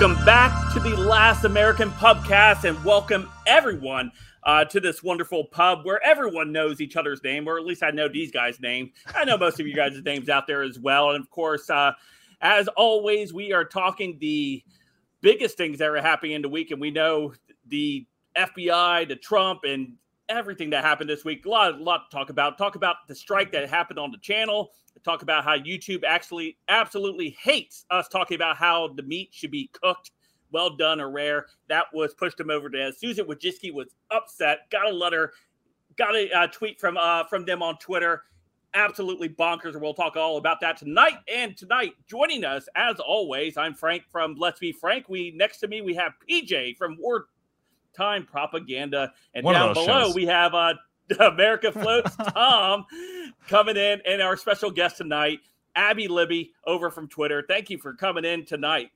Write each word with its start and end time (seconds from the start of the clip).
Welcome 0.00 0.24
back 0.24 0.72
to 0.72 0.80
the 0.80 0.96
Last 0.96 1.44
American 1.44 1.90
Pubcast, 1.90 2.64
and 2.64 2.82
welcome 2.86 3.28
everyone 3.46 4.10
uh, 4.44 4.64
to 4.64 4.80
this 4.80 5.02
wonderful 5.02 5.44
pub 5.44 5.80
where 5.84 6.02
everyone 6.02 6.52
knows 6.52 6.80
each 6.80 6.96
other's 6.96 7.22
name, 7.22 7.46
or 7.46 7.58
at 7.58 7.66
least 7.66 7.82
I 7.82 7.90
know 7.90 8.08
these 8.08 8.32
guys' 8.32 8.58
names. 8.60 8.92
I 9.14 9.26
know 9.26 9.36
most 9.36 9.60
of 9.60 9.66
you 9.66 9.74
guys' 9.74 10.00
names 10.02 10.30
out 10.30 10.46
there 10.46 10.62
as 10.62 10.78
well. 10.78 11.10
And 11.10 11.22
of 11.22 11.28
course, 11.28 11.68
uh, 11.68 11.92
as 12.40 12.66
always, 12.78 13.34
we 13.34 13.52
are 13.52 13.62
talking 13.62 14.16
the 14.18 14.64
biggest 15.20 15.58
things 15.58 15.76
that 15.80 15.90
are 15.90 16.00
happening 16.00 16.32
in 16.32 16.40
the 16.40 16.48
week, 16.48 16.70
and 16.70 16.80
we 16.80 16.90
know 16.90 17.34
the 17.66 18.06
FBI, 18.38 19.06
the 19.06 19.16
Trump, 19.16 19.64
and 19.64 19.96
everything 20.30 20.70
that 20.70 20.82
happened 20.82 21.10
this 21.10 21.26
week. 21.26 21.44
A 21.44 21.48
lot, 21.50 21.74
a 21.74 21.76
lot 21.76 22.10
to 22.10 22.16
talk 22.16 22.30
about. 22.30 22.56
Talk 22.56 22.74
about 22.74 22.96
the 23.06 23.14
strike 23.14 23.52
that 23.52 23.68
happened 23.68 23.98
on 23.98 24.10
the 24.10 24.18
channel. 24.22 24.70
Talk 25.04 25.22
about 25.22 25.44
how 25.44 25.56
YouTube 25.56 26.04
actually 26.04 26.58
absolutely 26.68 27.30
hates 27.40 27.86
us 27.90 28.08
talking 28.08 28.34
about 28.34 28.56
how 28.56 28.88
the 28.88 29.02
meat 29.02 29.30
should 29.32 29.50
be 29.50 29.70
cooked, 29.82 30.10
well 30.52 30.70
done 30.70 31.00
or 31.00 31.10
rare. 31.10 31.46
That 31.68 31.86
was 31.92 32.14
pushed 32.14 32.38
him 32.38 32.50
over 32.50 32.68
to 32.68 32.92
Susan 32.92 33.26
Wojcicki 33.26 33.72
was 33.72 33.88
upset. 34.10 34.70
Got 34.70 34.86
a 34.86 34.94
letter, 34.94 35.32
got 35.96 36.14
a 36.14 36.30
uh, 36.30 36.46
tweet 36.48 36.78
from 36.78 36.96
uh, 36.96 37.24
from 37.24 37.44
them 37.44 37.62
on 37.62 37.78
Twitter. 37.78 38.24
Absolutely 38.74 39.28
bonkers. 39.28 39.72
and 39.72 39.80
We'll 39.80 39.94
talk 39.94 40.16
all 40.16 40.36
about 40.36 40.60
that 40.60 40.76
tonight. 40.76 41.18
And 41.32 41.56
tonight, 41.56 41.94
joining 42.06 42.44
us 42.44 42.68
as 42.76 43.00
always, 43.00 43.56
I'm 43.56 43.74
Frank 43.74 44.04
from 44.12 44.36
Let's 44.38 44.60
Be 44.60 44.70
Frank. 44.70 45.08
We 45.08 45.32
next 45.34 45.58
to 45.58 45.68
me 45.68 45.80
we 45.80 45.94
have 45.94 46.12
PJ 46.28 46.76
from 46.76 46.96
War 47.00 47.26
Time 47.96 48.24
Propaganda, 48.24 49.12
and 49.34 49.44
One 49.44 49.54
down 49.54 49.72
below 49.72 49.86
shows. 49.86 50.14
we 50.14 50.26
have 50.26 50.54
uh, 50.54 50.74
America 51.20 51.72
Floats 51.72 52.14
Tom 52.34 52.84
coming 53.48 53.76
in, 53.76 54.00
and 54.06 54.22
our 54.22 54.36
special 54.36 54.70
guest 54.70 54.96
tonight, 54.98 55.40
Abby 55.74 56.08
Libby, 56.08 56.52
over 56.66 56.90
from 56.90 57.08
Twitter. 57.08 57.44
Thank 57.46 57.70
you 57.70 57.78
for 57.78 57.94
coming 57.94 58.24
in 58.24 58.44
tonight. 58.44 58.90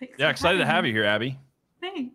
Thanks 0.00 0.14
Yeah, 0.18 0.30
excited 0.30 0.58
to 0.58 0.66
have 0.66 0.86
you 0.86 0.92
here, 0.92 1.04
Abby. 1.04 1.38
Thanks. 1.80 2.14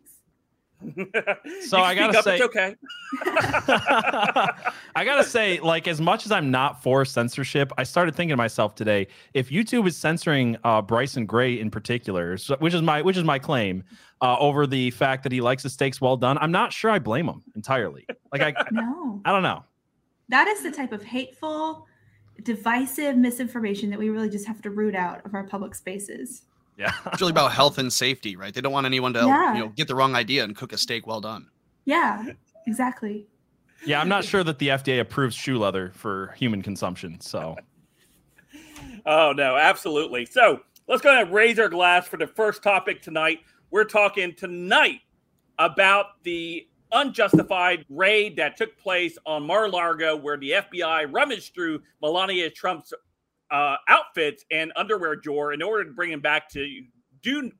So 1.65 1.77
You 1.77 1.83
I 1.83 1.95
gotta 1.95 2.17
up, 2.17 2.23
say- 2.25 2.35
it's 2.35 2.43
okay. 2.43 2.75
I 4.95 5.03
gotta 5.05 5.23
say, 5.23 5.59
like, 5.61 5.87
as 5.87 6.01
much 6.01 6.25
as 6.25 6.31
I'm 6.31 6.51
not 6.51 6.83
for 6.83 7.05
censorship, 7.05 7.71
I 7.77 7.83
started 7.83 8.15
thinking 8.15 8.33
to 8.33 8.37
myself 8.37 8.75
today: 8.75 9.07
if 9.33 9.49
YouTube 9.49 9.87
is 9.87 9.95
censoring 9.95 10.57
uh, 10.65 10.81
Bryson 10.81 11.25
Gray 11.25 11.57
in 11.59 11.71
particular, 11.71 12.37
so- 12.37 12.57
which 12.59 12.73
is 12.73 12.81
my 12.81 13.01
which 13.01 13.15
is 13.17 13.23
my 13.23 13.39
claim, 13.39 13.83
uh, 14.23 14.37
over 14.39 14.65
the 14.65 14.89
fact 14.91 15.21
that 15.23 15.31
he 15.31 15.41
likes 15.41 15.61
the 15.63 15.69
steaks 15.69 15.99
well 16.01 16.17
done, 16.17 16.37
I'm 16.39 16.51
not 16.51 16.71
sure 16.73 16.89
I 16.89 16.97
blame 16.97 17.27
him 17.27 17.43
entirely. 17.55 18.07
Like, 18.31 18.41
I 18.41 18.53
No, 18.71 19.21
I 19.25 19.31
don't 19.31 19.43
know. 19.43 19.63
that 20.29 20.47
is 20.47 20.63
the 20.63 20.71
type 20.71 20.91
of 20.93 21.03
hateful, 21.03 21.85
divisive 22.43 23.17
misinformation 23.17 23.89
that 23.91 23.99
we 23.99 24.09
really 24.09 24.29
just 24.29 24.47
have 24.47 24.61
to 24.63 24.69
root 24.71 24.95
out 24.95 25.23
of 25.25 25.33
our 25.35 25.43
public 25.43 25.75
spaces. 25.75 26.43
Yeah, 26.77 26.91
It's 27.11 27.21
really 27.21 27.31
about 27.31 27.51
health 27.51 27.77
and 27.77 27.91
safety, 27.93 28.35
right? 28.35 28.51
They 28.53 28.61
don't 28.61 28.71
want 28.71 28.85
anyone 28.87 29.13
to 29.13 29.19
Yeah. 29.19 29.53
you 29.53 29.59
know 29.59 29.67
get 29.69 29.87
the 29.87 29.95
wrong 29.95 30.15
idea 30.15 30.43
and 30.43 30.55
cook 30.55 30.73
a 30.73 30.77
steak 30.77 31.05
well 31.05 31.21
done. 31.21 31.47
Yeah, 31.85 32.23
exactly. 32.65 33.27
yeah. 33.85 33.99
I'm 33.99 34.07
not 34.09 34.23
sure 34.23 34.43
that 34.45 34.57
the 34.57 34.69
FDA 34.69 35.01
approves 35.01 35.35
shoe 35.35 35.59
leather 35.59 35.91
for 35.93 36.33
human 36.37 36.61
consumption. 36.61 37.19
So 37.19 37.57
Oh 39.05 39.33
no, 39.33 39.57
absolutely. 39.57 40.25
So 40.25 40.61
let's 40.87 41.01
go 41.01 41.11
ahead 41.11 41.25
and 41.27 41.33
raise 41.35 41.59
our 41.59 41.67
glass 41.69 42.07
for 42.07 42.15
the 42.17 42.27
first 42.27 42.63
topic 42.63 43.01
tonight. 43.01 43.39
We're 43.73 43.85
talking 43.85 44.35
tonight 44.35 44.99
about 45.57 46.21
the 46.21 46.67
unjustified 46.91 47.83
raid 47.89 48.35
that 48.35 48.55
took 48.55 48.77
place 48.77 49.17
on 49.25 49.47
Mar-a-Lago, 49.47 50.15
where 50.15 50.37
the 50.37 50.51
FBI 50.51 51.11
rummaged 51.11 51.55
through 51.55 51.81
Melania 51.99 52.51
Trump's 52.51 52.93
uh, 53.49 53.77
outfits 53.87 54.45
and 54.51 54.71
underwear 54.75 55.15
drawer 55.15 55.53
in 55.53 55.63
order 55.63 55.85
to 55.85 55.91
bring 55.91 56.11
him 56.11 56.19
back 56.19 56.49
to 56.49 56.83
do 57.23 57.51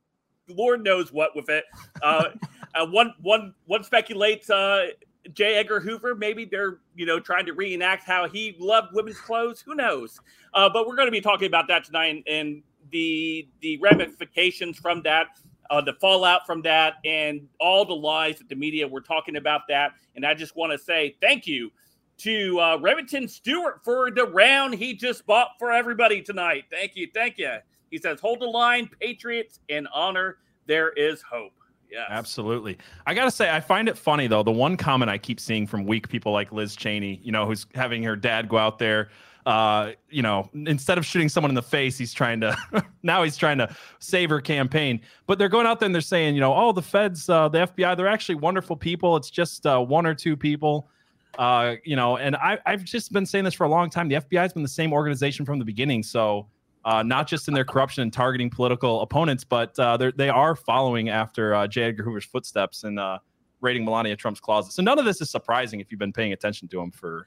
Lord 0.48 0.84
knows 0.84 1.12
what 1.12 1.36
with 1.36 1.50
it. 1.50 1.64
Uh, 2.04 2.26
uh, 2.76 2.86
one 2.86 3.16
one 3.24 3.56
one 3.66 3.84
speculates 3.84 4.52
uh, 4.52 4.90
J. 5.34 5.56
Edgar 5.56 5.80
Hoover. 5.80 6.14
Maybe 6.14 6.46
they're 6.46 6.78
you 6.94 7.08
know 7.08 7.20
trying 7.20 7.48
to 7.48 7.54
reenact 7.54 8.06
how 8.06 8.28
he 8.28 8.56
loved 8.60 8.90
women's 8.94 9.20
clothes. 9.20 9.62
Who 9.62 9.74
knows? 9.74 10.20
Uh, 10.54 10.70
but 10.72 10.88
we're 10.88 10.96
going 10.96 11.08
to 11.08 11.12
be 11.12 11.22
talking 11.22 11.48
about 11.48 11.68
that 11.70 11.86
tonight 11.86 12.24
and, 12.28 12.28
and 12.28 12.64
the 12.92 13.48
the 13.62 13.78
ramifications 13.78 14.78
from 14.78 15.02
that, 15.04 15.28
uh, 15.70 15.82
the 15.82 15.94
fallout 15.94 16.46
from 16.46 16.62
that, 16.64 16.96
and 17.06 17.48
all 17.60 17.86
the 17.86 17.96
lies 17.96 18.38
that 18.38 18.50
the 18.50 18.56
media 18.56 18.88
were 18.88 19.02
talking 19.02 19.36
about 19.36 19.62
that. 19.70 19.94
And 20.16 20.26
I 20.26 20.34
just 20.34 20.56
want 20.56 20.72
to 20.72 20.78
say 20.78 21.16
thank 21.22 21.48
you 21.48 21.72
to 22.20 22.60
uh, 22.60 22.78
Remington 22.78 23.28
Stewart 23.28 23.82
for 23.84 24.12
the 24.12 24.26
round 24.26 24.76
he 24.76 24.94
just 24.94 25.26
bought 25.26 25.52
for 25.60 25.72
everybody 25.72 26.22
tonight. 26.22 26.66
Thank 26.70 26.96
you, 26.96 27.08
thank 27.14 27.38
you. 27.38 27.58
He 27.92 27.98
says, 27.98 28.20
"Hold 28.20 28.42
the 28.42 28.46
line, 28.46 28.90
Patriots 29.00 29.60
in 29.70 29.88
honor. 29.88 30.38
There 30.68 30.92
is 30.92 31.22
hope." 31.22 31.54
Yeah, 31.94 32.06
Absolutely. 32.10 32.80
I 33.06 33.14
got 33.14 33.26
to 33.26 33.32
say, 33.32 33.52
I 33.52 33.60
find 33.60 33.88
it 33.88 33.96
funny, 33.96 34.26
though. 34.26 34.42
The 34.42 34.52
one 34.52 34.78
comment 34.78 35.12
I 35.12 35.20
keep 35.20 35.40
seeing 35.40 35.68
from 35.68 35.86
weak 35.86 36.10
people 36.10 36.32
like 36.32 36.52
Liz 36.52 36.76
Cheney, 36.76 37.20
you 37.22 37.32
know, 37.32 37.46
who's 37.46 37.68
having 37.76 38.02
her 38.02 38.16
dad 38.16 38.50
go 38.50 38.58
out 38.58 38.80
there, 38.80 39.10
uh, 39.46 39.92
you 40.10 40.22
know, 40.22 40.50
instead 40.54 40.98
of 40.98 41.06
shooting 41.06 41.30
someone 41.30 41.52
in 41.52 41.56
the 41.56 41.62
face, 41.62 41.98
he's 41.98 42.14
trying 42.14 42.40
to, 42.42 42.58
now 43.04 43.24
he's 43.24 43.38
trying 43.38 43.58
to 43.58 43.76
save 44.00 44.30
her 44.30 44.42
campaign. 44.42 45.02
But 45.28 45.38
they're 45.38 45.50
going 45.50 45.68
out 45.68 45.80
there 45.80 45.86
and 45.86 45.94
they're 45.94 46.02
saying, 46.02 46.36
you 46.36 46.42
know, 46.42 46.54
oh, 46.54 46.72
the 46.72 46.82
feds, 46.82 47.30
uh, 47.30 47.50
the 47.50 47.68
FBI, 47.68 47.98
they're 47.98 48.08
actually 48.08 48.36
wonderful 48.36 48.76
people. 48.76 49.16
It's 49.18 49.30
just 49.30 49.66
uh, 49.66 49.80
one 49.80 50.06
or 50.06 50.16
two 50.16 50.38
people. 50.38 50.90
Uh, 51.38 51.76
you 51.84 51.96
know, 51.96 52.18
and 52.18 52.36
I, 52.36 52.60
I've 52.66 52.84
just 52.84 53.12
been 53.12 53.26
saying 53.26 53.44
this 53.44 53.54
for 53.54 53.64
a 53.64 53.70
long 53.70 53.90
time. 53.90 54.08
The 54.08 54.16
FBI 54.16 54.42
has 54.42 54.54
been 54.54 54.64
the 54.64 54.70
same 54.70 54.94
organization 54.94 55.46
from 55.46 55.60
the 55.60 55.66
beginning. 55.66 56.04
So, 56.04 56.48
uh, 56.86 57.02
not 57.02 57.28
just 57.28 57.48
in 57.48 57.54
their 57.54 57.64
corruption 57.64 58.04
and 58.04 58.12
targeting 58.12 58.50
political 58.50 59.02
opponents, 59.02 59.44
but 59.44 59.78
uh, 59.80 59.98
they 60.16 60.30
are 60.30 60.54
following 60.54 61.10
after 61.10 61.56
uh, 61.56 61.66
J. 61.66 61.84
Edgar 61.84 62.04
Hoover's 62.04 62.26
footsteps 62.26 62.84
and 62.84 63.00
uh, 63.00 63.20
raiding 63.62 63.86
Melania 63.86 64.18
Trump's 64.18 64.42
closet. 64.42 64.74
So 64.74 64.84
none 64.84 65.00
of 65.00 65.06
this 65.06 65.22
is 65.22 65.30
surprising 65.30 65.80
if 65.80 65.92
you've 65.92 66.00
been 66.00 66.14
paying 66.14 66.34
attention 66.34 66.68
to 66.68 66.82
him 66.82 66.92
for 66.92 67.26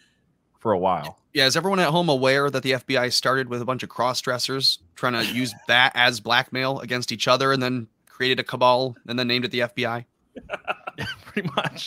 for 0.66 0.72
a 0.72 0.78
while. 0.78 1.16
Yeah, 1.32 1.46
is 1.46 1.56
everyone 1.56 1.78
at 1.78 1.90
home 1.90 2.08
aware 2.08 2.50
that 2.50 2.64
the 2.64 2.72
FBI 2.72 3.12
started 3.12 3.48
with 3.48 3.62
a 3.62 3.64
bunch 3.64 3.84
of 3.84 3.88
cross 3.88 4.20
dressers 4.20 4.80
trying 4.96 5.12
to 5.12 5.24
use 5.32 5.54
that 5.68 5.92
as 5.94 6.18
blackmail 6.18 6.80
against 6.80 7.12
each 7.12 7.28
other 7.28 7.52
and 7.52 7.62
then 7.62 7.86
created 8.08 8.40
a 8.40 8.42
cabal 8.42 8.96
and 9.06 9.16
then 9.16 9.28
named 9.28 9.44
it 9.44 9.52
the 9.52 9.60
FBI? 9.60 10.04
Pretty 11.24 11.48
much. 11.54 11.86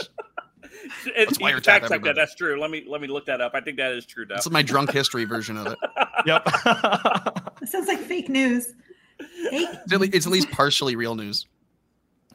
It's, 1.08 1.38
wiretap 1.40 1.66
fact 1.66 1.90
check 1.90 2.04
that. 2.04 2.16
That's 2.16 2.36
true. 2.36 2.58
Let 2.58 2.72
me 2.72 2.86
let 2.88 3.02
me 3.02 3.08
look 3.10 3.26
that 3.26 3.42
up. 3.42 3.52
I 3.54 3.60
think 3.60 3.76
that 3.76 3.92
is 3.92 4.06
true. 4.06 4.26
Though. 4.26 4.36
That's 4.36 4.50
my 4.50 4.62
drunk 4.62 4.92
history 4.94 5.26
version 5.26 5.58
of 5.58 5.68
it. 5.68 5.78
Yep. 6.26 6.46
That 6.66 7.68
sounds 7.68 7.90
like 7.90 8.00
fake 8.00 8.30
news. 8.30 8.68
Fake. 9.52 9.68
It's 9.74 9.92
at, 9.92 10.00
le- 10.00 10.08
it's 10.14 10.26
at 10.26 10.32
least 10.32 10.50
partially 10.52 10.96
real 10.96 11.16
news. 11.16 11.48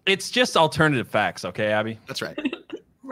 it's 0.04 0.30
just 0.30 0.58
alternative 0.58 1.08
facts, 1.08 1.46
okay, 1.46 1.68
Abby? 1.68 1.98
That's 2.06 2.20
right. 2.20 2.38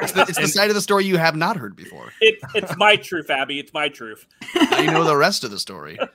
Right. 0.02 0.10
It's 0.10 0.12
the, 0.12 0.22
it's 0.22 0.38
the 0.38 0.48
side 0.48 0.68
of 0.68 0.74
the 0.74 0.80
story 0.80 1.04
you 1.04 1.16
have 1.16 1.36
not 1.36 1.56
heard 1.56 1.76
before. 1.76 2.12
It, 2.20 2.38
it's 2.54 2.76
my 2.76 2.96
truth, 2.96 3.30
Abby. 3.30 3.58
It's 3.58 3.72
my 3.72 3.88
truth. 3.88 4.26
Now 4.54 4.80
you 4.80 4.90
know 4.90 5.04
the 5.04 5.16
rest 5.16 5.44
of 5.44 5.50
the 5.50 5.58
story. 5.58 5.98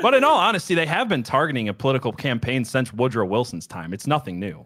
But 0.00 0.14
in 0.14 0.22
all 0.22 0.38
honesty, 0.38 0.76
they 0.76 0.86
have 0.86 1.08
been 1.08 1.24
targeting 1.24 1.68
a 1.68 1.74
political 1.74 2.12
campaign 2.12 2.64
since 2.64 2.92
Woodrow 2.92 3.26
Wilson's 3.26 3.66
time. 3.66 3.92
It's 3.92 4.06
nothing 4.06 4.38
new. 4.38 4.64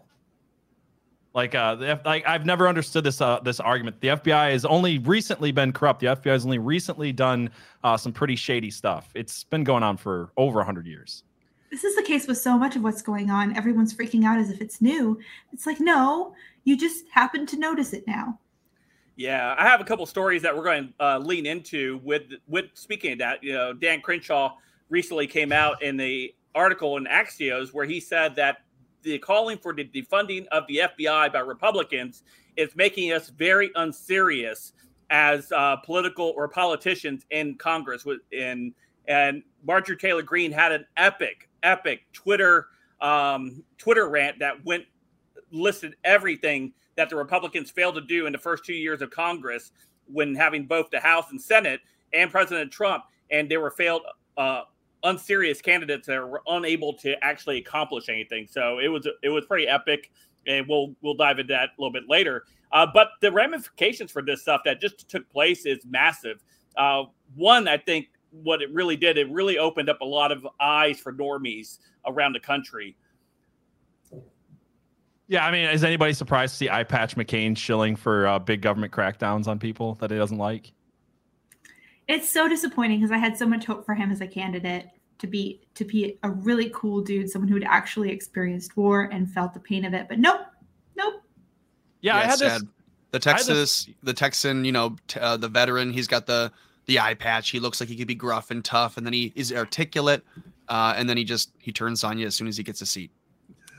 Like, 1.33 1.55
uh, 1.55 1.73
the 1.73 1.87
F- 1.89 2.05
like 2.05 2.27
I've 2.27 2.45
never 2.45 2.67
understood 2.67 3.03
this 3.03 3.19
uh, 3.19 3.39
this 3.39 3.59
argument. 3.59 3.99
The 3.99 4.09
FBI 4.09 4.51
has 4.51 4.65
only 4.65 4.99
recently 4.99 5.51
been 5.51 5.73
corrupt. 5.73 6.01
The 6.01 6.07
FBI 6.07 6.31
has 6.31 6.45
only 6.45 6.59
recently 6.59 7.11
done 7.11 7.49
uh, 7.83 7.97
some 7.97 8.13
pretty 8.13 8.35
shady 8.35 8.69
stuff. 8.69 9.09
It's 9.15 9.43
been 9.45 9.63
going 9.63 9.81
on 9.81 9.97
for 9.97 10.31
over 10.37 10.63
hundred 10.63 10.85
years. 10.85 11.23
This 11.71 11.83
is 11.83 11.95
the 11.95 12.03
case 12.03 12.27
with 12.27 12.37
so 12.37 12.55
much 12.55 12.75
of 12.75 12.83
what's 12.83 13.01
going 13.01 13.31
on. 13.31 13.57
Everyone's 13.57 13.95
freaking 13.95 14.25
out 14.25 14.37
as 14.37 14.51
if 14.51 14.61
it's 14.61 14.79
new. 14.79 15.19
It's 15.51 15.65
like, 15.65 15.79
no, 15.79 16.35
you 16.63 16.77
just 16.77 17.05
happen 17.11 17.45
to 17.47 17.57
notice 17.57 17.93
it 17.93 18.05
now. 18.07 18.39
Yeah, 19.15 19.55
I 19.57 19.63
have 19.63 19.79
a 19.79 19.83
couple 19.83 20.05
stories 20.05 20.41
that 20.41 20.55
we're 20.55 20.63
going 20.63 20.93
to 20.97 21.05
uh, 21.05 21.19
lean 21.19 21.45
into 21.45 21.99
with 22.03 22.23
with 22.47 22.65
speaking 22.73 23.13
of 23.13 23.19
that. 23.19 23.43
You 23.43 23.53
know, 23.53 23.73
Dan 23.73 24.01
Crenshaw 24.01 24.55
recently 24.89 25.27
came 25.27 25.51
out 25.51 25.83
in 25.83 25.97
the 25.97 26.33
article 26.55 26.97
in 26.97 27.05
Axios 27.05 27.73
where 27.73 27.85
he 27.85 27.99
said 27.99 28.35
that 28.35 28.57
the 29.03 29.19
calling 29.19 29.57
for 29.57 29.73
the 29.73 29.83
defunding 29.83 30.47
of 30.47 30.65
the 30.67 30.81
FBI 30.97 31.31
by 31.31 31.39
Republicans 31.39 32.23
is 32.55 32.75
making 32.75 33.11
us 33.11 33.29
very 33.29 33.71
unserious 33.75 34.73
as 35.09 35.51
uh, 35.51 35.75
political 35.77 36.33
or 36.35 36.47
politicians 36.47 37.25
in 37.29 37.55
Congress. 37.55 38.05
In 38.31 38.73
and 39.07 39.43
Marjorie 39.63 39.97
Taylor 39.97 40.21
Greene 40.21 40.51
had 40.51 40.71
an 40.71 40.85
epic, 40.97 41.49
epic 41.61 42.01
Twitter 42.13 42.67
um, 43.01 43.63
Twitter 43.77 44.09
rant 44.09 44.39
that 44.39 44.63
went 44.65 44.85
listed 45.53 45.95
everything 46.03 46.73
that 46.95 47.09
the 47.09 47.15
Republicans 47.15 47.71
failed 47.71 47.95
to 47.95 48.01
do 48.01 48.25
in 48.25 48.33
the 48.33 48.37
first 48.37 48.65
two 48.65 48.73
years 48.73 49.01
of 49.01 49.09
Congress 49.11 49.71
when 50.11 50.35
having 50.35 50.65
both 50.65 50.89
the 50.91 50.99
House 50.99 51.31
and 51.31 51.41
Senate 51.41 51.79
and 52.11 52.29
President 52.29 52.71
Trump, 52.71 53.05
and 53.31 53.49
they 53.49 53.57
were 53.57 53.71
failed, 53.71 54.01
uh, 54.37 54.61
unserious 55.03 55.61
candidates 55.61 56.07
that 56.07 56.19
were 56.19 56.41
unable 56.47 56.93
to 56.93 57.15
actually 57.23 57.57
accomplish 57.57 58.09
anything. 58.09 58.47
So 58.49 58.79
it 58.79 58.87
was 58.87 59.07
it 59.21 59.29
was 59.29 59.45
pretty 59.45 59.67
epic, 59.67 60.11
and 60.47 60.67
we'll 60.67 60.95
we'll 61.01 61.15
dive 61.15 61.39
into 61.39 61.53
that 61.53 61.69
a 61.69 61.81
little 61.81 61.93
bit 61.93 62.09
later. 62.09 62.45
Uh, 62.71 62.87
but 62.91 63.09
the 63.21 63.31
ramifications 63.31 64.11
for 64.11 64.21
this 64.21 64.41
stuff 64.41 64.61
that 64.65 64.81
just 64.81 65.07
took 65.09 65.29
place 65.29 65.65
is 65.65 65.85
massive. 65.85 66.43
Uh, 66.75 67.03
one, 67.35 67.67
I 67.67 67.77
think 67.77 68.07
what 68.31 68.61
it 68.61 68.73
really 68.73 68.95
did, 68.95 69.17
it 69.17 69.29
really 69.31 69.59
opened 69.59 69.89
up 69.89 70.01
a 70.01 70.05
lot 70.05 70.31
of 70.31 70.47
eyes 70.59 70.99
for 70.99 71.13
normies 71.13 71.77
around 72.07 72.33
the 72.33 72.39
country. 72.39 72.95
Yeah, 75.33 75.47
I 75.47 75.51
mean, 75.51 75.67
is 75.67 75.83
anybody 75.83 76.13
surprised 76.13 76.53
to 76.53 76.57
see 76.57 76.69
Eye 76.69 76.83
Patch 76.83 77.15
McCain 77.15 77.57
shilling 77.57 77.95
for 77.95 78.27
uh, 78.27 78.37
big 78.37 78.61
government 78.61 78.93
crackdowns 78.93 79.47
on 79.47 79.57
people 79.57 79.95
that 79.95 80.11
he 80.11 80.17
doesn't 80.17 80.37
like? 80.37 80.71
It's 82.07 82.29
so 82.29 82.47
disappointing 82.47 82.99
because 82.99 83.11
I 83.11 83.17
had 83.17 83.35
so 83.35 83.47
much 83.47 83.65
hope 83.65 83.83
for 83.83 83.95
him 83.95 84.11
as 84.11 84.21
a 84.21 84.27
candidate 84.27 84.89
to 85.17 85.25
be 85.25 85.61
to 85.73 85.85
be 85.85 86.19
a 86.21 86.29
really 86.29 86.69
cool 86.71 87.01
dude, 87.01 87.31
someone 87.31 87.47
who 87.47 87.55
had 87.55 87.63
actually 87.63 88.11
experienced 88.11 88.77
war 88.77 89.09
and 89.11 89.27
felt 89.27 89.55
the 89.55 89.59
pain 89.59 89.85
of 89.85 89.95
it. 89.95 90.05
But 90.07 90.19
nope, 90.19 90.41
nope. 90.95 91.15
Yeah, 92.01 92.15
I 92.15 92.25
had 92.25 92.37
sad. 92.37 92.61
this. 92.61 92.67
The 93.09 93.17
I 93.27 93.31
had 93.31 93.37
Texas, 93.37 93.89
the 94.03 94.13
Texan, 94.13 94.65
you 94.65 94.71
know, 94.71 94.97
t- 95.07 95.19
uh, 95.19 95.37
the 95.37 95.49
veteran. 95.49 95.93
He's 95.93 96.07
got 96.07 96.27
the 96.27 96.51
the 96.85 96.99
eye 96.99 97.15
patch. 97.15 97.49
He 97.49 97.59
looks 97.59 97.79
like 97.79 97.89
he 97.89 97.95
could 97.95 98.07
be 98.07 98.13
gruff 98.13 98.51
and 98.51 98.63
tough, 98.63 98.97
and 98.97 99.05
then 99.07 99.13
he 99.13 99.33
is 99.35 99.51
articulate, 99.51 100.23
uh, 100.67 100.93
and 100.95 101.09
then 101.09 101.17
he 101.17 101.23
just 101.23 101.53
he 101.57 101.71
turns 101.71 102.03
on 102.03 102.19
you 102.19 102.27
as 102.27 102.35
soon 102.35 102.47
as 102.47 102.55
he 102.55 102.61
gets 102.61 102.81
a 102.81 102.85
seat. 102.85 103.09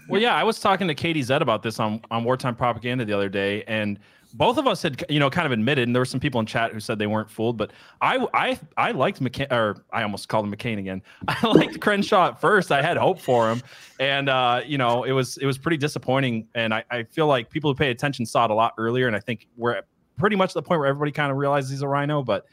Well, 0.08 0.20
yeah, 0.20 0.34
I 0.34 0.44
was 0.44 0.60
talking 0.60 0.88
to 0.88 0.94
Katie 0.94 1.22
Zed 1.22 1.42
about 1.42 1.62
this 1.62 1.80
on, 1.80 2.00
on 2.10 2.24
Wartime 2.24 2.56
Propaganda 2.56 3.04
the 3.04 3.12
other 3.12 3.28
day, 3.28 3.64
and 3.64 3.98
both 4.34 4.58
of 4.58 4.66
us 4.66 4.82
had, 4.82 5.04
you 5.08 5.20
know, 5.20 5.30
kind 5.30 5.46
of 5.46 5.52
admitted, 5.52 5.86
and 5.88 5.94
there 5.94 6.00
were 6.00 6.06
some 6.06 6.18
people 6.18 6.40
in 6.40 6.46
chat 6.46 6.72
who 6.72 6.80
said 6.80 6.98
they 6.98 7.06
weren't 7.06 7.30
fooled, 7.30 7.56
but 7.56 7.72
I, 8.00 8.26
I, 8.34 8.58
I 8.76 8.90
liked 8.90 9.22
McCain, 9.22 9.50
or 9.52 9.84
I 9.92 10.02
almost 10.02 10.28
called 10.28 10.44
him 10.44 10.52
McCain 10.52 10.78
again. 10.78 11.02
I 11.28 11.46
liked 11.46 11.80
Crenshaw 11.80 12.28
at 12.28 12.40
first. 12.40 12.72
I 12.72 12.82
had 12.82 12.96
hope 12.96 13.20
for 13.20 13.50
him, 13.50 13.62
and 14.00 14.28
uh, 14.28 14.60
you 14.66 14.76
know, 14.76 15.04
it 15.04 15.12
was 15.12 15.36
it 15.36 15.46
was 15.46 15.56
pretty 15.56 15.76
disappointing. 15.76 16.48
And 16.54 16.74
I, 16.74 16.84
I 16.90 17.04
feel 17.04 17.28
like 17.28 17.48
people 17.48 17.70
who 17.70 17.76
pay 17.76 17.90
attention 17.90 18.26
saw 18.26 18.44
it 18.46 18.50
a 18.50 18.54
lot 18.54 18.74
earlier, 18.76 19.06
and 19.06 19.14
I 19.14 19.20
think 19.20 19.46
we're 19.56 19.80
pretty 20.18 20.36
much 20.36 20.52
the 20.52 20.62
point 20.62 20.80
where 20.80 20.88
everybody 20.88 21.12
kind 21.12 21.30
of 21.30 21.38
realizes 21.38 21.70
he's 21.70 21.82
a 21.82 21.88
rhino. 21.88 22.22
But 22.22 22.44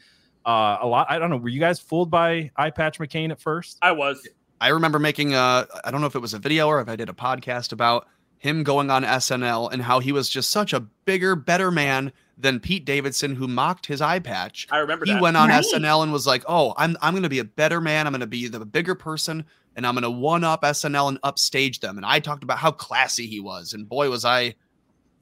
uh, 0.46 0.78
a 0.82 0.88
lot, 0.88 1.08
I 1.10 1.18
don't 1.18 1.32
know. 1.32 1.38
Were 1.38 1.50
you 1.50 1.60
guys 1.60 1.80
fooled 1.80 2.12
by 2.12 2.52
Eye 2.56 2.70
Patch 2.70 3.00
McCain 3.00 3.32
at 3.32 3.42
first? 3.42 3.80
I 3.82 3.92
was. 3.92 4.28
I 4.62 4.70
remember 4.70 5.00
making 5.00 5.34
a 5.34 5.68
I 5.84 5.92
don't 5.92 6.00
know 6.00 6.08
if 6.08 6.16
it 6.16 6.20
was 6.22 6.34
a 6.34 6.40
video 6.40 6.68
or 6.68 6.80
if 6.80 6.88
I 6.88 6.96
did 6.96 7.10
a 7.10 7.14
podcast 7.14 7.74
about 7.74 8.08
him 8.38 8.64
going 8.64 8.90
on 8.90 9.04
SNL 9.04 9.72
and 9.72 9.82
how 9.84 10.00
he 10.00 10.12
was 10.12 10.30
just 10.30 10.50
such 10.50 10.72
a 10.74 10.80
bigger, 10.80 11.36
better 11.36 11.70
man 11.72 12.12
than 12.38 12.60
Pete 12.60 12.86
Davidson, 12.86 13.36
who 13.36 13.48
mocked 13.48 13.86
his 13.86 14.02
eye 14.02 14.18
patch. 14.20 14.68
I 14.72 14.78
remember 14.78 15.06
He 15.06 15.14
that. 15.14 15.22
went 15.22 15.38
on 15.38 15.50
Right. 15.50 15.64
SNL 15.64 16.02
and 16.04 16.12
was 16.14 16.26
like, 16.26 16.44
"Oh, 16.48 16.74
I'm 16.78 16.96
I'm 17.02 17.14
going 17.14 17.24
to 17.24 17.30
be 17.30 17.40
a 17.40 17.44
better 17.44 17.82
man. 17.82 18.08
I'm 18.08 18.14
going 18.14 18.22
to 18.22 18.28
be 18.28 18.48
the 18.48 18.66
bigger 18.66 18.96
person, 18.96 19.46
and 19.76 19.86
I'm 19.86 19.94
going 19.96 20.04
to 20.04 20.10
one 20.10 20.44
up 20.44 20.62
SNL 20.64 21.10
and 21.10 21.20
upstage 21.24 21.80
them." 21.82 21.98
And 21.98 22.06
I 22.06 22.20
talked 22.20 22.44
about 22.44 22.58
how 22.58 22.72
classy 22.72 23.28
he 23.28 23.40
was, 23.40 23.74
and 23.74 23.88
boy, 23.90 24.10
was 24.10 24.26
I 24.26 24.56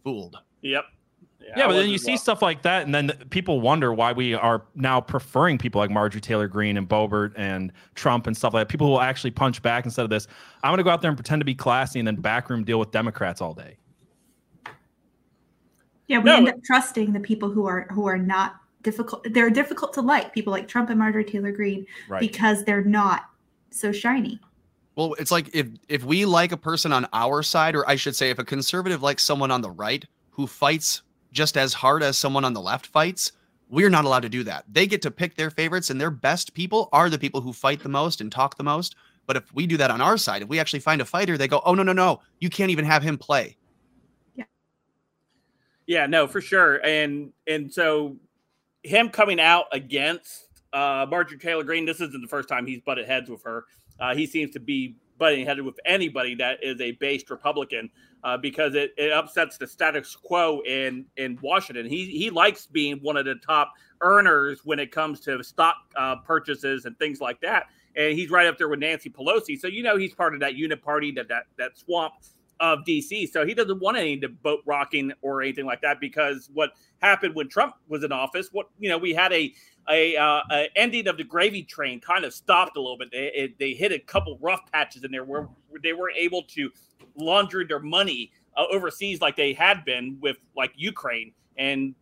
fooled. 0.03 0.37
Yep. 0.61 0.85
Yeah, 1.41 1.65
I 1.65 1.67
but 1.67 1.73
then 1.73 1.89
you 1.89 1.97
see 1.97 2.11
well. 2.11 2.17
stuff 2.19 2.41
like 2.41 2.61
that, 2.61 2.83
and 2.83 2.93
then 2.93 3.11
people 3.31 3.59
wonder 3.59 3.93
why 3.93 4.11
we 4.11 4.35
are 4.35 4.63
now 4.75 5.01
preferring 5.01 5.57
people 5.57 5.79
like 5.79 5.89
Marjorie 5.89 6.21
Taylor 6.21 6.47
Greene 6.47 6.77
and 6.77 6.87
Boebert 6.87 7.33
and 7.35 7.71
Trump 7.95 8.27
and 8.27 8.37
stuff 8.37 8.53
like 8.53 8.67
that. 8.67 8.71
People 8.71 8.85
who 8.87 8.91
will 8.91 9.01
actually 9.01 9.31
punch 9.31 9.61
back 9.61 9.85
instead 9.85 10.03
of 10.03 10.09
this. 10.09 10.27
I'm 10.63 10.69
going 10.69 10.77
to 10.77 10.83
go 10.83 10.91
out 10.91 11.01
there 11.01 11.09
and 11.09 11.17
pretend 11.17 11.39
to 11.39 11.45
be 11.45 11.55
classy 11.55 11.97
and 11.99 12.07
then 12.07 12.17
backroom 12.17 12.63
deal 12.63 12.77
with 12.79 12.91
Democrats 12.91 13.41
all 13.41 13.53
day. 13.53 13.77
Yeah, 16.07 16.19
we 16.19 16.25
No, 16.25 16.37
end 16.37 16.49
up 16.49 16.63
trusting 16.63 17.13
the 17.13 17.19
people 17.19 17.49
who 17.49 17.65
are 17.67 17.87
who 17.91 18.07
are 18.07 18.17
not 18.17 18.55
difficult. 18.81 19.25
They're 19.31 19.49
difficult 19.49 19.93
to 19.93 20.01
like. 20.01 20.33
People 20.33 20.51
like 20.51 20.67
Trump 20.67 20.89
and 20.89 20.99
Marjorie 20.99 21.23
Taylor 21.25 21.51
Greene 21.51 21.85
Right. 22.07 22.19
because 22.19 22.63
they're 22.63 22.83
not 22.83 23.25
so 23.69 23.91
shiny. 23.91 24.39
Well, 24.95 25.13
it's 25.19 25.31
like 25.31 25.49
if 25.53 25.67
if 25.87 26.03
we 26.03 26.25
like 26.25 26.51
a 26.51 26.57
person 26.57 26.91
on 26.91 27.07
our 27.13 27.43
side, 27.43 27.75
or 27.75 27.87
I 27.87 27.95
should 27.95 28.15
say, 28.15 28.29
if 28.29 28.39
a 28.39 28.43
conservative 28.43 29.01
likes 29.01 29.23
someone 29.23 29.51
on 29.51 29.61
the 29.61 29.71
right 29.71 30.03
who 30.31 30.47
fights 30.47 31.03
just 31.31 31.57
as 31.57 31.73
hard 31.73 32.03
as 32.03 32.17
someone 32.17 32.45
on 32.45 32.53
the 32.53 32.61
left 32.61 32.87
fights, 32.87 33.31
we're 33.69 33.89
not 33.89 34.05
allowed 34.05 34.21
to 34.21 34.29
do 34.29 34.43
that. 34.43 34.65
They 34.67 34.87
get 34.87 35.01
to 35.03 35.11
pick 35.11 35.35
their 35.35 35.51
favorites, 35.51 35.89
and 35.89 35.99
their 36.01 36.11
best 36.11 36.53
people 36.53 36.89
are 36.91 37.09
the 37.09 37.19
people 37.19 37.41
who 37.41 37.53
fight 37.53 37.81
the 37.81 37.89
most 37.89 38.21
and 38.21 38.31
talk 38.31 38.57
the 38.57 38.63
most. 38.63 38.95
But 39.27 39.37
if 39.37 39.53
we 39.53 39.67
do 39.67 39.77
that 39.77 39.91
on 39.91 40.01
our 40.01 40.17
side, 40.17 40.41
if 40.41 40.49
we 40.49 40.59
actually 40.59 40.79
find 40.79 41.01
a 41.01 41.05
fighter, 41.05 41.37
they 41.37 41.47
go, 41.47 41.61
"Oh 41.65 41.75
no, 41.75 41.83
no, 41.83 41.93
no! 41.93 42.21
You 42.39 42.49
can't 42.49 42.71
even 42.71 42.85
have 42.85 43.03
him 43.03 43.17
play." 43.17 43.57
Yeah, 45.89 46.05
no, 46.05 46.27
for 46.27 46.39
sure. 46.39 46.85
And 46.85 47.33
and 47.47 47.73
so 47.73 48.17
him 48.83 49.09
coming 49.09 49.39
out 49.39 49.65
against 49.71 50.61
uh 50.71 51.07
Marjorie 51.09 51.39
Taylor 51.39 51.63
Greene, 51.63 51.85
this 51.85 51.99
isn't 51.99 52.21
the 52.21 52.27
first 52.27 52.47
time 52.47 52.67
he's 52.67 52.79
butted 52.81 53.07
heads 53.07 53.27
with 53.27 53.41
her. 53.43 53.65
Uh, 53.99 54.13
he 54.13 54.27
seems 54.27 54.51
to 54.51 54.59
be 54.59 54.97
butting 55.19 55.45
headed 55.45 55.65
with 55.65 55.79
anybody 55.85 56.33
that 56.35 56.63
is 56.63 56.81
a 56.81 56.91
based 56.93 57.29
Republican 57.29 57.89
uh, 58.23 58.37
because 58.37 58.75
it, 58.75 58.93
it 58.97 59.11
upsets 59.11 59.57
the 59.57 59.67
status 59.67 60.15
quo 60.15 60.61
in 60.65 61.05
in 61.17 61.37
Washington. 61.41 61.85
He 61.85 62.05
he 62.05 62.29
likes 62.29 62.65
being 62.65 62.97
one 62.97 63.17
of 63.17 63.25
the 63.25 63.35
top 63.35 63.73
earners 64.01 64.61
when 64.63 64.79
it 64.79 64.91
comes 64.91 65.19
to 65.21 65.43
stock 65.43 65.75
uh, 65.95 66.17
purchases 66.17 66.85
and 66.85 66.97
things 66.97 67.21
like 67.21 67.39
that. 67.41 67.67
And 67.95 68.17
he's 68.17 68.29
right 68.29 68.47
up 68.47 68.57
there 68.57 68.69
with 68.69 68.79
Nancy 68.79 69.09
Pelosi. 69.09 69.59
So 69.59 69.67
you 69.67 69.83
know 69.83 69.97
he's 69.97 70.13
part 70.13 70.33
of 70.33 70.39
that 70.39 70.55
unit 70.55 70.81
party, 70.81 71.11
that 71.11 71.27
that 71.27 71.43
that 71.57 71.77
swamp 71.77 72.13
of 72.59 72.79
DC. 72.87 73.29
So 73.29 73.45
he 73.45 73.53
doesn't 73.53 73.79
want 73.79 73.97
any 73.97 74.17
boat 74.17 74.61
rocking 74.65 75.13
or 75.21 75.41
anything 75.41 75.65
like 75.65 75.81
that 75.81 75.99
because 75.99 76.49
what 76.53 76.71
happened 77.01 77.35
when 77.35 77.47
Trump 77.47 77.75
was 77.87 78.03
in 78.03 78.11
office, 78.11 78.49
what 78.51 78.67
you 78.79 78.89
know, 78.89 78.97
we 78.97 79.13
had 79.13 79.31
a 79.33 79.53
a, 79.89 80.15
uh, 80.15 80.41
a 80.51 80.69
ending 80.75 81.07
of 81.07 81.17
the 81.17 81.23
gravy 81.23 81.63
train 81.63 81.99
kind 81.99 82.25
of 82.25 82.33
stopped 82.33 82.77
a 82.77 82.79
little 82.79 82.97
bit. 82.97 83.09
They, 83.11 83.31
it, 83.33 83.59
they 83.59 83.73
hit 83.73 83.91
a 83.91 83.99
couple 83.99 84.37
rough 84.41 84.61
patches 84.71 85.03
in 85.03 85.11
there 85.11 85.23
where 85.23 85.49
they 85.83 85.93
weren't 85.93 86.17
able 86.17 86.43
to 86.43 86.69
launder 87.15 87.65
their 87.65 87.79
money 87.79 88.31
uh, 88.55 88.65
overseas 88.71 89.21
like 89.21 89.35
they 89.35 89.53
had 89.53 89.85
been 89.85 90.17
with 90.21 90.37
like 90.55 90.71
Ukraine 90.75 91.33
and 91.57 91.95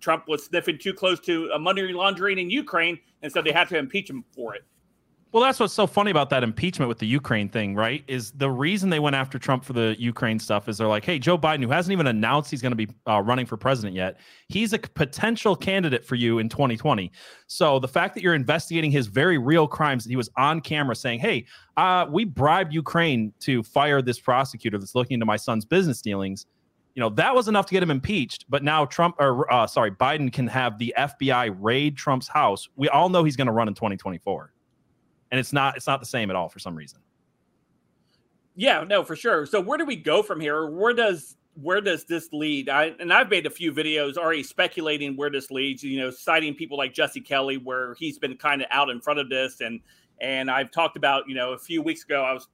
Trump 0.00 0.28
was 0.28 0.44
sniffing 0.44 0.78
too 0.78 0.92
close 0.92 1.20
to 1.20 1.56
money 1.58 1.82
laundering 1.92 2.38
in 2.38 2.50
Ukraine, 2.50 2.98
and 3.22 3.32
so 3.32 3.40
they 3.40 3.52
had 3.52 3.68
to 3.68 3.78
impeach 3.78 4.10
him 4.10 4.24
for 4.34 4.54
it. 4.54 4.64
Well, 5.32 5.42
that's 5.42 5.58
what's 5.58 5.72
so 5.72 5.86
funny 5.86 6.10
about 6.10 6.28
that 6.28 6.44
impeachment 6.44 6.90
with 6.90 6.98
the 6.98 7.06
Ukraine 7.06 7.48
thing, 7.48 7.74
right? 7.74 8.04
Is 8.06 8.32
the 8.32 8.50
reason 8.50 8.90
they 8.90 8.98
went 8.98 9.16
after 9.16 9.38
Trump 9.38 9.64
for 9.64 9.72
the 9.72 9.96
Ukraine 9.98 10.38
stuff 10.38 10.68
is 10.68 10.76
they're 10.76 10.86
like, 10.86 11.06
hey, 11.06 11.18
Joe 11.18 11.38
Biden, 11.38 11.62
who 11.62 11.70
hasn't 11.70 11.90
even 11.90 12.06
announced 12.06 12.50
he's 12.50 12.60
going 12.60 12.72
to 12.72 12.76
be 12.76 12.88
uh, 13.08 13.22
running 13.22 13.46
for 13.46 13.56
president 13.56 13.96
yet, 13.96 14.20
he's 14.48 14.74
a 14.74 14.78
potential 14.78 15.56
candidate 15.56 16.04
for 16.04 16.16
you 16.16 16.38
in 16.38 16.50
2020. 16.50 17.10
So 17.46 17.78
the 17.78 17.88
fact 17.88 18.14
that 18.14 18.22
you're 18.22 18.34
investigating 18.34 18.90
his 18.90 19.06
very 19.06 19.38
real 19.38 19.66
crimes, 19.66 20.04
that 20.04 20.10
he 20.10 20.16
was 20.16 20.28
on 20.36 20.60
camera 20.60 20.94
saying, 20.94 21.20
hey, 21.20 21.46
uh, 21.78 22.04
we 22.10 22.26
bribed 22.26 22.74
Ukraine 22.74 23.32
to 23.40 23.62
fire 23.62 24.02
this 24.02 24.20
prosecutor 24.20 24.76
that's 24.76 24.94
looking 24.94 25.14
into 25.14 25.26
my 25.26 25.36
son's 25.36 25.64
business 25.64 26.02
dealings. 26.02 26.44
You 26.94 27.00
know, 27.00 27.08
that 27.08 27.34
was 27.34 27.48
enough 27.48 27.64
to 27.66 27.72
get 27.72 27.82
him 27.82 27.90
impeached. 27.90 28.44
But 28.50 28.62
now 28.62 28.84
Trump, 28.84 29.16
or 29.18 29.50
uh, 29.50 29.66
sorry, 29.66 29.92
Biden 29.92 30.30
can 30.30 30.46
have 30.48 30.76
the 30.76 30.92
FBI 30.98 31.56
raid 31.58 31.96
Trump's 31.96 32.28
house. 32.28 32.68
We 32.76 32.90
all 32.90 33.08
know 33.08 33.24
he's 33.24 33.36
going 33.36 33.46
to 33.46 33.52
run 33.54 33.66
in 33.66 33.72
2024 33.72 34.51
and 35.32 35.40
it's 35.40 35.52
not 35.52 35.76
it's 35.76 35.86
not 35.88 35.98
the 35.98 36.06
same 36.06 36.30
at 36.30 36.36
all 36.36 36.48
for 36.48 36.60
some 36.60 36.76
reason. 36.76 37.00
Yeah, 38.54 38.84
no, 38.84 39.02
for 39.02 39.16
sure. 39.16 39.46
So 39.46 39.60
where 39.60 39.78
do 39.78 39.86
we 39.86 39.96
go 39.96 40.22
from 40.22 40.38
here? 40.38 40.70
Where 40.70 40.92
does 40.92 41.36
where 41.54 41.80
does 41.80 42.04
this 42.04 42.28
lead? 42.32 42.68
I 42.68 42.94
and 43.00 43.12
I've 43.12 43.30
made 43.30 43.46
a 43.46 43.50
few 43.50 43.72
videos 43.72 44.16
already 44.16 44.42
speculating 44.42 45.16
where 45.16 45.30
this 45.30 45.50
leads. 45.50 45.82
You 45.82 46.00
know, 46.00 46.10
citing 46.10 46.54
people 46.54 46.76
like 46.76 46.92
Jesse 46.92 47.20
Kelly, 47.20 47.56
where 47.56 47.94
he's 47.94 48.18
been 48.18 48.36
kind 48.36 48.60
of 48.60 48.68
out 48.70 48.90
in 48.90 49.00
front 49.00 49.18
of 49.18 49.30
this, 49.30 49.62
and 49.62 49.80
and 50.20 50.50
I've 50.50 50.70
talked 50.70 50.98
about 50.98 51.26
you 51.26 51.34
know 51.34 51.52
a 51.52 51.58
few 51.58 51.80
weeks 51.80 52.04
ago 52.04 52.22
I 52.22 52.34
was 52.34 52.48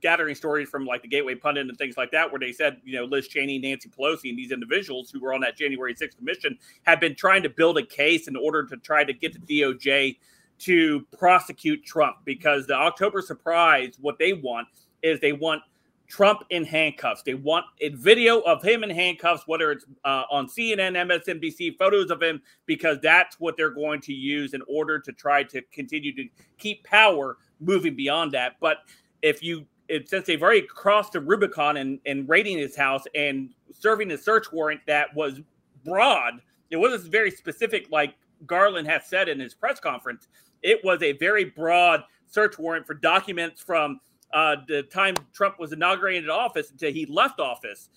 gathering 0.00 0.34
stories 0.34 0.68
from 0.68 0.86
like 0.86 1.02
the 1.02 1.08
Gateway 1.08 1.36
Pundit 1.36 1.68
and 1.68 1.78
things 1.78 1.96
like 1.96 2.10
that, 2.10 2.32
where 2.32 2.40
they 2.40 2.50
said 2.50 2.78
you 2.84 2.96
know 2.96 3.04
Liz 3.04 3.28
Cheney, 3.28 3.60
Nancy 3.60 3.88
Pelosi, 3.88 4.30
and 4.30 4.36
these 4.36 4.50
individuals 4.50 5.08
who 5.12 5.20
were 5.20 5.32
on 5.32 5.40
that 5.42 5.56
January 5.56 5.94
6th 5.94 6.16
commission 6.16 6.58
have 6.82 6.98
been 6.98 7.14
trying 7.14 7.44
to 7.44 7.48
build 7.48 7.78
a 7.78 7.86
case 7.86 8.26
in 8.26 8.34
order 8.34 8.64
to 8.64 8.76
try 8.78 9.04
to 9.04 9.12
get 9.12 9.32
the 9.46 9.60
DOJ 9.60 10.16
to 10.60 11.06
prosecute 11.16 11.84
Trump 11.84 12.16
because 12.24 12.66
the 12.66 12.74
October 12.74 13.22
surprise, 13.22 13.94
what 14.00 14.18
they 14.18 14.32
want 14.32 14.66
is 15.02 15.20
they 15.20 15.32
want 15.32 15.62
Trump 16.08 16.42
in 16.50 16.64
handcuffs. 16.64 17.22
They 17.22 17.34
want 17.34 17.66
a 17.80 17.90
video 17.90 18.40
of 18.40 18.62
him 18.62 18.82
in 18.82 18.90
handcuffs, 18.90 19.46
whether 19.46 19.70
it's 19.70 19.84
uh, 20.04 20.24
on 20.30 20.48
CNN, 20.48 20.96
MSNBC, 20.96 21.76
photos 21.76 22.10
of 22.10 22.22
him, 22.22 22.40
because 22.66 22.98
that's 23.02 23.38
what 23.38 23.56
they're 23.56 23.70
going 23.70 24.00
to 24.02 24.14
use 24.14 24.54
in 24.54 24.62
order 24.66 24.98
to 24.98 25.12
try 25.12 25.42
to 25.44 25.60
continue 25.72 26.14
to 26.16 26.26
keep 26.56 26.82
power 26.84 27.36
moving 27.60 27.94
beyond 27.94 28.32
that. 28.32 28.56
But 28.58 28.78
if 29.20 29.42
you, 29.42 29.66
if, 29.88 30.08
since 30.08 30.26
they've 30.26 30.42
already 30.42 30.62
crossed 30.62 31.12
the 31.12 31.20
Rubicon 31.20 31.76
and, 31.76 32.00
and 32.06 32.26
raiding 32.28 32.56
his 32.56 32.74
house 32.74 33.04
and 33.14 33.50
serving 33.70 34.10
a 34.10 34.18
search 34.18 34.50
warrant 34.50 34.80
that 34.86 35.14
was 35.14 35.40
broad, 35.84 36.40
it 36.70 36.76
wasn't 36.76 37.12
very 37.12 37.30
specific 37.30 37.88
like 37.90 38.14
Garland 38.46 38.88
has 38.88 39.06
said 39.06 39.28
in 39.28 39.38
his 39.38 39.54
press 39.54 39.78
conference. 39.78 40.28
It 40.62 40.84
was 40.84 41.02
a 41.02 41.12
very 41.12 41.44
broad 41.44 42.04
search 42.26 42.58
warrant 42.58 42.86
for 42.86 42.94
documents 42.94 43.60
from 43.60 44.00
uh, 44.32 44.56
the 44.66 44.82
time 44.84 45.14
Trump 45.32 45.58
was 45.58 45.72
inaugurated 45.72 46.24
in 46.24 46.30
office 46.30 46.70
until 46.70 46.92
he 46.92 47.06
left 47.06 47.40
office. 47.40 47.88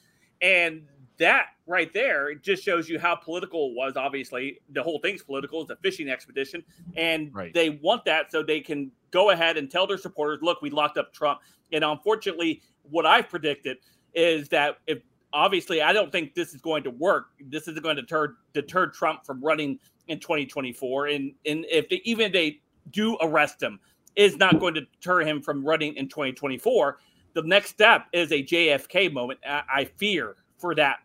And 0.42 0.84
that 1.18 1.48
right 1.68 1.94
there 1.94 2.30
it 2.30 2.42
just 2.42 2.64
shows 2.64 2.90
you 2.90 2.98
how 3.00 3.16
political 3.16 3.70
it 3.70 3.76
was. 3.76 3.94
Obviously, 3.96 4.60
the 4.70 4.82
whole 4.82 5.00
thing's 5.00 5.22
political. 5.22 5.62
It's 5.62 5.70
a 5.70 5.76
fishing 5.78 6.10
expedition. 6.10 6.64
And 6.96 7.34
Right. 7.34 7.54
they 7.54 7.70
want 7.70 8.06
that 8.06 8.32
so 8.32 8.42
they 8.42 8.62
can 8.62 8.92
go 9.12 9.32
ahead 9.32 9.58
and 9.58 9.70
tell 9.70 9.86
their 9.86 9.98
supporters, 9.98 10.40
look, 10.42 10.62
we 10.62 10.70
locked 10.70 10.98
up 10.98 11.14
Trump. 11.14 11.42
And 11.72 11.84
unfortunately, 11.84 12.62
what 12.90 13.06
I've 13.06 13.30
predicted 13.30 13.78
is 14.14 14.50
that 14.50 14.80
if 14.88 15.00
obviously 15.34 15.82
I 15.82 15.94
don't 15.94 16.12
think 16.12 16.34
this 16.34 16.54
is 16.54 16.62
going 16.62 16.84
to 16.84 16.90
work. 16.92 17.28
This 17.40 17.68
isn't 17.68 17.82
going 17.84 17.96
to 17.98 18.02
deter 18.02 18.36
deter 18.54 18.88
Trump 18.88 19.26
from 19.26 19.44
running 19.44 19.80
in 20.08 20.20
2024. 20.20 21.08
And 21.08 21.34
and 21.46 21.66
if 21.70 21.90
they, 21.90 22.02
even 22.04 22.28
if 22.28 22.34
they 22.34 22.62
do 22.92 23.18
arrest 23.22 23.62
him, 23.62 23.80
is 24.16 24.38
not 24.38 24.60
going 24.60 24.74
to 24.76 24.82
deter 24.82 25.22
him 25.22 25.42
from 25.42 25.66
running 25.66 25.96
in 25.96 26.08
2024. 26.08 27.00
the 27.34 27.44
next 27.44 27.70
step 27.70 28.08
is 28.12 28.32
a 28.32 28.44
JFK 28.44 29.12
moment. 29.12 29.40
I, 29.48 29.64
I 29.74 29.86
fear 29.86 30.36
for 30.58 30.76
that 30.76 30.98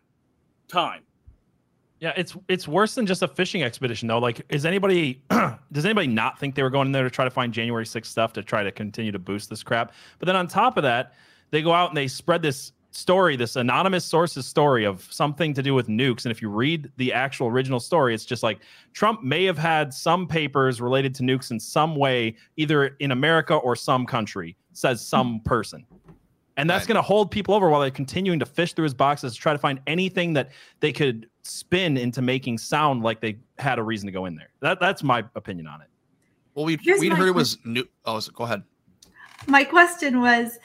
time. 0.67 1.03
Yeah, 1.99 2.13
it's 2.15 2.37
it's 2.47 2.67
worse 2.67 2.93
than 2.93 3.07
just 3.07 3.23
a 3.23 3.27
fishing 3.27 3.63
expedition 3.63 4.07
though. 4.07 4.19
Like, 4.19 4.45
is 4.49 4.65
anybody 4.65 5.23
does 5.71 5.85
anybody 5.85 6.07
not 6.07 6.39
think 6.39 6.53
they 6.53 6.61
were 6.61 6.69
going 6.69 6.85
in 6.85 6.91
there 6.91 7.03
to 7.03 7.09
try 7.09 7.25
to 7.25 7.31
find 7.31 7.51
January 7.51 7.85
6th 7.85 8.05
stuff 8.05 8.33
to 8.33 8.43
try 8.43 8.61
to 8.61 8.71
continue 8.71 9.11
to 9.11 9.19
boost 9.19 9.49
this 9.49 9.63
crap? 9.63 9.93
But 10.19 10.27
then 10.27 10.35
on 10.35 10.47
top 10.47 10.77
of 10.77 10.83
that, 10.83 11.13
they 11.49 11.63
go 11.63 11.73
out 11.73 11.89
and 11.89 11.97
they 11.97 12.07
spread 12.07 12.43
this 12.43 12.73
story, 12.91 13.35
this 13.35 13.55
anonymous 13.55 14.05
source's 14.05 14.45
story 14.47 14.85
of 14.85 15.07
something 15.11 15.53
to 15.53 15.61
do 15.61 15.73
with 15.73 15.87
nukes. 15.87 16.25
And 16.25 16.31
if 16.31 16.41
you 16.41 16.49
read 16.49 16.91
the 16.97 17.13
actual 17.13 17.47
original 17.47 17.79
story, 17.79 18.13
it's 18.13 18.25
just 18.25 18.43
like 18.43 18.59
Trump 18.93 19.23
may 19.23 19.43
have 19.45 19.57
had 19.57 19.93
some 19.93 20.27
papers 20.27 20.81
related 20.81 21.13
to 21.15 21.23
nukes 21.23 21.51
in 21.51 21.59
some 21.59 21.95
way, 21.95 22.35
either 22.55 22.87
in 22.99 23.11
America 23.11 23.55
or 23.55 23.75
some 23.75 24.05
country, 24.05 24.55
says 24.73 25.05
some 25.05 25.41
person. 25.41 25.85
And 26.55 26.67
that's 26.67 26.83
Right. 26.83 26.87
going 26.87 26.95
to 26.95 27.01
hold 27.03 27.29
people 27.29 27.53
over 27.53 27.69
while 27.69 27.81
they're 27.81 27.91
continuing 27.91 28.39
to 28.39 28.45
fish 28.47 28.73
through 28.73 28.85
his 28.85 28.95
boxes 28.95 29.35
to 29.35 29.39
try 29.39 29.53
to 29.53 29.59
find 29.59 29.79
anything 29.85 30.33
that 30.33 30.49
they 30.79 30.91
could 30.91 31.29
spin 31.43 31.97
into 31.97 32.21
making 32.21 32.57
sound 32.57 33.03
like 33.03 33.21
they 33.21 33.37
had 33.59 33.77
a 33.77 33.83
reason 33.83 34.07
to 34.07 34.11
go 34.11 34.25
in 34.25 34.35
there. 34.35 34.49
That 34.61 34.79
that's 34.79 35.03
my 35.03 35.23
opinion 35.35 35.67
on 35.67 35.81
it. 35.81 35.87
Well, 36.55 36.65
we 36.65 36.79
Here's 36.81 36.99
we'd 36.99 37.09
my 37.11 37.15
heard 37.15 37.27
it 37.27 37.35
was 37.35 37.59
new. 37.63 37.87
Oh, 38.05 38.19
so 38.19 38.31
go 38.31 38.45
ahead. 38.45 38.63
My 39.45 39.63
question 39.63 40.19
was 40.19 40.57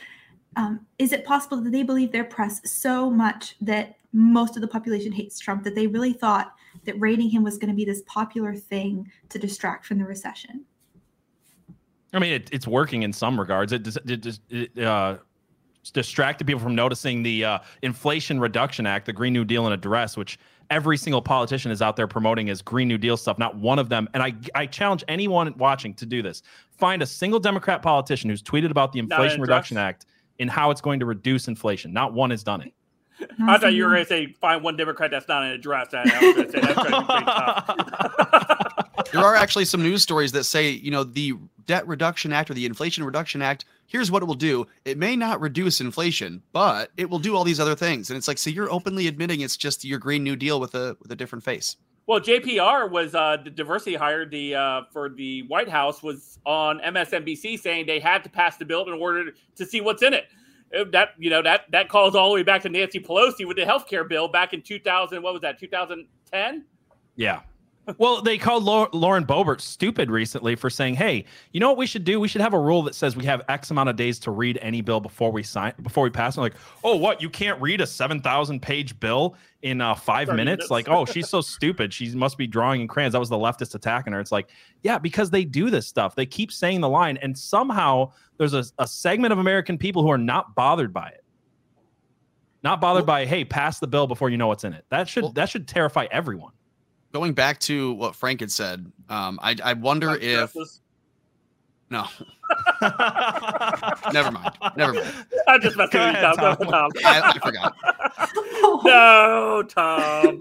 um, 0.56 0.87
Is 0.99 1.12
it 1.12 1.25
possible 1.25 1.61
that 1.61 1.71
they 1.71 1.82
believe 1.82 2.12
their 2.12 2.25
press 2.25 2.61
so 2.71 3.11
much 3.11 3.56
that 3.61 3.97
most 4.12 4.56
of 4.56 4.62
the 4.62 4.68
population 4.68 5.12
hates 5.12 5.38
Trump 5.38 5.64
that 5.64 5.75
they 5.75 5.87
really 5.87 6.12
thought 6.12 6.54
that 6.85 6.99
raiding 7.00 7.30
him 7.30 7.42
was 7.42 7.59
going 7.59 7.71
to 7.71 7.75
be 7.75 7.85
this 7.85 8.02
popular 8.06 8.54
thing 8.54 9.11
to 9.30 9.38
distract 9.38 9.87
from 9.87 9.99
the 9.99 10.04
recession? 10.04 10.64
I 12.12 12.18
mean, 12.18 12.32
it, 12.35 12.50
it's 12.52 12.66
working 12.66 13.02
in 13.02 13.12
some 13.12 13.40
regards. 13.40 13.73
It, 13.73 13.82
dis- 13.82 13.99
it, 14.06 14.38
it 14.50 14.85
uh, 14.85 15.16
distracted 15.94 16.47
people 16.47 16.61
from 16.61 16.75
noticing 16.75 17.23
the 17.23 17.44
uh, 17.44 17.59
Inflation 17.80 18.38
Reduction 18.38 18.87
Act, 18.87 19.06
the 19.06 19.12
Green 19.14 19.32
New 19.32 19.47
Deal 19.47 19.66
in 19.66 19.73
address, 19.73 20.16
which 20.16 20.38
every 20.71 20.99
single 20.99 21.23
politician 21.23 21.71
is 21.71 21.80
out 21.80 21.97
there 21.97 22.06
promoting 22.06 22.50
as 22.50 22.61
Green 22.61 22.88
New 22.88 22.99
Deal 22.99 23.16
stuff. 23.16 23.38
Not 23.38 23.56
one 23.56 23.78
of 23.78 23.88
them. 23.88 24.09
And 24.12 24.23
I, 24.23 24.35
I 24.54 24.66
challenge 24.66 25.04
anyone 25.09 25.54
watching 25.56 25.94
to 25.94 26.04
do 26.04 26.21
this. 26.21 26.42
Find 26.71 27.00
a 27.00 27.06
single 27.06 27.40
Democrat 27.40 27.80
politician 27.80 28.28
who's 28.28 28.42
tweeted 28.42 28.71
about 28.71 28.92
the 28.92 28.99
Inflation 28.99 29.40
Reduction. 29.40 29.78
Act 29.78 30.04
and 30.42 30.50
how 30.50 30.70
it's 30.70 30.80
going 30.80 31.00
to 31.00 31.06
reduce 31.06 31.49
inflation. 31.49 31.92
Not 31.92 32.12
one 32.12 32.30
has 32.30 32.42
done 32.42 32.61
it. 32.61 32.75
I 33.46 33.56
thought 33.58 33.72
you 33.72 33.84
were 33.84 33.90
going 33.90 34.02
to 34.02 34.08
say 34.08 34.26
find 34.40 34.62
one 34.62 34.76
Democrat 34.76 35.11
that's 35.11 35.28
not 35.28 35.44
an 35.44 35.52
address. 35.52 35.92
And 35.92 36.11
I 36.11 36.20
was 36.20 36.34
going 36.34 36.46
to 36.46 36.52
say 36.52 36.61
that's 36.61 36.75
going 36.75 36.90
to 36.92 37.00
be 37.00 37.06
pretty 37.06 37.25
tough. 37.25 38.68
There 39.12 39.20
are 39.20 39.34
actually 39.34 39.66
some 39.66 39.82
news 39.82 40.02
stories 40.02 40.32
that 40.32 40.44
say, 40.44 40.70
you 40.70 40.90
know, 40.90 41.04
the 41.04 41.34
Debt 41.66 41.87
Reduction 41.87 42.32
Act 42.32 42.50
or 42.50 42.54
the 42.54 42.64
Inflation 42.64 43.04
Reduction 43.04 43.42
Act. 43.42 43.66
Here's 43.87 44.11
what 44.11 44.22
it 44.22 44.26
will 44.26 44.34
do. 44.34 44.66
It 44.87 44.96
may 44.96 45.16
not 45.16 45.40
reduce 45.40 45.82
inflation, 45.82 46.42
but 46.52 46.90
it 46.96 47.11
will 47.11 47.18
do 47.18 47.37
all 47.37 47.44
these 47.44 47.61
other 47.61 47.75
things. 47.75 48.08
And 48.08 48.16
it's 48.16 48.26
like, 48.26 48.38
so 48.38 48.49
you're 48.49 48.72
openly 48.72 49.06
admitting 49.08 49.42
it's 49.42 49.56
just 49.56 49.84
your 49.84 49.99
Green 49.99 50.25
New 50.25 50.37
Deal 50.37 50.61
with 50.61 50.75
a 50.75 50.96
with 51.00 51.11
a 51.11 51.16
different 51.16 51.44
face. 51.44 51.76
Well, 52.12 52.21
JPR 52.21 52.90
was 52.90 53.14
uh, 53.14 53.38
the 53.42 53.49
diversity 53.49 53.95
hire 53.97 54.26
the 54.26 54.54
uh, 54.54 54.83
for 54.92 55.09
the 55.09 55.45
White 55.45 55.71
House 55.71 56.02
was 56.02 56.38
on 56.45 56.78
MSNBC 56.81 57.59
saying 57.59 57.87
they 57.87 58.00
had 58.00 58.23
to 58.25 58.28
pass 58.28 58.59
the 58.59 58.66
bill 58.66 58.87
in 58.87 59.00
order 59.00 59.33
to 59.57 59.64
see 59.64 59.81
what's 59.81 60.02
in 60.02 60.12
it. 60.12 60.26
Uh, 60.78 60.85
That 60.92 61.14
you 61.16 61.31
know 61.31 61.40
that 61.40 61.71
that 61.71 61.88
calls 61.88 62.14
all 62.14 62.28
the 62.28 62.35
way 62.35 62.42
back 62.42 62.61
to 62.64 62.69
Nancy 62.69 63.00
Pelosi 63.00 63.49
with 63.49 63.57
the 63.57 63.64
health 63.64 63.88
care 63.88 64.04
bill 64.04 64.28
back 64.28 64.52
in 64.52 64.61
2000. 64.61 65.23
What 65.23 65.33
was 65.33 65.40
that? 65.40 65.59
2010. 65.59 66.66
Yeah. 67.16 67.40
Well, 67.98 68.22
they 68.22 68.38
called 68.38 68.62
Lauren 68.62 69.26
Boebert 69.26 69.60
stupid 69.60 70.08
recently 70.08 70.54
for 70.54 70.70
saying, 70.70 70.94
"Hey, 70.94 71.24
you 71.50 71.58
know 71.58 71.68
what 71.68 71.76
we 71.76 71.86
should 71.86 72.04
do? 72.04 72.20
We 72.20 72.28
should 72.28 72.40
have 72.40 72.54
a 72.54 72.58
rule 72.58 72.82
that 72.84 72.94
says 72.94 73.16
we 73.16 73.24
have 73.24 73.42
X 73.48 73.72
amount 73.72 73.88
of 73.88 73.96
days 73.96 74.20
to 74.20 74.30
read 74.30 74.56
any 74.62 74.82
bill 74.82 75.00
before 75.00 75.32
we 75.32 75.42
sign 75.42 75.72
before 75.82 76.04
we 76.04 76.10
pass." 76.10 76.36
it." 76.36 76.40
like, 76.40 76.54
"Oh, 76.84 76.94
what? 76.94 77.20
You 77.20 77.28
can't 77.28 77.60
read 77.60 77.80
a 77.80 77.86
seven 77.86 78.20
thousand 78.20 78.62
page 78.62 78.98
bill 79.00 79.34
in 79.62 79.80
uh, 79.80 79.96
five 79.96 80.28
minutes?" 80.28 80.44
minutes. 80.44 80.70
Like, 80.70 80.88
"Oh, 80.88 81.04
she's 81.04 81.28
so 81.28 81.40
stupid. 81.40 81.92
She 81.92 82.14
must 82.14 82.38
be 82.38 82.46
drawing 82.46 82.82
in 82.82 82.86
crayons." 82.88 83.14
That 83.14 83.18
was 83.18 83.30
the 83.30 83.36
leftist 83.36 83.74
attacking 83.74 84.12
her. 84.12 84.20
It's 84.20 84.32
like, 84.32 84.50
yeah, 84.84 84.98
because 84.98 85.30
they 85.30 85.44
do 85.44 85.68
this 85.68 85.86
stuff. 85.88 86.14
They 86.14 86.26
keep 86.26 86.52
saying 86.52 86.82
the 86.82 86.88
line, 86.88 87.16
and 87.16 87.36
somehow 87.36 88.12
there's 88.38 88.54
a, 88.54 88.64
a 88.78 88.86
segment 88.86 89.32
of 89.32 89.40
American 89.40 89.76
people 89.76 90.02
who 90.02 90.10
are 90.10 90.18
not 90.18 90.54
bothered 90.54 90.92
by 90.92 91.08
it. 91.08 91.24
Not 92.62 92.80
bothered 92.80 93.08
Well- 93.08 93.16
by, 93.16 93.26
hey, 93.26 93.44
pass 93.44 93.80
the 93.80 93.88
bill 93.88 94.06
before 94.06 94.30
you 94.30 94.36
know 94.36 94.46
what's 94.46 94.62
in 94.62 94.72
it. 94.72 94.84
That 94.90 95.08
should 95.08 95.24
Well- 95.24 95.32
that 95.32 95.48
should 95.50 95.66
terrify 95.66 96.06
everyone. 96.12 96.52
Going 97.12 97.35
back 97.35 97.59
to 97.61 97.92
what 97.95 98.16
Frank 98.16 98.40
had 98.40 98.50
said, 98.50 98.90
um, 99.11 99.38
I, 99.42 99.54
I 99.62 99.75
wonder 99.75 100.14
if 100.16 100.54
no, 101.90 102.07
never 104.12 104.31
mind, 104.31 104.57
never 104.76 104.95
mind. 104.95 105.12
I'm 105.47 105.61
just 105.61 105.76
messing 105.76 106.00
Go 106.00 106.07
with 106.07 106.14
you, 106.14 106.23
ahead, 106.23 106.37
Tom. 106.38 106.57
Go, 106.59 106.64
Tom. 106.64 106.71
Tom. 106.71 106.90
I, 107.04 107.21
I 107.35 107.38
forgot. 107.38 107.76
No, 108.85 109.62
Tom. 109.69 110.40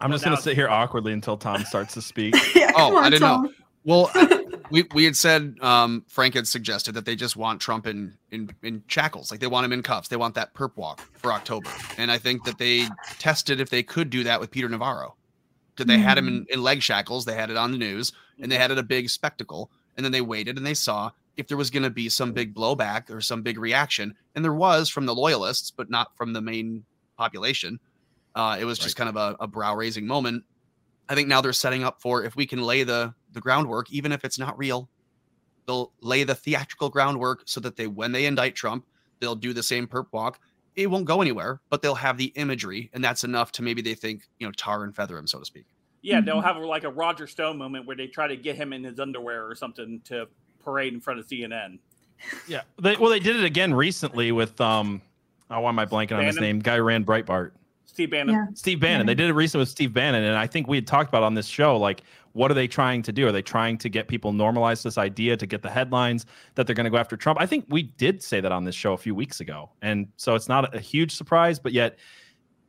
I'm 0.00 0.10
Well, 0.10 0.10
just 0.10 0.24
gonna 0.24 0.36
now- 0.36 0.40
sit 0.42 0.54
here 0.54 0.68
awkwardly 0.68 1.12
until 1.14 1.36
Tom 1.38 1.64
starts 1.64 1.94
to 1.94 2.02
speak. 2.02 2.34
Yeah, 2.54 2.72
Oh, 2.76 2.96
on, 2.98 3.04
I 3.04 3.10
didn't 3.10 3.22
know. 3.22 3.50
Well, 3.84 4.10
I- 4.14 4.39
we 4.70 4.86
we 4.94 5.04
had 5.04 5.16
said 5.16 5.56
um, 5.60 6.04
Frank 6.08 6.34
had 6.34 6.46
suggested 6.46 6.92
that 6.92 7.04
they 7.04 7.16
just 7.16 7.36
want 7.36 7.60
Trump 7.60 7.86
in 7.86 8.16
in 8.30 8.50
in 8.62 8.82
shackles, 8.86 9.30
like 9.30 9.40
they 9.40 9.46
want 9.46 9.64
him 9.64 9.72
in 9.72 9.82
cuffs. 9.82 10.08
They 10.08 10.16
want 10.16 10.34
that 10.36 10.54
perp 10.54 10.76
walk 10.76 11.00
for 11.18 11.32
October, 11.32 11.70
and 11.98 12.10
I 12.10 12.18
think 12.18 12.44
that 12.44 12.58
they 12.58 12.86
tested 13.18 13.60
if 13.60 13.70
they 13.70 13.82
could 13.82 14.10
do 14.10 14.24
that 14.24 14.40
with 14.40 14.50
Peter 14.50 14.68
Navarro. 14.68 15.16
Did 15.76 15.86
they 15.86 15.98
had 15.98 16.18
him 16.18 16.28
in, 16.28 16.46
in 16.50 16.62
leg 16.62 16.82
shackles? 16.82 17.24
They 17.24 17.34
had 17.34 17.50
it 17.50 17.56
on 17.56 17.72
the 17.72 17.78
news, 17.78 18.12
and 18.40 18.52
they 18.52 18.56
had 18.56 18.70
it 18.70 18.78
a 18.78 18.82
big 18.82 19.08
spectacle, 19.08 19.70
and 19.96 20.04
then 20.04 20.12
they 20.12 20.20
waited 20.20 20.58
and 20.58 20.66
they 20.66 20.74
saw 20.74 21.10
if 21.36 21.48
there 21.48 21.56
was 21.56 21.70
going 21.70 21.82
to 21.84 21.90
be 21.90 22.08
some 22.08 22.32
big 22.32 22.54
blowback 22.54 23.08
or 23.08 23.20
some 23.20 23.42
big 23.42 23.58
reaction, 23.58 24.14
and 24.34 24.44
there 24.44 24.52
was 24.52 24.90
from 24.90 25.06
the 25.06 25.14
loyalists, 25.14 25.70
but 25.70 25.88
not 25.88 26.14
from 26.16 26.32
the 26.32 26.40
main 26.40 26.84
population. 27.16 27.80
Uh, 28.34 28.58
it 28.60 28.64
was 28.64 28.78
just 28.78 28.96
kind 28.96 29.08
of 29.08 29.16
a, 29.16 29.36
a 29.40 29.46
brow 29.46 29.74
raising 29.74 30.06
moment. 30.06 30.44
I 31.08 31.14
think 31.14 31.28
now 31.28 31.40
they're 31.40 31.52
setting 31.52 31.82
up 31.82 32.00
for 32.00 32.24
if 32.24 32.36
we 32.36 32.46
can 32.46 32.62
lay 32.62 32.84
the 32.84 33.14
the 33.32 33.40
groundwork, 33.40 33.90
even 33.92 34.12
if 34.12 34.24
it's 34.24 34.38
not 34.38 34.56
real, 34.58 34.88
they'll 35.66 35.92
lay 36.00 36.24
the 36.24 36.34
theatrical 36.34 36.88
groundwork 36.88 37.42
so 37.46 37.60
that 37.60 37.76
they 37.76 37.86
when 37.86 38.12
they 38.12 38.26
indict 38.26 38.54
Trump, 38.54 38.84
they'll 39.20 39.34
do 39.34 39.52
the 39.52 39.62
same 39.62 39.86
perp 39.86 40.06
walk. 40.12 40.40
It 40.76 40.86
won't 40.88 41.04
go 41.04 41.20
anywhere, 41.20 41.60
but 41.68 41.82
they'll 41.82 41.94
have 41.94 42.16
the 42.16 42.26
imagery, 42.36 42.90
and 42.92 43.02
that's 43.02 43.24
enough 43.24 43.52
to 43.52 43.62
maybe 43.62 43.82
they 43.82 43.94
think 43.94 44.22
you 44.38 44.46
know 44.46 44.52
tar 44.52 44.84
and 44.84 44.94
feather 44.94 45.18
him, 45.18 45.26
so 45.26 45.38
to 45.38 45.44
speak. 45.44 45.66
Yeah, 46.02 46.20
they'll 46.20 46.40
have 46.40 46.56
like 46.56 46.84
a 46.84 46.90
Roger 46.90 47.26
Stone 47.26 47.58
moment 47.58 47.86
where 47.86 47.96
they 47.96 48.06
try 48.06 48.26
to 48.26 48.36
get 48.36 48.56
him 48.56 48.72
in 48.72 48.84
his 48.84 48.98
underwear 48.98 49.46
or 49.46 49.54
something 49.54 50.00
to 50.04 50.26
parade 50.64 50.94
in 50.94 51.00
front 51.00 51.20
of 51.20 51.26
CNN. 51.26 51.78
yeah. 52.48 52.62
They, 52.80 52.96
well, 52.96 53.10
they 53.10 53.20
did 53.20 53.36
it 53.36 53.44
again 53.44 53.74
recently 53.74 54.32
with 54.32 54.60
um. 54.60 55.02
Oh, 55.52 55.60
why 55.60 55.70
am 55.70 55.78
I 55.80 55.84
blanking 55.84 56.16
on 56.16 56.24
his 56.24 56.38
name? 56.38 56.60
Guy 56.60 56.76
who 56.76 56.84
ran 56.84 57.04
Breitbart. 57.04 57.50
Steve 57.84 58.10
Bannon. 58.12 58.34
Yeah. 58.34 58.46
Steve 58.54 58.78
Bannon. 58.78 59.04
They 59.04 59.16
did 59.16 59.28
it 59.28 59.32
recently 59.32 59.62
with 59.62 59.68
Steve 59.68 59.92
Bannon, 59.92 60.22
and 60.22 60.36
I 60.36 60.46
think 60.46 60.68
we 60.68 60.76
had 60.76 60.86
talked 60.86 61.08
about 61.08 61.24
on 61.24 61.34
this 61.34 61.46
show, 61.46 61.76
like, 61.76 62.02
what 62.32 62.50
are 62.50 62.54
they 62.54 62.68
trying 62.68 63.02
to 63.02 63.12
do? 63.12 63.26
Are 63.26 63.32
they 63.32 63.42
trying 63.42 63.78
to 63.78 63.88
get 63.88 64.08
people 64.08 64.32
normalize 64.32 64.82
this 64.82 64.98
idea 64.98 65.36
to 65.36 65.46
get 65.46 65.62
the 65.62 65.70
headlines 65.70 66.26
that 66.54 66.66
they're 66.66 66.74
going 66.74 66.84
to 66.84 66.90
go 66.90 66.96
after 66.96 67.16
Trump? 67.16 67.40
I 67.40 67.46
think 67.46 67.66
we 67.68 67.82
did 67.82 68.22
say 68.22 68.40
that 68.40 68.52
on 68.52 68.64
this 68.64 68.74
show 68.74 68.92
a 68.92 68.98
few 68.98 69.14
weeks 69.14 69.40
ago, 69.40 69.70
and 69.82 70.08
so 70.16 70.34
it's 70.34 70.48
not 70.48 70.74
a 70.74 70.80
huge 70.80 71.14
surprise, 71.16 71.58
but 71.58 71.72
yet, 71.72 71.98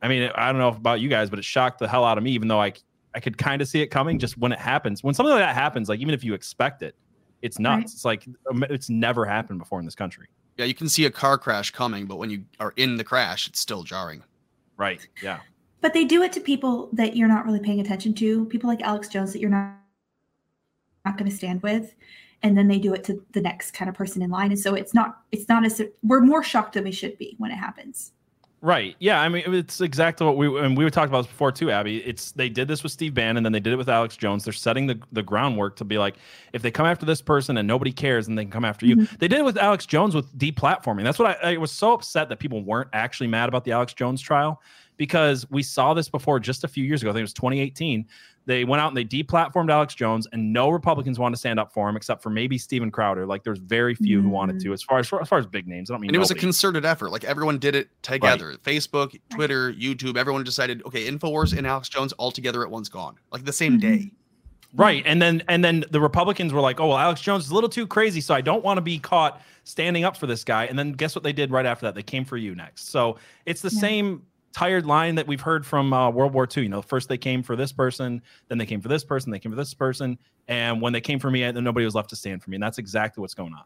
I 0.02 0.08
mean, 0.08 0.30
I 0.34 0.50
don't 0.50 0.58
know 0.58 0.68
about 0.68 1.00
you 1.00 1.08
guys, 1.08 1.30
but 1.30 1.38
it 1.38 1.44
shocked 1.44 1.78
the 1.78 1.88
hell 1.88 2.04
out 2.04 2.18
of 2.18 2.24
me, 2.24 2.32
even 2.32 2.48
though 2.48 2.60
I 2.60 2.72
I 3.14 3.20
could 3.20 3.36
kind 3.38 3.60
of 3.60 3.68
see 3.68 3.82
it 3.82 3.88
coming. 3.88 4.18
Just 4.18 4.38
when 4.38 4.52
it 4.52 4.58
happens, 4.58 5.02
when 5.02 5.14
something 5.14 5.32
like 5.32 5.42
that 5.42 5.54
happens, 5.54 5.88
like 5.88 6.00
even 6.00 6.14
if 6.14 6.24
you 6.24 6.34
expect 6.34 6.82
it, 6.82 6.96
it's 7.42 7.58
nuts. 7.58 7.76
Right. 7.76 7.84
It's 7.84 8.04
like 8.04 8.26
um, 8.50 8.64
it's 8.70 8.88
never 8.88 9.24
happened 9.24 9.58
before 9.58 9.78
in 9.78 9.84
this 9.84 9.94
country. 9.94 10.28
Yeah, 10.56 10.64
you 10.64 10.74
can 10.74 10.88
see 10.88 11.06
a 11.06 11.10
car 11.10 11.38
crash 11.38 11.70
coming, 11.70 12.06
but 12.06 12.16
when 12.16 12.30
you 12.30 12.44
are 12.60 12.72
in 12.76 12.96
the 12.96 13.04
crash, 13.04 13.48
it's 13.48 13.60
still 13.60 13.82
jarring. 13.82 14.22
Right. 14.76 15.06
Yeah. 15.22 15.40
But 15.82 15.92
they 15.92 16.04
do 16.04 16.22
it 16.22 16.32
to 16.32 16.40
people 16.40 16.88
that 16.94 17.16
you're 17.16 17.28
not 17.28 17.44
really 17.44 17.60
paying 17.60 17.80
attention 17.80 18.14
to, 18.14 18.46
people 18.46 18.70
like 18.70 18.80
Alex 18.80 19.08
Jones 19.08 19.32
that 19.34 19.40
you're 19.40 19.50
not 19.50 19.76
not 21.04 21.18
going 21.18 21.28
to 21.28 21.36
stand 21.36 21.60
with, 21.62 21.94
and 22.44 22.56
then 22.56 22.68
they 22.68 22.78
do 22.78 22.94
it 22.94 23.02
to 23.04 23.20
the 23.32 23.40
next 23.40 23.72
kind 23.72 23.88
of 23.88 23.94
person 23.94 24.22
in 24.22 24.30
line. 24.30 24.52
And 24.52 24.58
so 24.58 24.74
it's 24.74 24.94
not 24.94 25.22
it's 25.32 25.48
not 25.48 25.64
as 25.66 25.82
we're 26.02 26.20
more 26.20 26.42
shocked 26.42 26.74
than 26.74 26.84
we 26.84 26.92
should 26.92 27.18
be 27.18 27.34
when 27.38 27.50
it 27.50 27.56
happens. 27.56 28.12
Right. 28.64 28.94
Yeah. 29.00 29.20
I 29.20 29.28
mean, 29.28 29.42
it's 29.52 29.80
exactly 29.80 30.24
what 30.24 30.36
we 30.36 30.46
and 30.60 30.76
we 30.76 30.88
talked 30.88 31.08
about 31.08 31.22
this 31.22 31.26
before 31.26 31.50
too, 31.50 31.72
Abby. 31.72 31.96
It's 32.04 32.30
they 32.30 32.48
did 32.48 32.68
this 32.68 32.84
with 32.84 32.92
Steve 32.92 33.12
Bannon, 33.12 33.42
then 33.42 33.50
they 33.50 33.58
did 33.58 33.72
it 33.72 33.76
with 33.76 33.88
Alex 33.88 34.16
Jones. 34.16 34.44
They're 34.44 34.52
setting 34.52 34.86
the, 34.86 35.00
the 35.10 35.22
groundwork 35.24 35.74
to 35.76 35.84
be 35.84 35.98
like, 35.98 36.14
if 36.52 36.62
they 36.62 36.70
come 36.70 36.86
after 36.86 37.04
this 37.04 37.20
person 37.20 37.56
and 37.56 37.66
nobody 37.66 37.90
cares, 37.90 38.28
and 38.28 38.38
they 38.38 38.44
can 38.44 38.52
come 38.52 38.64
after 38.64 38.86
you. 38.86 38.94
Mm-hmm. 38.98 39.16
They 39.18 39.26
did 39.26 39.40
it 39.40 39.44
with 39.44 39.58
Alex 39.58 39.84
Jones 39.84 40.14
with 40.14 40.32
deplatforming. 40.38 41.02
That's 41.02 41.18
what 41.18 41.44
I, 41.44 41.54
I 41.54 41.56
was 41.56 41.72
so 41.72 41.92
upset 41.92 42.28
that 42.28 42.38
people 42.38 42.62
weren't 42.62 42.88
actually 42.92 43.26
mad 43.26 43.48
about 43.48 43.64
the 43.64 43.72
Alex 43.72 43.94
Jones 43.94 44.22
trial 44.22 44.62
because 44.96 45.48
we 45.50 45.62
saw 45.62 45.94
this 45.94 46.08
before 46.08 46.38
just 46.38 46.64
a 46.64 46.68
few 46.68 46.84
years 46.84 47.02
ago. 47.02 47.10
I 47.10 47.12
think 47.12 47.20
it 47.20 47.24
was 47.24 47.32
2018. 47.34 48.06
They 48.44 48.64
went 48.64 48.82
out 48.82 48.88
and 48.88 48.96
they 48.96 49.04
deplatformed 49.04 49.70
Alex 49.70 49.94
Jones, 49.94 50.26
and 50.32 50.52
no 50.52 50.68
Republicans 50.68 51.18
wanted 51.18 51.36
to 51.36 51.38
stand 51.38 51.60
up 51.60 51.72
for 51.72 51.88
him 51.88 51.96
except 51.96 52.22
for 52.22 52.30
maybe 52.30 52.58
Steven 52.58 52.90
Crowder. 52.90 53.24
Like 53.24 53.44
there's 53.44 53.60
very 53.60 53.94
few 53.94 54.20
who 54.20 54.28
wanted 54.28 54.58
to, 54.60 54.70
mm. 54.70 54.74
as 54.74 54.82
far 54.82 54.98
as 54.98 55.12
as 55.12 55.28
far 55.28 55.38
as 55.38 55.46
big 55.46 55.68
names. 55.68 55.90
I 55.90 55.94
don't 55.94 56.00
mean 56.00 56.10
And 56.10 56.16
it 56.16 56.18
was 56.18 56.32
a 56.32 56.34
concerted 56.34 56.84
effort. 56.84 57.10
Like 57.10 57.24
everyone 57.24 57.58
did 57.58 57.76
it 57.76 57.88
together. 58.02 58.54
Facebook, 58.64 59.18
Twitter, 59.30 59.72
YouTube, 59.72 60.16
everyone 60.16 60.42
decided, 60.42 60.82
okay, 60.86 61.08
InfoWars 61.08 61.56
and 61.56 61.66
Alex 61.66 61.88
Jones 61.88 62.12
all 62.14 62.32
together 62.32 62.62
at 62.62 62.70
once 62.70 62.88
gone. 62.88 63.16
Like 63.30 63.44
the 63.44 63.52
same 63.52 63.78
mm-hmm. 63.78 63.94
day. 63.94 64.12
Right. 64.74 65.02
And 65.06 65.20
then 65.20 65.42
and 65.48 65.64
then 65.64 65.84
the 65.90 66.00
Republicans 66.00 66.52
were 66.52 66.60
like, 66.60 66.80
"Oh, 66.80 66.88
well, 66.88 66.98
Alex 66.98 67.20
Jones 67.20 67.44
is 67.44 67.50
a 67.50 67.54
little 67.54 67.68
too 67.68 67.86
crazy, 67.86 68.20
so 68.20 68.34
I 68.34 68.40
don't 68.40 68.64
want 68.64 68.78
to 68.78 68.82
be 68.82 68.98
caught 68.98 69.42
standing 69.64 70.04
up 70.04 70.16
for 70.16 70.26
this 70.26 70.44
guy." 70.44 70.64
And 70.64 70.78
then 70.78 70.92
guess 70.92 71.14
what 71.14 71.22
they 71.22 71.32
did 71.32 71.50
right 71.50 71.66
after 71.66 71.86
that? 71.86 71.94
They 71.94 72.02
came 72.02 72.24
for 72.24 72.38
you 72.38 72.54
next. 72.54 72.88
So 72.88 73.18
it's 73.44 73.60
the 73.60 73.70
Yeah. 73.70 73.80
same 73.80 74.22
tired 74.52 74.86
line 74.86 75.14
that 75.16 75.26
we've 75.26 75.40
heard 75.40 75.66
from 75.66 75.92
uh, 75.92 76.10
World 76.10 76.32
War 76.32 76.46
II. 76.54 76.64
You 76.64 76.68
know, 76.68 76.82
first 76.82 77.08
they 77.08 77.18
came 77.18 77.42
for 77.42 77.56
this 77.56 77.72
person, 77.72 78.22
then 78.48 78.58
they 78.58 78.66
came 78.66 78.80
for 78.80 78.88
this 78.88 79.04
person, 79.04 79.30
they 79.30 79.38
came 79.38 79.52
for 79.52 79.56
this 79.56 79.74
person, 79.74 80.18
and 80.48 80.80
when 80.80 80.92
they 80.92 81.00
came 81.00 81.18
for 81.18 81.30
me, 81.30 81.42
then 81.50 81.64
nobody 81.64 81.84
was 81.84 81.94
left 81.94 82.10
to 82.10 82.16
stand 82.16 82.42
for 82.42 82.50
me. 82.50 82.56
And 82.56 82.62
that's 82.62 82.78
exactly 82.78 83.20
what's 83.20 83.34
going 83.34 83.52
on. 83.54 83.64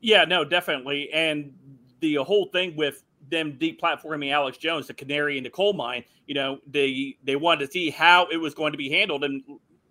Yeah, 0.00 0.24
no, 0.24 0.44
definitely. 0.44 1.12
And 1.12 1.52
the 2.00 2.16
whole 2.16 2.46
thing 2.46 2.74
with 2.76 3.04
them 3.30 3.56
deplatforming 3.58 4.32
Alex 4.32 4.58
Jones, 4.58 4.88
the 4.88 4.94
canary 4.94 5.38
in 5.38 5.44
the 5.44 5.50
coal 5.50 5.72
mine, 5.72 6.04
you 6.26 6.34
know, 6.34 6.58
they 6.66 7.16
they 7.24 7.36
wanted 7.36 7.66
to 7.66 7.72
see 7.72 7.90
how 7.90 8.26
it 8.30 8.36
was 8.36 8.54
going 8.54 8.72
to 8.72 8.78
be 8.78 8.90
handled, 8.90 9.24
and 9.24 9.42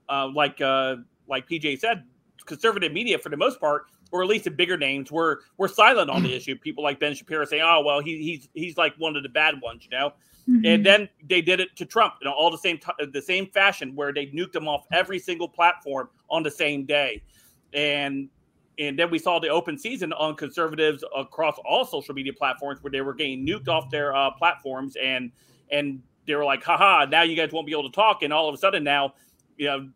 uh, 0.10 0.28
like 0.28 0.60
uh, 0.62 0.98
like 1.28 1.48
PJ 1.48 1.80
said, 1.80 2.04
conservative 2.46 2.92
media 2.92 3.18
for 3.18 3.30
the 3.30 3.38
most 3.38 3.60
part, 3.60 3.86
or 4.12 4.22
at 4.22 4.28
least 4.28 4.44
the 4.44 4.52
bigger 4.52 4.78
names, 4.78 5.12
were 5.12 5.42
were 5.58 5.68
silent 5.68 6.10
on 6.10 6.24
the 6.24 6.34
issue. 6.36 6.56
People 6.56 6.84
like 6.84 7.00
Ben 7.00 7.14
Shapiro 7.16 7.46
saying, 7.46 7.64
"Oh, 7.66 7.82
well, 7.86 8.00
he, 8.00 8.18
he's 8.22 8.50
he's 8.54 8.78
like 8.78 8.96
one 8.98 9.16
of 9.16 9.24
the 9.24 9.30
bad 9.30 9.62
ones," 9.62 9.84
you 9.84 9.98
know. 9.98 10.14
Mhm. 10.50 10.66
And 10.66 10.86
then 10.86 11.10
they 11.30 11.42
did 11.42 11.60
it 11.60 11.76
to 11.76 11.86
Trump 11.86 12.16
in 12.22 12.28
all 12.28 12.50
the 12.50 12.58
same 12.58 12.78
t- 12.80 13.06
the 13.12 13.22
same 13.22 13.48
fashion, 13.48 13.96
where 13.96 14.12
they 14.12 14.28
nuked 14.28 14.56
him 14.56 14.68
off 14.68 14.86
every 14.92 15.20
single 15.20 15.48
platform 15.48 16.10
on 16.30 16.44
the 16.44 16.52
same 16.52 16.86
day, 16.86 17.22
and 17.74 18.28
and 18.80 18.98
then 18.98 19.12
we 19.12 19.20
saw 19.20 19.40
the 19.40 19.50
open 19.50 19.78
season 19.78 20.12
on 20.14 20.36
conservatives 20.36 21.04
across 21.16 21.58
all 21.66 21.86
social 21.86 22.16
media 22.16 22.34
platforms, 22.34 22.82
where 22.82 22.90
they 22.92 23.02
were 23.02 23.14
getting 23.14 23.46
nuked 23.46 23.68
off 23.68 23.90
their 23.92 24.16
uh, 24.16 24.32
platforms, 24.32 24.96
and 25.02 25.32
and 25.70 26.02
they 26.26 26.36
were 26.36 26.46
like, 26.46 26.64
"Haha! 26.64 27.06
Now 27.06 27.22
you 27.22 27.36
guys 27.36 27.52
won't 27.52 27.68
be 27.68 27.74
able 27.74 27.90
to 27.90 27.96
talk." 27.96 28.24
And 28.24 28.34
all 28.34 28.50
of 28.50 28.56
a 28.56 28.58
sudden, 28.58 28.84
now, 28.84 29.14
you 29.58 29.68
know, 29.68 29.90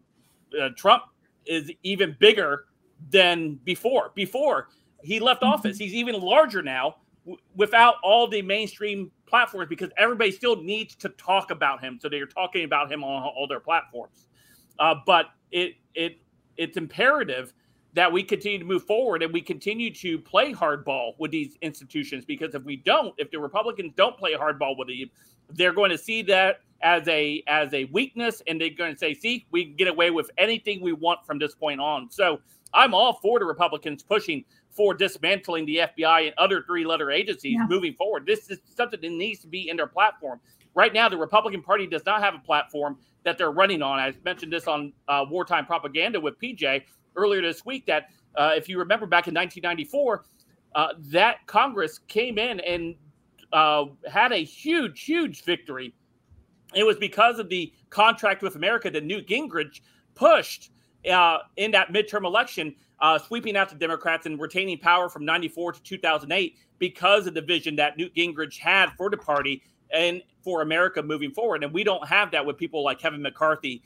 uh, 0.62 0.69
Trump 0.77 1.03
is 1.45 1.72
even 1.84 2.15
bigger 2.19 2.65
than 3.10 3.60
before. 3.64 4.12
Before 4.16 4.70
he 5.04 5.20
left 5.20 5.44
office, 5.44 5.78
he's 5.78 5.94
even 5.94 6.20
larger 6.20 6.62
now 6.62 6.98
w- 7.25 7.42
without 7.56 7.96
all 8.04 8.28
the 8.28 8.42
mainstream 8.42 9.12
platforms 9.28 9.70
because 9.70 9.90
everybody 9.98 10.32
still 10.32 10.62
needs 10.62 10.96
to 10.96 11.10
talk 11.10 11.52
about 11.52 11.84
him. 11.84 12.00
So 12.02 12.10
they're 12.10 12.25
talking 12.25 12.64
about 12.64 12.92
him 12.92 13.04
on 13.04 13.24
all 13.24 13.48
their 13.48 13.60
platforms. 13.60 14.28
Uh, 14.80 14.96
but 15.06 15.28
it 15.52 15.75
it 15.94 16.18
it's 16.58 16.78
imperative 16.78 17.54
that 17.94 18.12
we 18.12 18.22
continue 18.22 18.60
to 18.60 18.66
move 18.66 18.84
forward 18.84 19.24
and 19.24 19.32
we 19.32 19.42
continue 19.42 19.90
to 19.90 20.20
play 20.20 20.54
hardball 20.54 21.14
with 21.18 21.32
these 21.32 21.58
institutions 21.62 22.25
because 22.25 22.54
if 22.54 22.62
we 22.64 22.75
don't, 22.75 23.14
if 23.18 23.32
the 23.32 23.40
Republicans 23.40 23.94
don't 23.96 24.18
play 24.18 24.34
hardball 24.34 24.78
with 24.78 24.89
them, 24.89 25.10
they're 25.52 25.72
going 25.72 25.89
to 25.89 25.98
see 25.98 26.22
that 26.22 26.60
as 26.82 27.08
a 27.08 27.41
as 27.48 27.74
a 27.74 27.86
weakness 27.86 28.41
and 28.48 28.60
they're 28.60 28.69
going 28.69 28.91
to 28.91 29.00
say, 29.00 29.13
see, 29.13 29.48
we 29.52 29.65
can 29.65 29.76
get 29.76 29.88
away 29.88 30.12
with 30.12 30.30
anything 30.38 30.82
we 30.82 30.91
want 30.91 31.26
from 31.26 31.39
this 31.39 31.56
point 31.56 31.80
on. 31.80 32.12
So 32.12 32.41
I'm 32.76 32.94
all 32.94 33.14
for 33.14 33.40
the 33.40 33.46
Republicans 33.46 34.04
pushing 34.04 34.44
for 34.70 34.94
dismantling 34.94 35.66
the 35.66 35.78
FBI 35.78 36.28
and 36.28 36.34
other 36.38 36.62
three-letter 36.64 37.10
agencies 37.10 37.54
Yeah. 37.58 37.66
moving 37.70 37.94
forward. 37.94 38.26
This 38.26 38.50
is 38.52 38.60
something 38.76 39.00
that 39.02 39.10
needs 39.10 39.40
to 39.42 39.48
be 39.48 39.70
in 39.70 39.78
their 39.78 39.88
platform. 39.88 40.40
Right 40.74 40.94
now, 40.94 41.08
the 41.08 41.18
Republican 41.18 41.62
Party 41.64 41.88
does 41.88 42.06
not 42.06 42.22
have 42.22 42.36
a 42.36 42.40
platform 42.40 43.00
that 43.24 43.38
they're 43.38 43.52
running 43.52 43.82
on. 43.82 43.98
I 43.98 44.14
mentioned 44.26 44.52
this 44.52 44.68
on 44.68 44.92
uh, 45.08 45.26
wartime 45.30 45.66
propaganda 45.66 46.20
with 46.20 46.38
PJ 46.40 46.84
earlier 47.16 47.42
this 47.42 47.66
week. 47.66 47.86
That 47.86 48.10
uh, 48.36 48.52
if 48.56 48.68
you 48.68 48.78
remember 48.78 49.06
back 49.06 49.28
in 49.30 49.34
1994, 49.34 50.26
uh, 50.76 50.90
that 51.00 51.48
Congress 51.48 52.00
came 52.10 52.38
in 52.38 52.60
and 52.60 52.96
uh, 53.54 53.86
had 54.12 54.34
a 54.34 54.44
huge, 54.44 55.06
huge 55.06 55.44
victory. 55.46 55.94
It 56.74 56.84
was 56.84 56.98
because 56.98 57.40
of 57.40 57.48
the 57.48 57.72
contract 57.90 58.42
with 58.44 58.58
America 58.58 58.92
that 58.92 59.06
Newt 59.06 59.28
Gingrich 59.30 59.80
pushed 60.14 60.72
uh, 61.10 61.39
in 61.58 61.72
that 61.72 61.89
midterm 61.94 62.26
election, 62.26 62.76
uh, 63.00 63.18
sweeping 63.20 63.56
out 63.58 63.70
the 63.70 63.76
Democrats 63.76 64.26
and 64.26 64.39
retaining 64.39 64.78
power 64.78 65.10
from 65.10 65.26
94 65.26 65.74
to 65.74 65.84
2008 65.84 66.58
because 66.80 67.28
of 67.28 67.34
the 67.34 67.41
vision 67.41 67.76
that 67.78 67.98
Newt 67.98 68.13
Gingrich 68.15 68.58
had 68.58 68.91
for 68.98 69.10
the 69.10 69.18
party 69.18 69.62
and 69.91 70.22
for 70.44 70.62
America 70.62 71.02
moving 71.04 71.32
forward. 71.32 71.63
And 71.63 71.74
we 71.74 71.84
don't 71.84 72.06
have 72.08 72.32
that 72.32 72.46
with 72.46 72.58
people 72.58 72.84
like 72.84 73.00
Kevin 73.00 73.22
McCarthy 73.22 73.82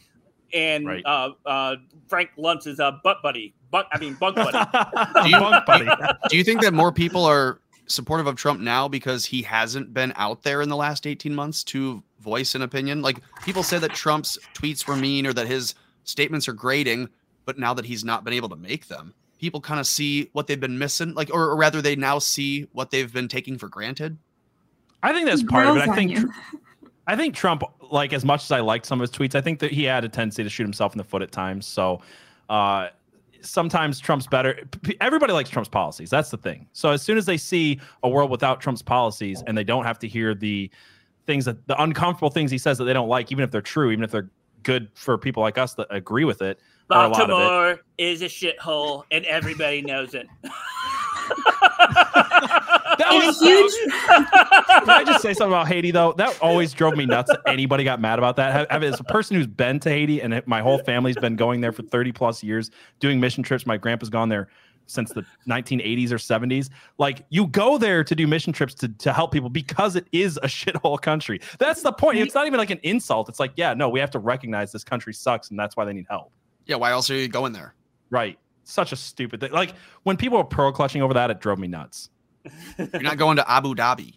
and 0.54 0.88
Right. 0.88 1.06
uh, 1.06 1.32
uh, 1.46 1.76
Frank 2.08 2.32
Luntz's 2.38 2.80
uh, 2.80 2.92
butt 3.04 3.18
buddy. 3.22 3.54
Butt, 3.72 3.88
I 3.92 4.00
mean, 4.00 4.16
bunk 4.16 4.36
buddy. 4.36 4.58
you- 5.30 5.38
Bunk 5.40 5.66
buddy. 5.66 5.88
Do 6.30 6.38
you 6.38 6.44
think 6.44 6.62
that 6.62 6.74
more 6.74 6.92
people 6.92 7.26
are 7.26 7.60
supportive 7.88 8.26
of 8.28 8.36
Trump 8.36 8.60
now 8.60 8.88
because 8.88 9.26
he 9.26 9.42
hasn't 9.44 9.94
been 9.94 10.14
out 10.16 10.42
there 10.44 10.62
in 10.62 10.70
the 10.70 10.76
last 10.76 11.06
18 11.06 11.34
months 11.36 11.64
to 11.66 12.02
voice 12.20 12.56
an 12.56 12.62
opinion? 12.64 13.02
Like 13.04 13.20
people 13.44 13.62
say 13.62 13.78
that 13.78 13.92
Trump's 13.94 14.38
tweets 14.56 14.88
were 14.88 14.96
mean 14.96 15.28
or 15.28 15.34
that 15.34 15.48
his 15.48 15.76
statements 16.10 16.48
are 16.48 16.54
grating, 16.54 17.10
but 17.46 17.58
now 17.58 17.74
that 17.74 17.86
he's 17.86 18.04
not 18.04 18.24
been 18.24 18.34
able 18.34 18.50
to 18.50 18.56
make 18.56 18.88
them, 18.88 19.14
people 19.40 19.62
kind 19.62 19.80
of 19.80 19.88
see 19.88 20.30
what 20.34 20.48
they've 20.48 20.60
been 20.60 20.78
missing, 20.78 21.14
like, 21.14 21.34
or, 21.34 21.44
or 21.46 21.56
rather, 21.56 21.82
they 21.82 21.96
now 21.96 22.20
see 22.20 22.68
what 22.74 22.92
they've 22.92 23.14
been 23.14 23.28
taking 23.28 23.58
for 23.58 23.70
granted. 23.70 24.18
I 25.02 25.14
think 25.14 25.28
that's 25.28 25.44
part 25.44 25.68
of 25.68 25.78
it. 25.78 25.88
I 25.88 25.96
think 25.96 26.12
you. 26.12 26.32
I 27.08 27.16
think 27.16 27.34
Trump, 27.34 27.64
like 27.90 28.14
as 28.14 28.24
much 28.24 28.44
as 28.44 28.52
I 28.52 28.60
liked 28.60 28.86
some 28.86 29.02
of 29.02 29.10
his 29.10 29.18
tweets, 29.18 29.34
I 29.34 29.42
think 29.42 29.60
that 29.60 29.72
he 29.72 29.84
had 29.84 30.04
a 30.04 30.10
tendency 30.10 30.44
to 30.44 30.50
shoot 30.50 30.64
himself 30.64 30.94
in 30.94 30.98
the 30.98 31.04
foot 31.04 31.24
at 31.24 31.32
times. 31.32 31.66
So 31.66 32.02
uh, 32.50 32.90
sometimes 33.42 34.00
Trump's 34.00 34.28
better. 34.28 34.60
P- 34.84 34.98
Everybody 35.02 35.34
likes 35.34 35.50
Trump's 35.50 35.70
policies. 35.70 36.12
That's 36.12 36.30
the 36.30 36.38
thing. 36.38 36.68
So 36.74 36.92
as 36.92 37.02
soon 37.02 37.18
as 37.18 37.26
they 37.26 37.38
see 37.38 37.80
a 38.04 38.10
world 38.10 38.30
without 38.30 38.62
Trump's 38.62 38.84
policies 38.84 39.42
and 39.48 39.58
they 39.58 39.64
don't 39.64 39.86
have 39.86 39.98
to 40.00 40.08
hear 40.08 40.36
the 40.36 40.70
things 41.26 41.46
that 41.46 41.66
the 41.68 41.82
uncomfortable 41.82 42.30
things 42.30 42.52
he 42.52 42.60
says 42.60 42.78
that 42.78 42.84
they 42.84 42.94
don't 42.94 43.10
like, 43.10 43.32
even 43.32 43.44
if 43.44 43.50
they're 43.50 43.62
true, 43.62 43.90
even 43.90 44.04
if 44.04 44.12
they're 44.12 44.30
good 44.64 44.90
for 44.94 45.18
people 45.18 45.42
like 45.42 45.58
us 45.58 45.74
that 45.76 45.88
agree 45.90 46.26
with 46.26 46.42
it, 46.42 46.60
or 46.90 47.06
a 47.06 47.08
lot 47.08 47.22
of 47.22 47.30
it. 47.30 47.32
Baltimore 47.32 47.80
is 47.98 48.22
a 48.22 48.26
shithole, 48.26 49.04
and 49.12 49.24
everybody 49.26 49.82
knows 49.82 50.14
it. 50.14 50.28
That 50.44 50.52
And 53.12 53.24
a 53.24 53.28
was 53.28 53.40
huge 53.40 53.72
Can 54.08 54.90
I 54.90 55.04
just 55.06 55.22
say 55.22 55.34
something 55.34 55.52
about 55.52 55.68
Haiti 55.68 55.92
though? 55.92 56.14
That 56.14 56.38
always 56.42 56.74
drove 56.74 56.96
me 56.96 57.06
nuts. 57.06 57.30
that 57.30 57.42
Anybody 57.48 57.84
got 57.84 58.00
mad 58.02 58.20
about 58.20 58.36
that? 58.38 58.70
Have- 58.70 58.84
As 58.84 59.00
a 59.00 59.04
person 59.04 59.36
who's 59.38 59.48
been 59.48 59.80
to 59.82 59.90
Haiti 59.90 60.22
and 60.22 60.42
my 60.46 60.62
whole 60.62 60.80
family's 60.80 61.16
been 61.18 61.36
going 61.36 61.62
there 61.62 61.72
for 61.72 61.84
30 61.84 62.12
plus 62.12 62.44
years, 62.44 62.72
doing 63.00 63.20
mission 63.20 63.44
trips. 63.44 63.66
My 63.66 63.78
grandpa's 63.78 64.10
gone 64.10 64.30
there 64.30 64.50
since 64.90 65.14
the 65.14 65.24
1980s 65.48 66.12
or 66.12 66.16
70s. 66.16 66.70
Like 66.98 67.26
you 67.30 67.48
go 67.48 67.78
there 67.78 68.04
to 68.04 68.16
do 68.16 68.28
mission 68.28 68.52
trips 68.52 68.74
to, 68.76 68.90
to 68.90 69.14
help 69.14 69.32
people 69.32 69.50
because 69.50 69.96
it 69.96 70.08
is 70.12 70.38
a 70.38 70.42
shithole 70.48 71.02
country. 71.02 71.40
That's 71.60 71.82
the 71.82 71.94
point. 71.94 72.18
It's 72.18 72.36
not 72.36 72.48
even 72.48 72.58
like 72.58 72.72
an 72.72 72.80
insult. 72.84 73.30
It's 73.30 73.40
like, 73.40 73.54
yeah, 73.56 73.74
no, 73.74 73.90
we 73.90 74.00
have 74.00 74.12
to 74.12 74.20
recognize 74.20 74.72
this 74.72 74.84
country 74.84 75.14
sucks 75.14 75.50
and 75.50 75.60
that's 75.60 75.78
why 75.78 75.86
they 75.86 75.94
need 75.94 76.08
help. 76.10 76.32
Yeah, 76.66 76.76
why 76.76 76.92
else 76.92 77.10
are 77.10 77.16
you 77.16 77.28
going 77.28 77.54
there? 77.54 77.76
Right. 78.10 78.38
Such 78.64 78.92
a 78.92 78.96
stupid 78.96 79.40
thing. 79.40 79.52
Like 79.52 79.74
when 80.04 80.18
people 80.18 80.38
were 80.38 80.44
pearl 80.44 80.72
clutching 80.72 81.02
over 81.02 81.14
that, 81.14 81.32
it 81.32 81.40
drove 81.40 81.60
me 81.60 81.68
nuts. 81.68 82.10
You're 82.78 83.02
not 83.02 83.18
going 83.18 83.38
to 83.38 83.50
Abu 83.50 83.76
Dhabi. 83.76 84.16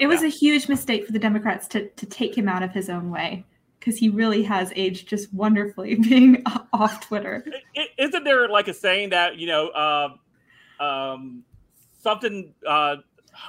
it 0.00 0.06
was 0.06 0.22
a 0.22 0.28
huge 0.28 0.68
mistake 0.68 1.04
for 1.04 1.12
the 1.12 1.18
Democrats 1.18 1.68
to 1.68 1.88
to 1.90 2.06
take 2.06 2.36
him 2.36 2.48
out 2.48 2.62
of 2.62 2.72
his 2.72 2.88
own 2.88 3.10
way 3.10 3.44
because 3.88 3.98
he 3.98 4.10
really 4.10 4.42
has 4.42 4.70
aged 4.76 5.08
just 5.08 5.32
wonderfully 5.32 5.94
being 6.08 6.42
off 6.74 7.00
Twitter. 7.06 7.42
I- 7.74 7.88
Isn't 7.96 8.22
there 8.22 8.46
like 8.48 8.68
a 8.68 8.74
saying 8.74 9.10
that 9.10 9.38
you 9.38 9.46
know, 9.46 9.68
uh, 9.68 10.08
um, 10.82 11.42
something? 12.02 12.52
Uh, 12.66 12.96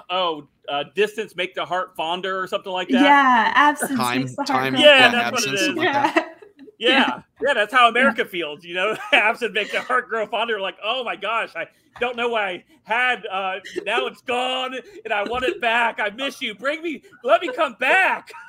oh, 0.09 0.47
uh, 0.69 0.85
distance 0.95 1.35
make 1.35 1.55
the 1.55 1.65
heart 1.65 1.93
fonder, 1.97 2.39
or 2.41 2.47
something 2.47 2.71
like 2.71 2.87
that. 2.87 3.01
Yeah, 3.01 3.51
absence 3.53 3.97
Time- 3.99 4.19
makes 4.21 4.31
the 4.35 4.43
heart 4.43 4.47
time- 4.47 4.73
grow 4.75 4.81
Yeah, 4.81 5.11
that's 5.11 5.31
what 5.31 5.43
it 5.43 5.47
absence, 5.49 5.59
is. 5.59 5.65
something 5.65 5.83
like 5.85 5.93
that. 6.15 6.35
Yeah. 6.77 6.89
yeah, 6.89 7.21
yeah. 7.41 7.53
That's 7.53 7.73
how 7.73 7.89
America 7.89 8.23
feels. 8.23 8.63
You 8.63 8.75
know, 8.75 8.97
absent 9.11 9.53
make 9.53 9.73
the 9.73 9.81
heart 9.81 10.07
grow 10.07 10.25
fonder. 10.25 10.61
Like, 10.61 10.77
oh 10.81 11.03
my 11.03 11.17
gosh, 11.17 11.49
I 11.53 11.67
don't 11.99 12.15
know 12.15 12.29
what 12.29 12.43
I 12.43 12.63
had. 12.83 13.25
Uh, 13.25 13.59
now 13.85 14.05
it's 14.07 14.21
gone, 14.21 14.73
and 15.03 15.13
I 15.13 15.23
want 15.23 15.43
it 15.43 15.59
back. 15.59 15.99
I 15.99 16.09
miss 16.11 16.41
you. 16.41 16.55
Bring 16.55 16.81
me. 16.81 17.01
Let 17.25 17.41
me 17.41 17.51
come 17.53 17.73
back. 17.77 18.31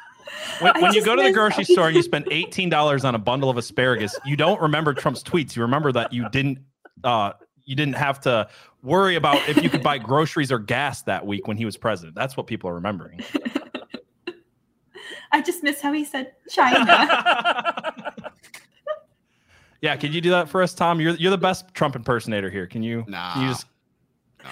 When, 0.60 0.80
when 0.80 0.92
you 0.92 1.04
go 1.04 1.16
to 1.16 1.22
the 1.22 1.28
miss- 1.28 1.36
grocery 1.36 1.64
store 1.64 1.86
and 1.88 1.96
you 1.96 2.02
spend 2.02 2.28
eighteen 2.30 2.68
dollars 2.68 3.04
on 3.04 3.14
a 3.14 3.18
bundle 3.18 3.50
of 3.50 3.56
asparagus, 3.56 4.18
you 4.24 4.36
don't 4.36 4.60
remember 4.60 4.94
Trump's 4.94 5.22
tweets. 5.22 5.56
You 5.56 5.62
remember 5.62 5.92
that 5.92 6.12
you 6.12 6.28
didn't 6.30 6.58
uh, 7.04 7.32
you 7.64 7.74
didn't 7.76 7.94
have 7.96 8.20
to 8.22 8.48
worry 8.82 9.16
about 9.16 9.46
if 9.48 9.62
you 9.62 9.70
could 9.70 9.82
buy 9.82 9.98
groceries 9.98 10.50
or 10.50 10.58
gas 10.58 11.02
that 11.02 11.26
week 11.26 11.46
when 11.46 11.56
he 11.56 11.64
was 11.64 11.76
president. 11.76 12.14
That's 12.14 12.36
what 12.36 12.46
people 12.46 12.70
are 12.70 12.74
remembering. 12.74 13.20
I 15.32 15.42
just 15.42 15.62
miss 15.62 15.80
how 15.80 15.92
he 15.92 16.04
said 16.04 16.32
China. 16.50 16.84
yeah, 19.80 19.96
can 19.96 20.12
you 20.12 20.20
do 20.20 20.30
that 20.30 20.48
for 20.48 20.62
us, 20.62 20.74
Tom? 20.74 21.00
You're 21.00 21.14
you're 21.14 21.30
the 21.30 21.38
best 21.38 21.72
Trump 21.74 21.96
impersonator 21.96 22.50
here. 22.50 22.66
Can 22.66 22.82
you? 22.82 23.04
Nah. 23.06 23.34
Can 23.34 23.42
you 23.42 23.48
just 23.48 23.66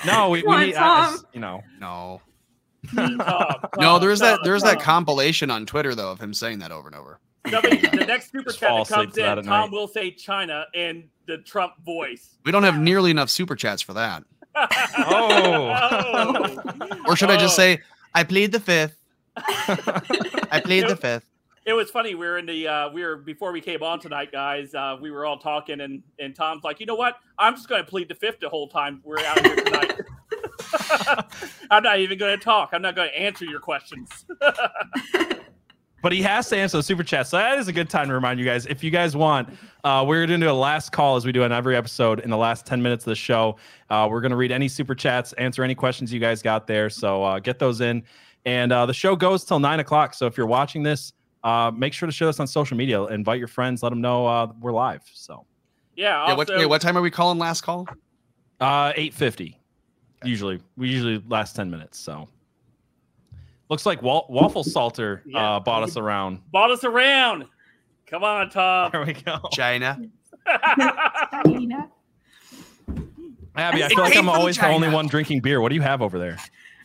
no, 0.06 0.30
we, 0.30 0.42
we 0.42 0.54
on, 0.54 0.60
need 0.66 0.74
I- 0.74 1.08
I- 1.08 1.16
you 1.32 1.40
know. 1.40 1.62
No. 1.80 2.20
Tom, 2.94 3.16
No, 3.18 3.26
Tom, 3.80 4.00
there's 4.00 4.20
that 4.20 4.36
Tom, 4.36 4.40
there's 4.44 4.62
that 4.62 4.80
compilation 4.80 5.50
on 5.50 5.66
Twitter 5.66 5.94
though 5.94 6.10
of 6.10 6.20
him 6.20 6.32
saying 6.34 6.58
that 6.60 6.72
over 6.72 6.88
and 6.88 6.96
over. 6.96 7.20
Somebody, 7.50 7.78
the 7.78 8.04
next 8.06 8.30
super 8.30 8.50
Just 8.50 8.58
chat 8.58 8.68
that 8.68 8.88
comes 8.94 9.08
asleep 9.08 9.24
that 9.24 9.38
in, 9.38 9.44
Tom 9.44 9.70
night. 9.70 9.72
will 9.72 9.88
say 9.88 10.10
China 10.10 10.66
and 10.74 11.04
the 11.26 11.38
Trump 11.38 11.74
voice. 11.84 12.36
We 12.44 12.52
don't 12.52 12.62
have 12.64 12.78
nearly 12.78 13.10
enough 13.10 13.30
super 13.30 13.56
chats 13.56 13.80
for 13.82 13.94
that. 13.94 14.24
Oh. 14.98 15.68
Or 17.06 17.16
should 17.16 17.30
I 17.30 17.36
just 17.36 17.54
Oh. 17.54 17.62
say 17.62 17.80
I 18.14 18.24
plead 18.24 18.52
the 18.52 18.60
fifth? 18.60 18.96
I 19.36 20.60
plead 20.64 20.88
the 20.88 20.96
fifth. 20.96 21.24
it 21.64 21.72
was 21.74 21.90
funny. 21.90 22.14
We 22.14 22.26
were 22.26 22.38
in 22.38 22.46
the 22.46 22.66
uh, 22.66 22.90
we 22.90 23.04
were 23.04 23.16
before 23.16 23.52
we 23.52 23.60
came 23.60 23.82
on 23.82 24.00
tonight, 24.00 24.32
guys. 24.32 24.74
Uh, 24.74 24.96
we 25.00 25.10
were 25.10 25.24
all 25.26 25.38
talking, 25.38 25.80
and 25.80 26.02
and 26.18 26.34
Tom's 26.34 26.64
like, 26.64 26.80
you 26.80 26.86
know 26.86 26.94
what? 26.96 27.16
I'm 27.38 27.54
just 27.54 27.68
going 27.68 27.82
to 27.84 27.88
plead 27.88 28.08
the 28.08 28.14
fifth 28.14 28.40
the 28.40 28.48
whole 28.48 28.68
time 28.68 29.00
we're 29.04 29.20
out 29.20 29.44
here 29.46 29.56
tonight. 29.56 30.00
I'm 31.70 31.82
not 31.82 32.00
even 32.00 32.18
going 32.18 32.38
to 32.38 32.44
talk. 32.44 32.70
I'm 32.72 32.82
not 32.82 32.94
going 32.94 33.08
to 33.08 33.18
answer 33.18 33.44
your 33.44 33.60
questions. 33.60 34.24
But 36.00 36.12
he 36.12 36.22
has 36.22 36.48
to 36.50 36.56
answer 36.56 36.76
the 36.76 36.82
super 36.82 37.02
chat. 37.02 37.26
So 37.26 37.36
that 37.38 37.58
is 37.58 37.66
a 37.66 37.72
good 37.72 37.90
time 37.90 38.06
to 38.06 38.14
remind 38.14 38.38
you 38.38 38.46
guys. 38.46 38.66
If 38.66 38.84
you 38.84 38.90
guys 38.92 39.16
want, 39.16 39.48
uh, 39.82 40.04
we're 40.06 40.24
going 40.26 40.40
to 40.40 40.46
do 40.46 40.50
a 40.50 40.52
last 40.52 40.92
call 40.92 41.16
as 41.16 41.26
we 41.26 41.32
do 41.32 41.42
in 41.42 41.50
every 41.50 41.74
episode 41.74 42.20
in 42.20 42.30
the 42.30 42.36
last 42.36 42.66
10 42.66 42.80
minutes 42.80 43.04
of 43.04 43.10
the 43.10 43.16
show. 43.16 43.56
Uh, 43.90 44.06
we're 44.08 44.20
going 44.20 44.30
to 44.30 44.36
read 44.36 44.52
any 44.52 44.68
super 44.68 44.94
chats, 44.94 45.32
answer 45.34 45.64
any 45.64 45.74
questions 45.74 46.12
you 46.12 46.20
guys 46.20 46.40
got 46.40 46.68
there. 46.68 46.88
So 46.88 47.24
uh, 47.24 47.40
get 47.40 47.58
those 47.58 47.80
in. 47.80 48.04
And 48.44 48.70
uh, 48.70 48.86
the 48.86 48.94
show 48.94 49.16
goes 49.16 49.44
till 49.44 49.58
nine 49.58 49.80
o'clock. 49.80 50.14
So 50.14 50.26
if 50.26 50.36
you're 50.36 50.46
watching 50.46 50.84
this, 50.84 51.12
uh, 51.42 51.72
make 51.74 51.92
sure 51.92 52.06
to 52.06 52.12
share 52.12 52.28
this 52.28 52.38
on 52.38 52.46
social 52.46 52.76
media. 52.76 53.02
Invite 53.06 53.40
your 53.40 53.48
friends. 53.48 53.82
Let 53.82 53.90
them 53.90 54.00
know 54.00 54.24
uh, 54.24 54.52
we're 54.60 54.72
live. 54.72 55.02
So 55.12 55.46
yeah. 55.96 56.28
Yeah, 56.28 56.36
what, 56.36 56.48
wait, 56.48 56.66
what 56.66 56.80
time 56.80 56.96
are 56.96 57.02
we 57.02 57.10
calling 57.10 57.40
last 57.40 57.62
call? 57.62 57.88
uh, 58.60 58.92
850. 58.96 59.57
Usually, 60.24 60.60
we 60.76 60.88
usually 60.88 61.22
last 61.28 61.54
10 61.56 61.70
minutes. 61.70 61.98
So 61.98 62.28
looks 63.70 63.86
like 63.86 64.02
Wa- 64.02 64.24
Waffle 64.28 64.64
Salter 64.64 65.22
Yeah. 65.26 65.56
uh, 65.56 65.60
bought 65.60 65.82
us 65.82 65.96
around. 65.96 66.40
bought 66.50 66.70
us 66.70 66.84
around. 66.84 67.44
Come 68.06 68.24
on, 68.24 68.48
Tom. 68.50 68.90
There 68.92 69.04
we 69.04 69.12
go. 69.12 69.38
China. 69.52 69.98
China. 71.44 71.88
Abby, 73.56 73.82
I 73.82 73.86
It 73.86 73.88
feel 73.90 73.98
like 74.04 74.16
I'm 74.16 74.24
from 74.24 74.28
always 74.30 74.56
the 74.56 74.68
only 74.68 74.88
one 74.88 75.08
drinking 75.08 75.40
beer. 75.40 75.60
What 75.60 75.68
do 75.70 75.74
you 75.74 75.82
have 75.82 76.00
over 76.00 76.18
there? 76.18 76.38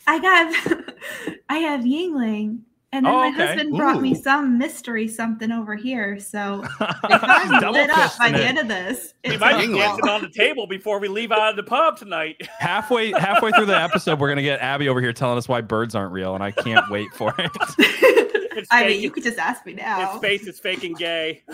I 0.07 0.15
have 0.15 0.83
I 1.49 1.57
have 1.59 1.81
Yuengling. 1.81 2.59
And 2.93 3.05
then 3.07 3.11
Oh, 3.13 3.17
my 3.21 3.29
okay. 3.29 3.47
husband 3.47 3.75
brought 3.75 3.99
me 4.01 4.13
some 4.13 4.59
mystery 4.59 5.07
something 5.07 5.51
over 5.51 5.75
here. 5.75 6.19
So 6.19 6.63
if 6.81 7.23
I'm 7.23 7.59
Double 7.59 7.73
lit 7.73 7.89
up 7.89 8.15
by 8.19 8.29
fisting 8.29 8.33
the 8.37 8.45
end 8.45 8.59
of 8.59 8.67
this, 8.67 9.15
we 9.27 9.35
might 9.37 9.59
be 9.59 9.65
Yuengling. 9.67 9.77
dancing 9.79 10.09
on 10.09 10.21
the 10.21 10.29
table 10.29 10.67
before 10.67 10.99
we 10.99 11.07
leave 11.07 11.31
out 11.31 11.49
of 11.49 11.55
the 11.55 11.63
pub 11.63 11.97
tonight. 11.97 12.47
halfway 12.59 13.11
halfway 13.11 13.51
through 13.51 13.65
the 13.65 13.75
episode, 13.75 14.19
we're 14.19 14.29
gonna 14.29 14.43
get 14.43 14.59
Abby 14.61 14.89
over 14.89 15.01
here 15.01 15.11
telling 15.11 15.39
us 15.39 15.49
why 15.49 15.61
birds 15.61 15.95
aren't 15.95 16.11
real, 16.13 16.35
and 16.35 16.43
I 16.43 16.51
can't 16.51 16.87
wait 16.91 17.11
for 17.15 17.33
it. 17.39 18.67
I 18.69 18.85
mean, 18.87 19.01
you 19.01 19.09
could 19.09 19.23
just 19.23 19.39
ask 19.39 19.65
me 19.65 19.71
His 19.73 19.81
now. 19.81 20.19
face 20.19 20.45
is 20.45 20.59
faking 20.59 20.93
gay. 20.93 21.41
so 21.47 21.53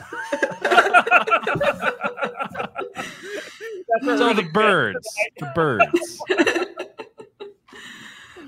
the 4.33 4.49
birds, 4.53 5.07
the 5.39 5.51
birds. 5.55 6.19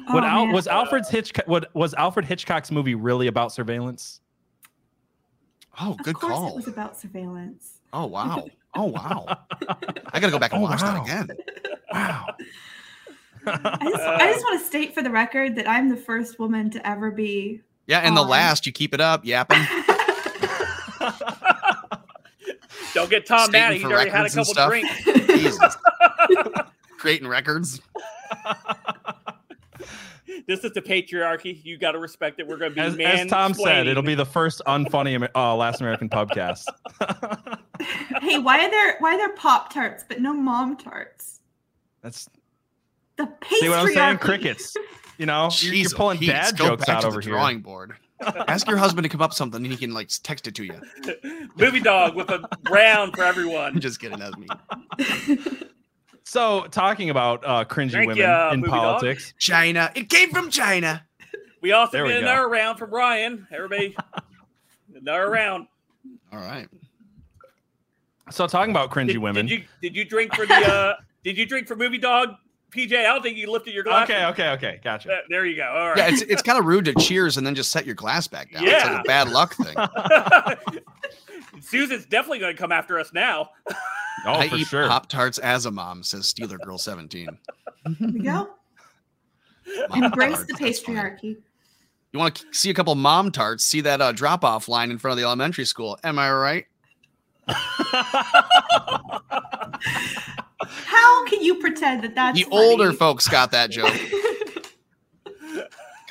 Oh, 0.07 0.13
Would 0.15 0.23
Al, 0.23 0.47
was 0.47 0.67
Alfred's 0.67 1.09
Hitchcock? 1.09 1.45
What 1.47 1.73
was 1.75 1.93
Alfred 1.93 2.25
Hitchcock's 2.25 2.71
movie 2.71 2.95
really 2.95 3.27
about 3.27 3.51
surveillance? 3.53 4.19
Oh, 5.79 5.91
Of 5.91 6.03
good 6.03 6.15
course 6.15 6.33
call. 6.33 6.49
It 6.49 6.55
was 6.55 6.67
about 6.67 6.99
surveillance. 6.99 7.79
Oh 7.93 8.05
wow. 8.07 8.47
Oh 8.73 8.85
wow. 8.85 9.25
I 10.13 10.21
gotta 10.21 10.31
go 10.31 10.39
back 10.39 10.53
and 10.53 10.63
Oh, 10.63 10.69
watch 10.69 10.81
wow. 10.81 10.93
that 10.93 11.03
again. 11.03 11.27
Wow. 11.91 12.25
I 13.45 13.89
just, 13.89 14.01
I 14.01 14.31
just 14.31 14.45
want 14.45 14.61
to 14.61 14.65
state 14.65 14.93
for 14.93 15.03
the 15.03 15.09
record 15.11 15.57
that 15.57 15.67
I'm 15.67 15.89
the 15.89 15.97
first 15.97 16.39
woman 16.39 16.69
to 16.71 16.87
ever 16.87 17.11
be. 17.11 17.59
Yeah, 17.87 17.99
and 17.99 18.15
the 18.15 18.21
last, 18.23 18.65
you 18.65 18.71
keep 18.71 18.93
it 18.93 19.01
up, 19.01 19.25
yapping. 19.25 19.59
Don't 22.93 23.09
get 23.09 23.25
Tom 23.25 23.49
Stating 23.49 23.51
mad. 23.61 23.73
He's 23.73 23.81
for 23.81 23.91
already 23.91 24.09
had 24.09 24.21
a 24.21 24.23
records 24.23 24.35
couple 24.35 24.53
stuff. 24.53 24.69
drinks. 24.69 25.03
Jesus. 25.27 25.77
Creating 26.97 27.27
records. 27.27 27.81
This 30.47 30.63
is 30.63 30.71
the 30.73 30.81
patriarchy. 30.81 31.63
You 31.63 31.77
got 31.77 31.91
to 31.93 31.99
respect 31.99 32.39
it. 32.39 32.47
We're 32.47 32.57
going 32.57 32.71
to 32.71 32.75
be 32.75 32.81
As, 32.81 32.95
man. 32.97 33.19
as 33.19 33.29
Tom 33.29 33.53
said, 33.53 33.87
it'll 33.87 34.03
be 34.03 34.15
the 34.15 34.25
first 34.25 34.61
unfunny 34.67 35.27
uh, 35.35 35.55
Last 35.55 35.81
American 35.81 36.09
Pubcast. 36.09 36.65
hey, 38.21 38.37
why 38.39 38.65
are 38.65 38.69
there 38.69 38.95
why 38.99 39.15
are 39.15 39.17
there 39.17 39.33
pop 39.35 39.73
tarts 39.73 40.03
but 40.07 40.21
no 40.21 40.33
mom 40.33 40.77
tarts? 40.77 41.39
That's 42.01 42.29
The 43.17 43.27
pastry. 43.41 43.59
see 43.59 43.69
what 43.69 43.79
I'm 43.79 43.93
saying? 43.93 44.17
Crickets. 44.17 44.75
You 45.17 45.25
know, 45.27 45.49
you're, 45.59 45.73
you're 45.73 45.89
pulling 45.91 46.17
Pete, 46.17 46.29
dad 46.29 46.57
go 46.57 46.69
jokes 46.69 46.85
back 46.85 46.97
out 46.97 47.01
to 47.01 47.07
over 47.07 47.19
the 47.19 47.25
here. 47.25 47.33
drawing 47.33 47.59
board. 47.61 47.93
Ask 48.47 48.67
your 48.67 48.77
husband 48.77 49.03
to 49.03 49.09
come 49.09 49.21
up 49.21 49.31
with 49.31 49.37
something 49.37 49.63
and 49.63 49.71
he 49.71 49.77
can 49.77 49.93
like 49.93 50.09
text 50.23 50.47
it 50.47 50.55
to 50.55 50.63
you. 50.63 50.81
movie 51.55 51.79
dog 51.79 52.15
with 52.15 52.29
a 52.29 52.47
round 52.69 53.15
for 53.15 53.23
everyone. 53.23 53.79
just 53.79 53.99
kidding, 53.99 54.19
that's 54.19 54.37
me. 54.37 54.47
So, 56.31 56.65
talking 56.71 57.09
about 57.09 57.43
uh, 57.45 57.65
cringy 57.65 57.91
Thank 57.91 58.07
women 58.07 58.23
ya, 58.23 58.51
in 58.53 58.61
movie 58.61 58.71
dog. 58.71 58.79
politics. 58.79 59.33
China. 59.37 59.91
It 59.95 60.07
came 60.07 60.29
from 60.31 60.49
China. 60.49 61.05
We 61.59 61.73
also 61.73 61.91
There 61.91 62.05
we 62.05 62.11
get 62.11 62.21
go. 62.21 62.27
another 62.31 62.47
round 62.47 62.79
from 62.79 62.89
Ryan. 62.89 63.45
Everybody, 63.53 63.97
another 64.95 65.29
round. 65.29 65.67
All 66.31 66.39
right. 66.39 66.69
So, 68.29 68.47
talking 68.47 68.71
about 68.71 68.91
cringy 68.91 69.07
Did, 69.07 69.17
women. 69.17 69.45
did 69.45 69.59
you 69.59 69.65
did 69.81 69.93
you 69.93 70.05
drink 70.05 70.33
for 70.33 70.45
the 70.45 70.53
uh 70.55 70.93
did 71.25 71.37
you 71.37 71.45
drink 71.45 71.67
for 71.67 71.75
movie 71.75 71.97
dog 71.97 72.35
PJ? 72.71 72.97
I 72.97 73.03
don't 73.03 73.21
think 73.21 73.37
you 73.37 73.51
lifted 73.51 73.73
your 73.73 73.83
glass. 73.83 74.09
okay, 74.09 74.25
okay, 74.25 74.49
okay, 74.51 74.79
gotcha. 74.83 75.11
Uh, 75.13 75.17
There 75.29 75.45
you 75.45 75.55
go. 75.57 75.67
All 75.67 75.89
right. 75.89 75.97
Yeah, 75.97 76.07
it's 76.09 76.21
it's 76.29 76.41
kind 76.41 76.57
of 76.57 76.65
rude 76.65 76.85
to 76.85 76.93
cheers 76.95 77.37
and 77.37 77.45
then 77.45 77.53
just 77.55 77.71
set 77.71 77.85
your 77.85 77.95
glass 77.95 78.27
back 78.27 78.51
down. 78.51 78.63
It's 78.63 78.71
Yeah. 78.83 78.91
like 78.93 79.01
a 79.01 79.07
bad 79.07 79.29
luck 79.29 79.55
thing. 79.55 79.75
Susan's 81.61 82.05
definitely 82.05 82.39
going 82.39 82.55
to 82.55 82.59
come 82.59 82.71
after 82.71 82.99
us 82.99 83.11
now. 83.13 83.49
Oh, 84.23 84.33
I 84.33 84.49
for 84.49 84.55
eat 84.57 84.67
sure. 84.67 84.87
Pop 84.87 85.07
Tarts 85.07 85.39
as 85.39 85.65
a 85.65 85.71
mom, 85.71 86.03
says 86.03 86.31
Steeler 86.31 86.59
Girl 86.59 86.77
17. 86.77 87.27
There 87.85 88.09
we 88.11 88.19
go. 88.19 88.49
Mom 89.89 90.03
Embrace 90.03 90.35
tarts, 90.35 90.45
the 90.45 90.53
patriarchy. 90.53 91.37
You 92.11 92.19
want 92.19 92.35
to 92.35 92.45
see 92.51 92.69
a 92.69 92.73
couple 92.75 92.93
mom 92.93 93.31
tarts? 93.31 93.63
See 93.63 93.81
that 93.81 93.99
uh, 93.99 94.11
drop 94.11 94.43
off 94.43 94.67
line 94.67 94.91
in 94.91 94.99
front 94.99 95.13
of 95.13 95.17
the 95.17 95.23
elementary 95.23 95.65
school. 95.65 95.97
Am 96.03 96.19
I 96.19 96.31
right? 96.31 96.65
How 100.67 101.25
can 101.25 101.41
you 101.41 101.55
pretend 101.55 102.03
that 102.03 102.15
that's 102.15 102.37
the 102.37 102.45
older 102.51 102.93
folks 102.93 103.27
got 103.27 103.51
that 103.51 103.71
joke. 103.71 103.93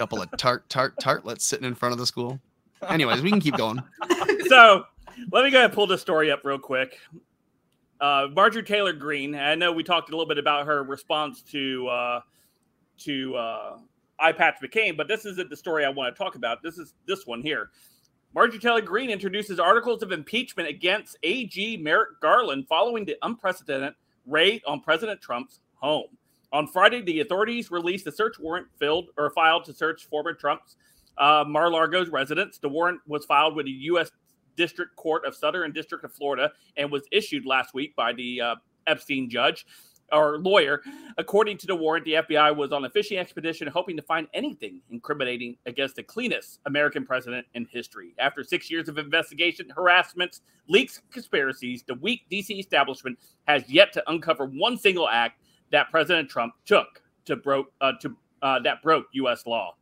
couple 0.00 0.22
of 0.22 0.30
tart 0.38 0.66
tart 0.70 0.94
tartlets 0.98 1.44
sitting 1.44 1.66
in 1.66 1.74
front 1.74 1.92
of 1.92 1.98
the 1.98 2.06
school. 2.06 2.40
Anyways, 2.88 3.20
we 3.20 3.28
can 3.28 3.40
keep 3.40 3.58
going. 3.58 3.82
so 4.48 4.84
let 5.30 5.44
me 5.44 5.50
go 5.50 5.58
ahead 5.58 5.64
and 5.66 5.72
pull 5.74 5.86
this 5.86 6.00
story 6.00 6.30
up 6.30 6.40
real 6.42 6.58
quick. 6.58 6.98
Uh, 8.00 8.28
Marjorie 8.34 8.62
Taylor 8.62 8.94
Greene. 8.94 9.34
I 9.34 9.54
know 9.54 9.72
we 9.72 9.82
talked 9.82 10.08
a 10.08 10.12
little 10.12 10.26
bit 10.26 10.38
about 10.38 10.64
her 10.64 10.82
response 10.82 11.42
to 11.50 11.86
uh, 11.88 12.20
to 13.00 13.36
uh, 13.36 13.78
Eye 14.18 14.32
Patch 14.32 14.56
McCain, 14.62 14.96
but 14.96 15.06
this 15.06 15.26
isn't 15.26 15.50
the 15.50 15.56
story 15.56 15.84
I 15.84 15.90
want 15.90 16.14
to 16.14 16.18
talk 16.18 16.34
about. 16.34 16.62
This 16.62 16.78
is 16.78 16.94
this 17.06 17.26
one 17.26 17.42
here. 17.42 17.70
Marjorie 18.34 18.58
Taylor 18.58 18.80
Greene 18.80 19.10
introduces 19.10 19.60
articles 19.60 20.02
of 20.02 20.12
impeachment 20.12 20.66
against 20.66 21.18
AG 21.22 21.76
Merrick 21.76 22.20
Garland 22.22 22.66
following 22.68 23.04
the 23.04 23.16
unprecedented 23.20 23.92
raid 24.30 24.62
on 24.66 24.80
President 24.80 25.20
Trump's 25.20 25.60
home. 25.74 26.06
On 26.52 26.66
Friday, 26.66 27.02
the 27.02 27.20
authorities 27.20 27.70
released 27.70 28.06
a 28.06 28.12
search 28.12 28.38
warrant 28.38 28.66
filled 28.78 29.10
or 29.16 29.30
filed 29.30 29.64
to 29.64 29.72
search 29.72 30.06
former 30.08 30.34
Trump's 30.34 30.76
uh, 31.18 31.44
Mar-a-Lago's 31.46 32.08
residence. 32.08 32.58
The 32.58 32.68
warrant 32.68 33.00
was 33.06 33.24
filed 33.24 33.54
with 33.54 33.66
the 33.66 33.72
U.S. 33.72 34.10
District 34.56 34.94
Court 34.96 35.24
of 35.24 35.34
Southern 35.34 35.72
District 35.72 36.04
of 36.04 36.12
Florida 36.12 36.50
and 36.76 36.90
was 36.90 37.02
issued 37.12 37.46
last 37.46 37.72
week 37.74 37.94
by 37.94 38.12
the 38.12 38.40
uh, 38.40 38.54
Epstein 38.86 39.30
judge 39.30 39.66
or 40.12 40.38
lawyer. 40.38 40.82
According 41.18 41.58
to 41.58 41.66
the 41.66 41.74
warrant, 41.74 42.04
the 42.04 42.14
FBI 42.14 42.56
was 42.56 42.72
on 42.72 42.84
a 42.84 42.90
fishing 42.90 43.18
expedition 43.18 43.66
hoping 43.68 43.96
to 43.96 44.02
find 44.02 44.26
anything 44.34 44.80
incriminating 44.90 45.56
against 45.66 45.96
the 45.96 46.02
cleanest 46.02 46.60
American 46.66 47.04
president 47.04 47.46
in 47.54 47.66
history. 47.66 48.14
After 48.18 48.42
six 48.42 48.70
years 48.70 48.88
of 48.88 48.98
investigation, 48.98 49.70
harassments, 49.74 50.42
leaks, 50.68 51.02
conspiracies, 51.12 51.82
the 51.86 51.94
weak 51.94 52.22
DC 52.30 52.58
establishment 52.58 53.18
has 53.46 53.68
yet 53.68 53.92
to 53.94 54.10
uncover 54.10 54.46
one 54.46 54.76
single 54.76 55.08
act 55.08 55.40
that 55.72 55.90
President 55.90 56.28
Trump 56.28 56.54
took 56.64 57.02
to 57.26 57.36
broke 57.36 57.72
uh, 57.80 57.92
to 58.00 58.16
uh, 58.42 58.58
that 58.60 58.82
broke 58.82 59.06
U.S. 59.12 59.46
law. 59.46 59.74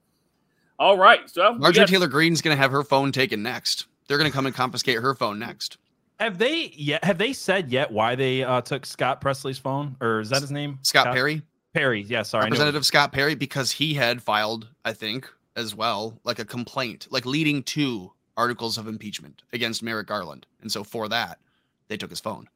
All 0.78 0.96
right, 0.96 1.28
so 1.28 1.54
Marjorie 1.54 1.82
got- 1.82 1.88
Taylor 1.88 2.06
Greene's 2.06 2.42
going 2.42 2.56
to 2.56 2.60
have 2.60 2.70
her 2.70 2.84
phone 2.84 3.10
taken 3.12 3.42
next. 3.42 3.86
They're 4.06 4.18
going 4.18 4.30
to 4.30 4.34
come 4.34 4.46
and 4.46 4.54
confiscate 4.54 4.98
her 4.98 5.14
phone 5.14 5.38
next. 5.38 5.76
Have 6.18 6.38
they 6.38 6.72
yet? 6.74 7.04
Have 7.04 7.18
they 7.18 7.32
said 7.32 7.70
yet 7.70 7.90
why 7.92 8.14
they 8.14 8.42
uh, 8.42 8.60
took 8.60 8.84
Scott 8.84 9.20
Presley's 9.20 9.58
phone, 9.58 9.96
or 10.00 10.20
is 10.20 10.30
that 10.30 10.40
his 10.40 10.50
name? 10.50 10.78
Scott 10.82 11.14
Perry, 11.14 11.42
Perry. 11.74 12.02
Yeah, 12.02 12.22
sorry. 12.22 12.44
Representative 12.44 12.84
Scott 12.84 13.12
Perry, 13.12 13.34
because 13.34 13.70
he 13.70 13.94
had 13.94 14.20
filed, 14.22 14.68
I 14.84 14.92
think, 14.92 15.32
as 15.54 15.74
well, 15.74 16.18
like 16.24 16.38
a 16.38 16.44
complaint, 16.44 17.06
like 17.10 17.24
leading 17.24 17.62
to 17.64 18.12
articles 18.36 18.78
of 18.78 18.88
impeachment 18.88 19.42
against 19.52 19.82
Merrick 19.82 20.06
Garland. 20.06 20.46
And 20.60 20.70
so 20.70 20.84
for 20.84 21.08
that, 21.08 21.38
they 21.88 21.96
took 21.96 22.10
his 22.10 22.20
phone. 22.20 22.48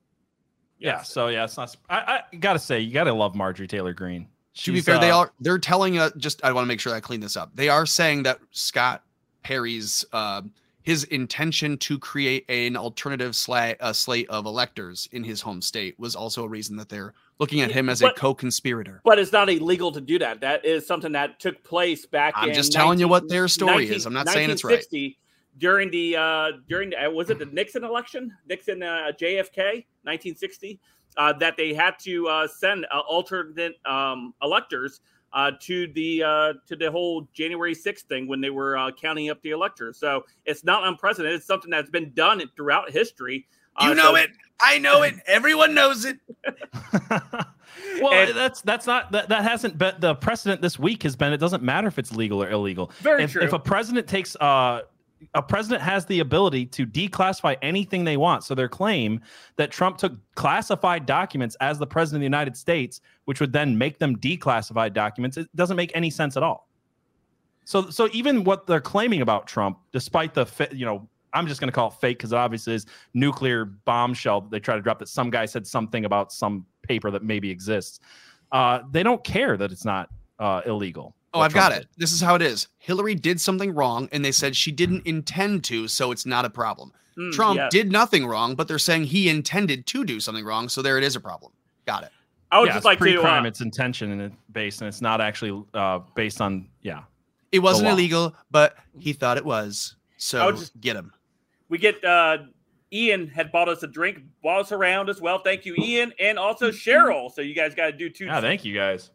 Yeah. 0.78 1.02
So 1.02 1.28
yeah, 1.28 1.44
it's 1.44 1.56
not. 1.56 1.76
I, 1.88 2.22
I 2.32 2.36
gotta 2.36 2.58
say, 2.58 2.80
you 2.80 2.92
gotta 2.92 3.12
love 3.12 3.34
Marjorie 3.34 3.68
Taylor 3.68 3.92
Greene. 3.92 4.26
to 4.54 4.72
be 4.72 4.78
She's, 4.78 4.84
fair, 4.84 4.98
they 4.98 5.10
uh, 5.10 5.18
are 5.18 5.32
they're 5.40 5.58
telling 5.58 5.98
uh 5.98 6.10
just 6.16 6.44
I 6.44 6.52
want 6.52 6.64
to 6.64 6.68
make 6.68 6.80
sure 6.80 6.94
I 6.94 7.00
clean 7.00 7.20
this 7.20 7.36
up. 7.36 7.54
They 7.54 7.68
are 7.68 7.86
saying 7.86 8.24
that 8.24 8.38
Scott 8.50 9.04
Perry's 9.42 10.04
uh, 10.12 10.42
his 10.82 11.04
intention 11.04 11.78
to 11.78 11.98
create 11.98 12.44
an 12.48 12.76
alternative 12.76 13.32
sla- 13.32 13.76
uh, 13.80 13.92
slate 13.92 14.28
of 14.28 14.46
electors 14.46 15.08
in 15.12 15.24
his 15.24 15.40
home 15.40 15.62
state 15.62 15.98
was 15.98 16.14
also 16.16 16.44
a 16.44 16.48
reason 16.48 16.76
that 16.76 16.88
they're 16.88 17.14
looking 17.38 17.60
at 17.60 17.70
him 17.70 17.88
as 17.88 18.02
a 18.02 18.12
co-conspirator. 18.12 19.00
But 19.04 19.18
it's 19.18 19.32
not 19.32 19.48
illegal 19.48 19.92
to 19.92 20.00
do 20.00 20.18
that. 20.18 20.40
That 20.40 20.64
is 20.64 20.86
something 20.86 21.12
that 21.12 21.40
took 21.40 21.62
place 21.64 22.06
back 22.06 22.34
I'm 22.36 22.52
just 22.52 22.72
telling 22.72 22.98
you 22.98 23.08
what 23.08 23.28
their 23.28 23.48
story 23.48 23.88
is. 23.88 24.06
I'm 24.06 24.12
not 24.12 24.28
saying 24.28 24.50
it's 24.50 24.64
right. 24.64 24.72
1960, 24.72 25.18
during 25.58 25.90
the 25.90 26.16
uh, 26.16 26.52
during 26.68 26.90
the, 26.90 26.96
uh, 26.96 27.10
was 27.10 27.30
it 27.30 27.38
the 27.38 27.46
Nixon 27.46 27.84
election, 27.84 28.32
Nixon 28.48 28.82
uh, 28.82 29.12
JFK, 29.20 29.84
1960, 30.02 30.80
uh, 31.16 31.32
that 31.34 31.56
they 31.56 31.74
had 31.74 31.98
to 32.00 32.26
uh, 32.28 32.46
send 32.46 32.86
uh, 32.90 33.00
alternate 33.00 33.74
um, 33.86 34.34
electors 34.42 35.00
uh, 35.32 35.52
to 35.60 35.86
the 35.88 36.22
uh, 36.22 36.52
to 36.66 36.76
the 36.76 36.90
whole 36.90 37.28
January 37.32 37.74
6th 37.74 38.02
thing 38.02 38.26
when 38.28 38.40
they 38.40 38.50
were 38.50 38.76
uh, 38.76 38.90
counting 38.92 39.30
up 39.30 39.40
the 39.42 39.50
electors. 39.50 39.98
So 39.98 40.24
it's 40.44 40.64
not 40.64 40.86
unprecedented. 40.86 41.38
It's 41.38 41.46
something 41.46 41.70
that's 41.70 41.90
been 41.90 42.12
done 42.14 42.42
throughout 42.56 42.90
history. 42.90 43.46
Uh, 43.76 43.86
You 43.88 43.94
know 43.94 44.10
so- 44.10 44.16
it. 44.16 44.30
I 44.64 44.78
know 44.78 45.02
it. 45.02 45.14
Everyone 45.26 45.74
knows 45.74 46.04
it. 46.04 46.18
well, 48.00 48.12
And- 48.12 48.36
that's 48.36 48.60
that's 48.62 48.86
not 48.86 49.10
that, 49.12 49.28
that 49.28 49.42
hasn't 49.42 49.78
been 49.78 49.94
the 49.98 50.14
precedent 50.14 50.60
this 50.62 50.78
week 50.78 51.02
has 51.02 51.16
been 51.16 51.32
it 51.32 51.38
doesn't 51.38 51.62
matter 51.62 51.88
if 51.88 51.98
it's 51.98 52.12
legal 52.12 52.42
or 52.42 52.50
illegal. 52.50 52.92
Very 53.00 53.24
if, 53.24 53.32
true. 53.32 53.42
if 53.42 53.52
a 53.52 53.58
president 53.58 54.06
takes 54.06 54.36
uh 54.36 54.82
a 55.34 55.42
president 55.42 55.82
has 55.82 56.06
the 56.06 56.20
ability 56.20 56.66
to 56.66 56.86
declassify 56.86 57.56
anything 57.62 58.04
they 58.04 58.16
want. 58.16 58.44
So 58.44 58.54
their 58.54 58.68
claim 58.68 59.20
that 59.56 59.70
Trump 59.70 59.98
took 59.98 60.12
classified 60.34 61.06
documents 61.06 61.56
as 61.60 61.78
the 61.78 61.86
president 61.86 62.18
of 62.18 62.20
the 62.20 62.26
United 62.26 62.56
States, 62.56 63.00
which 63.24 63.40
would 63.40 63.52
then 63.52 63.76
make 63.76 63.98
them 63.98 64.16
declassified 64.16 64.92
documents, 64.92 65.36
it 65.36 65.48
doesn't 65.54 65.76
make 65.76 65.92
any 65.94 66.10
sense 66.10 66.36
at 66.36 66.42
all. 66.42 66.68
So 67.64 67.90
so 67.90 68.08
even 68.12 68.44
what 68.44 68.66
they're 68.66 68.80
claiming 68.80 69.22
about 69.22 69.46
Trump, 69.46 69.78
despite 69.92 70.34
the 70.34 70.46
you 70.72 70.84
know 70.84 71.08
I'm 71.32 71.46
just 71.46 71.60
going 71.60 71.68
to 71.68 71.72
call 71.72 71.88
it 71.88 71.94
fake 71.94 72.18
because 72.18 72.32
it 72.32 72.36
obviously 72.36 72.74
is 72.74 72.86
nuclear 73.14 73.64
bombshell 73.64 74.42
that 74.42 74.50
they 74.50 74.60
try 74.60 74.76
to 74.76 74.82
drop 74.82 74.98
that 74.98 75.08
some 75.08 75.30
guy 75.30 75.46
said 75.46 75.66
something 75.66 76.04
about 76.04 76.32
some 76.32 76.66
paper 76.82 77.10
that 77.10 77.22
maybe 77.22 77.50
exists. 77.50 78.00
Uh, 78.50 78.80
they 78.90 79.02
don't 79.02 79.24
care 79.24 79.56
that 79.56 79.72
it's 79.72 79.84
not 79.84 80.10
uh, 80.38 80.60
illegal. 80.66 81.14
Oh, 81.34 81.40
I've 81.40 81.54
got 81.54 81.68
Trump 81.68 81.84
it. 81.84 81.88
This 81.96 82.12
is 82.12 82.20
how 82.20 82.34
it 82.34 82.42
is. 82.42 82.68
Hillary 82.78 83.14
did 83.14 83.40
something 83.40 83.74
wrong, 83.74 84.08
and 84.12 84.24
they 84.24 84.32
said 84.32 84.54
she 84.54 84.70
didn't 84.70 85.06
intend 85.06 85.64
to, 85.64 85.88
so 85.88 86.12
it's 86.12 86.26
not 86.26 86.44
a 86.44 86.50
problem. 86.50 86.92
Mm, 87.18 87.32
Trump 87.32 87.56
yes. 87.56 87.70
did 87.70 87.90
nothing 87.90 88.26
wrong, 88.26 88.54
but 88.54 88.68
they're 88.68 88.78
saying 88.78 89.04
he 89.04 89.28
intended 89.28 89.86
to 89.86 90.04
do 90.04 90.20
something 90.20 90.44
wrong, 90.44 90.68
so 90.68 90.82
there 90.82 90.98
it 90.98 91.04
is 91.04 91.16
a 91.16 91.20
problem. 91.20 91.52
Got 91.86 92.04
it. 92.04 92.10
I 92.50 92.60
would 92.60 92.68
yeah, 92.68 92.74
just 92.74 92.84
like 92.84 92.98
to. 92.98 93.04
pre-crime. 93.04 93.44
Uh, 93.44 93.48
it's 93.48 93.62
intention 93.62 94.12
and 94.12 94.20
it's 94.20 94.36
based, 94.52 94.82
and 94.82 94.88
it's 94.88 95.00
not 95.00 95.20
actually 95.20 95.64
uh, 95.72 96.00
based 96.14 96.40
on 96.40 96.68
yeah. 96.82 97.02
It 97.50 97.60
wasn't 97.60 97.88
illegal, 97.88 98.34
but 98.50 98.76
he 98.98 99.12
thought 99.12 99.36
it 99.36 99.44
was. 99.44 99.96
So 100.16 100.52
just- 100.52 100.78
get 100.80 100.96
him. 100.96 101.12
we 101.68 101.78
get 101.78 102.02
uh, 102.04 102.38
Ian 102.92 103.28
had 103.28 103.50
bought 103.50 103.68
us 103.68 103.82
a 103.82 103.86
drink, 103.86 104.20
bought 104.42 104.60
us 104.60 104.72
around 104.72 105.08
as 105.08 105.20
well. 105.20 105.38
Thank 105.38 105.64
you, 105.64 105.74
Ian, 105.76 106.12
and 106.20 106.38
also 106.38 106.70
Cheryl. 106.70 107.32
So 107.32 107.40
you 107.40 107.54
guys 107.54 107.74
got 107.74 107.86
to 107.86 107.92
do 107.92 108.10
two. 108.10 108.26
Yeah, 108.26 108.40
thank 108.40 108.64
you 108.64 108.74
guys. 108.74 109.10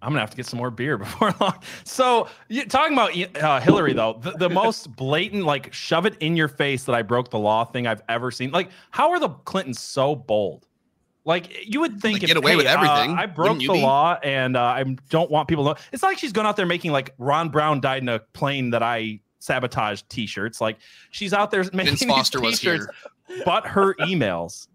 I'm 0.00 0.10
gonna 0.10 0.20
have 0.20 0.30
to 0.30 0.36
get 0.36 0.46
some 0.46 0.58
more 0.58 0.70
beer 0.70 0.96
before 0.98 1.34
long. 1.40 1.58
So, 1.84 2.28
you, 2.48 2.64
talking 2.66 2.92
about 2.92 3.10
uh, 3.42 3.60
Hillary, 3.60 3.92
though, 3.92 4.18
the, 4.22 4.32
the 4.32 4.48
most 4.50 4.94
blatant, 4.96 5.44
like, 5.44 5.72
shove 5.72 6.06
it 6.06 6.16
in 6.20 6.36
your 6.36 6.48
face 6.48 6.84
that 6.84 6.94
I 6.94 7.02
broke 7.02 7.30
the 7.30 7.38
law 7.38 7.64
thing 7.64 7.86
I've 7.86 8.02
ever 8.08 8.30
seen. 8.30 8.50
Like, 8.50 8.70
how 8.90 9.10
are 9.10 9.18
the 9.20 9.28
Clintons 9.30 9.80
so 9.80 10.14
bold? 10.14 10.66
Like, 11.24 11.66
you 11.68 11.80
would 11.80 12.00
think 12.00 12.14
Like, 12.14 12.22
if, 12.22 12.28
get 12.28 12.36
away 12.38 12.56
with 12.56 12.66
hey, 12.66 12.72
uh, 12.72 12.76
everything, 12.82 13.18
I 13.18 13.26
broke 13.26 13.58
the 13.58 13.68
be? 13.68 13.82
law, 13.82 14.18
and 14.22 14.56
uh, 14.56 14.62
I 14.62 14.84
don't 15.10 15.30
want 15.30 15.46
people 15.48 15.64
to. 15.64 15.70
know. 15.70 15.76
It's 15.92 16.02
not 16.02 16.08
like 16.08 16.18
she's 16.18 16.32
going 16.32 16.46
out 16.46 16.56
there 16.56 16.64
making 16.64 16.92
like 16.92 17.12
Ron 17.18 17.48
Brown 17.50 17.80
died 17.80 18.02
in 18.02 18.08
a 18.08 18.20
plane 18.20 18.70
that 18.70 18.82
I 18.82 19.20
sabotaged 19.40 20.08
T-shirts. 20.08 20.60
Like, 20.60 20.78
she's 21.10 21.34
out 21.34 21.50
there 21.50 21.64
making 21.64 21.84
Vince 21.96 22.00
these 22.00 22.08
Foster 22.08 22.40
was 22.40 22.58
T-shirts, 22.60 22.86
here. 23.28 23.42
but 23.44 23.66
her 23.66 23.94
emails. 23.96 24.68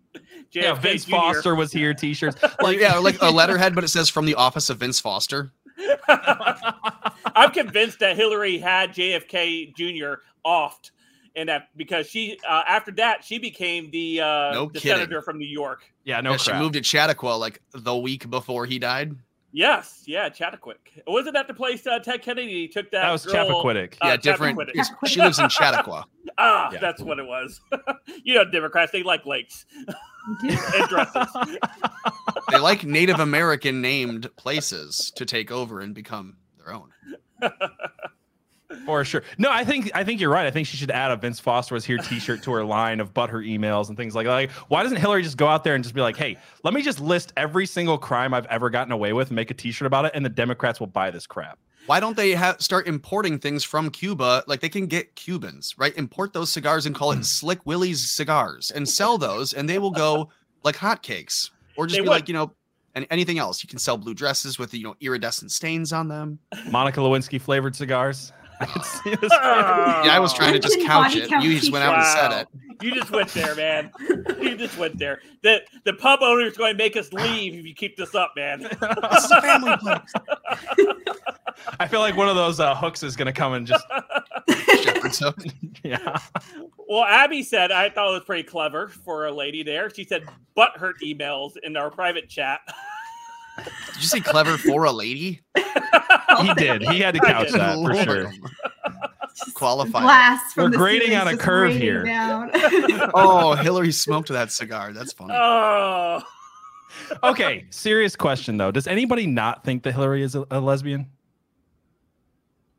Yeah, 0.52 0.74
Vince 0.76 1.06
Jr. 1.06 1.12
Foster 1.12 1.56
was 1.56 1.72
here. 1.72 1.94
T-shirts. 1.94 2.42
Like, 2.62 2.80
yeah, 2.80 2.98
like 2.98 3.22
a 3.22 3.30
letterhead, 3.32 3.74
but 3.76 3.84
it 3.84 3.88
says 3.88 4.10
from 4.10 4.26
the 4.26 4.36
office 4.36 4.70
of 4.70 4.78
Vince 4.78 5.00
Foster. 5.00 5.52
I'm 6.08 7.52
convinced 7.52 8.00
that 8.00 8.16
Hillary 8.16 8.58
had 8.58 8.94
JFK 8.94 9.76
Jr. 9.76 10.22
offed, 10.46 10.92
and 11.36 11.50
that 11.50 11.70
because 11.76 12.08
she 12.08 12.38
uh, 12.48 12.64
after 12.68 12.92
that 12.92 13.24
she 13.24 13.40
became 13.40 13.90
the 13.92 14.22
uh, 14.22 14.26
No 14.54 14.66
the 14.68 14.80
kidding. 14.80 14.98
senator 14.98 15.22
from 15.22 15.40
New 15.40 15.48
York. 15.48 15.84
Yeah, 16.04 16.22
no 16.22 16.32
yeah, 16.32 16.38
she 16.38 16.54
moved 16.54 16.74
to 16.74 16.82
Chappaqua 16.82 17.36
like 17.38 17.62
the 17.72 17.96
week 17.96 18.30
before 18.30 18.66
he 18.66 18.78
died. 18.80 19.16
Yes, 19.56 20.02
yeah, 20.08 20.30
Chattahoochee. 20.30 21.04
Wasn't 21.06 21.36
that 21.36 21.48
the 21.48 21.54
place 21.54 21.86
uh, 21.86 22.00
Ted 22.00 22.24
Kennedy 22.24 22.68
took 22.68 22.90
that? 22.90 23.04
That 23.04 23.12
was 23.12 23.24
girl- 23.26 23.36
Chappaquiddick. 23.64 23.94
Uh, 24.02 24.08
yeah, 24.08 24.18
different. 24.18 24.58
Chappaquiddick. 24.60 25.08
She 25.08 25.22
lives 25.22 25.38
in 25.40 25.48
Chappaqua. 25.50 26.06
Ah, 26.40 26.72
Yeah. 26.74 26.80
that's 26.80 27.00
what 27.02 27.20
it 27.20 27.28
was. 27.28 27.62
you 28.24 28.34
know, 28.34 28.44
Democrats 28.50 28.92
they 28.92 29.04
like 29.04 29.24
lakes 29.28 29.68
and 30.42 30.88
dresses. 30.90 31.28
They 32.50 32.58
like 32.58 32.84
Native 32.86 33.20
American 33.20 33.82
named 33.82 34.36
places 34.36 35.12
to 35.18 35.26
take 35.26 35.52
over 35.52 35.80
and 35.80 35.94
become 35.94 36.38
their 36.58 36.74
own. 36.74 36.90
For 38.86 39.06
sure. 39.06 39.24
No, 39.38 39.50
I 39.50 39.64
think 39.64 39.92
I 39.94 40.04
think 40.04 40.20
you're 40.20 40.30
right. 40.30 40.46
I 40.46 40.52
think 40.52 40.68
she 40.68 40.78
should 40.78 40.92
add 40.92 41.12
a 41.12 41.16
Vince 41.16 41.40
Foster 41.40 41.74
was 41.74 41.86
here 41.86 41.98
T-shirt 41.98 42.44
to 42.44 42.52
her 42.52 42.64
line 42.64 43.00
of 43.00 43.14
but 43.14 43.30
her 43.30 43.40
emails 43.40 43.88
and 43.88 43.98
things 43.98 44.16
like 44.16 44.26
that. 44.26 44.34
Like, 44.34 44.52
why 44.68 44.84
doesn't 44.84 44.98
Hillary 44.98 45.24
just 45.24 45.38
go 45.38 45.48
out 45.48 45.64
there 45.64 45.76
and 45.76 45.84
just 45.84 45.96
be 45.96 46.02
like, 46.02 46.18
"Hey, 46.18 46.38
let 46.64 46.74
me 46.74 46.82
just 46.82 47.00
list 47.00 47.34
every 47.38 47.66
single 47.66 47.98
crime 47.98 48.34
I've 48.34 48.46
ever 48.48 48.70
gotten 48.70 48.92
away 48.92 49.14
with, 49.14 49.30
and 49.30 49.36
make 49.36 49.52
a 49.52 49.54
T-shirt 49.54 49.86
about 49.86 50.06
it, 50.06 50.12
and 50.14 50.26
the 50.26 50.30
Democrats 50.30 50.80
will 50.80 50.88
buy 50.88 51.12
this 51.12 51.26
crap." 51.26 51.60
Why 51.86 52.00
don't 52.00 52.16
they 52.16 52.32
have 52.32 52.62
start 52.62 52.88
importing 52.88 53.40
things 53.40 53.64
from 53.64 53.90
Cuba? 53.90 54.44
Like 54.48 54.62
they 54.62 54.70
can 54.70 54.88
get 54.88 55.16
Cubans, 55.16 55.76
right? 55.78 55.96
Import 55.98 56.34
those 56.34 56.52
cigars 56.52 56.86
and 56.86 56.96
call 56.96 57.12
it 57.12 57.18
hmm. 57.18 57.22
Slick 57.24 57.66
Willie's 57.66 58.10
cigars 58.10 58.72
and 58.72 58.88
sell 58.88 59.18
those, 59.18 59.54
and 59.54 59.68
they 59.70 59.80
will 59.80 59.92
go 59.92 60.30
like 60.64 60.76
hotcakes. 60.76 61.50
Or 61.76 61.88
just 61.88 61.98
They 61.98 62.02
be 62.02 62.08
would. 62.08 62.14
like, 62.14 62.28
you 62.28 62.36
know, 62.36 62.54
and 62.96 63.08
anything 63.10 63.40
else. 63.40 63.64
You 63.64 63.68
can 63.68 63.80
sell 63.80 63.98
blue 63.98 64.14
dresses 64.14 64.60
with 64.60 64.74
you 64.74 64.84
know 64.84 64.96
iridescent 65.02 65.52
stains 65.52 65.92
on 65.92 66.08
them. 66.08 66.40
Monica 66.70 67.00
Lewinsky 67.00 67.42
flavored 67.42 67.76
cigars. 67.76 68.32
I 68.64 68.66
could 68.66 68.86
see 68.86 69.16
this. 69.16 69.32
Ah. 69.46 70.04
Yeah, 70.06 70.16
I 70.16 70.20
was 70.20 70.34
trying 70.34 70.54
to 70.54 70.60
just 70.60 70.80
couch 70.82 71.16
it. 71.16 71.30
You 71.44 71.60
just 71.60 71.72
went 71.72 71.84
out 71.84 71.96
and 71.96 72.06
said 72.06 72.42
it. 72.42 72.48
You 72.82 72.94
just 72.94 73.12
went 73.12 73.30
there, 73.30 73.56
man. 73.56 73.92
you 74.42 74.56
just 74.58 74.78
went 74.78 74.98
there. 74.98 75.22
The 75.42 75.62
the 75.86 75.94
pub 75.94 76.20
owner 76.22 76.46
is 76.46 76.58
going 76.58 76.74
to 76.74 76.78
make 76.78 76.98
us 76.98 77.12
leave 77.14 77.56
if 77.56 77.66
you 77.66 77.74
keep 77.74 77.98
this 77.98 78.16
up, 78.16 78.34
man. 78.36 78.62
This 79.12 79.26
is 79.26 79.32
a 79.32 79.42
family 79.42 79.78
place. 79.78 80.00
I 81.80 81.88
feel 81.88 82.00
like 82.00 82.18
one 82.18 82.28
of 82.30 82.36
those 82.36 82.60
uh, 82.60 82.76
hooks 82.76 83.04
is 83.04 83.16
gonna 83.16 83.34
come 83.34 83.54
and 83.54 83.68
just 83.68 83.86
yeah. 85.84 86.18
Well, 86.88 87.04
Abby 87.04 87.44
said 87.44 87.72
I 87.72 87.90
thought 87.90 88.10
it 88.10 88.14
was 88.14 88.24
pretty 88.24 88.44
clever 88.44 88.88
for 88.88 89.28
a 89.28 89.32
lady 89.32 89.64
there. 89.64 89.90
She 89.90 90.04
said 90.04 90.26
butthurt 90.58 90.96
emails 91.04 91.54
in 91.64 91.78
our 91.78 91.90
private 91.92 92.30
chat. 92.30 92.62
Did 93.58 93.98
you 94.02 94.08
say 94.08 94.20
clever 94.20 94.58
for 94.58 94.84
a 94.86 94.92
lady? 94.92 95.42
He 96.42 96.52
did. 96.56 96.82
He 96.82 97.00
had 97.00 97.14
to 97.14 97.20
couch 97.20 97.52
that 97.52 97.76
for 97.76 97.94
Lord. 97.94 98.04
sure. 98.04 98.32
Qualified. 99.54 100.02
Blast 100.02 100.56
from 100.56 100.64
We're 100.66 100.70
the 100.72 100.78
grading 100.78 101.16
on 101.16 101.28
a 101.28 101.38
curve 101.38 101.74
here. 101.74 102.04
Oh, 103.14 103.54
Hillary 103.54 103.92
smoked 103.92 104.30
that 104.30 104.52
cigar. 104.52 104.94
That's 104.94 105.14
funny. 105.14 105.34
oh, 105.36 106.22
Okay, 107.24 107.66
serious 107.70 108.16
question 108.16 108.58
though. 108.58 108.72
Does 108.72 108.88
anybody 108.88 109.28
not 109.28 109.64
think 109.64 109.84
that 109.84 109.92
Hillary 109.94 110.24
is 110.24 110.34
a, 110.36 110.44
a 110.50 110.60
lesbian? 110.60 111.08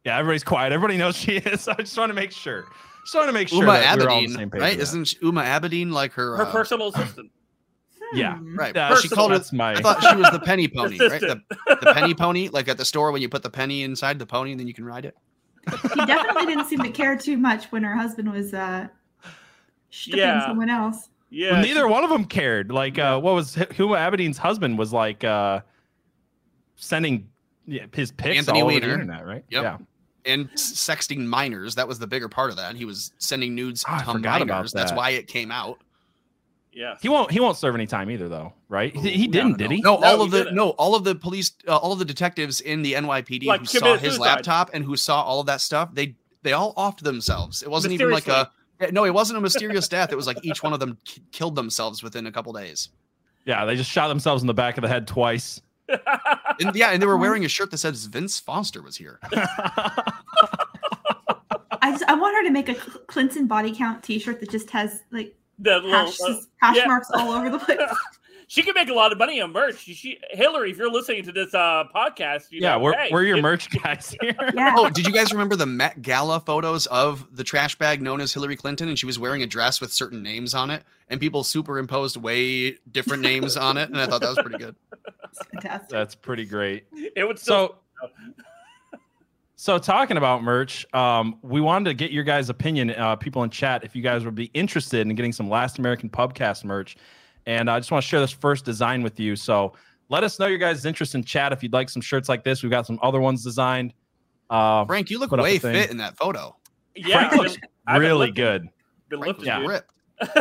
Yeah, 0.05 0.19
everybody's 0.19 0.45
quiet. 0.45 0.73
Everybody 0.73 0.99
knows 0.99 1.17
she 1.17 1.37
is. 1.37 1.69
I 1.69 1.75
just 1.75 1.97
want 1.97 2.11
to 2.11 2.15
make 2.15 2.33
sure. 2.33 2.65
Just 3.05 3.15
want 3.15 3.29
to 3.29 3.33
make 3.33 3.49
sure 3.49 3.61
Uma 3.63 3.73
that 3.75 3.99
we're 3.99 4.09
all 4.11 4.17
on 4.17 4.25
the 4.25 4.29
Abedin, 4.31 4.37
same 4.37 4.51
page. 4.51 4.61
right? 4.61 4.71
with 4.71 4.79
that. 4.79 4.83
Isn't 4.83 5.05
she- 5.07 5.19
Uma 5.23 5.43
Abedin 5.43 5.93
like 5.93 6.13
her? 6.15 6.37
her 6.37 6.47
uh, 6.47 6.53
personal 6.53 6.89
assistant. 6.89 7.31
Yeah. 8.13 8.37
Hmm. 8.39 8.59
right. 8.59 8.75
Yeah, 8.75 8.91
but 8.91 9.01
she 9.01 9.09
called 9.09 9.33
it. 9.33 9.37
That's 9.37 9.53
my. 9.53 9.73
I 9.75 9.81
thought 9.81 10.03
she 10.03 10.15
was 10.17 10.31
the 10.31 10.41
penny 10.41 10.69
pony, 10.75 10.99
right? 10.99 11.21
The, 11.21 11.41
the 11.67 11.93
penny 11.95 12.15
pony, 12.15 12.49
like 12.49 12.69
at 12.69 12.77
the 12.79 12.85
store 12.85 13.11
when 13.13 13.23
you 13.23 13.29
put 13.29 13.43
the 13.43 13.51
penny 13.51 13.83
inside 13.83 14.19
the 14.19 14.27
pony 14.27 14.51
and 14.53 14.61
then 14.61 14.67
you 14.69 14.75
can 14.75 14.85
ride 14.85 15.05
it. 15.05 15.17
He 15.95 16.05
definitely 16.05 16.47
didn't 16.47 16.67
seem 16.67 16.81
to 16.81 16.91
care 16.91 17.17
too 17.17 17.37
much 17.39 17.73
when 17.73 17.83
her 17.83 17.97
husband 17.97 18.31
was 18.31 18.53
uh 18.53 18.87
shtipping 19.91 20.17
Yeah. 20.17 20.47
someone 20.47 20.69
else. 20.71 21.09
Yeah, 21.31 21.53
Well, 21.53 21.63
neither 21.63 21.89
one 21.89 22.05
of 22.05 22.11
them 22.11 22.27
cared. 22.27 22.71
Like, 22.71 22.99
uh, 22.99 23.19
what 23.19 23.35
was 23.35 23.57
H- 23.59 23.71
Huma 23.71 23.97
Abedin's 23.99 24.39
husband 24.39 24.79
was 24.79 24.93
like 24.93 25.25
uh, 25.25 25.61
sending 26.77 27.29
his 27.93 28.13
pics 28.13 28.37
Anthony 28.39 28.61
all 28.61 28.69
over 28.71 28.79
the 28.81 28.93
internet, 28.93 29.27
right? 29.27 29.45
Yep. 29.51 29.63
Yeah. 29.63 29.79
And 30.27 30.49
sexting 30.53 31.25
minors. 31.27 31.75
That 31.75 31.89
was 31.89 31.99
the 31.99 32.07
bigger 32.07 32.29
part 32.29 32.51
of 32.51 32.57
that. 32.57 32.77
He 32.77 32.85
was 32.85 33.13
sending 33.19 33.55
nudes 33.55 33.85
I 33.89 33.99
to 33.99 34.13
forgot 34.13 34.43
about 34.43 34.57
minors. 34.57 34.73
That's 34.73 34.93
why 34.93 35.11
it 35.11 35.27
came 35.27 35.51
out. 35.51 35.79
Yes. 36.75 36.99
He 37.03 37.09
won't. 37.09 37.31
He 37.31 37.39
won't 37.41 37.57
serve 37.57 37.75
any 37.75 37.87
time 37.87 38.11
either, 38.11 38.29
though, 38.29 38.53
right? 38.69 38.95
He, 38.97 39.11
he 39.11 39.27
didn't, 39.29 39.53
no, 39.53 39.57
did 39.57 39.71
he? 39.71 39.81
No, 39.81 39.97
No, 40.01 40.07
all 40.07 40.17
he 40.19 40.25
of 40.25 40.31
the 40.33 40.39
didn't. 40.39 40.55
no, 40.57 40.71
all 40.71 40.95
of 40.97 41.05
the 41.05 41.15
police, 41.15 41.53
uh, 41.69 41.77
all 41.77 41.93
of 41.93 41.99
the 42.01 42.05
detectives 42.05 42.61
in 42.61 42.83
the 42.83 42.95
NYPD 42.95 43.47
Like, 43.47 43.61
who 43.61 43.67
saw 43.67 43.93
his 43.97 44.15
suicide. 44.17 44.21
laptop 44.35 44.71
and 44.75 44.85
who 44.85 44.97
saw 44.97 45.23
all 45.23 45.39
of 45.41 45.47
that 45.47 45.61
stuff, 45.61 45.91
they 45.95 46.17
they 46.43 46.53
all 46.53 46.75
offed 46.75 47.01
themselves. 47.01 47.63
It 47.63 47.71
wasn't 47.71 47.95
even 47.95 48.11
like 48.11 48.27
a 48.29 48.51
no, 48.91 49.05
it 49.05 49.15
wasn't 49.15 49.39
a 49.39 49.41
mysterious 49.41 49.87
death. 49.89 50.13
It 50.13 50.17
was 50.17 50.27
like 50.27 50.39
each 50.45 50.63
one 50.65 50.73
of 50.73 50.81
them 50.81 50.99
k- 51.05 51.23
killed 51.31 51.55
themselves 51.55 52.03
within 52.03 52.27
a 52.27 52.33
couple 52.33 52.53
days. 52.53 52.89
Yeah, 53.47 53.65
they 53.65 53.77
just 53.77 53.91
shot 53.91 54.09
themselves 54.09 54.43
in 54.43 54.47
the 54.49 54.55
back 54.55 54.77
of 54.77 54.83
the 54.83 54.89
head 54.89 55.07
twice. 55.07 55.61
And 56.61 56.75
yeah, 56.77 56.91
and 56.91 57.03
they 57.03 57.07
were 57.07 57.17
wearing 57.17 57.45
a 57.45 57.49
shirt 57.49 57.73
that 57.73 57.79
says 57.79 58.05
Vince 58.07 58.39
Foster 58.39 58.81
was 58.81 58.97
here. 58.97 59.19
I 61.83 61.91
just 61.91 62.05
I 62.05 62.15
want 62.15 62.37
her 62.37 62.45
to 62.45 62.51
make 62.51 62.69
a 62.69 62.75
Clinton 62.75 63.47
body 63.47 63.75
count 63.75 64.03
T-shirt 64.05 64.39
that 64.41 64.51
just 64.51 64.71
has 64.71 65.03
like 65.11 65.35
the 65.65 65.77
little, 65.77 65.91
hash, 65.91 66.21
uh, 66.21 66.37
hash 66.59 66.77
yeah. 66.77 66.87
marks 66.87 67.11
all 67.13 67.33
over 67.33 67.51
the 67.51 67.59
place. 67.59 67.79
she 68.47 68.63
can 68.63 68.75
make 68.75 68.89
a 68.89 68.95
lot 68.95 69.13
of 69.13 69.19
money 69.19 69.41
on 69.41 69.53
merch. 69.53 69.81
She, 69.81 70.19
Hillary, 70.31 70.71
if 70.71 70.77
you're 70.77 70.91
listening 70.91 71.25
to 71.25 71.33
this 71.33 71.55
uh, 71.55 71.85
podcast, 71.95 72.51
you 72.51 72.61
yeah, 72.61 72.73
know, 72.73 72.81
we're, 72.81 72.93
hey, 72.93 73.09
we're 73.11 73.25
your 73.25 73.39
it- 73.39 73.43
merch 73.43 73.69
guys 73.83 74.15
here. 74.21 74.37
Yeah. 74.55 74.75
Oh, 74.77 74.91
did 74.91 75.07
you 75.07 75.13
guys 75.13 75.33
remember 75.33 75.57
the 75.57 75.67
Met 75.67 76.03
Gala 76.03 76.41
photos 76.41 76.87
of 76.87 77.27
the 77.35 77.45
trash 77.45 77.77
bag 77.77 78.03
known 78.03 78.21
as 78.21 78.33
Hillary 78.33 78.57
Clinton? 78.57 78.89
And 78.89 78.99
she 78.99 79.07
was 79.07 79.19
wearing 79.19 79.43
a 79.43 79.47
dress 79.47 79.81
with 79.81 79.93
certain 79.93 80.23
names 80.23 80.55
on 80.55 80.71
it, 80.71 80.85
and 81.09 81.21
people 81.21 81.43
superimposed 81.45 82.17
way 82.17 82.77
different 82.91 83.23
names 83.23 83.57
on 83.57 83.77
it. 83.77 83.89
And 83.89 83.99
I 84.01 84.07
thought 84.07 84.21
that 84.21 84.29
was 84.29 84.39
pretty 84.39 84.59
good. 84.59 84.77
It's 85.31 85.47
fantastic. 85.53 85.91
That's 85.91 86.15
pretty 86.15 86.45
great. 86.45 86.87
It 86.93 87.27
would 87.27 87.39
still. 87.39 87.77
So, 88.01 88.09
so 89.65 89.79
talking 89.79 90.19
about 90.19 90.43
merch, 90.43 90.85
um, 90.93 91.39
we 91.41 91.59
wanted 91.63 91.89
to 91.89 91.95
get 91.95 92.11
your 92.11 92.23
guys' 92.23 92.51
opinion, 92.51 92.91
uh, 92.91 93.17
people 93.17 93.43
in 93.45 93.49
chat, 93.49 93.83
if 93.83 93.97
you 93.97 94.03
guys 94.03 94.23
would 94.23 94.35
be 94.35 94.51
interested 94.53 95.01
in 95.07 95.15
getting 95.15 95.33
some 95.33 95.49
Last 95.49 95.79
American 95.79 96.11
Pubcast 96.11 96.65
merch. 96.65 96.97
And 97.47 97.71
I 97.71 97.79
just 97.79 97.91
want 97.91 98.03
to 98.05 98.07
share 98.07 98.21
this 98.21 98.31
first 98.31 98.67
design 98.67 99.03
with 99.03 99.19
you. 99.19 99.37
So 99.37 99.73
let 100.11 100.23
us 100.23 100.39
know 100.39 100.45
your 100.49 100.59
guys' 100.59 100.85
interest 100.85 101.15
in 101.15 101.25
chat 101.25 101.51
if 101.51 101.63
you'd 101.63 101.73
like 101.73 101.89
some 101.89 102.03
shirts 102.03 102.29
like 102.29 102.45
this. 102.45 102.63
We've 102.63 102.69
got 102.69 102.85
some 102.87 102.99
other 103.01 103.21
ones 103.23 103.43
designed. 103.43 103.95
Uh, 104.51 104.85
Frank, 104.85 105.09
you 105.09 105.19
look 105.19 105.31
Put 105.31 105.41
way 105.41 105.57
a 105.57 105.61
fit 105.61 105.91
in 105.91 105.97
that 105.97 106.15
photo. 106.19 106.55
yeah, 106.95 107.31
Frank 107.31 107.43
looks 107.43 107.57
been- 107.87 108.01
really 108.03 108.19
looking- 108.19 108.35
good. 108.35 108.69
Been 109.09 109.21
Frank 109.21 109.39
lifting, 109.39 109.63
was 109.63 109.71
ripped. 109.71 109.91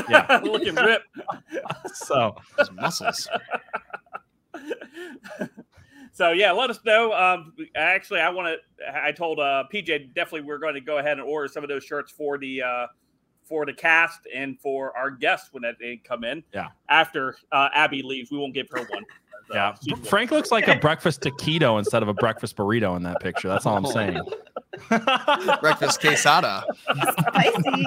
Yeah. 0.10 0.42
looking 0.44 0.76
ripped. 0.76 1.08
So 1.94 2.36
His 2.60 2.70
muscles. 2.72 3.30
So 6.14 6.30
yeah, 6.32 6.52
let 6.52 6.70
us 6.70 6.80
know. 6.86 7.12
Um, 7.12 7.54
actually, 7.76 8.20
I 8.20 8.30
want 8.30 8.56
to. 8.56 9.04
I 9.04 9.12
told 9.12 9.40
uh, 9.40 9.64
PJ 9.74 10.14
definitely 10.14 10.42
we're 10.42 10.60
going 10.60 10.76
to 10.76 10.82
go 10.82 11.00
ahead 11.00 11.18
and 11.18 11.28
order 11.28 11.48
some 11.48 11.64
of 11.64 11.70
those 11.70 11.84
shirts 11.84 12.12
for 12.12 12.38
the 12.38 12.62
uh, 12.62 12.88
for 13.44 13.66
the 13.66 13.74
cast 13.74 14.20
and 14.34 14.60
for 14.60 14.96
our 14.96 15.10
guests 15.10 15.50
when 15.52 15.64
they 15.80 15.98
come 15.98 16.24
in. 16.24 16.44
Yeah. 16.54 16.68
After 16.88 17.36
uh, 17.52 17.70
Abby 17.74 18.04
leaves, 18.04 18.32
we 18.32 18.38
won't 18.38 18.54
give 18.54 18.68
her 18.72 18.82
one. 18.82 19.04
So 19.48 19.56
yeah, 19.56 19.76
Frank 20.04 20.30
looks 20.30 20.52
like 20.52 20.68
a 20.68 20.76
breakfast 20.76 21.22
taquito 21.22 21.80
instead 21.80 22.04
of 22.04 22.10
a 22.10 22.14
breakfast 22.14 22.56
burrito 22.56 22.96
in 22.96 23.04
that 23.04 23.20
picture. 23.20 23.48
That's 23.50 23.66
all 23.66 23.76
I'm 23.76 23.86
saying. 23.88 24.22
Breakfast 25.60 26.00
quesada. 26.00 26.64
Spicy. 27.20 27.86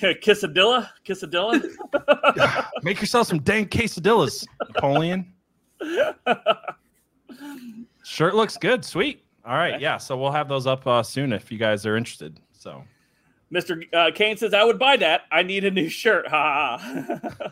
Quesadilla, 0.00 0.90
quesadilla. 1.06 2.66
Make 2.82 3.00
yourself 3.00 3.28
some 3.28 3.38
dang 3.40 3.66
quesadillas, 3.68 4.46
Napoleon. 4.74 5.32
Shirt 8.04 8.34
looks 8.34 8.56
good. 8.56 8.84
Sweet. 8.84 9.24
All 9.44 9.54
right. 9.54 9.80
Yeah. 9.80 9.96
So 9.98 10.16
we'll 10.16 10.32
have 10.32 10.48
those 10.48 10.66
up 10.66 10.86
uh, 10.86 11.02
soon 11.02 11.32
if 11.32 11.52
you 11.52 11.58
guys 11.58 11.86
are 11.86 11.96
interested. 11.96 12.40
So 12.52 12.82
Mr. 13.52 13.82
Uh, 13.94 14.10
Kane 14.14 14.36
says, 14.36 14.54
I 14.54 14.64
would 14.64 14.78
buy 14.78 14.96
that. 14.98 15.22
I 15.30 15.42
need 15.42 15.64
a 15.64 15.70
new 15.70 15.88
shirt. 15.88 16.26
Ha. 16.28 16.78
ha. 16.78 17.50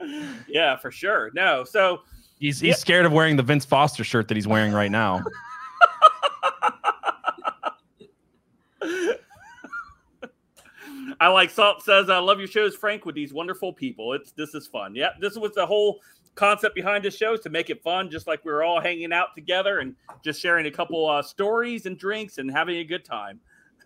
yeah, 0.48 0.76
for 0.76 0.90
sure. 0.90 1.30
No. 1.34 1.64
So 1.64 2.02
he's 2.38 2.60
he's 2.60 2.68
Yeah. 2.68 2.74
scared 2.74 3.06
of 3.06 3.12
wearing 3.12 3.36
the 3.36 3.42
Vince 3.42 3.64
Foster 3.64 4.04
shirt 4.04 4.28
that 4.28 4.36
he's 4.36 4.48
wearing 4.48 4.72
right 4.72 4.90
now. 4.90 5.22
I 11.18 11.28
like 11.28 11.50
Salt 11.50 11.82
says, 11.82 12.10
I 12.10 12.18
love 12.18 12.38
your 12.38 12.48
shows, 12.48 12.76
Frank, 12.76 13.06
with 13.06 13.14
these 13.14 13.32
wonderful 13.32 13.72
people. 13.72 14.12
It's 14.12 14.32
this 14.32 14.54
is 14.54 14.66
fun. 14.66 14.94
Yeah, 14.94 15.10
this 15.20 15.36
was 15.36 15.52
the 15.52 15.64
whole 15.64 16.00
concept 16.36 16.74
behind 16.74 17.04
this 17.04 17.16
show 17.16 17.34
is 17.34 17.40
to 17.40 17.50
make 17.50 17.70
it 17.70 17.82
fun, 17.82 18.10
just 18.10 18.26
like 18.26 18.44
we 18.44 18.52
were 18.52 18.62
all 18.62 18.80
hanging 18.80 19.12
out 19.12 19.34
together 19.34 19.80
and 19.80 19.96
just 20.22 20.40
sharing 20.40 20.66
a 20.66 20.70
couple 20.70 21.08
uh, 21.08 21.22
stories 21.22 21.86
and 21.86 21.98
drinks 21.98 22.38
and 22.38 22.50
having 22.50 22.76
a 22.76 22.84
good 22.84 23.04
time. 23.04 23.40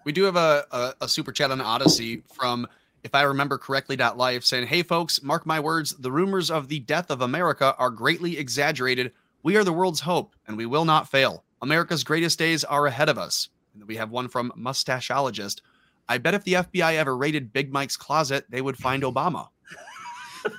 We 0.04 0.12
do 0.12 0.24
have 0.24 0.36
a, 0.36 0.66
a, 0.70 0.94
a 1.02 1.08
super 1.08 1.32
chat 1.32 1.50
on 1.50 1.60
Odysee 1.60 2.22
from, 2.32 2.66
if 3.04 3.14
I 3.14 3.22
remember 3.22 3.56
correctly, 3.56 3.96
dot 3.96 4.18
life 4.18 4.44
saying, 4.44 4.66
Hey 4.66 4.82
folks, 4.82 5.22
mark 5.22 5.46
my 5.46 5.60
words, 5.60 5.96
the 5.98 6.12
rumors 6.12 6.50
of 6.50 6.68
the 6.68 6.80
death 6.80 7.10
of 7.10 7.22
America 7.22 7.74
are 7.78 7.90
greatly 7.90 8.36
exaggerated. 8.38 9.12
We 9.42 9.56
are 9.56 9.64
the 9.64 9.72
world's 9.72 10.00
hope, 10.00 10.34
and 10.46 10.56
we 10.56 10.66
will 10.66 10.84
not 10.84 11.08
fail. 11.08 11.44
America's 11.62 12.04
greatest 12.04 12.38
days 12.38 12.64
are 12.64 12.86
ahead 12.86 13.08
of 13.08 13.18
us. 13.18 13.48
And 13.74 13.84
we 13.84 13.96
have 13.96 14.10
one 14.10 14.28
from 14.28 14.52
Mustachologist. 14.58 15.60
I 16.08 16.18
bet 16.18 16.34
if 16.34 16.44
the 16.44 16.54
FBI 16.54 16.94
ever 16.94 17.16
raided 17.16 17.52
Big 17.52 17.72
Mike's 17.72 17.96
closet, 17.96 18.44
they 18.48 18.60
would 18.60 18.76
find 18.76 19.02
Obama. 19.02 19.48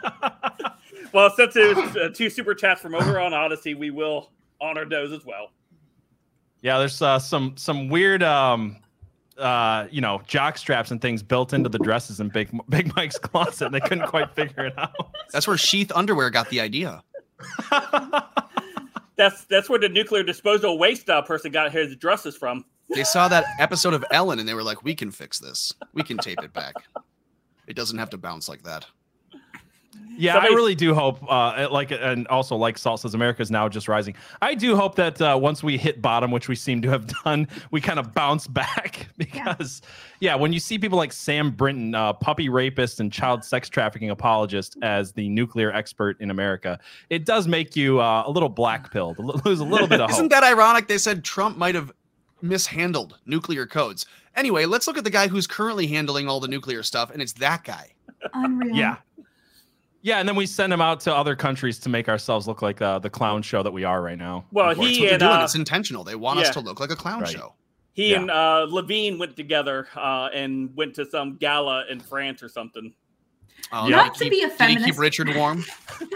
Well, 1.13 1.29
since 1.35 1.55
it 1.55 1.75
was 1.75 1.95
uh, 1.95 2.09
two 2.13 2.29
super 2.29 2.53
chats 2.53 2.81
from 2.81 2.95
over 2.95 3.19
on 3.19 3.33
Odysee, 3.33 3.73
we 3.73 3.89
will 3.89 4.31
honor 4.59 4.85
those 4.85 5.11
as 5.11 5.25
well. 5.25 5.51
Yeah. 6.61 6.77
There's 6.79 7.01
uh, 7.01 7.19
some 7.19 7.55
some 7.57 7.89
weird 7.89 8.23
um 8.23 8.77
uh 9.37 9.87
you 9.89 10.01
know 10.01 10.21
jock 10.27 10.57
straps 10.57 10.91
and 10.91 11.01
things 11.01 11.23
built 11.23 11.53
into 11.53 11.69
the 11.69 11.79
dresses 11.79 12.19
in 12.19 12.29
Big 12.29 12.49
Big 12.69 12.95
Mike's 12.95 13.17
closet. 13.17 13.67
And 13.67 13.75
they 13.75 13.79
couldn't 13.79 14.07
quite 14.07 14.33
figure 14.35 14.65
it 14.67 14.73
out. 14.77 14.93
That's 15.31 15.47
where 15.47 15.57
Sheath 15.57 15.91
Underwear 15.93 16.29
got 16.29 16.49
the 16.49 16.61
idea. 16.61 17.03
That's 19.17 19.45
that's 19.45 19.69
where 19.69 19.77
the 19.77 19.87
nuclear 19.89 20.23
disposal 20.23 20.79
waste 20.79 21.07
uh, 21.07 21.21
person 21.21 21.51
got 21.51 21.71
his 21.71 21.95
dresses 21.95 22.35
from. 22.35 22.65
They 22.89 23.03
saw 23.03 23.27
that 23.27 23.45
episode 23.59 23.93
of 23.93 24.03
Ellen 24.11 24.39
and 24.39 24.47
they 24.49 24.55
were 24.55 24.63
like, 24.63 24.83
we 24.83 24.95
can 24.95 25.11
fix 25.11 25.37
this. 25.37 25.73
We 25.93 26.01
can 26.01 26.17
tape 26.17 26.39
it 26.41 26.53
back. 26.53 26.73
It 27.67 27.75
doesn't 27.75 27.99
have 27.99 28.09
to 28.09 28.17
bounce 28.17 28.49
like 28.49 28.63
that. 28.63 28.87
Yeah, 30.17 30.33
Somebody- 30.33 30.53
I 30.53 30.55
really 30.55 30.75
do 30.75 30.93
hope, 30.93 31.19
uh, 31.27 31.67
like, 31.71 31.89
and 31.91 32.27
also 32.27 32.55
like 32.55 32.77
Salt 32.77 32.99
says, 32.99 33.13
America 33.15 33.41
is 33.41 33.49
now 33.49 33.67
just 33.67 33.87
rising. 33.87 34.15
I 34.41 34.53
do 34.55 34.75
hope 34.75 34.95
that 34.95 35.19
uh, 35.21 35.37
once 35.41 35.63
we 35.63 35.77
hit 35.77 36.01
bottom, 36.01 36.29
which 36.31 36.47
we 36.47 36.55
seem 36.55 36.81
to 36.83 36.89
have 36.89 37.07
done, 37.23 37.47
we 37.71 37.81
kind 37.81 37.97
of 37.97 38.13
bounce 38.13 38.45
back 38.47 39.07
because, 39.17 39.81
yeah, 40.19 40.35
when 40.35 40.53
you 40.53 40.59
see 40.59 40.77
people 40.77 40.97
like 40.97 41.11
Sam 41.11 41.49
Brinton, 41.51 41.95
uh, 41.95 42.13
puppy 42.13 42.49
rapist 42.49 42.99
and 42.99 43.11
child 43.11 43.43
sex 43.43 43.67
trafficking 43.67 44.11
apologist, 44.11 44.77
as 44.83 45.11
the 45.11 45.27
nuclear 45.29 45.71
expert 45.73 46.19
in 46.21 46.29
America, 46.29 46.79
it 47.09 47.25
does 47.25 47.47
make 47.47 47.75
you 47.75 47.99
uh, 47.99 48.23
a 48.25 48.29
little 48.31 48.49
black 48.49 48.91
pilled, 48.91 49.17
lose 49.45 49.59
a 49.59 49.65
little 49.65 49.87
bit 49.87 50.01
of 50.01 50.09
Isn't 50.11 50.25
hope. 50.25 50.31
that 50.31 50.43
ironic? 50.43 50.87
They 50.87 50.97
said 50.99 51.23
Trump 51.23 51.57
might 51.57 51.73
have 51.75 51.91
mishandled 52.41 53.17
nuclear 53.25 53.65
codes. 53.65 54.05
Anyway, 54.35 54.65
let's 54.65 54.87
look 54.87 54.97
at 54.97 55.03
the 55.03 55.09
guy 55.09 55.27
who's 55.27 55.47
currently 55.47 55.87
handling 55.87 56.27
all 56.27 56.39
the 56.39 56.47
nuclear 56.47 56.83
stuff, 56.83 57.11
and 57.11 57.21
it's 57.21 57.33
that 57.33 57.63
guy. 57.63 57.91
Unreal. 58.33 58.75
yeah. 58.75 58.97
Yeah, 60.03 60.17
and 60.19 60.27
then 60.27 60.35
we 60.35 60.45
send 60.47 60.71
them 60.73 60.81
out 60.81 60.99
to 61.01 61.15
other 61.15 61.35
countries 61.35 61.77
to 61.79 61.89
make 61.89 62.09
ourselves 62.09 62.47
look 62.47 62.61
like 62.63 62.81
uh, 62.81 62.97
the 62.99 63.09
clown 63.09 63.41
show 63.43 63.61
that 63.61 63.71
we 63.71 63.83
are 63.83 64.01
right 64.01 64.17
now. 64.17 64.45
Well, 64.51 64.73
he 64.73 65.01
they're 65.03 65.11
and 65.13 65.19
doing. 65.19 65.31
uh, 65.31 65.43
it's 65.43 65.53
intentional. 65.55 66.03
They 66.03 66.15
want 66.15 66.39
yeah. 66.39 66.45
us 66.47 66.53
to 66.55 66.59
look 66.59 66.79
like 66.79 66.89
a 66.91 66.95
clown 66.95 67.21
Right. 67.21 67.29
show. 67.31 67.53
he 67.93 68.11
Yeah. 68.11 68.21
and 68.21 68.31
uh, 68.31 68.65
Levine 68.69 69.19
went 69.19 69.35
together 69.35 69.87
uh, 69.95 70.29
and 70.33 70.75
went 70.75 70.95
to 70.95 71.05
some 71.05 71.35
gala 71.37 71.85
in 71.89 71.99
France 71.99 72.41
or 72.41 72.49
something. 72.49 72.93
Oh, 73.71 73.87
Yeah. 73.87 73.97
Not 73.97 74.15
to 74.15 74.23
keep- 74.23 74.31
be 74.33 74.41
a 74.41 74.49
feminist. 74.49 74.85
he 74.85 74.91
keep. 74.91 74.99
Richard 74.99 75.35
warm? 75.35 75.63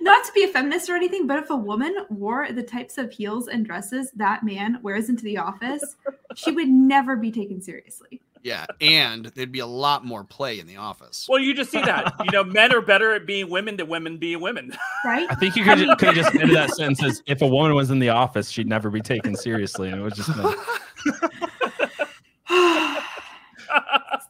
Not 0.00 0.24
to 0.24 0.32
be 0.34 0.44
a 0.44 0.48
feminist 0.48 0.88
or 0.88 0.94
anything, 0.94 1.26
but 1.26 1.38
if 1.42 1.50
a 1.50 1.56
woman 1.56 1.96
wore 2.10 2.52
the 2.52 2.62
types 2.62 2.96
of 2.96 3.10
heels 3.10 3.48
and 3.48 3.66
dresses 3.66 4.12
that 4.12 4.44
man 4.44 4.78
wears 4.82 5.08
into 5.08 5.24
the 5.24 5.38
office, 5.38 5.96
she 6.36 6.52
would 6.52 6.68
never 6.68 7.16
be 7.16 7.32
taken 7.32 7.60
seriously. 7.60 8.20
Yeah, 8.46 8.64
and 8.80 9.26
there'd 9.34 9.50
be 9.50 9.58
a 9.58 9.66
lot 9.66 10.04
more 10.04 10.22
play 10.22 10.60
in 10.60 10.68
the 10.68 10.76
office. 10.76 11.26
Well, 11.28 11.40
you 11.40 11.52
just 11.52 11.68
see 11.72 11.80
that. 11.80 12.14
You 12.24 12.30
know, 12.30 12.44
men 12.44 12.72
are 12.72 12.80
better 12.80 13.12
at 13.12 13.26
being 13.26 13.50
women 13.50 13.76
than 13.76 13.88
women 13.88 14.18
being 14.18 14.40
women. 14.40 14.70
Right? 15.04 15.26
I 15.28 15.34
think 15.34 15.56
you 15.56 15.64
could 15.64 15.78
just, 15.78 15.98
could 15.98 16.14
have 16.14 16.14
just 16.14 16.32
ended 16.32 16.54
that 16.54 16.70
sentence 16.70 17.02
as 17.02 17.22
if 17.26 17.42
a 17.42 17.46
woman 17.48 17.74
was 17.74 17.90
in 17.90 17.98
the 17.98 18.10
office, 18.10 18.48
she'd 18.48 18.68
never 18.68 18.88
be 18.88 19.00
taken 19.00 19.34
seriously. 19.34 19.88
And 19.88 20.00
it 20.00 20.04
was 20.04 20.14
just, 20.14 20.28
been, 20.28 20.44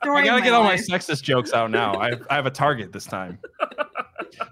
Story 0.01 0.23
I 0.23 0.25
gotta 0.25 0.39
of 0.39 0.45
get 0.45 0.55
all 0.55 0.65
my 0.65 0.77
sexist 0.77 1.23
jokes 1.23 1.53
out 1.53 1.71
now. 1.71 1.93
I, 1.97 2.13
I 2.31 2.37
have 2.37 2.47
a 2.47 2.51
target 2.51 2.95
this 2.95 3.05
time. 3.05 3.39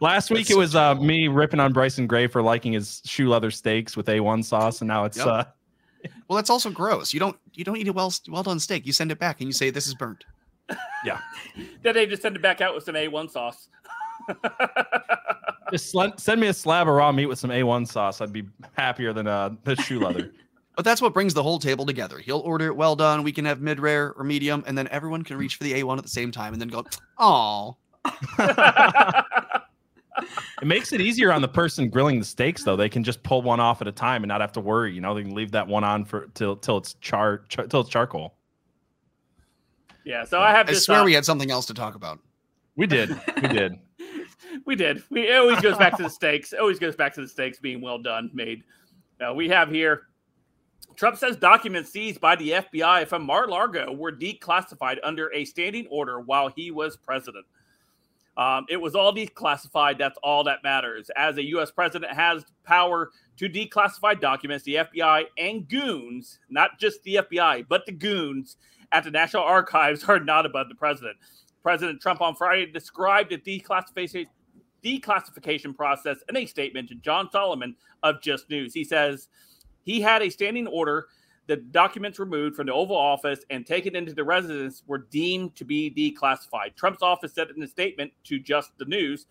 Last 0.02 0.30
week 0.30 0.50
it 0.50 0.58
was 0.58 0.74
uh, 0.74 0.94
me 0.96 1.26
ripping 1.28 1.60
on 1.60 1.72
Bryson 1.72 2.06
Gray 2.06 2.26
for 2.26 2.42
liking 2.42 2.74
his 2.74 3.00
shoe 3.06 3.30
leather 3.30 3.50
steaks 3.50 3.96
with 3.96 4.08
A1 4.08 4.44
sauce, 4.44 4.82
and 4.82 4.88
now 4.88 5.06
it's 5.06 5.16
Yep. 5.16 5.26
uh, 5.26 5.44
Well, 6.28 6.36
that's 6.36 6.50
also 6.50 6.70
gross. 6.70 7.12
You 7.12 7.20
don't 7.20 7.36
you 7.52 7.64
don't 7.64 7.76
eat 7.76 7.88
a 7.88 7.92
well 7.92 8.12
well 8.28 8.42
done 8.42 8.60
steak. 8.60 8.86
You 8.86 8.92
send 8.92 9.12
it 9.12 9.18
back 9.18 9.40
and 9.40 9.48
you 9.48 9.52
say 9.52 9.70
this 9.70 9.86
is 9.86 9.94
burnt. 9.94 10.24
Yeah. 11.04 11.20
then 11.82 11.94
they 11.94 12.06
just 12.06 12.22
send 12.22 12.36
it 12.36 12.42
back 12.42 12.60
out 12.60 12.74
with 12.74 12.84
some 12.84 12.94
A1 12.94 13.30
sauce. 13.30 13.68
just 15.70 15.90
sl- 15.90 16.16
send 16.16 16.40
me 16.40 16.46
a 16.46 16.54
slab 16.54 16.88
of 16.88 16.94
raw 16.94 17.12
meat 17.12 17.26
with 17.26 17.38
some 17.38 17.50
A1 17.50 17.86
sauce. 17.86 18.20
I'd 18.20 18.32
be 18.32 18.44
happier 18.72 19.12
than 19.12 19.26
uh, 19.26 19.50
the 19.64 19.76
shoe 19.76 20.00
leather. 20.00 20.32
But 20.76 20.84
that's 20.84 21.00
what 21.00 21.14
brings 21.14 21.34
the 21.34 21.42
whole 21.44 21.60
table 21.60 21.86
together. 21.86 22.18
He'll 22.18 22.40
order 22.40 22.66
it 22.66 22.74
well 22.74 22.96
done. 22.96 23.22
We 23.22 23.30
can 23.30 23.44
have 23.44 23.60
mid 23.60 23.78
rare 23.78 24.12
or 24.14 24.24
medium, 24.24 24.64
and 24.66 24.76
then 24.76 24.88
everyone 24.88 25.22
can 25.22 25.36
reach 25.36 25.54
for 25.54 25.62
the 25.62 25.72
A1 25.74 25.98
at 25.98 26.02
the 26.02 26.10
same 26.10 26.32
time 26.32 26.52
and 26.52 26.60
then 26.60 26.68
go, 26.68 26.84
oh. 27.18 27.76
It 30.62 30.66
makes 30.66 30.92
it 30.92 31.00
easier 31.00 31.32
on 31.32 31.42
the 31.42 31.48
person 31.48 31.88
grilling 31.90 32.18
the 32.18 32.24
steaks, 32.24 32.62
though. 32.62 32.76
They 32.76 32.88
can 32.88 33.02
just 33.02 33.22
pull 33.22 33.42
one 33.42 33.60
off 33.60 33.80
at 33.80 33.88
a 33.88 33.92
time 33.92 34.22
and 34.22 34.28
not 34.28 34.40
have 34.40 34.52
to 34.52 34.60
worry. 34.60 34.94
You 34.94 35.00
know, 35.00 35.14
they 35.14 35.22
can 35.22 35.34
leave 35.34 35.50
that 35.52 35.66
one 35.66 35.84
on 35.84 36.04
for 36.04 36.28
till 36.34 36.56
till 36.56 36.78
it's 36.78 36.94
char, 36.94 37.38
char 37.48 37.66
till 37.66 37.80
it's 37.80 37.90
charcoal. 37.90 38.34
yeah, 40.04 40.24
so 40.24 40.40
I 40.40 40.50
have 40.50 40.68
I 40.68 40.72
this. 40.72 40.84
swear 40.84 41.00
uh, 41.00 41.04
we 41.04 41.12
had 41.12 41.24
something 41.24 41.50
else 41.50 41.66
to 41.66 41.74
talk 41.74 41.94
about. 41.94 42.20
We 42.76 42.86
did, 42.86 43.10
we 43.42 43.48
did. 43.48 43.78
we 44.66 44.76
did. 44.76 45.02
We 45.10 45.28
it 45.28 45.36
always 45.36 45.60
goes 45.60 45.78
back 45.78 45.96
to 45.96 46.02
the 46.02 46.10
steaks. 46.10 46.52
It 46.52 46.60
always 46.60 46.78
goes 46.78 46.96
back 46.96 47.14
to 47.14 47.20
the 47.20 47.28
steaks 47.28 47.58
being 47.58 47.80
well 47.80 47.98
done, 47.98 48.30
made. 48.32 48.62
Uh, 49.20 49.34
we 49.34 49.48
have 49.48 49.70
here. 49.70 50.08
Trump 50.96 51.16
says 51.16 51.36
documents 51.36 51.90
seized 51.90 52.20
by 52.20 52.36
the 52.36 52.50
FBI 52.50 53.08
from 53.08 53.24
Mar-Largo 53.24 53.92
were 53.92 54.12
declassified 54.12 54.98
under 55.02 55.32
a 55.32 55.44
standing 55.44 55.88
order 55.88 56.20
while 56.20 56.48
he 56.48 56.70
was 56.70 56.96
president. 56.96 57.44
Um, 58.36 58.66
it 58.68 58.80
was 58.80 58.94
all 58.94 59.14
declassified. 59.14 59.98
That's 59.98 60.18
all 60.22 60.44
that 60.44 60.62
matters. 60.64 61.10
As 61.16 61.36
a 61.36 61.44
U.S. 61.50 61.70
president 61.70 62.12
has 62.12 62.44
power 62.64 63.10
to 63.36 63.48
declassify 63.48 64.20
documents, 64.20 64.64
the 64.64 64.76
FBI 64.76 65.24
and 65.38 65.68
goons, 65.68 66.40
not 66.50 66.78
just 66.78 67.02
the 67.04 67.16
FBI, 67.16 67.66
but 67.68 67.86
the 67.86 67.92
goons 67.92 68.56
at 68.92 69.04
the 69.04 69.10
National 69.10 69.42
Archives 69.42 70.04
are 70.04 70.20
not 70.20 70.46
above 70.46 70.68
the 70.68 70.74
president. 70.74 71.16
President 71.62 72.00
Trump 72.00 72.20
on 72.20 72.34
Friday 72.34 72.70
described 72.70 73.30
the 73.30 73.38
declassification 73.38 74.26
declassification 74.84 75.74
process 75.74 76.18
in 76.28 76.36
a 76.36 76.44
statement 76.44 76.88
to 76.90 76.94
John 76.96 77.30
Solomon 77.32 77.74
of 78.02 78.20
Just 78.20 78.50
News. 78.50 78.74
He 78.74 78.84
says 78.84 79.28
he 79.82 80.00
had 80.00 80.22
a 80.22 80.28
standing 80.28 80.66
order. 80.66 81.06
The 81.46 81.56
documents 81.56 82.18
removed 82.18 82.56
from 82.56 82.66
the 82.66 82.72
Oval 82.72 82.96
Office 82.96 83.40
and 83.50 83.66
taken 83.66 83.94
into 83.94 84.14
the 84.14 84.24
residence 84.24 84.82
were 84.86 85.06
deemed 85.10 85.56
to 85.56 85.64
be 85.64 85.90
declassified. 85.90 86.74
Trump's 86.74 87.02
office 87.02 87.34
said 87.34 87.48
in 87.54 87.62
a 87.62 87.68
statement 87.68 88.12
to 88.24 88.38
Just 88.38 88.76
the 88.78 88.86
News 88.86 89.26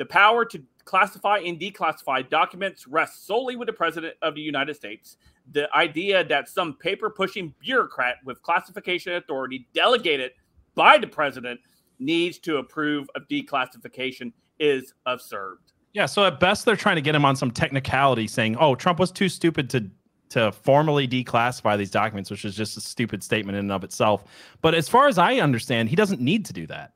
the 0.00 0.06
power 0.06 0.46
to 0.46 0.62
classify 0.86 1.40
and 1.40 1.60
declassify 1.60 2.26
documents 2.30 2.86
rests 2.86 3.26
solely 3.26 3.54
with 3.54 3.66
the 3.66 3.72
President 3.74 4.14
of 4.22 4.34
the 4.34 4.40
United 4.40 4.74
States. 4.74 5.18
The 5.52 5.68
idea 5.76 6.24
that 6.24 6.48
some 6.48 6.72
paper 6.72 7.10
pushing 7.10 7.54
bureaucrat 7.60 8.16
with 8.24 8.40
classification 8.40 9.12
authority 9.16 9.68
delegated 9.74 10.30
by 10.74 10.96
the 10.96 11.06
President 11.06 11.60
needs 11.98 12.38
to 12.38 12.56
approve 12.56 13.10
of 13.14 13.28
declassification 13.28 14.32
is 14.58 14.94
absurd. 15.04 15.58
Yeah, 15.92 16.06
so 16.06 16.24
at 16.24 16.40
best 16.40 16.64
they're 16.64 16.76
trying 16.76 16.96
to 16.96 17.02
get 17.02 17.14
him 17.14 17.26
on 17.26 17.36
some 17.36 17.50
technicality 17.50 18.26
saying, 18.26 18.56
"Oh, 18.56 18.74
Trump 18.74 18.98
was 18.98 19.12
too 19.12 19.28
stupid 19.28 19.68
to 19.68 19.90
to 20.30 20.50
formally 20.50 21.06
declassify 21.06 21.76
these 21.76 21.90
documents," 21.90 22.30
which 22.30 22.44
is 22.44 22.56
just 22.56 22.76
a 22.76 22.80
stupid 22.80 23.22
statement 23.22 23.56
in 23.56 23.66
and 23.66 23.72
of 23.72 23.84
itself. 23.84 24.24
But 24.62 24.74
as 24.74 24.88
far 24.88 25.08
as 25.08 25.18
I 25.18 25.36
understand, 25.36 25.88
he 25.88 25.96
doesn't 25.96 26.20
need 26.20 26.44
to 26.46 26.52
do 26.52 26.66
that. 26.68 26.92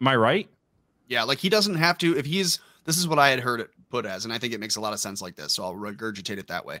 Am 0.00 0.08
I 0.08 0.16
right? 0.16 0.48
Yeah, 1.08 1.22
like 1.22 1.38
he 1.38 1.48
doesn't 1.48 1.76
have 1.76 1.98
to 1.98 2.16
if 2.16 2.26
he's 2.26 2.58
this 2.84 2.98
is 2.98 3.06
what 3.06 3.18
I 3.18 3.28
had 3.28 3.40
heard 3.40 3.60
it 3.60 3.70
put 3.90 4.06
as 4.06 4.24
and 4.24 4.32
I 4.32 4.38
think 4.38 4.52
it 4.52 4.60
makes 4.60 4.76
a 4.76 4.80
lot 4.80 4.92
of 4.92 4.98
sense 4.98 5.22
like 5.22 5.36
this, 5.36 5.52
so 5.52 5.62
I'll 5.62 5.74
regurgitate 5.74 6.38
it 6.38 6.48
that 6.48 6.64
way. 6.64 6.80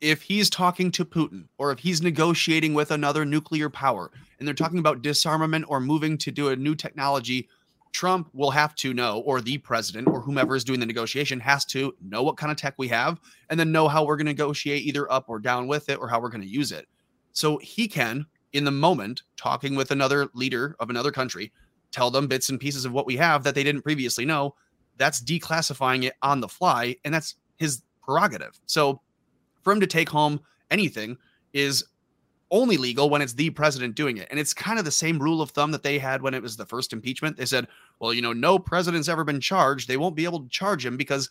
If 0.00 0.22
he's 0.22 0.48
talking 0.48 0.90
to 0.92 1.04
Putin 1.04 1.46
or 1.58 1.72
if 1.72 1.78
he's 1.78 2.00
negotiating 2.00 2.72
with 2.72 2.90
another 2.90 3.24
nuclear 3.24 3.68
power 3.68 4.10
and 4.38 4.46
they're 4.46 4.54
talking 4.54 4.78
about 4.78 5.02
disarmament 5.02 5.66
or 5.68 5.80
moving 5.80 6.16
to 6.18 6.30
do 6.30 6.48
a 6.48 6.56
new 6.56 6.74
technology 6.74 7.48
Trump 7.92 8.30
will 8.32 8.50
have 8.50 8.74
to 8.76 8.94
know, 8.94 9.20
or 9.20 9.40
the 9.40 9.58
president, 9.58 10.08
or 10.08 10.20
whomever 10.20 10.54
is 10.54 10.64
doing 10.64 10.80
the 10.80 10.86
negotiation 10.86 11.40
has 11.40 11.64
to 11.66 11.94
know 12.00 12.22
what 12.22 12.36
kind 12.36 12.52
of 12.52 12.56
tech 12.56 12.74
we 12.78 12.88
have 12.88 13.20
and 13.48 13.58
then 13.58 13.72
know 13.72 13.88
how 13.88 14.04
we're 14.04 14.16
going 14.16 14.26
to 14.26 14.32
negotiate 14.32 14.84
either 14.84 15.10
up 15.10 15.24
or 15.28 15.38
down 15.38 15.66
with 15.66 15.88
it 15.88 15.98
or 15.98 16.08
how 16.08 16.20
we're 16.20 16.28
going 16.28 16.40
to 16.40 16.46
use 16.46 16.72
it. 16.72 16.86
So 17.32 17.58
he 17.58 17.88
can, 17.88 18.26
in 18.52 18.64
the 18.64 18.70
moment, 18.70 19.22
talking 19.36 19.74
with 19.74 19.90
another 19.90 20.28
leader 20.34 20.76
of 20.78 20.90
another 20.90 21.10
country, 21.10 21.52
tell 21.90 22.10
them 22.10 22.28
bits 22.28 22.48
and 22.48 22.60
pieces 22.60 22.84
of 22.84 22.92
what 22.92 23.06
we 23.06 23.16
have 23.16 23.42
that 23.42 23.54
they 23.54 23.64
didn't 23.64 23.82
previously 23.82 24.24
know. 24.24 24.54
That's 24.96 25.22
declassifying 25.22 26.04
it 26.04 26.14
on 26.22 26.40
the 26.40 26.48
fly, 26.48 26.96
and 27.04 27.12
that's 27.12 27.36
his 27.56 27.82
prerogative. 28.02 28.60
So 28.66 29.00
for 29.62 29.72
him 29.72 29.80
to 29.80 29.86
take 29.86 30.08
home 30.08 30.40
anything 30.70 31.16
is 31.52 31.84
only 32.50 32.76
legal 32.76 33.08
when 33.08 33.22
it's 33.22 33.32
the 33.32 33.50
president 33.50 33.94
doing 33.94 34.16
it. 34.16 34.28
And 34.30 34.38
it's 34.38 34.52
kind 34.52 34.78
of 34.78 34.84
the 34.84 34.90
same 34.90 35.18
rule 35.18 35.40
of 35.40 35.50
thumb 35.50 35.70
that 35.70 35.82
they 35.82 35.98
had 35.98 36.22
when 36.22 36.34
it 36.34 36.42
was 36.42 36.56
the 36.56 36.66
first 36.66 36.92
impeachment. 36.92 37.36
They 37.36 37.46
said, 37.46 37.68
well, 37.98 38.12
you 38.12 38.22
know, 38.22 38.32
no 38.32 38.58
president's 38.58 39.08
ever 39.08 39.24
been 39.24 39.40
charged. 39.40 39.88
They 39.88 39.96
won't 39.96 40.16
be 40.16 40.24
able 40.24 40.40
to 40.40 40.48
charge 40.48 40.84
him 40.84 40.96
because 40.96 41.30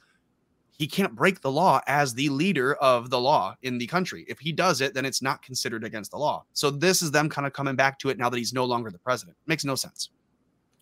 he 0.78 0.88
can't 0.88 1.14
break 1.14 1.42
the 1.42 1.52
law 1.52 1.82
as 1.88 2.14
the 2.14 2.30
leader 2.30 2.76
of 2.76 3.10
the 3.10 3.20
law 3.20 3.56
in 3.64 3.78
the 3.78 3.88
country. 3.88 4.26
If 4.30 4.40
he 4.40 4.54
does 4.54 4.80
it, 4.80 4.94
then 4.94 5.04
it's 5.04 5.22
not 5.22 5.42
considered 5.42 5.84
against 5.84 6.12
the 6.12 6.18
law. 6.18 6.46
So 6.54 6.72
this 6.72 7.02
is 7.02 7.12
them 7.12 7.28
kind 7.28 7.46
of 7.46 7.52
coming 7.52 7.76
back 7.76 8.00
to 8.00 8.10
it 8.10 8.18
now 8.18 8.30
that 8.30 8.38
he's 8.38 8.54
no 8.54 8.64
longer 8.64 8.90
the 8.90 9.00
president. 9.00 9.36
Makes 9.46 9.66
no 9.66 9.76
sense. 9.76 10.10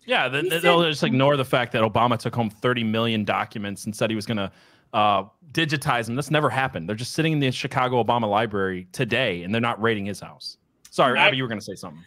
Yeah, 0.06 0.28
they'll 0.28 0.84
just 0.84 1.02
ignore 1.02 1.36
the 1.36 1.44
fact 1.44 1.72
that 1.72 1.82
Obama 1.82 2.16
took 2.16 2.34
home 2.34 2.48
30 2.48 2.84
million 2.84 3.24
documents 3.24 3.84
and 3.84 3.94
said 3.94 4.08
he 4.08 4.16
was 4.16 4.24
going 4.24 4.38
to 4.38 4.50
uh, 4.92 5.24
digitize 5.52 6.06
them. 6.06 6.16
This 6.16 6.30
never 6.30 6.50
happened. 6.50 6.88
They're 6.88 6.96
just 6.96 7.12
sitting 7.12 7.32
in 7.32 7.40
the 7.40 7.50
Chicago 7.50 8.02
Obama 8.02 8.28
Library 8.28 8.88
today, 8.92 9.42
and 9.42 9.52
they're 9.52 9.60
not 9.60 9.80
raiding 9.80 10.06
his 10.06 10.20
house. 10.20 10.58
Sorry, 10.90 11.18
Abby, 11.18 11.36
you 11.36 11.42
were 11.42 11.48
going 11.48 11.60
to 11.60 11.64
say 11.64 11.74
something. 11.74 12.02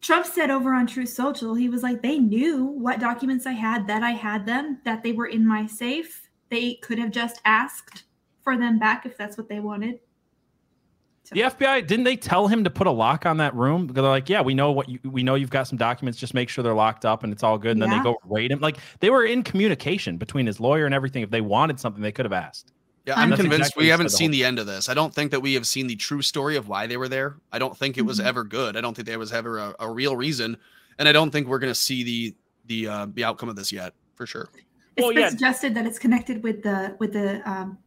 Trump 0.00 0.24
said 0.24 0.50
over 0.50 0.72
on 0.72 0.86
Truth 0.86 1.10
Social, 1.10 1.54
he 1.54 1.68
was 1.68 1.82
like, 1.82 2.00
they 2.00 2.18
knew 2.18 2.64
what 2.64 3.00
documents 3.00 3.46
I 3.46 3.52
had, 3.52 3.86
that 3.86 4.02
I 4.02 4.12
had 4.12 4.46
them, 4.46 4.78
that 4.84 5.02
they 5.02 5.12
were 5.12 5.26
in 5.26 5.46
my 5.46 5.66
safe. 5.66 6.30
They 6.48 6.74
could 6.76 6.98
have 6.98 7.10
just 7.10 7.40
asked 7.44 8.04
for 8.42 8.56
them 8.56 8.78
back 8.78 9.04
if 9.04 9.16
that's 9.18 9.36
what 9.36 9.48
they 9.48 9.60
wanted. 9.60 10.00
The 11.32 11.42
FBI 11.42 11.86
didn't 11.86 12.04
they 12.04 12.16
tell 12.16 12.48
him 12.48 12.64
to 12.64 12.70
put 12.70 12.86
a 12.86 12.90
lock 12.90 13.24
on 13.24 13.36
that 13.36 13.54
room? 13.54 13.86
Because 13.86 14.02
they're 14.02 14.10
like, 14.10 14.28
yeah, 14.28 14.40
we 14.40 14.54
know 14.54 14.72
what 14.72 14.88
you, 14.88 14.98
we 15.04 15.22
know. 15.22 15.36
You've 15.36 15.50
got 15.50 15.68
some 15.68 15.78
documents. 15.78 16.18
Just 16.18 16.34
make 16.34 16.48
sure 16.48 16.64
they're 16.64 16.74
locked 16.74 17.04
up 17.04 17.22
and 17.22 17.32
it's 17.32 17.42
all 17.42 17.56
good. 17.56 17.72
And 17.72 17.80
yeah. 17.80 17.86
then 17.86 17.98
they 17.98 18.04
go 18.04 18.16
raid 18.24 18.50
him. 18.50 18.60
Like 18.60 18.78
they 18.98 19.10
were 19.10 19.24
in 19.24 19.42
communication 19.42 20.16
between 20.16 20.46
his 20.46 20.58
lawyer 20.58 20.86
and 20.86 20.94
everything. 20.94 21.22
If 21.22 21.30
they 21.30 21.40
wanted 21.40 21.78
something, 21.78 22.02
they 22.02 22.12
could 22.12 22.24
have 22.24 22.32
asked. 22.32 22.72
Yeah, 23.06 23.14
I'm 23.18 23.30
convinced 23.30 23.60
exactly 23.60 23.84
we 23.84 23.88
haven't 23.88 24.10
seen 24.10 24.30
the 24.30 24.44
end 24.44 24.58
of 24.58 24.66
this. 24.66 24.88
I 24.88 24.94
don't 24.94 25.14
think 25.14 25.30
that 25.30 25.40
we 25.40 25.54
have 25.54 25.66
seen 25.66 25.86
the 25.86 25.96
true 25.96 26.20
story 26.20 26.56
of 26.56 26.68
why 26.68 26.86
they 26.86 26.96
were 26.96 27.08
there. 27.08 27.36
I 27.50 27.58
don't 27.58 27.76
think 27.76 27.96
it 27.96 28.02
was 28.02 28.18
mm-hmm. 28.18 28.28
ever 28.28 28.44
good. 28.44 28.76
I 28.76 28.80
don't 28.80 28.94
think 28.94 29.08
there 29.08 29.18
was 29.18 29.32
ever 29.32 29.58
a, 29.58 29.74
a 29.80 29.90
real 29.90 30.16
reason, 30.16 30.56
and 30.98 31.08
I 31.08 31.12
don't 31.12 31.30
think 31.30 31.48
we're 31.48 31.58
going 31.58 31.72
to 31.72 31.78
see 31.78 32.02
the 32.02 32.36
the 32.66 32.88
uh, 32.88 33.06
the 33.14 33.24
outcome 33.24 33.48
of 33.48 33.56
this 33.56 33.72
yet 33.72 33.94
for 34.16 34.26
sure. 34.26 34.50
It's 34.96 35.04
well, 35.04 35.14
been 35.14 35.22
yeah. 35.22 35.30
suggested 35.30 35.74
that 35.76 35.86
it's 35.86 35.98
connected 35.98 36.42
with 36.42 36.62
the 36.62 36.94
with 36.98 37.14
the 37.14 37.48
um, 37.50 37.78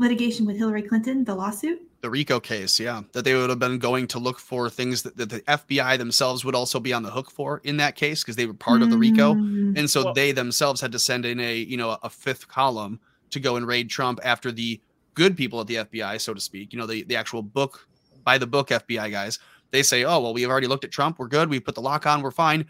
litigation 0.00 0.46
with 0.46 0.56
Hillary 0.56 0.82
Clinton, 0.82 1.24
the 1.24 1.34
lawsuit 1.34 1.80
the 2.00 2.10
RICO 2.10 2.40
case, 2.40 2.80
yeah, 2.80 3.02
that 3.12 3.24
they 3.24 3.34
would 3.34 3.50
have 3.50 3.58
been 3.58 3.78
going 3.78 4.06
to 4.08 4.18
look 4.18 4.38
for 4.38 4.70
things 4.70 5.02
that, 5.02 5.16
that 5.18 5.28
the 5.28 5.40
FBI 5.42 5.98
themselves 5.98 6.44
would 6.44 6.54
also 6.54 6.80
be 6.80 6.92
on 6.92 7.02
the 7.02 7.10
hook 7.10 7.30
for 7.30 7.60
in 7.64 7.76
that 7.76 7.94
case 7.94 8.22
because 8.22 8.36
they 8.36 8.46
were 8.46 8.54
part 8.54 8.80
mm. 8.80 8.84
of 8.84 8.90
the 8.90 8.96
RICO, 8.96 9.34
mm. 9.34 9.78
and 9.78 9.88
so 9.88 10.04
well, 10.04 10.14
they 10.14 10.32
themselves 10.32 10.80
had 10.80 10.92
to 10.92 10.98
send 10.98 11.26
in 11.26 11.38
a 11.40 11.56
you 11.56 11.76
know 11.76 11.98
a 12.02 12.08
fifth 12.08 12.48
column 12.48 12.98
to 13.30 13.38
go 13.38 13.56
and 13.56 13.66
raid 13.66 13.90
Trump 13.90 14.18
after 14.24 14.50
the 14.50 14.80
good 15.14 15.36
people 15.36 15.60
at 15.60 15.66
the 15.66 15.76
FBI, 15.76 16.20
so 16.20 16.32
to 16.32 16.40
speak, 16.40 16.72
you 16.72 16.78
know 16.78 16.86
the 16.86 17.02
the 17.04 17.16
actual 17.16 17.42
book 17.42 17.86
by 18.24 18.38
the 18.38 18.46
book 18.46 18.68
FBI 18.68 19.10
guys, 19.10 19.38
they 19.70 19.82
say, 19.82 20.04
oh 20.04 20.20
well, 20.20 20.32
we 20.32 20.42
have 20.42 20.50
already 20.50 20.66
looked 20.66 20.84
at 20.84 20.90
Trump, 20.90 21.18
we're 21.18 21.28
good, 21.28 21.50
we 21.50 21.60
put 21.60 21.74
the 21.74 21.82
lock 21.82 22.06
on, 22.06 22.22
we're 22.22 22.30
fine. 22.30 22.66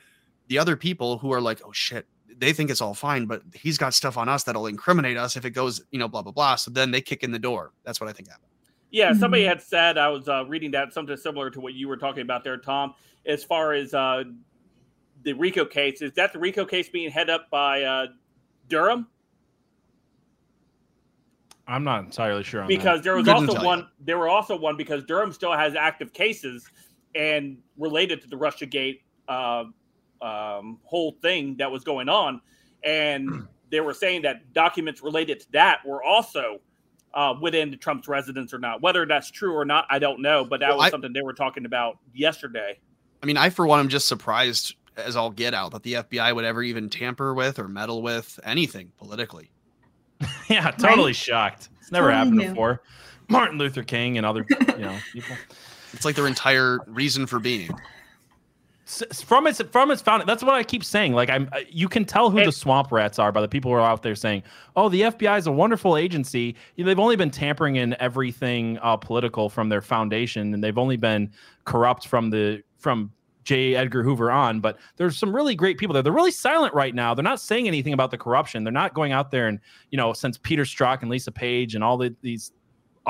The 0.48 0.58
other 0.58 0.74
people 0.74 1.18
who 1.18 1.32
are 1.32 1.40
like, 1.40 1.60
oh 1.64 1.70
shit, 1.70 2.06
they 2.40 2.52
think 2.54 2.70
it's 2.70 2.80
all 2.80 2.94
fine, 2.94 3.26
but 3.26 3.42
he's 3.54 3.78
got 3.78 3.94
stuff 3.94 4.16
on 4.16 4.28
us 4.28 4.44
that'll 4.44 4.66
incriminate 4.66 5.16
us 5.16 5.36
if 5.36 5.44
it 5.44 5.50
goes, 5.50 5.82
you 5.90 5.98
know, 5.98 6.08
blah 6.08 6.22
blah 6.22 6.32
blah. 6.32 6.56
So 6.56 6.70
then 6.70 6.90
they 6.90 7.00
kick 7.00 7.22
in 7.22 7.30
the 7.30 7.38
door. 7.38 7.72
That's 7.84 8.00
what 8.00 8.08
I 8.08 8.12
think 8.12 8.28
happened. 8.28 8.46
Yeah, 8.90 9.12
somebody 9.12 9.44
mm-hmm. 9.44 9.50
had 9.50 9.62
said 9.62 9.98
I 9.98 10.08
was 10.08 10.28
uh, 10.28 10.44
reading 10.46 10.72
that 10.72 10.92
something 10.92 11.16
similar 11.16 11.50
to 11.50 11.60
what 11.60 11.74
you 11.74 11.86
were 11.86 11.98
talking 11.98 12.22
about 12.22 12.42
there, 12.42 12.56
Tom. 12.56 12.94
As 13.26 13.44
far 13.44 13.74
as 13.74 13.92
uh, 13.94 14.24
the 15.22 15.34
RICO 15.34 15.66
case, 15.66 16.02
is 16.02 16.12
that 16.14 16.32
the 16.32 16.38
RICO 16.38 16.64
case 16.64 16.88
being 16.88 17.10
head 17.10 17.30
up 17.30 17.50
by 17.50 17.82
uh, 17.82 18.06
Durham? 18.68 19.06
I'm 21.68 21.84
not 21.84 22.04
entirely 22.04 22.42
sure 22.42 22.66
because 22.66 22.98
that. 22.98 23.04
there 23.04 23.16
was 23.16 23.26
Couldn't 23.26 23.50
also 23.50 23.64
one. 23.64 23.78
You. 23.80 23.84
There 24.00 24.18
were 24.18 24.28
also 24.28 24.58
one 24.58 24.76
because 24.76 25.04
Durham 25.04 25.32
still 25.32 25.52
has 25.52 25.76
active 25.76 26.12
cases 26.12 26.68
and 27.14 27.58
related 27.76 28.22
to 28.22 28.28
the 28.28 28.36
RussiaGate 28.36 29.00
uh, 29.28 29.64
um, 30.22 30.78
whole 30.84 31.12
thing 31.22 31.56
that 31.58 31.70
was 31.70 31.84
going 31.84 32.08
on, 32.08 32.40
and 32.84 33.46
they 33.70 33.80
were 33.80 33.94
saying 33.94 34.22
that 34.22 34.52
documents 34.52 35.02
related 35.02 35.40
to 35.40 35.52
that 35.52 35.86
were 35.86 36.02
also 36.02 36.60
uh, 37.14 37.34
within 37.40 37.76
Trump's 37.78 38.08
residence 38.08 38.52
or 38.52 38.58
not. 38.58 38.82
Whether 38.82 39.06
that's 39.06 39.30
true 39.30 39.54
or 39.54 39.64
not, 39.64 39.86
I 39.90 39.98
don't 39.98 40.20
know. 40.20 40.44
But 40.44 40.60
that 40.60 40.70
well, 40.70 40.78
was 40.78 40.86
I, 40.86 40.90
something 40.90 41.12
they 41.12 41.22
were 41.22 41.32
talking 41.32 41.64
about 41.64 41.98
yesterday. 42.14 42.78
I 43.22 43.26
mean, 43.26 43.36
I 43.36 43.50
for 43.50 43.66
one 43.66 43.80
am 43.80 43.88
just 43.88 44.08
surprised 44.08 44.76
as 44.96 45.16
all 45.16 45.30
get 45.30 45.54
out 45.54 45.72
that 45.72 45.82
the 45.82 45.94
FBI 45.94 46.34
would 46.34 46.44
ever 46.44 46.62
even 46.62 46.88
tamper 46.88 47.34
with 47.34 47.58
or 47.58 47.68
meddle 47.68 48.02
with 48.02 48.38
anything 48.44 48.92
politically. 48.98 49.50
yeah, 50.48 50.70
totally 50.72 51.06
right? 51.06 51.16
shocked. 51.16 51.68
It's 51.80 51.90
never 51.90 52.08
totally 52.08 52.18
happened 52.18 52.36
new. 52.36 52.48
before. 52.50 52.82
Martin 53.28 53.58
Luther 53.58 53.84
King 53.84 54.18
and 54.18 54.26
other 54.26 54.44
you 54.50 54.78
know 54.78 54.98
people. 55.12 55.36
It's 55.92 56.04
like 56.04 56.16
their 56.16 56.26
entire 56.26 56.78
reason 56.86 57.26
for 57.26 57.38
being 57.38 57.70
from 59.24 59.46
its 59.46 59.60
from 59.70 59.90
its 59.90 60.02
founding. 60.02 60.26
That's 60.26 60.42
what 60.42 60.54
I 60.54 60.62
keep 60.62 60.84
saying. 60.84 61.12
Like 61.12 61.30
I'm, 61.30 61.50
you 61.68 61.88
can 61.88 62.04
tell 62.04 62.30
who 62.30 62.38
it, 62.38 62.44
the 62.44 62.52
swamp 62.52 62.90
rats 62.90 63.18
are 63.18 63.30
by 63.30 63.40
the 63.40 63.48
people 63.48 63.70
who 63.70 63.76
are 63.76 63.80
out 63.80 64.02
there 64.02 64.14
saying, 64.14 64.42
"Oh, 64.76 64.88
the 64.88 65.02
FBI 65.02 65.38
is 65.38 65.46
a 65.46 65.52
wonderful 65.52 65.96
agency." 65.96 66.56
You 66.76 66.84
know, 66.84 66.88
they've 66.88 66.98
only 66.98 67.16
been 67.16 67.30
tampering 67.30 67.76
in 67.76 67.96
everything 68.00 68.78
uh, 68.82 68.96
political 68.96 69.48
from 69.48 69.68
their 69.68 69.80
foundation, 69.80 70.54
and 70.54 70.62
they've 70.62 70.78
only 70.78 70.96
been 70.96 71.30
corrupt 71.64 72.06
from 72.08 72.30
the 72.30 72.62
from 72.78 73.12
J. 73.44 73.76
Edgar 73.76 74.02
Hoover 74.02 74.30
on. 74.30 74.60
But 74.60 74.78
there's 74.96 75.16
some 75.16 75.34
really 75.34 75.54
great 75.54 75.78
people 75.78 75.94
there. 75.94 76.02
They're 76.02 76.12
really 76.12 76.30
silent 76.30 76.74
right 76.74 76.94
now. 76.94 77.14
They're 77.14 77.22
not 77.22 77.40
saying 77.40 77.66
anything 77.66 77.92
about 77.92 78.10
the 78.10 78.18
corruption. 78.18 78.64
They're 78.64 78.72
not 78.72 78.94
going 78.94 79.12
out 79.12 79.30
there 79.30 79.48
and 79.48 79.60
you 79.90 79.96
know, 79.96 80.12
since 80.12 80.38
Peter 80.38 80.62
Strzok 80.62 81.02
and 81.02 81.10
Lisa 81.10 81.32
Page 81.32 81.74
and 81.74 81.84
all 81.84 81.96
the, 81.96 82.14
these 82.22 82.52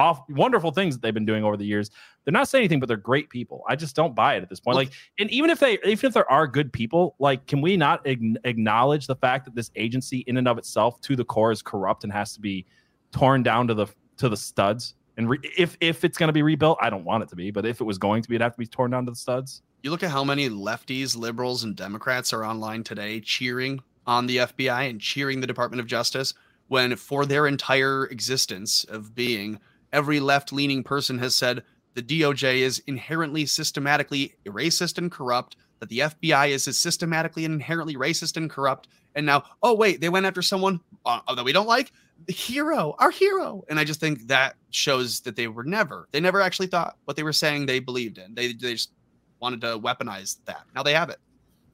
off 0.01 0.23
wonderful 0.31 0.71
things 0.71 0.95
that 0.95 1.03
they've 1.03 1.15
been 1.15 1.27
doing 1.27 1.45
over 1.45 1.57
the 1.57 1.65
years. 1.65 1.91
They're 2.25 2.33
not 2.33 2.49
saying 2.49 2.63
anything, 2.63 2.81
but 2.81 2.89
they're 2.89 2.97
great 2.97 3.29
people. 3.29 3.63
I 3.69 3.77
just 3.77 3.95
don't 3.95 4.15
buy 4.15 4.35
it 4.37 4.43
at 4.43 4.49
this 4.49 4.61
point. 4.61 4.77
Like, 4.77 4.91
and 5.19 5.31
even 5.31 5.51
if 5.51 5.61
they, 5.61 5.75
even 5.85 6.07
if 6.07 6.15
there 6.15 6.31
are 6.31 6.47
good 6.47 6.73
people, 6.73 7.15
like, 7.19 7.47
can 7.47 7.61
we 7.61 7.77
not 7.77 8.07
acknowledge 8.07 9.07
the 9.07 9.17
fact 9.17 9.45
that 9.45 9.55
this 9.55 9.71
agency, 9.77 10.21
in 10.27 10.37
and 10.37 10.49
of 10.49 10.59
itself, 10.59 11.01
to 11.03 11.17
the 11.17 11.25
core, 11.25 11.53
is 11.53 11.63
corrupt 11.63 12.05
and 12.05 12.13
has 12.13 12.33
to 12.35 12.41
be 12.41 12.67
torn 13.13 13.43
down 13.43 13.69
to 13.69 13.75
the 13.75 13.87
to 14.17 14.29
the 14.29 14.37
studs? 14.37 14.95
And 15.17 15.29
re- 15.29 15.39
if 15.57 15.77
if 15.81 16.05
it's 16.05 16.17
going 16.17 16.29
to 16.29 16.33
be 16.33 16.43
rebuilt, 16.43 16.79
I 16.81 16.89
don't 16.89 17.05
want 17.05 17.23
it 17.23 17.29
to 17.31 17.37
be, 17.37 17.51
but 17.51 17.67
if 17.67 17.81
it 17.81 17.85
was 17.85 17.99
going 17.99 18.23
to 18.23 18.29
be, 18.29 18.37
it'd 18.37 18.43
have 18.43 18.55
to 18.55 18.59
be 18.59 18.67
torn 18.67 18.91
down 18.91 19.05
to 19.05 19.13
the 19.13 19.17
studs. 19.17 19.63
You 19.83 19.91
look 19.91 20.03
at 20.03 20.11
how 20.11 20.25
many 20.25 20.49
lefties, 20.49 21.17
liberals, 21.17 21.65
and 21.65 21.77
Democrats 21.77 22.33
are 22.33 22.45
online 22.45 22.85
today 22.85 23.21
cheering 23.21 23.81
on 24.07 24.27
the 24.27 24.39
FBI 24.39 24.91
and 24.91 25.01
cheering 25.01 25.41
the 25.41 25.47
Department 25.47 25.81
of 25.81 25.87
Justice 25.87 26.35
when 26.71 26.95
for 26.95 27.27
their 27.27 27.49
entire 27.49 28.07
existence 28.07 28.85
of 28.85 29.13
being, 29.13 29.59
every 29.93 30.21
left 30.21 30.53
leaning 30.53 30.83
person 30.83 31.19
has 31.19 31.35
said 31.37 31.63
the 31.95 32.03
DOJ 32.03 32.59
is 32.59 32.83
inherently 32.87 33.47
systematically 33.47 34.35
racist 34.47 34.99
and 34.99 35.11
corrupt, 35.11 35.57
that 35.81 35.89
the 35.89 36.01
FBI 36.01 36.51
is 36.51 36.65
systematically 36.79 37.45
and 37.45 37.55
inherently 37.55 37.97
racist 37.97 38.37
and 38.37 38.49
corrupt. 38.49 38.89
And 39.15 39.27
now, 39.27 39.45
oh, 39.63 39.75
wait, 39.75 40.01
they 40.01 40.09
went 40.09 40.27
after 40.27 40.43
someone 40.43 40.81
uh, 41.05 41.35
that 41.35 41.45
we 41.45 41.53
don't 41.53 41.67
like? 41.67 41.91
The 42.27 42.33
hero, 42.33 42.95
our 42.99 43.11
hero. 43.11 43.65
And 43.69 43.79
I 43.79 43.85
just 43.85 43.99
think 43.99 44.29
that 44.29 44.55
shows 44.71 45.21
that 45.21 45.37
they 45.37 45.49
were 45.49 45.65
never, 45.65 46.07
they 46.13 46.21
never 46.21 46.41
actually 46.41 46.69
thought 46.69 46.97
what 47.07 47.17
they 47.17 47.23
were 47.23 47.33
saying 47.33 47.67
they 47.67 47.81
believed 47.81 48.19
in. 48.19 48.35
They, 48.35 48.53
they 48.53 48.75
just 48.75 48.93
wanted 49.41 49.63
to 49.63 49.79
weaponize 49.79 50.37
that. 50.45 50.63
Now 50.75 50.83
they 50.83 50.93
have 50.93 51.09
it. 51.09 51.19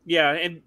Yeah, 0.08 0.30
and 0.34 0.62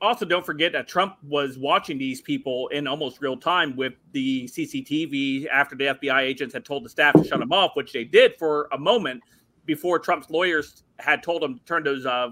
also 0.00 0.24
don't 0.24 0.46
forget 0.46 0.70
that 0.72 0.86
Trump 0.86 1.16
was 1.24 1.58
watching 1.58 1.98
these 1.98 2.20
people 2.20 2.68
in 2.68 2.86
almost 2.86 3.20
real 3.20 3.36
time 3.36 3.74
with 3.74 3.94
the 4.12 4.44
CCTV 4.44 5.48
after 5.48 5.74
the 5.74 5.86
FBI 5.86 6.20
agents 6.20 6.54
had 6.54 6.64
told 6.64 6.84
the 6.84 6.88
staff 6.88 7.12
to 7.14 7.24
shut 7.24 7.40
them 7.40 7.52
off, 7.52 7.72
which 7.74 7.92
they 7.92 8.04
did 8.04 8.34
for 8.38 8.68
a 8.72 8.78
moment 8.78 9.20
before 9.66 9.98
Trump's 9.98 10.30
lawyers 10.30 10.84
had 11.00 11.24
told 11.24 11.42
them 11.42 11.58
to 11.58 11.64
turn 11.64 11.82
those 11.82 12.06
uh, 12.06 12.28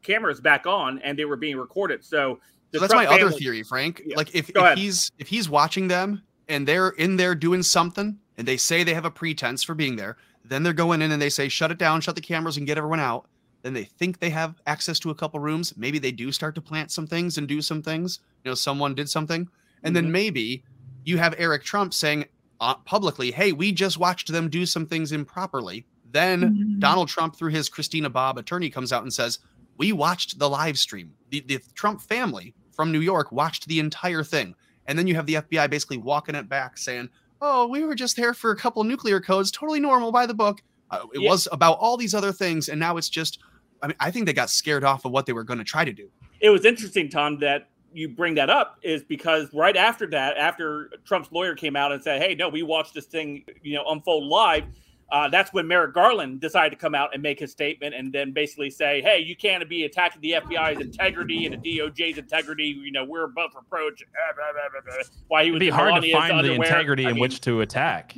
cameras 0.00 0.40
back 0.40 0.66
on, 0.66 0.98
and 1.00 1.18
they 1.18 1.26
were 1.26 1.36
being 1.36 1.58
recorded. 1.58 2.02
So, 2.02 2.40
so 2.72 2.80
that's 2.80 2.90
Trump 2.90 3.06
my 3.06 3.14
family, 3.14 3.28
other 3.28 3.38
theory, 3.38 3.62
Frank. 3.62 4.00
Yeah. 4.06 4.16
Like 4.16 4.34
if, 4.34 4.48
if 4.48 4.78
he's 4.78 5.12
if 5.18 5.28
he's 5.28 5.46
watching 5.46 5.88
them 5.88 6.22
and 6.48 6.66
they're 6.66 6.90
in 6.90 7.16
there 7.16 7.34
doing 7.34 7.62
something, 7.62 8.18
and 8.38 8.48
they 8.48 8.56
say 8.56 8.82
they 8.82 8.94
have 8.94 9.04
a 9.04 9.10
pretense 9.10 9.62
for 9.62 9.74
being 9.74 9.96
there, 9.96 10.16
then 10.42 10.62
they're 10.62 10.72
going 10.72 11.02
in 11.02 11.12
and 11.12 11.20
they 11.20 11.28
say 11.28 11.50
shut 11.50 11.70
it 11.70 11.76
down, 11.76 12.00
shut 12.00 12.14
the 12.14 12.22
cameras, 12.22 12.56
and 12.56 12.66
get 12.66 12.78
everyone 12.78 13.00
out 13.00 13.28
then 13.66 13.74
they 13.74 13.84
think 13.84 14.20
they 14.20 14.30
have 14.30 14.54
access 14.66 15.00
to 15.00 15.10
a 15.10 15.14
couple 15.14 15.40
rooms. 15.40 15.76
Maybe 15.76 15.98
they 15.98 16.12
do 16.12 16.30
start 16.30 16.54
to 16.54 16.60
plant 16.60 16.92
some 16.92 17.06
things 17.06 17.36
and 17.36 17.48
do 17.48 17.60
some 17.60 17.82
things. 17.82 18.20
You 18.44 18.52
know, 18.52 18.54
someone 18.54 18.94
did 18.94 19.10
something. 19.10 19.48
And 19.82 19.94
mm-hmm. 19.94 19.94
then 19.94 20.12
maybe 20.12 20.62
you 21.04 21.18
have 21.18 21.34
Eric 21.36 21.64
Trump 21.64 21.92
saying 21.92 22.26
uh, 22.60 22.76
publicly, 22.76 23.32
hey, 23.32 23.50
we 23.52 23.72
just 23.72 23.98
watched 23.98 24.28
them 24.28 24.48
do 24.48 24.66
some 24.66 24.86
things 24.86 25.10
improperly. 25.10 25.84
Then 26.12 26.42
mm-hmm. 26.42 26.78
Donald 26.78 27.08
Trump, 27.08 27.34
through 27.34 27.50
his 27.50 27.68
Christina 27.68 28.08
Bobb 28.08 28.38
attorney, 28.38 28.70
comes 28.70 28.92
out 28.92 29.02
and 29.02 29.12
says, 29.12 29.40
we 29.78 29.92
watched 29.92 30.38
the 30.38 30.48
live 30.48 30.78
stream. 30.78 31.12
The, 31.30 31.40
the 31.40 31.60
Trump 31.74 32.00
family 32.00 32.54
from 32.72 32.92
New 32.92 33.00
York 33.00 33.32
watched 33.32 33.66
the 33.66 33.80
entire 33.80 34.22
thing. 34.22 34.54
And 34.86 34.96
then 34.96 35.08
you 35.08 35.16
have 35.16 35.26
the 35.26 35.34
FBI 35.34 35.68
basically 35.68 35.98
walking 35.98 36.36
it 36.36 36.48
back 36.48 36.78
saying, 36.78 37.08
oh, 37.40 37.66
we 37.66 37.84
were 37.84 37.96
just 37.96 38.16
there 38.16 38.32
for 38.32 38.52
a 38.52 38.56
couple 38.56 38.84
nuclear 38.84 39.20
codes, 39.20 39.50
totally 39.50 39.80
normal 39.80 40.12
by 40.12 40.24
the 40.24 40.34
book. 40.34 40.62
Uh, 40.90 41.00
it 41.12 41.20
yeah. 41.20 41.30
was 41.30 41.48
about 41.50 41.78
all 41.80 41.96
these 41.96 42.14
other 42.14 42.32
things. 42.32 42.68
And 42.68 42.78
now 42.78 42.96
it's 42.96 43.08
just 43.08 43.40
I 43.82 43.88
mean, 43.88 43.96
I 44.00 44.10
think 44.10 44.26
they 44.26 44.32
got 44.32 44.50
scared 44.50 44.84
off 44.84 45.04
of 45.04 45.12
what 45.12 45.26
they 45.26 45.32
were 45.32 45.44
going 45.44 45.58
to 45.58 45.64
try 45.64 45.84
to 45.84 45.92
do. 45.92 46.08
It 46.40 46.50
was 46.50 46.64
interesting, 46.64 47.08
Tom, 47.08 47.38
that 47.40 47.68
you 47.92 48.08
bring 48.08 48.34
that 48.34 48.50
up 48.50 48.78
is 48.82 49.02
because 49.02 49.48
right 49.54 49.76
after 49.76 50.06
that, 50.08 50.36
after 50.36 50.90
Trump's 51.04 51.32
lawyer 51.32 51.54
came 51.54 51.76
out 51.76 51.92
and 51.92 52.02
said, 52.02 52.20
"Hey, 52.20 52.34
no, 52.34 52.48
we 52.48 52.62
watched 52.62 52.94
this 52.94 53.06
thing, 53.06 53.44
you 53.62 53.74
know, 53.74 53.84
unfold 53.88 54.24
live," 54.24 54.64
uh, 55.10 55.28
that's 55.28 55.52
when 55.52 55.68
Merrick 55.68 55.94
Garland 55.94 56.40
decided 56.40 56.70
to 56.70 56.76
come 56.76 56.94
out 56.94 57.10
and 57.14 57.22
make 57.22 57.38
his 57.38 57.52
statement 57.52 57.94
and 57.94 58.12
then 58.12 58.32
basically 58.32 58.70
say, 58.70 59.00
"Hey, 59.00 59.20
you 59.20 59.36
can't 59.36 59.66
be 59.68 59.84
attacking 59.84 60.20
the 60.20 60.32
FBI's 60.32 60.80
integrity 60.80 61.46
and 61.46 61.62
the 61.62 61.78
DOJ's 61.78 62.18
integrity. 62.18 62.64
You 62.64 62.90
know, 62.90 63.04
we're 63.04 63.24
above 63.24 63.50
reproach." 63.54 64.02
Why 65.28 65.44
he 65.44 65.50
would 65.52 65.60
be 65.60 65.68
hard 65.68 66.02
to 66.02 66.12
find 66.12 66.44
the 66.44 66.52
integrity 66.52 67.06
I 67.06 67.10
in 67.10 67.20
which 67.20 67.40
to 67.42 67.60
attack. 67.60 68.16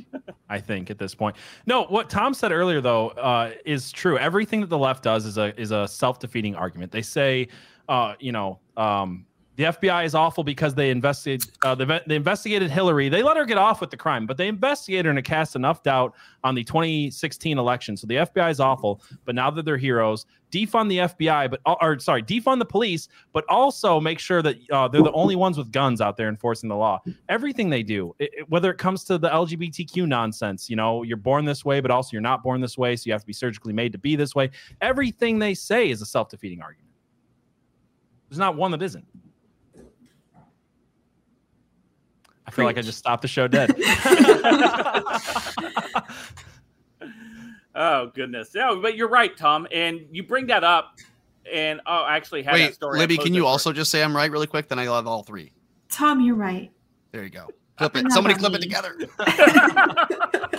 I 0.49 0.59
think 0.59 0.89
at 0.89 0.97
this 0.97 1.13
point. 1.13 1.35
No, 1.67 1.83
what 1.85 2.09
Tom 2.09 2.33
said 2.33 2.51
earlier 2.51 2.81
though 2.81 3.09
uh, 3.09 3.51
is 3.65 3.91
true. 3.91 4.17
Everything 4.17 4.61
that 4.61 4.69
the 4.69 4.77
left 4.77 5.03
does 5.03 5.25
is 5.25 5.37
a 5.37 5.59
is 5.59 5.71
a 5.71 5.87
self 5.87 6.19
defeating 6.19 6.55
argument. 6.55 6.91
They 6.91 7.03
say, 7.03 7.49
uh, 7.87 8.15
you 8.19 8.31
know. 8.31 8.59
Um, 8.77 9.25
the 9.59 9.65
FBI 9.65 10.05
is 10.05 10.15
awful 10.15 10.45
because 10.45 10.73
they 10.73 10.89
investigated 10.89 11.51
uh, 11.65 11.75
they, 11.75 11.99
they, 12.07 12.15
investigated 12.15 12.71
Hillary. 12.71 13.09
They 13.09 13.21
let 13.21 13.35
her 13.35 13.43
get 13.43 13.57
off 13.57 13.81
with 13.81 13.89
the 13.89 13.97
crime, 13.97 14.25
but 14.25 14.37
they 14.37 14.47
investigated 14.47 15.03
her 15.03 15.09
and 15.09 15.19
it 15.19 15.25
cast 15.25 15.53
enough 15.57 15.83
doubt 15.83 16.15
on 16.45 16.55
the 16.55 16.63
2016 16.63 17.57
election. 17.57 17.97
So 17.97 18.07
the 18.07 18.15
FBI 18.15 18.51
is 18.51 18.61
awful, 18.61 19.01
but 19.25 19.35
now 19.35 19.51
that 19.51 19.65
they're 19.65 19.75
heroes, 19.75 20.25
defund 20.49 20.87
the 20.87 20.99
FBI, 20.99 21.51
but 21.51 21.59
or 21.81 21.99
sorry, 21.99 22.23
defund 22.23 22.59
the 22.59 22.65
police, 22.65 23.09
but 23.33 23.43
also 23.49 23.99
make 23.99 24.17
sure 24.17 24.41
that 24.41 24.55
uh, 24.71 24.87
they're 24.87 25.03
the 25.03 25.11
only 25.11 25.35
ones 25.35 25.57
with 25.57 25.73
guns 25.73 25.99
out 25.99 26.15
there 26.15 26.29
enforcing 26.29 26.69
the 26.69 26.77
law. 26.77 27.01
Everything 27.27 27.69
they 27.69 27.83
do, 27.83 28.15
it, 28.17 28.29
it, 28.31 28.49
whether 28.49 28.71
it 28.71 28.77
comes 28.77 29.03
to 29.03 29.17
the 29.17 29.27
LGBTQ 29.27 30.07
nonsense, 30.07 30.69
you 30.69 30.77
know, 30.77 31.03
you're 31.03 31.17
born 31.17 31.43
this 31.43 31.65
way, 31.65 31.81
but 31.81 31.91
also 31.91 32.11
you're 32.13 32.21
not 32.21 32.43
born 32.43 32.61
this 32.61 32.77
way, 32.77 32.95
so 32.95 33.07
you 33.07 33.11
have 33.11 33.23
to 33.23 33.27
be 33.27 33.33
surgically 33.33 33.73
made 33.73 33.91
to 33.91 33.97
be 33.97 34.15
this 34.15 34.33
way. 34.33 34.51
Everything 34.79 35.37
they 35.37 35.53
say 35.53 35.89
is 35.89 36.01
a 36.01 36.05
self 36.05 36.29
defeating 36.29 36.61
argument. 36.61 36.87
There's 38.29 38.39
not 38.39 38.55
one 38.55 38.71
that 38.71 38.81
isn't. 38.81 39.05
I 42.49 42.51
feel 42.51 42.65
Preach. 42.65 42.65
like 42.65 42.77
I 42.79 42.81
just 42.81 42.97
stopped 42.97 43.21
the 43.21 43.27
show 43.27 43.47
dead. 43.47 43.69
oh 47.75 48.11
goodness. 48.15 48.55
No, 48.55 48.81
but 48.81 48.97
you're 48.97 49.07
right, 49.07 49.37
Tom. 49.37 49.67
And 49.71 50.07
you 50.09 50.23
bring 50.23 50.47
that 50.47 50.63
up, 50.63 50.95
and 51.53 51.79
oh, 51.85 52.01
I 52.01 52.17
actually 52.17 52.41
had 52.41 52.55
Wait, 52.55 52.65
that 52.65 52.73
story. 52.73 52.97
Libby, 52.97 53.19
can 53.19 53.35
you 53.35 53.45
also 53.45 53.71
just 53.71 53.91
say 53.91 54.03
I'm 54.03 54.15
right 54.15 54.31
really 54.31 54.47
quick? 54.47 54.67
Then 54.67 54.79
I 54.79 54.87
will 54.87 54.95
have 54.95 55.05
all 55.05 55.21
three. 55.21 55.51
Tom, 55.91 56.21
you're 56.21 56.33
right. 56.33 56.71
There 57.11 57.21
you 57.21 57.29
go. 57.29 57.49
Uh, 57.77 57.87
clip 57.87 58.07
it. 58.07 58.11
Somebody 58.11 58.33
clip 58.33 58.53
me. 58.53 58.57
it 58.57 58.63
together. 58.63 58.97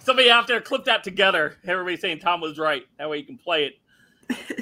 Somebody 0.00 0.28
out 0.28 0.48
there 0.48 0.60
clip 0.60 0.84
that 0.86 1.04
together. 1.04 1.56
Everybody 1.64 1.98
saying 1.98 2.18
Tom 2.18 2.40
was 2.40 2.58
right. 2.58 2.82
That 2.98 3.08
way 3.08 3.18
you 3.18 3.24
can 3.24 3.38
play 3.38 3.66
it 3.66 3.74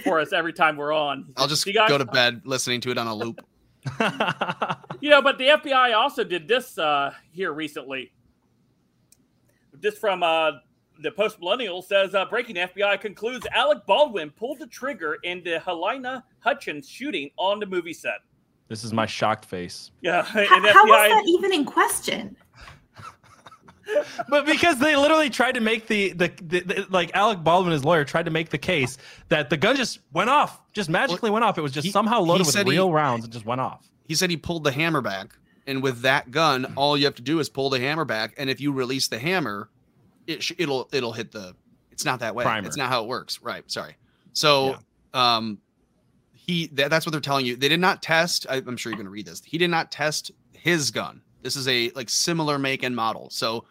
for 0.05 0.21
us 0.21 0.35
every 0.35 0.53
time 0.53 0.77
we're 0.77 0.93
on. 0.93 1.33
I'll 1.39 1.49
just 1.49 1.65
go 1.65 1.97
to 1.97 2.05
bed 2.05 2.43
listening 2.45 2.83
to 2.83 2.91
it 2.91 2.99
on 2.99 3.07
a 3.07 3.15
loop. 3.15 3.41
you 5.01 5.11
know, 5.11 5.22
but 5.22 5.38
the 5.38 5.47
FBI 5.47 5.97
also 5.97 6.24
did 6.24 6.47
this 6.47 6.78
uh, 6.78 7.12
here 7.32 7.53
recently. 7.53 8.12
This 9.72 9.99
from 9.99 10.22
uh, 10.22 10.53
the 11.03 11.11
Post 11.11 11.41
Millennial 11.41 11.82
says 11.82 12.14
uh, 12.14 12.24
breaking 12.26 12.57
FBI 12.57 13.01
concludes 13.01 13.47
Alec 13.53 13.86
Baldwin 13.86 14.30
pulled 14.30 14.59
the 14.59 14.66
trigger 14.66 15.18
in 15.22 15.43
the 15.43 15.62
Halyna 15.64 16.22
Hutchins 16.41 16.88
shooting 16.88 17.30
on 17.36 17.59
the 17.59 17.66
movie 17.66 17.95
set. 17.95 18.20
This 18.68 18.84
is 18.84 18.93
my 18.93 19.07
shocked 19.07 19.45
face. 19.45 19.91
Yeah, 20.01 20.22
how, 20.22 20.45
how 20.45 20.61
FBI, 20.61 20.88
was 20.88 21.11
that 21.11 21.24
even 21.26 21.53
in 21.53 21.64
question? 21.64 22.36
But 24.28 24.47
because 24.47 24.78
they 24.78 24.97
literally 24.97 25.30
tried 25.30 25.53
to 25.53 25.61
make 25.61 25.86
the, 25.86 26.12
the, 26.12 26.32
the, 26.43 26.61
the, 26.61 26.86
like 26.91 27.11
Alec 27.14 27.43
Baldwin, 27.43 27.72
his 27.72 27.84
lawyer, 27.84 28.05
tried 28.05 28.24
to 28.24 28.30
make 28.30 28.51
the 28.51 28.59
case 28.59 28.99
that 29.28 29.51
the 29.51 29.57
gun 29.57 29.76
just 29.76 30.01
went 30.12 30.30
off, 30.30 30.61
just 30.72 30.91
magically 30.91 31.30
went 31.30 31.45
off. 31.45 31.59
It 31.59 31.62
was 31.62 31.72
just 31.72 31.86
he, 31.86 31.91
somehow 31.91 32.20
loaded 32.20 32.47
with 32.47 32.57
real 32.66 32.88
he, 32.88 32.93
rounds 32.93 33.24
and 33.24 33.32
just 33.32 33.47
went 33.47 33.61
off. 33.61 33.88
He 34.07 34.14
said 34.14 34.30
he 34.30 34.36
pulled 34.36 34.64
the 34.64 34.72
hammer 34.72 35.01
back, 35.01 35.36
and 35.66 35.82
with 35.82 36.03
that 36.03 36.30
gun, 36.30 36.72
all 36.76 36.97
you 36.97 37.05
have 37.05 37.14
to 37.16 37.22
do 37.22 37.38
is 37.38 37.49
pull 37.49 37.70
the 37.70 37.80
hammer 37.80 38.05
back, 38.05 38.34
and 38.38 38.51
if 38.51 38.61
you 38.61 38.72
release 38.72 39.09
the 39.09 39.18
hammer, 39.18 39.68
it 40.26 40.43
sh- 40.43 40.53
it'll 40.59 40.88
it'll 40.93 41.12
hit 41.12 41.32
the. 41.32 41.55
It's 41.93 42.05
not 42.05 42.20
that 42.20 42.34
way. 42.34 42.45
Primer. 42.45 42.66
It's 42.66 42.76
not 42.76 42.88
how 42.88 43.03
it 43.03 43.09
works. 43.09 43.43
Right. 43.43 43.68
Sorry. 43.70 43.95
So, 44.32 44.78
yeah. 45.14 45.36
um, 45.36 45.59
he 46.32 46.68
that, 46.68 46.91
that's 46.91 47.05
what 47.05 47.12
they're 47.12 47.20
telling 47.20 47.47
you. 47.47 47.57
They 47.57 47.68
did 47.68 47.80
not 47.80 48.03
test. 48.03 48.47
I, 48.49 48.57
I'm 48.57 48.76
sure 48.76 48.91
you're 48.91 48.97
going 48.97 49.07
to 49.07 49.11
read 49.11 49.26
this. 49.26 49.43
He 49.45 49.59
did 49.59 49.70
not 49.70 49.93
test 49.93 50.30
his 50.53 50.91
gun. 50.91 51.20
This 51.43 51.57
is 51.57 51.68
a 51.68 51.91
like 51.91 52.09
similar 52.09 52.59
make 52.59 52.82
and 52.82 52.95
model. 52.95 53.30
So 53.30 53.64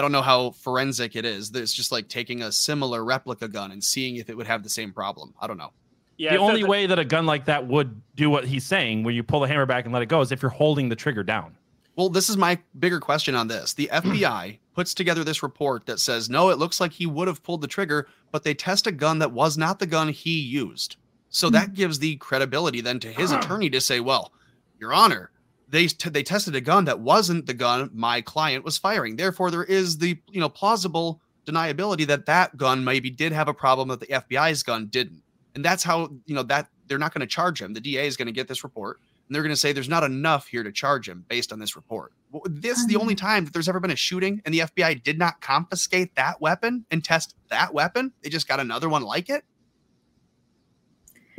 I 0.00 0.02
don't 0.02 0.12
know 0.12 0.22
how 0.22 0.52
forensic 0.52 1.14
it 1.14 1.26
is. 1.26 1.54
It's 1.54 1.74
just 1.74 1.92
like 1.92 2.08
taking 2.08 2.40
a 2.40 2.50
similar 2.50 3.04
replica 3.04 3.46
gun 3.48 3.70
and 3.70 3.84
seeing 3.84 4.16
if 4.16 4.30
it 4.30 4.34
would 4.34 4.46
have 4.46 4.62
the 4.62 4.70
same 4.70 4.94
problem. 4.94 5.34
I 5.38 5.46
don't 5.46 5.58
know. 5.58 5.74
Yeah, 6.16 6.32
the 6.32 6.38
only 6.38 6.64
way 6.64 6.86
that 6.86 6.98
a 6.98 7.04
gun 7.04 7.26
like 7.26 7.44
that 7.44 7.66
would 7.66 8.00
do 8.16 8.30
what 8.30 8.46
he's 8.46 8.64
saying, 8.64 9.02
when 9.02 9.14
you 9.14 9.22
pull 9.22 9.40
the 9.40 9.46
hammer 9.46 9.66
back 9.66 9.84
and 9.84 9.92
let 9.92 10.00
it 10.00 10.06
go, 10.06 10.22
is 10.22 10.32
if 10.32 10.40
you're 10.40 10.50
holding 10.50 10.88
the 10.88 10.96
trigger 10.96 11.22
down. 11.22 11.54
Well, 11.96 12.08
this 12.08 12.30
is 12.30 12.38
my 12.38 12.58
bigger 12.78 12.98
question 12.98 13.34
on 13.34 13.48
this. 13.48 13.74
The 13.74 13.90
FBI 13.92 14.58
puts 14.74 14.94
together 14.94 15.22
this 15.22 15.42
report 15.42 15.84
that 15.84 16.00
says, 16.00 16.30
no, 16.30 16.48
it 16.48 16.56
looks 16.56 16.80
like 16.80 16.92
he 16.92 17.04
would 17.04 17.28
have 17.28 17.42
pulled 17.42 17.60
the 17.60 17.66
trigger, 17.66 18.08
but 18.32 18.42
they 18.42 18.54
test 18.54 18.86
a 18.86 18.92
gun 18.92 19.18
that 19.18 19.32
was 19.32 19.58
not 19.58 19.80
the 19.80 19.86
gun 19.86 20.08
he 20.08 20.40
used. 20.40 20.96
So 21.28 21.50
that 21.50 21.68
hmm. 21.68 21.74
gives 21.74 21.98
the 21.98 22.16
credibility 22.16 22.80
then 22.80 23.00
to 23.00 23.12
his 23.12 23.32
attorney 23.32 23.68
to 23.68 23.82
say, 23.82 24.00
well, 24.00 24.32
Your 24.78 24.94
Honor, 24.94 25.30
they 25.70 25.86
t- 25.86 26.10
they 26.10 26.22
tested 26.22 26.54
a 26.54 26.60
gun 26.60 26.84
that 26.84 27.00
wasn't 27.00 27.46
the 27.46 27.54
gun 27.54 27.90
my 27.92 28.20
client 28.20 28.64
was 28.64 28.78
firing. 28.78 29.16
Therefore, 29.16 29.50
there 29.50 29.64
is 29.64 29.98
the 29.98 30.18
you 30.30 30.40
know 30.40 30.48
plausible 30.48 31.20
deniability 31.46 32.06
that 32.06 32.26
that 32.26 32.56
gun 32.56 32.84
maybe 32.84 33.10
did 33.10 33.32
have 33.32 33.48
a 33.48 33.54
problem 33.54 33.88
that 33.88 34.00
the 34.00 34.06
FBI's 34.06 34.62
gun 34.62 34.86
didn't, 34.86 35.22
and 35.54 35.64
that's 35.64 35.82
how 35.82 36.10
you 36.26 36.34
know 36.34 36.42
that 36.44 36.68
they're 36.86 36.98
not 36.98 37.14
going 37.14 37.20
to 37.20 37.26
charge 37.26 37.62
him. 37.62 37.72
The 37.72 37.80
DA 37.80 38.06
is 38.06 38.16
going 38.16 38.26
to 38.26 38.32
get 38.32 38.48
this 38.48 38.64
report 38.64 38.98
and 39.30 39.34
they're 39.36 39.44
going 39.44 39.52
to 39.52 39.56
say 39.56 39.72
there's 39.72 39.88
not 39.88 40.02
enough 40.02 40.48
here 40.48 40.64
to 40.64 40.72
charge 40.72 41.08
him 41.08 41.24
based 41.28 41.52
on 41.52 41.60
this 41.60 41.76
report. 41.76 42.12
Well, 42.32 42.42
this 42.46 42.78
is 42.78 42.88
the 42.88 42.96
only 42.96 43.14
mm-hmm. 43.14 43.26
time 43.26 43.44
that 43.44 43.52
there's 43.52 43.68
ever 43.68 43.78
been 43.78 43.92
a 43.92 43.96
shooting 43.96 44.42
and 44.44 44.52
the 44.52 44.58
FBI 44.58 45.04
did 45.04 45.20
not 45.20 45.40
confiscate 45.40 46.16
that 46.16 46.40
weapon 46.40 46.84
and 46.90 47.04
test 47.04 47.36
that 47.48 47.72
weapon. 47.72 48.12
They 48.22 48.28
just 48.28 48.48
got 48.48 48.58
another 48.58 48.88
one 48.88 49.02
like 49.02 49.30
it. 49.30 49.44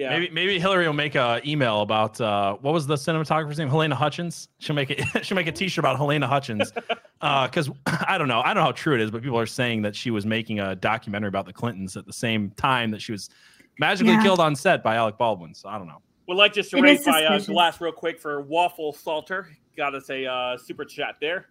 Yeah. 0.01 0.09
Maybe 0.09 0.29
maybe 0.31 0.59
Hillary 0.59 0.87
will 0.87 0.93
make 0.93 1.13
a 1.13 1.39
email 1.45 1.81
about 1.81 2.19
uh, 2.19 2.55
what 2.55 2.73
was 2.73 2.87
the 2.87 2.95
cinematographer's 2.95 3.59
name? 3.59 3.69
Halyna 3.69 3.93
Hutchins. 3.93 4.47
She'll 4.57 4.75
make 4.75 4.89
it. 4.89 5.03
she'll 5.23 5.35
make 5.35 5.45
a 5.45 5.51
T-shirt 5.51 5.77
about 5.77 5.99
Halyna 5.99 6.27
Hutchins. 6.27 6.71
Because 7.19 7.69
uh, 7.85 8.03
I 8.07 8.17
don't 8.17 8.27
know. 8.27 8.41
I 8.41 8.47
don't 8.47 8.55
know 8.55 8.63
how 8.63 8.71
true 8.71 8.95
it 8.95 9.01
is, 9.01 9.11
but 9.11 9.21
people 9.21 9.37
are 9.37 9.45
saying 9.45 9.83
that 9.83 9.95
she 9.95 10.09
was 10.09 10.25
making 10.25 10.59
a 10.59 10.75
documentary 10.75 11.27
about 11.27 11.45
the 11.45 11.53
Clintons 11.53 11.95
at 11.95 12.07
the 12.07 12.13
same 12.13 12.49
time 12.57 12.89
that 12.89 12.99
she 12.99 13.11
was 13.11 13.29
magically 13.77 14.13
yeah. 14.13 14.23
killed 14.23 14.39
on 14.39 14.55
set 14.55 14.81
by 14.81 14.95
Alec 14.95 15.19
Baldwin. 15.19 15.53
So 15.53 15.69
I 15.69 15.77
don't 15.77 15.87
know. 15.87 16.01
Would 16.27 16.37
like 16.37 16.53
just 16.53 16.71
to 16.71 16.77
It 16.77 16.81
raise 16.81 17.01
is 17.01 17.05
my 17.05 17.23
uh, 17.23 17.37
suspicious. 17.37 17.53
glass 17.53 17.79
real 17.79 17.91
quick 17.91 18.19
for 18.19 18.41
Waffle 18.41 18.93
Salter. 18.93 19.49
Got 19.77 19.93
us 19.93 20.09
a 20.09 20.25
uh, 20.25 20.57
super 20.57 20.83
chat 20.83 21.17
there. 21.21 21.49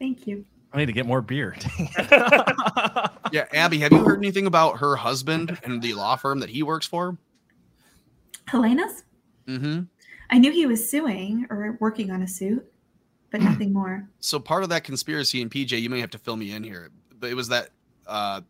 Thank 0.00 0.26
you. 0.26 0.44
I 0.76 0.80
need 0.80 0.86
to 0.86 0.92
get 0.92 1.06
more 1.06 1.22
beer. 1.22 1.56
Yeah, 3.32 3.46
Abby, 3.52 3.78
have 3.80 3.90
you 3.92 3.98
heard 4.04 4.18
anything 4.18 4.46
about 4.46 4.78
her 4.78 4.94
husband 4.94 5.58
and 5.64 5.82
the 5.82 5.94
law 5.94 6.14
firm 6.14 6.38
that 6.38 6.48
he 6.48 6.62
works 6.62 6.86
for? 6.86 7.18
Halyna's? 8.48 9.02
Mm-hmm. 9.48 9.82
I 10.30 10.38
knew 10.38 10.52
he 10.52 10.64
was 10.66 10.88
suing 10.88 11.44
or 11.50 11.76
working 11.80 12.12
on 12.12 12.22
a 12.22 12.28
suit, 12.28 12.64
but 13.32 13.40
nothing 13.42 13.72
more. 13.72 14.08
So 14.20 14.38
part 14.38 14.62
of 14.62 14.68
that 14.68 14.84
conspiracy, 14.84 15.42
and 15.42 15.50
PJ, 15.50 15.80
you 15.82 15.90
may 15.90 15.98
have 16.00 16.10
to 16.10 16.18
fill 16.18 16.36
me 16.36 16.52
in 16.52 16.62
here, 16.62 16.90
but 17.18 17.28
it 17.30 17.34
was 17.34 17.48
that 17.48 17.70
uh, 18.06 18.42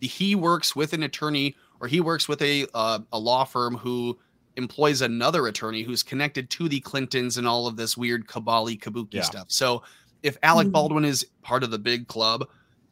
he 0.00 0.36
works 0.36 0.76
with 0.76 0.92
an 0.92 1.02
attorney 1.02 1.56
or 1.80 1.88
he 1.88 2.00
works 2.00 2.28
with 2.28 2.40
a 2.42 2.66
uh, 2.72 3.00
a 3.12 3.18
law 3.18 3.42
firm 3.44 3.76
who 3.76 4.16
employs 4.56 5.02
another 5.02 5.48
attorney 5.48 5.82
who's 5.82 6.04
connected 6.04 6.48
to 6.50 6.68
the 6.68 6.78
Clintons 6.80 7.36
and 7.36 7.48
all 7.48 7.66
of 7.66 7.76
this 7.76 7.96
weird 7.96 8.28
cabali 8.28 8.78
kabuki 8.80 9.14
Yeah. 9.14 9.22
stuff. 9.22 9.46
So 9.48 9.82
if 10.22 10.36
Alec 10.42 10.66
Hmm. 10.66 10.72
Baldwin 10.72 11.04
is 11.04 11.26
part 11.42 11.62
of 11.62 11.70
the 11.70 11.78
big 11.78 12.08
club 12.08 12.46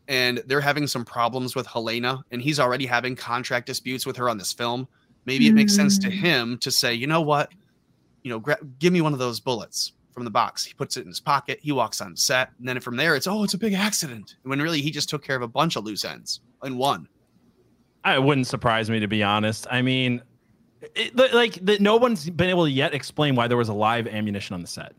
and 0.08 0.42
they're 0.46 0.60
having 0.60 0.86
some 0.86 1.04
problems 1.04 1.54
with 1.54 1.66
Halyna 1.66 2.22
and 2.30 2.40
he's 2.42 2.60
already 2.60 2.86
having 2.86 3.16
contract 3.16 3.66
disputes 3.66 4.04
with 4.06 4.16
her 4.16 4.28
on 4.28 4.38
this 4.38 4.52
film, 4.52 4.86
maybe 5.24 5.46
it 5.48 5.54
makes 5.54 5.74
sense 5.74 5.98
to 5.98 6.10
Hmm. 6.10 6.16
him 6.24 6.58
to 6.58 6.70
say, 6.70 6.94
you 6.94 7.06
know 7.06 7.20
what, 7.22 7.50
you 8.22 8.30
know, 8.30 8.38
gra- 8.38 8.58
give 8.78 8.92
me 8.92 9.00
one 9.00 9.12
of 9.12 9.18
those 9.18 9.40
bullets 9.40 9.92
from 10.12 10.24
the 10.24 10.30
box. 10.30 10.64
He 10.64 10.74
puts 10.74 10.96
it 10.96 11.00
in 11.02 11.08
his 11.08 11.20
pocket. 11.20 11.58
He 11.60 11.72
walks 11.72 12.00
on 12.00 12.14
set, 12.16 12.50
and 12.58 12.68
then 12.68 12.78
from 12.80 12.96
there, 12.96 13.16
it's 13.16 13.26
oh, 13.26 13.42
it's 13.42 13.54
a 13.54 13.58
big 13.58 13.72
accident. 13.74 14.36
When 14.44 14.60
really 14.62 14.80
he 14.80 14.90
just 14.92 15.08
took 15.08 15.24
care 15.24 15.34
of 15.36 15.42
a 15.42 15.48
bunch 15.48 15.74
of 15.76 15.84
loose 15.84 16.04
ends 16.04 16.40
in 16.62 16.76
one. 16.76 17.08
it 18.04 18.22
wouldn't 18.22 18.46
surprise 18.46 18.88
me 18.90 19.00
to 19.00 19.08
be 19.08 19.22
honest. 19.22 19.66
I 19.70 19.82
mean, 19.82 20.22
it, 20.94 21.16
like 21.34 21.54
the, 21.64 21.78
no 21.80 21.96
one's 21.96 22.28
been 22.30 22.50
able 22.50 22.64
to 22.66 22.70
yet 22.70 22.94
explain 22.94 23.34
why 23.34 23.48
there 23.48 23.56
was 23.56 23.68
a 23.70 23.74
live 23.74 24.06
ammunition 24.06 24.54
on 24.54 24.60
the 24.60 24.66
set. 24.68 24.92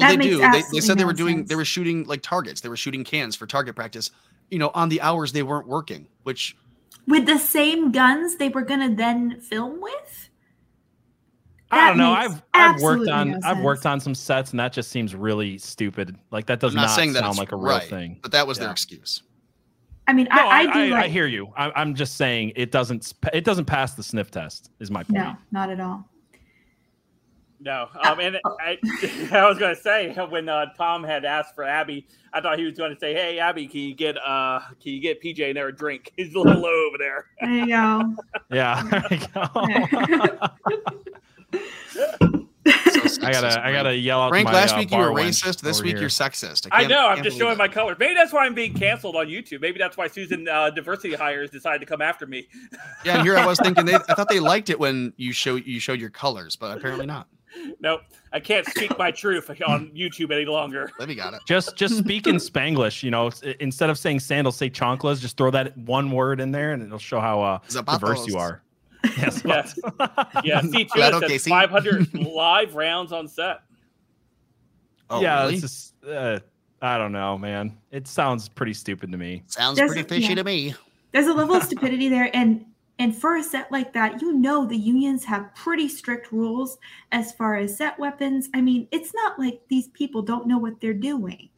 Well, 0.00 0.08
That 0.08 0.18
they 0.20 0.28
makes 0.28 0.36
do. 0.36 0.50
They, 0.50 0.78
they 0.78 0.80
said 0.80 0.98
they 0.98 1.04
were 1.04 1.12
doing. 1.12 1.38
sense. 1.38 1.48
They 1.48 1.54
were 1.56 1.64
shooting 1.64 2.04
like 2.04 2.22
targets. 2.22 2.60
They 2.60 2.68
were 2.68 2.76
shooting 2.76 3.04
cans 3.04 3.36
for 3.36 3.46
target 3.46 3.76
practice. 3.76 4.10
You 4.50 4.58
know, 4.58 4.70
on 4.74 4.88
the 4.88 5.00
hours 5.00 5.32
they 5.32 5.42
weren't 5.42 5.68
working, 5.68 6.06
which 6.24 6.56
With 7.06 7.26
the 7.26 7.38
same 7.38 7.92
guns 7.92 8.36
they 8.36 8.48
were 8.48 8.62
going 8.62 8.80
to 8.88 8.94
then 8.94 9.40
film 9.40 9.80
with? 9.80 10.28
I 11.72 11.86
don't 11.88 11.98
know. 11.98 12.12
I've 12.12 12.42
I've 12.52 12.82
worked 12.82 13.08
on 13.08 13.30
no 13.30 13.38
I've 13.44 13.60
worked 13.60 13.86
on 13.86 14.00
some 14.00 14.14
sets, 14.14 14.50
and 14.50 14.58
that 14.58 14.72
just 14.72 14.90
seems 14.90 15.14
really 15.14 15.56
stupid. 15.58 16.16
Like 16.32 16.46
that 16.46 16.58
does 16.58 16.72
I'm 16.72 16.76
not, 16.76 16.82
not, 16.88 16.96
saying 16.96 17.12
that 17.12 17.20
sound 17.20 17.38
like 17.38 17.52
a 17.52 17.56
real 17.56 17.66
right, 17.76 17.88
thing. 17.88 18.18
but 18.22 18.32
that 18.32 18.44
was 18.46 18.58
their 18.58 18.72
excuse. 18.72 19.22
I 20.08 20.12
mean, 20.12 20.26
No, 20.34 20.42
I, 20.48 20.58
I 20.58 20.62
do 20.64 20.94
I, 20.94 21.00
like. 21.02 21.10
hear 21.12 21.26
you. 21.28 21.52
I, 21.56 21.70
I'm 21.80 21.94
just 21.94 22.16
saying 22.16 22.54
it 22.56 22.72
doesn't 22.72 23.14
it 23.32 23.44
doesn't 23.44 23.66
pass 23.66 23.94
the 23.94 24.02
sniff 24.02 24.32
test. 24.32 24.70
Is 24.80 24.90
my 24.90 25.04
point. 25.04 25.12
no, 25.22 25.36
not 25.52 25.70
at 25.70 25.78
all. 25.78 26.08
No, 27.62 27.88
um, 28.02 28.18
and 28.20 28.38
I, 28.58 28.78
I 29.32 29.46
was 29.46 29.58
going 29.58 29.74
to 29.74 29.80
say 29.80 30.14
when 30.30 30.48
uh, 30.48 30.72
Tom 30.78 31.04
had 31.04 31.26
asked 31.26 31.54
for 31.54 31.62
Abby, 31.62 32.06
I 32.32 32.40
thought 32.40 32.58
he 32.58 32.64
was 32.64 32.78
going 32.78 32.94
to 32.94 32.98
say, 32.98 33.12
"Hey, 33.12 33.38
Abby, 33.38 33.66
can 33.66 33.80
you 33.80 33.94
get 33.94 34.16
uh, 34.16 34.60
can 34.82 34.94
you 34.94 35.00
get 35.00 35.22
PJ 35.22 35.40
in 35.40 35.54
there 35.54 35.68
a 35.68 35.76
drink? 35.76 36.10
He's 36.16 36.34
a 36.34 36.38
little 36.38 36.62
low 36.62 36.86
over 36.88 36.96
there." 36.98 37.26
There 37.40 37.50
you 37.50 37.66
go. 37.66 38.16
Yeah. 38.50 38.82
Go. 39.34 39.50
So 43.08 43.26
I 43.26 43.32
gotta 43.32 43.64
I 43.64 43.72
gotta 43.72 43.96
yell 43.96 44.20
out. 44.22 44.30
Frank, 44.30 44.46
to 44.46 44.52
my, 44.52 44.58
last 44.60 44.74
uh, 44.74 44.78
week 44.78 44.90
you 44.90 44.98
were 44.98 45.10
racist. 45.10 45.60
This 45.60 45.82
week 45.82 45.92
here. 45.92 46.00
you're 46.00 46.08
sexist. 46.08 46.68
I 46.70 46.80
can't- 46.80 46.90
know. 46.90 47.06
I'm 47.08 47.22
just 47.22 47.36
showing 47.36 47.52
it. 47.54 47.58
my 47.58 47.68
colors. 47.68 47.96
Maybe 47.98 48.14
that's 48.14 48.32
why 48.32 48.44
I'm 48.46 48.54
being 48.54 48.74
canceled 48.74 49.16
on 49.16 49.26
YouTube. 49.26 49.60
Maybe 49.60 49.78
that's 49.78 49.96
why 49.96 50.06
Susan 50.06 50.46
uh, 50.48 50.70
diversity 50.70 51.14
hires 51.14 51.50
decided 51.50 51.80
to 51.80 51.86
come 51.86 52.00
after 52.02 52.26
me. 52.26 52.46
Yeah, 53.04 53.16
and 53.16 53.22
here 53.22 53.36
I 53.36 53.46
was 53.46 53.58
thinking 53.58 53.84
they. 53.86 53.94
I 53.94 54.14
thought 54.14 54.28
they 54.28 54.40
liked 54.40 54.70
it 54.70 54.78
when 54.78 55.12
you 55.16 55.32
show 55.32 55.56
you 55.56 55.80
showed 55.80 56.00
your 56.00 56.10
colors, 56.10 56.56
but 56.56 56.76
apparently 56.76 57.06
not. 57.06 57.26
Nope, 57.80 58.02
I 58.32 58.40
can't 58.40 58.66
speak 58.66 58.96
my 58.98 59.10
truth 59.10 59.50
on 59.66 59.90
YouTube 59.90 60.32
any 60.32 60.44
longer. 60.44 60.90
Let 60.98 61.08
me 61.08 61.14
got 61.14 61.34
it. 61.34 61.40
Just 61.46 61.76
just 61.76 61.96
speak 61.98 62.26
in 62.26 62.36
Spanglish. 62.36 63.02
You 63.02 63.10
know, 63.10 63.30
instead 63.60 63.90
of 63.90 63.98
saying 63.98 64.20
sandals, 64.20 64.56
say 64.56 64.70
chanclas. 64.70 65.20
Just 65.20 65.36
throw 65.36 65.50
that 65.50 65.76
one 65.78 66.10
word 66.10 66.40
in 66.40 66.50
there, 66.50 66.72
and 66.72 66.82
it'll 66.82 66.98
show 66.98 67.20
how 67.20 67.42
uh, 67.42 67.58
diverse 67.84 68.26
you 68.26 68.36
are. 68.36 68.62
Yes. 69.16 69.42
Yes. 69.46 69.80
Yeah, 70.44 70.60
C2 70.60 70.88
Claro 70.90 71.20
que 71.20 71.30
says 71.30 71.46
500 71.46 72.12
live 72.34 72.74
rounds 72.74 73.12
on 73.12 73.28
set. 73.28 73.62
Oh, 75.08 75.22
yeah. 75.22 75.40
really? 75.40 75.54
It's 75.54 75.62
just 75.62 75.94
uh, 76.04 76.40
I 76.82 76.98
don't 76.98 77.12
know, 77.12 77.38
man. 77.38 77.78
It 77.90 78.06
sounds 78.06 78.50
pretty 78.50 78.74
stupid 78.74 79.10
to 79.12 79.16
me. 79.18 79.42
Sounds 79.46 79.76
There's- 79.76 79.92
pretty 79.92 80.06
fishy 80.06 80.28
yeah. 80.28 80.34
to 80.34 80.44
me. 80.44 80.74
There's 81.12 81.26
a 81.26 81.32
level 81.32 81.56
of 81.56 81.62
stupidity 81.64 82.08
there, 82.08 82.30
and 82.34 82.64
and 83.00 83.16
for 83.16 83.36
a 83.36 83.42
set 83.42 83.72
like 83.72 83.94
that, 83.94 84.20
you 84.20 84.34
know 84.34 84.66
the 84.66 84.76
unions 84.76 85.24
have 85.24 85.54
pretty 85.54 85.88
strict 85.88 86.30
rules 86.32 86.76
as 87.12 87.32
far 87.32 87.56
as 87.56 87.74
set 87.74 87.98
weapons. 87.98 88.50
I 88.54 88.60
mean, 88.60 88.86
it's 88.90 89.14
not 89.14 89.38
like 89.38 89.62
these 89.68 89.88
people 89.88 90.20
don't 90.20 90.46
know 90.46 90.58
what 90.58 90.82
they're 90.82 90.92
doing. 90.92 91.48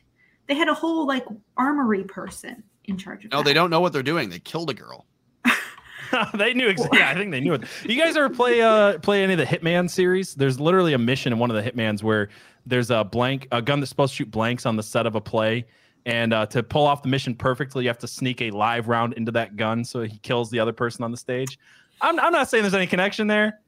They 0.47 0.55
had 0.55 0.69
a 0.69 0.75
whole 0.75 1.05
like 1.05 1.27
armory 1.57 2.05
person 2.05 2.63
in 2.85 2.97
charge 2.97 3.25
of. 3.25 3.33
No, 3.33 3.39
that. 3.39 3.45
they 3.45 3.55
don't 3.55 3.71
know 3.71 3.81
what 3.81 3.93
they're 3.93 4.05
doing. 4.05 4.31
They 4.31 4.39
killed 4.39 4.71
a 4.71 4.75
girl. 4.75 5.05
they 6.35 6.55
knew 6.55 6.69
exactly. 6.69 7.01
Yeah, 7.01 7.11
I 7.11 7.15
think 7.15 7.33
they 7.33 7.41
knew 7.41 7.55
it. 7.55 7.65
You 7.85 8.01
guys 8.01 8.17
ever 8.17 8.31
play 8.31 8.63
uh 8.63 8.99
play 9.01 9.25
any 9.25 9.33
of 9.33 9.39
the 9.41 9.45
Hitman 9.45 9.91
series? 9.91 10.37
There's 10.37 10.61
literally 10.61 10.93
a 10.93 10.99
mission 10.99 11.33
in 11.33 11.41
one 11.41 11.51
of 11.51 11.57
the 11.57 11.69
Hitmans 11.69 12.05
where 12.05 12.29
there's 12.67 12.93
a 12.93 13.03
blank 13.03 13.49
a 13.51 13.61
gun 13.61 13.81
that's 13.81 13.91
supposed 13.91 14.13
to 14.13 14.19
shoot 14.19 14.31
blanks 14.31 14.65
on 14.65 14.77
the 14.77 14.83
set 14.85 15.07
of 15.07 15.17
a 15.17 15.21
play, 15.21 15.67
and 16.07 16.33
uh, 16.33 16.47
to 16.47 16.63
pull 16.63 16.87
off 16.87 17.03
the 17.03 17.09
mission 17.09 17.35
perfectly, 17.35 17.85
you 17.85 17.89
have 17.89 17.99
to 17.99 18.09
sneak 18.09 18.41
a 18.43 18.51
live 18.51 18.89
round 18.89 19.15
into 19.15 19.33
that 19.33 19.57
gun 19.57 19.85
so 19.85 20.03
he 20.03 20.19
kills 20.19 20.51
the 20.51 20.59
other 20.59 20.73
person 20.73 21.05
on 21.05 21.11
the 21.11 21.17
stage. 21.17 21.59
I'm 22.01 22.19
I'm 22.19 22.33
not 22.33 22.49
saying 22.49 22.63
there's 22.63 22.75
any 22.75 22.87
connection 22.87 23.27
there. 23.27 23.61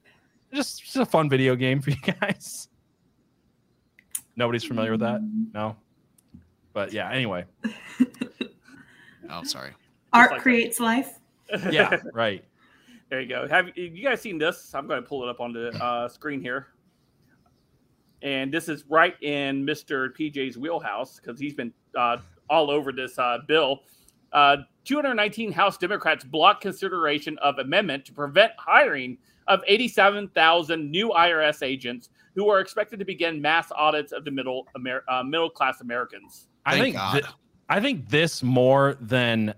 Just 0.53 0.83
just 0.83 0.97
a 0.97 1.07
fun 1.07 1.29
video 1.29 1.55
game 1.55 1.81
for 1.81 1.91
you 1.91 2.15
guys. 2.21 2.69
Nobody's 4.37 4.65
familiar 4.65 4.91
with 4.91 5.01
that? 5.01 5.21
No. 5.53 5.77
But 6.73 6.93
yeah, 6.93 7.11
anyway. 7.11 7.45
Oh, 9.31 9.43
sorry. 9.43 9.71
Art 10.13 10.31
like 10.31 10.39
that. 10.39 10.43
creates 10.43 10.81
life. 10.81 11.19
Yeah, 11.71 12.01
right. 12.13 12.45
There 13.11 13.21
you 13.21 13.29
go. 13.29 13.47
Have 13.47 13.69
you 13.77 14.03
guys 14.03 14.23
seen 14.23 14.39
this? 14.39 14.75
I'm 14.75 14.89
going 14.89 15.01
to 15.01 15.09
pull 15.09 15.23
it 15.23 15.29
up 15.29 15.39
on 15.39 15.53
the 15.53 15.69
uh, 15.81 16.09
screen 16.09 16.41
here. 16.41 16.69
And 18.25 18.53
this 18.53 18.69
is 18.69 18.85
right 18.89 19.15
in 19.23 19.65
Mr. 19.65 20.09
PJ's 20.19 20.59
wheelhouse 20.59 21.21
because 21.21 21.39
he's 21.39 21.55
been 21.55 21.73
uh, 21.97 22.17
all 22.51 22.71
over 22.71 22.91
this 22.91 23.19
uh, 23.19 23.39
bill. 23.47 23.81
Uh, 24.33 24.57
219 24.85 25.53
House 25.53 25.79
Democrats 25.79 26.25
blocked 26.25 26.63
consideration 26.63 27.39
of 27.39 27.59
amendment 27.59 28.05
to 28.07 28.13
prevent 28.13 28.51
hiring 28.59 29.17
of 29.47 29.61
87,000 29.67 30.91
new 30.91 31.11
IRS 31.11 31.63
agents 31.63 32.09
who 32.35 32.49
are 32.49 32.61
expected 32.61 32.99
to 32.99 33.05
begin 33.05 33.41
mass 33.41 33.69
audits 33.77 34.11
of 34.13 34.25
the 34.25 34.31
middle 34.31 34.67
Amer- 34.77 35.05
uh, 35.09 35.23
middle 35.23 35.51
class 35.51 35.81
Americans. 35.83 36.49
I 36.67 36.79
think 36.81 36.97
God. 36.97 37.23
thi- 37.23 37.29
I 37.69 37.81
think 37.81 38.09
this 38.09 38.43
more 38.43 38.97
than 39.01 39.55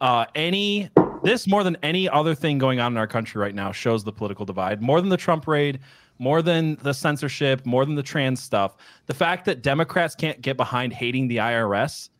uh, 0.00 0.24
any 0.34 0.90
this 1.22 1.46
more 1.46 1.64
than 1.64 1.76
any 1.82 2.08
other 2.08 2.34
thing 2.34 2.58
going 2.58 2.80
on 2.80 2.92
in 2.92 2.98
our 2.98 3.06
country 3.06 3.40
right 3.40 3.54
now 3.54 3.72
shows 3.72 4.04
the 4.04 4.12
political 4.12 4.44
divide. 4.44 4.82
More 4.82 5.00
than 5.00 5.10
the 5.10 5.16
Trump 5.16 5.46
raid, 5.46 5.80
more 6.18 6.42
than 6.42 6.76
the 6.82 6.92
censorship, 6.92 7.64
more 7.64 7.84
than 7.84 7.94
the 7.94 8.02
trans 8.02 8.42
stuff. 8.42 8.76
The 9.06 9.14
fact 9.14 9.44
that 9.46 9.62
Democrats 9.62 10.14
can't 10.14 10.40
get 10.40 10.56
behind 10.56 10.92
hating 10.92 11.28
the 11.28 11.36
IRS 11.38 12.10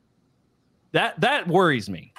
that 0.92 1.20
that 1.20 1.46
worries 1.46 1.88
me. 1.88 2.12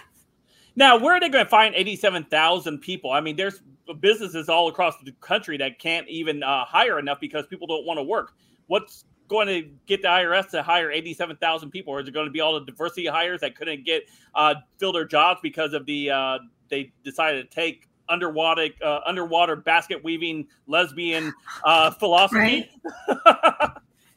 Now, 0.76 0.98
where 0.98 1.16
are 1.16 1.20
they 1.20 1.30
going 1.30 1.44
to 1.44 1.50
find 1.50 1.76
87,000 1.76 2.80
people? 2.80 3.12
I 3.12 3.22
mean, 3.22 3.36
there's 3.36 3.62
businesses 4.00 4.50
all 4.50 4.68
across 4.68 4.96
the 5.04 5.12
country 5.20 5.58
that 5.58 5.80
can't 5.80 6.08
even 6.08 6.44
uh, 6.44 6.64
hire 6.66 7.00
enough 7.00 7.20
because 7.20 7.48
people 7.48 7.68
don't 7.68 7.86
want 7.86 7.98
to 7.98 8.04
work. 8.04 8.34
What's 8.68 9.06
going 9.28 9.48
to 9.48 9.70
get 9.88 10.02
the 10.02 10.08
IRS 10.08 10.50
to 10.52 10.64
hire 10.64 10.92
87,000 10.92 11.72
people? 11.72 11.94
Or 11.94 12.00
is 12.00 12.08
it 12.08 12.12
going 12.12 12.28
to 12.28 12.32
be 12.32 12.40
all 12.40 12.54
the 12.54 12.66
diversity 12.66 13.08
hires 13.08 13.42
that 13.42 13.56
couldn't 13.56 13.84
get 13.84 14.04
uh, 14.36 14.56
fill 14.78 14.94
their 14.94 15.06
jobs 15.06 15.40
because 15.42 15.74
of 15.74 15.86
the 15.86 16.12
uh, 16.12 16.38
they 16.70 16.92
decided 17.04 17.50
to 17.50 17.56
take 17.56 17.88
underwater 18.08 18.68
uh, 18.84 19.00
underwater 19.06 19.56
basket 19.56 20.04
weaving 20.04 20.48
lesbian 20.68 21.34
uh, 21.64 21.92
philosophy? 21.92 22.70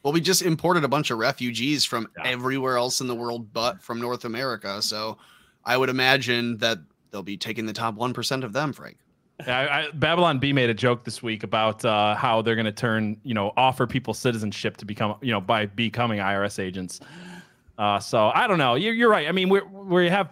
Well, 0.02 0.12
we 0.12 0.20
just 0.20 0.42
imported 0.42 0.82
a 0.82 0.88
bunch 0.88 1.12
of 1.12 1.18
refugees 1.18 1.84
from 1.84 2.08
Yeah. 2.18 2.24
everywhere 2.32 2.76
else 2.76 3.00
in 3.00 3.06
the 3.06 3.14
world 3.14 3.52
but 3.52 3.80
from 3.80 4.00
North 4.00 4.24
America. 4.24 4.82
So 4.82 5.18
I 5.64 5.76
would 5.76 5.88
imagine 5.90 6.58
that 6.58 6.78
they'll 7.12 7.22
be 7.22 7.36
taking 7.36 7.66
the 7.66 7.72
top 7.72 7.94
1% 7.94 8.42
of 8.42 8.52
them, 8.52 8.72
Frank. 8.72 8.96
I, 9.46 9.68
I, 9.68 9.88
Babylon 9.94 10.40
Bee 10.40 10.52
made 10.52 10.70
a 10.70 10.74
joke 10.74 11.04
this 11.04 11.22
week 11.22 11.44
about 11.44 11.84
uh, 11.84 12.16
how 12.16 12.42
they're 12.42 12.56
going 12.56 12.64
to 12.66 12.72
turn, 12.72 13.16
you 13.22 13.32
know, 13.34 13.52
offer 13.56 13.86
people 13.86 14.12
citizenship 14.12 14.76
to 14.78 14.84
become, 14.84 15.14
you 15.22 15.30
know, 15.30 15.40
by 15.40 15.66
becoming 15.66 16.18
IRS 16.18 16.58
agents. 16.58 16.98
Uh, 17.78 18.00
so 18.00 18.32
I 18.34 18.48
don't 18.48 18.58
know. 18.58 18.74
You're, 18.74 18.94
you're 18.94 19.08
right. 19.10 19.28
I 19.28 19.32
mean, 19.32 19.48
we're, 19.48 19.64
we 19.64 20.08
have 20.08 20.30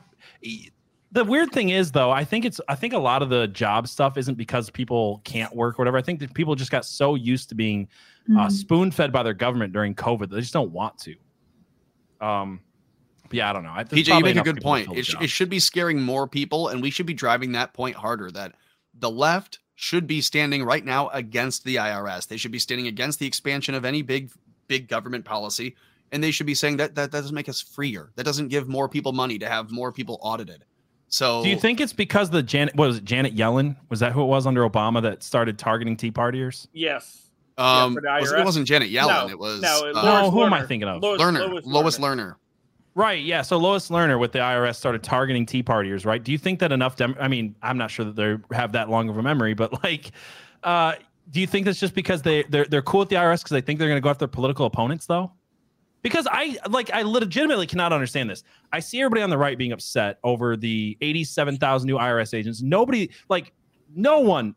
the 1.12 1.24
weird 1.24 1.50
thing 1.52 1.70
is 1.70 1.92
though, 1.92 2.10
I 2.10 2.24
think 2.24 2.44
it's, 2.44 2.60
I 2.68 2.74
think 2.74 2.92
a 2.92 2.98
lot 2.98 3.22
of 3.22 3.28
the 3.30 3.46
job 3.48 3.88
stuff 3.88 4.16
isn't 4.16 4.36
because 4.36 4.70
people 4.70 5.20
can't 5.24 5.54
work 5.54 5.78
or 5.78 5.82
whatever. 5.82 5.98
I 5.98 6.02
think 6.02 6.20
that 6.20 6.34
people 6.34 6.54
just 6.54 6.70
got 6.70 6.84
so 6.84 7.14
used 7.14 7.48
to 7.50 7.54
being 7.54 7.88
uh, 8.30 8.46
Mm. 8.46 8.52
spoon 8.52 8.90
fed 8.90 9.12
by 9.12 9.22
their 9.22 9.34
government 9.34 9.72
during 9.72 9.94
COVID. 9.94 10.20
That 10.20 10.30
they 10.36 10.40
just 10.40 10.52
don't 10.52 10.70
want 10.70 10.98
to. 10.98 11.14
Um, 12.20 12.60
yeah, 13.32 13.50
I 13.50 13.52
don't 13.52 13.64
know. 13.64 13.72
I, 13.72 13.82
there's 13.84 14.06
PJ, 14.06 14.16
you 14.18 14.22
make 14.22 14.36
a 14.36 14.42
good 14.42 14.60
point. 14.60 14.96
It, 14.96 15.06
sh- 15.06 15.14
it 15.20 15.30
should 15.30 15.48
be 15.48 15.58
scaring 15.58 16.00
more 16.00 16.28
people, 16.28 16.68
and 16.68 16.82
we 16.82 16.90
should 16.90 17.06
be 17.06 17.14
driving 17.14 17.52
that 17.52 17.72
point 17.72 17.96
harder 17.96 18.30
that 18.32 18.54
the 18.94 19.10
left 19.10 19.58
should 19.74 20.06
be 20.06 20.20
standing 20.20 20.62
right 20.64 20.84
now 20.84 21.08
against 21.08 21.64
the 21.64 21.76
IRS. 21.76 22.28
They 22.28 22.36
should 22.36 22.52
be 22.52 22.58
standing 22.58 22.86
against 22.86 23.18
the 23.18 23.26
expansion 23.26 23.74
of 23.74 23.84
any 23.84 24.02
big 24.02 24.30
big 24.68 24.86
government 24.86 25.24
policy 25.24 25.74
and 26.12 26.22
they 26.22 26.30
should 26.30 26.46
be 26.46 26.54
saying 26.54 26.76
that 26.78 26.94
that, 26.94 27.12
that 27.12 27.18
doesn't 27.22 27.34
make 27.34 27.48
us 27.48 27.60
freer. 27.60 28.10
That 28.16 28.24
doesn't 28.24 28.48
give 28.48 28.68
more 28.68 28.88
people 28.88 29.12
money 29.12 29.38
to 29.38 29.48
have 29.48 29.70
more 29.70 29.92
people 29.92 30.18
audited. 30.22 30.64
So 31.10 31.42
Do 31.42 31.48
you 31.50 31.56
think 31.56 31.80
it's 31.80 31.92
because 31.92 32.30
the 32.30 32.42
Janet 32.42 32.74
what 32.76 32.86
was 32.86 32.98
it, 32.98 33.04
Janet 33.04 33.36
Yellen? 33.36 33.76
Was 33.88 34.00
that 34.00 34.12
who 34.12 34.22
it 34.22 34.26
was 34.26 34.46
under 34.46 34.68
Obama 34.68 35.02
that 35.02 35.22
started 35.22 35.58
targeting 35.58 35.96
Tea 35.96 36.10
Partiers? 36.12 36.66
Yes. 36.72 37.30
um 37.58 37.94
for 37.94 38.00
the 38.00 38.08
was- 38.20 38.32
IRS? 38.32 38.40
it 38.40 38.44
wasn't 38.44 38.66
Janet 38.66 38.90
Yellen, 38.90 39.08
No, 39.08 39.28
it 39.28 39.38
was 39.38 39.60
no, 39.60 39.68
uh, 39.68 39.92
Lois 39.92 40.04
No, 40.04 40.30
who 40.30 40.44
am 40.44 40.52
I 40.54 40.64
thinking 40.64 40.88
of? 40.88 41.02
Lois, 41.02 41.20
Lerner, 41.20 41.50
Lois 41.50 41.66
Lois 41.66 41.98
Lerner. 41.98 42.16
Lerner. 42.16 42.34
Right. 42.94 43.22
Yeah. 43.22 43.42
So 43.42 43.56
Lois 43.56 43.88
Lerner 43.88 44.18
with 44.18 44.32
the 44.32 44.40
IRS 44.40 44.76
started 44.76 45.02
targeting 45.02 45.46
Tea 45.46 45.62
Partiers, 45.62 46.04
right? 46.04 46.22
Do 46.22 46.32
you 46.32 46.38
think 46.38 46.58
that 46.60 46.72
enough? 46.72 46.96
Dem- 46.96 47.16
I 47.20 47.28
mean, 47.28 47.54
I'm 47.62 47.78
not 47.78 47.90
sure 47.90 48.04
that 48.04 48.16
they 48.16 48.36
have 48.56 48.72
that 48.72 48.88
long 48.90 49.08
of 49.08 49.16
a 49.16 49.22
memory, 49.22 49.54
but 49.54 49.82
like, 49.84 50.10
uh, 50.64 50.94
do 51.30 51.40
you 51.40 51.46
think 51.46 51.66
that's 51.66 51.78
just 51.80 51.94
because 51.94 52.22
they 52.22 52.42
they're 52.44 52.64
they're 52.66 52.82
cool 52.82 53.00
with 53.00 53.08
the 53.08 53.14
IRS 53.16 53.38
because 53.38 53.50
they 53.50 53.60
think 53.60 53.78
they're 53.78 53.88
going 53.88 53.96
to 54.00 54.02
go 54.04 54.10
after 54.10 54.20
their 54.20 54.28
political 54.28 54.66
opponents, 54.66 55.06
though? 55.06 55.30
Because 56.02 56.26
I 56.30 56.56
like 56.68 56.90
I 56.92 57.02
legitimately 57.02 57.66
cannot 57.66 57.92
understand 57.92 58.30
this. 58.30 58.42
I 58.72 58.80
see 58.80 59.00
everybody 59.00 59.22
on 59.22 59.30
the 59.30 59.38
right 59.38 59.58
being 59.58 59.72
upset 59.72 60.18
over 60.24 60.56
the 60.56 60.96
87,000 61.00 61.86
new 61.86 61.96
IRS 61.96 62.32
agents. 62.34 62.62
Nobody 62.62 63.10
like 63.28 63.52
no 63.94 64.20
one. 64.20 64.54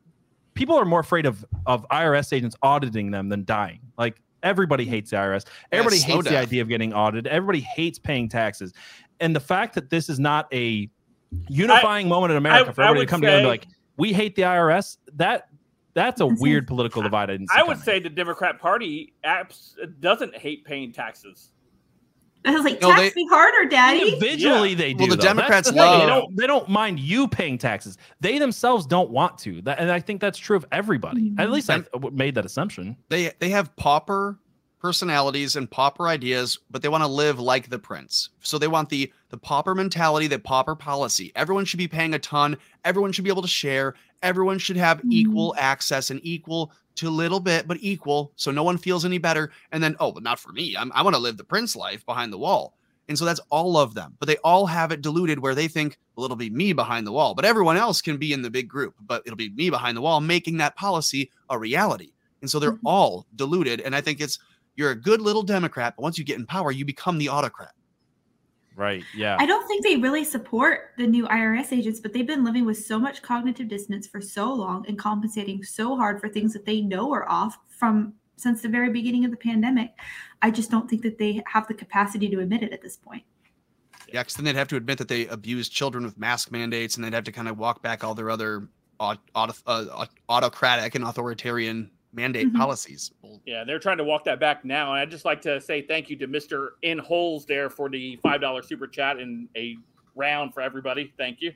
People 0.53 0.75
are 0.75 0.85
more 0.85 0.99
afraid 0.99 1.25
of 1.25 1.43
of 1.65 1.85
IRS 1.89 2.31
agents 2.31 2.55
auditing 2.61 3.11
them 3.11 3.27
than 3.29 3.43
dying. 3.43 3.79
Like 3.97 4.21
everybody 4.43 4.85
hates 4.85 5.09
the 5.09 5.17
IRS. 5.17 5.45
Everybody 5.71 5.97
slow 5.97 6.15
hates 6.17 6.29
the 6.29 6.37
idea 6.37 6.61
of 6.61 6.69
getting 6.69 6.93
audited. 6.93 7.27
Everybody 7.27 7.61
hates 7.61 7.99
paying 7.99 8.29
taxes. 8.29 8.73
And 9.19 9.35
the 9.35 9.39
fact 9.39 9.75
that 9.75 9.89
this 9.89 10.09
is 10.09 10.19
not 10.19 10.47
a 10.53 10.89
unifying 11.49 12.07
moment 12.07 12.31
in 12.31 12.37
America 12.37 12.73
for 12.73 12.83
everybody 12.83 13.05
to 13.05 13.09
come 13.09 13.21
together 13.21 13.37
and 13.37 13.45
be 13.45 13.49
like, 13.49 13.67
we 13.97 14.13
hate 14.13 14.35
the 14.35 14.43
IRS, 14.43 14.97
that 15.15 15.47
that's 15.93 16.21
a 16.21 16.25
weird 16.27 16.67
political 16.67 17.01
divide. 17.01 17.29
I, 17.29 17.33
didn't 17.33 17.49
see 17.49 17.57
I 17.59 17.63
would 17.63 17.73
coming. 17.73 17.83
say 17.85 17.99
the 17.99 18.09
Democrat 18.09 18.59
Party 18.59 19.13
apps 19.25 19.73
doesn't 19.99 20.35
hate 20.35 20.65
paying 20.65 20.91
taxes. 20.91 21.49
I 22.45 22.51
was 22.51 22.65
like, 22.65 22.81
No, 22.81 22.89
tax 22.91 23.13
they- 23.13 23.21
me 23.21 23.27
harder, 23.29 23.69
daddy. 23.69 24.01
individually 24.13 24.73
they 24.73 24.93
do. 24.93 25.03
Well, 25.03 25.07
the 25.11 25.15
though. 25.15 25.21
That's 25.21 25.35
Democrats 25.35 25.69
thing. 25.69 25.77
They 25.77 25.81
love- 25.83 26.07
don't. 26.07 26.35
They 26.35 26.47
don't 26.47 26.67
mind 26.67 26.99
you 26.99 27.27
paying 27.27 27.57
taxes. 27.57 27.97
They 28.19 28.37
themselves 28.37 28.85
don't 28.85 29.11
want 29.11 29.37
to. 29.39 29.61
That, 29.61 29.79
and 29.79 29.89
I 29.89 30.01
think 30.01 30.19
that's 30.19 30.37
true 30.37 30.57
of 30.57 30.65
everybody. 30.71 31.29
Mm-hmm. 31.29 31.39
At 31.39 31.51
least 31.51 31.69
I 31.69 31.77
Dem- 31.79 32.15
made 32.15 32.35
that 32.35 32.45
assumption. 32.45 32.97
They 33.09 33.31
they 33.39 33.49
have 33.49 33.73
pauper 33.77 34.39
personalities 34.79 35.55
and 35.55 35.71
pauper 35.71 36.09
ideas, 36.09 36.59
but 36.69 36.81
they 36.81 36.89
want 36.89 37.01
to 37.03 37.07
live 37.07 37.39
like 37.39 37.69
the 37.69 37.79
prince. 37.79 38.27
So 38.41 38.57
they 38.57 38.67
want 38.67 38.89
the 38.89 39.09
the 39.33 39.37
pauper 39.39 39.73
mentality, 39.73 40.27
the 40.27 40.37
pauper 40.37 40.75
policy. 40.75 41.31
Everyone 41.35 41.65
should 41.65 41.79
be 41.79 41.87
paying 41.87 42.13
a 42.13 42.19
ton. 42.19 42.55
Everyone 42.85 43.11
should 43.11 43.23
be 43.23 43.31
able 43.31 43.41
to 43.41 43.47
share. 43.47 43.95
Everyone 44.21 44.59
should 44.59 44.77
have 44.77 44.99
Mhm. 44.99 45.11
equal 45.11 45.55
access 45.57 46.11
and 46.11 46.19
equal 46.21 46.71
to 46.97 47.07
a 47.07 47.09
little 47.09 47.39
bit, 47.39 47.67
but 47.67 47.79
equal, 47.81 48.31
so 48.35 48.51
no 48.51 48.61
one 48.61 48.77
feels 48.77 49.05
any 49.05 49.17
better. 49.17 49.51
And 49.71 49.81
then, 49.83 49.95
oh, 49.99 50.11
but 50.11 50.21
not 50.21 50.39
for 50.39 50.51
me. 50.51 50.77
I'm, 50.77 50.91
I 50.93 51.01
want 51.01 51.15
to 51.15 51.19
live 51.19 51.37
the 51.37 51.43
prince 51.43 51.75
life 51.75 52.05
behind 52.05 52.31
the 52.31 52.37
wall. 52.37 52.77
And 53.09 53.17
so 53.17 53.25
that's 53.25 53.39
all 53.49 53.75
of 53.75 53.95
them, 53.95 54.15
but 54.19 54.27
they 54.27 54.37
all 54.43 54.67
have 54.67 54.91
it 54.91 55.01
diluted 55.01 55.39
where 55.39 55.55
they 55.55 55.67
think, 55.67 55.97
well, 56.15 56.25
it'll 56.25 56.37
be 56.37 56.51
me 56.51 56.71
behind 56.71 57.07
the 57.07 57.11
wall, 57.11 57.33
but 57.33 57.43
everyone 57.43 57.75
else 57.75 58.03
can 58.03 58.17
be 58.17 58.33
in 58.33 58.43
the 58.43 58.51
big 58.51 58.67
group, 58.67 58.93
but 59.01 59.23
it'll 59.25 59.35
be 59.35 59.49
me 59.49 59.71
behind 59.71 59.97
the 59.97 60.01
wall 60.01 60.21
making 60.21 60.57
that 60.57 60.75
policy 60.75 61.31
a 61.49 61.57
reality. 61.57 62.11
And 62.41 62.51
so 62.51 62.59
they're 62.59 62.73
Mhm. 62.73 62.81
all 62.85 63.25
diluted. 63.35 63.81
And 63.81 63.95
I 63.95 64.01
think 64.01 64.21
it's 64.21 64.37
you're 64.75 64.91
a 64.91 64.95
good 64.95 65.21
little 65.21 65.41
Democrat, 65.43 65.95
but 65.97 66.03
once 66.03 66.19
you 66.19 66.23
get 66.23 66.37
in 66.37 66.45
power, 66.45 66.71
you 66.71 66.85
become 66.85 67.17
the 67.17 67.29
autocrat. 67.29 67.73
Right. 68.75 69.03
Yeah. 69.15 69.37
I 69.39 69.45
don't 69.45 69.67
think 69.67 69.83
they 69.83 69.97
really 69.97 70.23
support 70.23 70.91
the 70.97 71.07
new 71.07 71.27
IRS 71.27 71.71
agents, 71.71 71.99
but 71.99 72.13
they've 72.13 72.25
been 72.25 72.43
living 72.43 72.65
with 72.65 72.83
so 72.83 72.97
much 72.97 73.21
cognitive 73.21 73.67
dissonance 73.67 74.07
for 74.07 74.21
so 74.21 74.53
long 74.53 74.85
and 74.87 74.97
compensating 74.97 75.63
so 75.63 75.95
hard 75.95 76.19
for 76.19 76.29
things 76.29 76.53
that 76.53 76.65
they 76.65 76.81
know 76.81 77.13
are 77.13 77.29
off 77.29 77.57
from 77.67 78.13
since 78.35 78.61
the 78.61 78.69
very 78.69 78.89
beginning 78.89 79.25
of 79.25 79.31
the 79.31 79.37
pandemic. 79.37 79.91
I 80.41 80.51
just 80.51 80.71
don't 80.71 80.89
think 80.89 81.03
that 81.03 81.17
they 81.17 81.41
have 81.45 81.67
the 81.67 81.73
capacity 81.73 82.29
to 82.29 82.39
admit 82.39 82.63
it 82.63 82.73
at 82.73 82.81
this 82.81 82.97
point. 82.97 83.23
Yeah, 84.11 84.21
because 84.21 84.35
then 84.35 84.45
they'd 84.45 84.55
have 84.55 84.67
to 84.69 84.75
admit 84.75 84.97
that 84.97 85.07
they 85.07 85.27
abused 85.27 85.71
children 85.71 86.03
with 86.03 86.17
mask 86.17 86.51
mandates, 86.51 86.95
and 86.95 87.03
they'd 87.03 87.13
have 87.13 87.23
to 87.23 87.31
kind 87.31 87.47
of 87.47 87.57
walk 87.57 87.81
back 87.81 88.03
all 88.03 88.13
their 88.13 88.29
other 88.29 88.67
au- 88.99 89.15
auto, 89.33 89.53
uh, 89.65 90.05
autocratic 90.29 90.95
and 90.95 91.03
authoritarian 91.03 91.89
mandate 92.13 92.53
Mhm. 92.53 92.57
policies. 92.57 93.11
Yeah, 93.45 93.63
they're 93.63 93.79
trying 93.79 93.97
to 93.97 94.03
walk 94.03 94.23
that 94.25 94.39
back 94.39 94.63
now. 94.63 94.91
And 94.93 94.99
I'd 94.99 95.11
just 95.11 95.25
like 95.25 95.41
to 95.41 95.59
say 95.59 95.81
thank 95.81 96.09
you 96.09 96.15
to 96.17 96.27
Mr. 96.27 96.69
In 96.83 96.99
Holes 96.99 97.45
there 97.45 97.69
for 97.69 97.89
the 97.89 98.17
$5 98.23 98.65
super 98.67 98.87
chat 98.87 99.17
and 99.17 99.49
a 99.57 99.75
round 100.15 100.53
for 100.53 100.61
everybody. 100.61 101.11
Thank 101.17 101.41
you. 101.41 101.53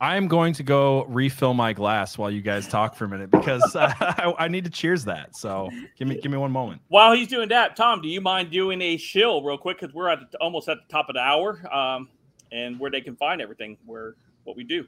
I 0.00 0.16
am 0.16 0.26
going 0.26 0.52
to 0.54 0.62
go 0.62 1.04
refill 1.04 1.54
my 1.54 1.72
glass 1.72 2.18
while 2.18 2.30
you 2.30 2.42
guys 2.42 2.66
talk 2.66 2.94
for 2.96 3.04
a 3.04 3.08
minute 3.08 3.30
because 3.30 3.76
uh, 3.76 3.92
I, 4.00 4.34
I 4.38 4.48
need 4.48 4.64
to 4.64 4.70
cheers 4.70 5.04
that. 5.04 5.36
So 5.36 5.70
give 5.96 6.08
me 6.08 6.20
give 6.20 6.32
me 6.32 6.36
one 6.36 6.50
moment. 6.50 6.82
While 6.88 7.12
he's 7.12 7.28
doing 7.28 7.48
that, 7.50 7.76
Tom, 7.76 8.02
do 8.02 8.08
you 8.08 8.20
mind 8.20 8.50
doing 8.50 8.82
a 8.82 8.96
shill 8.96 9.42
real 9.42 9.56
quick? 9.56 9.78
Because 9.80 9.94
we're 9.94 10.08
at 10.08 10.30
the, 10.30 10.38
almost 10.38 10.68
at 10.68 10.78
the 10.78 10.92
top 10.92 11.08
of 11.08 11.14
the 11.14 11.20
hour 11.20 11.62
um, 11.72 12.08
and 12.50 12.78
where 12.80 12.90
they 12.90 13.00
can 13.00 13.14
find 13.16 13.40
everything, 13.40 13.78
where 13.86 14.16
what 14.42 14.56
we 14.56 14.64
do. 14.64 14.84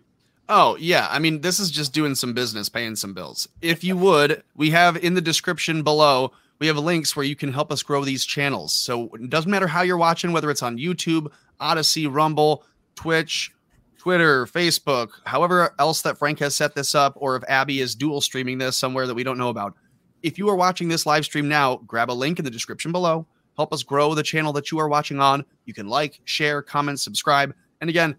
Oh, 0.49 0.77
yeah. 0.77 1.09
I 1.11 1.19
mean, 1.19 1.41
this 1.41 1.59
is 1.59 1.71
just 1.71 1.93
doing 1.93 2.15
some 2.15 2.33
business, 2.33 2.69
paying 2.69 2.95
some 2.97 3.15
bills. 3.15 3.49
If 3.61 3.83
you 3.83 3.97
would, 3.97 4.43
we 4.55 4.71
have 4.71 4.97
in 4.97 5.15
the 5.15 5.21
description 5.21 5.83
below, 5.83 6.33
we 6.59 6.69
have 6.69 6.79
links 6.79 7.17
where 7.17 7.25
you 7.25 7.37
can 7.37 7.53
help 7.53 7.73
us 7.73 7.83
grow 7.83 8.05
these 8.05 8.25
channels. 8.25 8.73
So 8.73 9.11
it 9.15 9.29
doesn't 9.29 9.51
matter 9.51 9.67
how 9.67 9.83
you're 9.83 9.97
watching, 9.97 10.33
whether 10.33 10.51
it's 10.51 10.63
on 10.63 10.79
YouTube, 10.79 11.31
Odysee, 11.61 12.07
Rumble, 12.07 12.65
Twitch, 12.95 13.53
Twitter, 13.99 14.47
Facebook, 14.47 15.11
however 15.25 15.75
else 15.81 16.03
that 16.03 16.17
Frank 16.17 16.39
has 16.39 16.55
set 16.55 16.75
this 16.75 16.95
up, 16.95 17.15
or 17.17 17.35
if 17.35 17.43
Abby 17.49 17.81
is 17.81 17.97
dual 17.97 18.21
streaming 18.21 18.59
this 18.59 18.77
somewhere 18.77 19.07
that 19.07 19.15
we 19.15 19.25
don't 19.25 19.39
know 19.39 19.49
about. 19.49 19.75
If 20.23 20.39
you 20.39 20.49
are 20.49 20.57
watching 20.57 20.89
this 20.89 21.07
live 21.07 21.25
stream 21.25 21.49
now, 21.49 21.77
grab 21.87 22.11
a 22.11 22.13
link 22.13 22.39
in 22.39 22.45
the 22.45 22.51
description 22.51 22.93
below. 22.93 23.27
Help 23.57 23.73
us 23.73 23.83
grow 23.83 24.15
the 24.15 24.23
channel 24.23 24.53
that 24.53 24.71
you 24.71 24.79
are 24.79 24.89
watching 24.89 25.19
on. 25.19 25.45
You 25.65 25.75
can 25.75 25.89
like, 25.89 26.21
share, 26.25 26.63
comment, 26.63 27.01
subscribe. 27.01 27.55
And 27.81 27.91
again, 27.91 28.17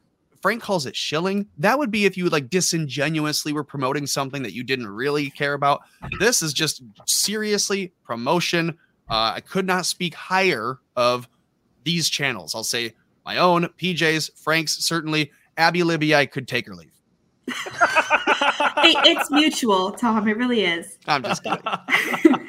Frank 0.47 0.63
calls 0.63 0.85
it 0.85 0.95
shilling. 0.95 1.45
That 1.57 1.77
would 1.77 1.91
be 1.91 2.05
if 2.05 2.15
you 2.15 2.29
like 2.29 2.49
disingenuously 2.49 3.51
were 3.51 3.65
promoting 3.65 4.07
something 4.07 4.43
that 4.43 4.53
you 4.53 4.63
didn't 4.63 4.87
really 4.87 5.29
care 5.29 5.53
about. 5.53 5.81
This 6.21 6.41
is 6.41 6.53
just 6.53 6.81
seriously 7.05 7.91
promotion. 8.05 8.69
Uh, 9.09 9.33
I 9.35 9.41
could 9.41 9.67
not 9.67 9.85
speak 9.85 10.13
higher 10.13 10.79
of 10.95 11.27
these 11.83 12.07
channels. 12.07 12.55
I'll 12.55 12.63
say 12.63 12.93
my 13.25 13.39
own, 13.39 13.65
PJ's, 13.77 14.31
Frank's, 14.37 14.77
certainly. 14.85 15.33
Abby 15.57 15.83
Libby, 15.83 16.15
I 16.15 16.25
could 16.25 16.47
take 16.47 16.69
or 16.69 16.75
leave. 16.75 16.93
Hey, 17.49 18.93
it's 19.03 19.29
mutual, 19.29 19.91
Tom. 19.91 20.29
It 20.29 20.37
really 20.37 20.63
is. 20.63 20.97
I'm 21.07 21.23
just 21.23 21.43
kidding. 21.43 21.61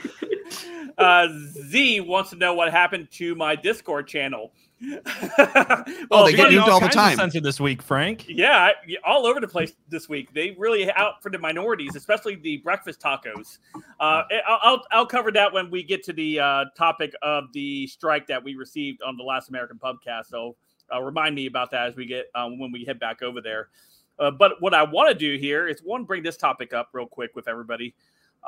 Uh, 0.98 1.28
Z 1.68 2.00
wants 2.00 2.30
to 2.30 2.36
know 2.36 2.54
what 2.54 2.72
happened 2.72 3.08
to 3.12 3.36
my 3.36 3.54
Discord 3.54 4.08
channel. 4.08 4.52
Oh, 6.10 6.24
they 6.24 6.34
get 6.34 6.50
you- 6.50 6.60
nuked 6.60 6.68
all 6.68 6.80
the 6.80 6.88
time. 6.88 7.16
Censored 7.16 7.42
this 7.42 7.60
week, 7.60 7.82
Frank. 7.82 8.26
Yeah, 8.28 8.56
I- 8.58 8.96
all 9.04 9.26
over 9.26 9.40
the 9.40 9.48
place 9.48 9.72
this 9.88 10.08
week. 10.08 10.32
They 10.32 10.52
really 10.58 10.90
out 10.92 11.22
for 11.22 11.30
the 11.30 11.38
minorities, 11.38 11.96
especially 11.96 12.36
the 12.36 12.58
breakfast 12.58 13.00
tacos. 13.00 13.58
Uh, 14.00 14.22
I'll, 14.46 14.60
I'll 14.62 14.82
I'll 14.90 15.06
cover 15.06 15.32
that 15.32 15.52
when 15.52 15.70
we 15.70 15.82
get 15.82 16.02
to 16.04 16.12
the 16.12 16.40
uh, 16.40 16.64
topic 16.76 17.12
of 17.22 17.52
the 17.52 17.86
strike 17.88 18.26
that 18.28 18.42
we 18.42 18.54
received 18.54 19.02
on 19.02 19.16
the 19.16 19.24
Last 19.24 19.48
American 19.48 19.78
Pubcast. 19.78 20.26
So 20.26 20.56
uh, 20.94 21.02
remind 21.02 21.34
me 21.34 21.46
about 21.46 21.70
that 21.72 21.88
as 21.88 21.96
we 21.96 22.06
get 22.06 22.30
um, 22.34 22.58
when 22.58 22.70
we 22.72 22.84
head 22.84 22.98
back 23.00 23.22
over 23.22 23.40
there. 23.40 23.68
Uh, 24.18 24.30
but 24.30 24.60
what 24.60 24.74
I 24.74 24.82
want 24.82 25.08
to 25.10 25.14
do 25.14 25.38
here 25.38 25.68
is 25.68 25.80
one 25.82 26.04
bring 26.04 26.22
this 26.22 26.36
topic 26.36 26.72
up 26.72 26.90
real 26.92 27.06
quick 27.06 27.34
with 27.36 27.48
everybody. 27.48 27.94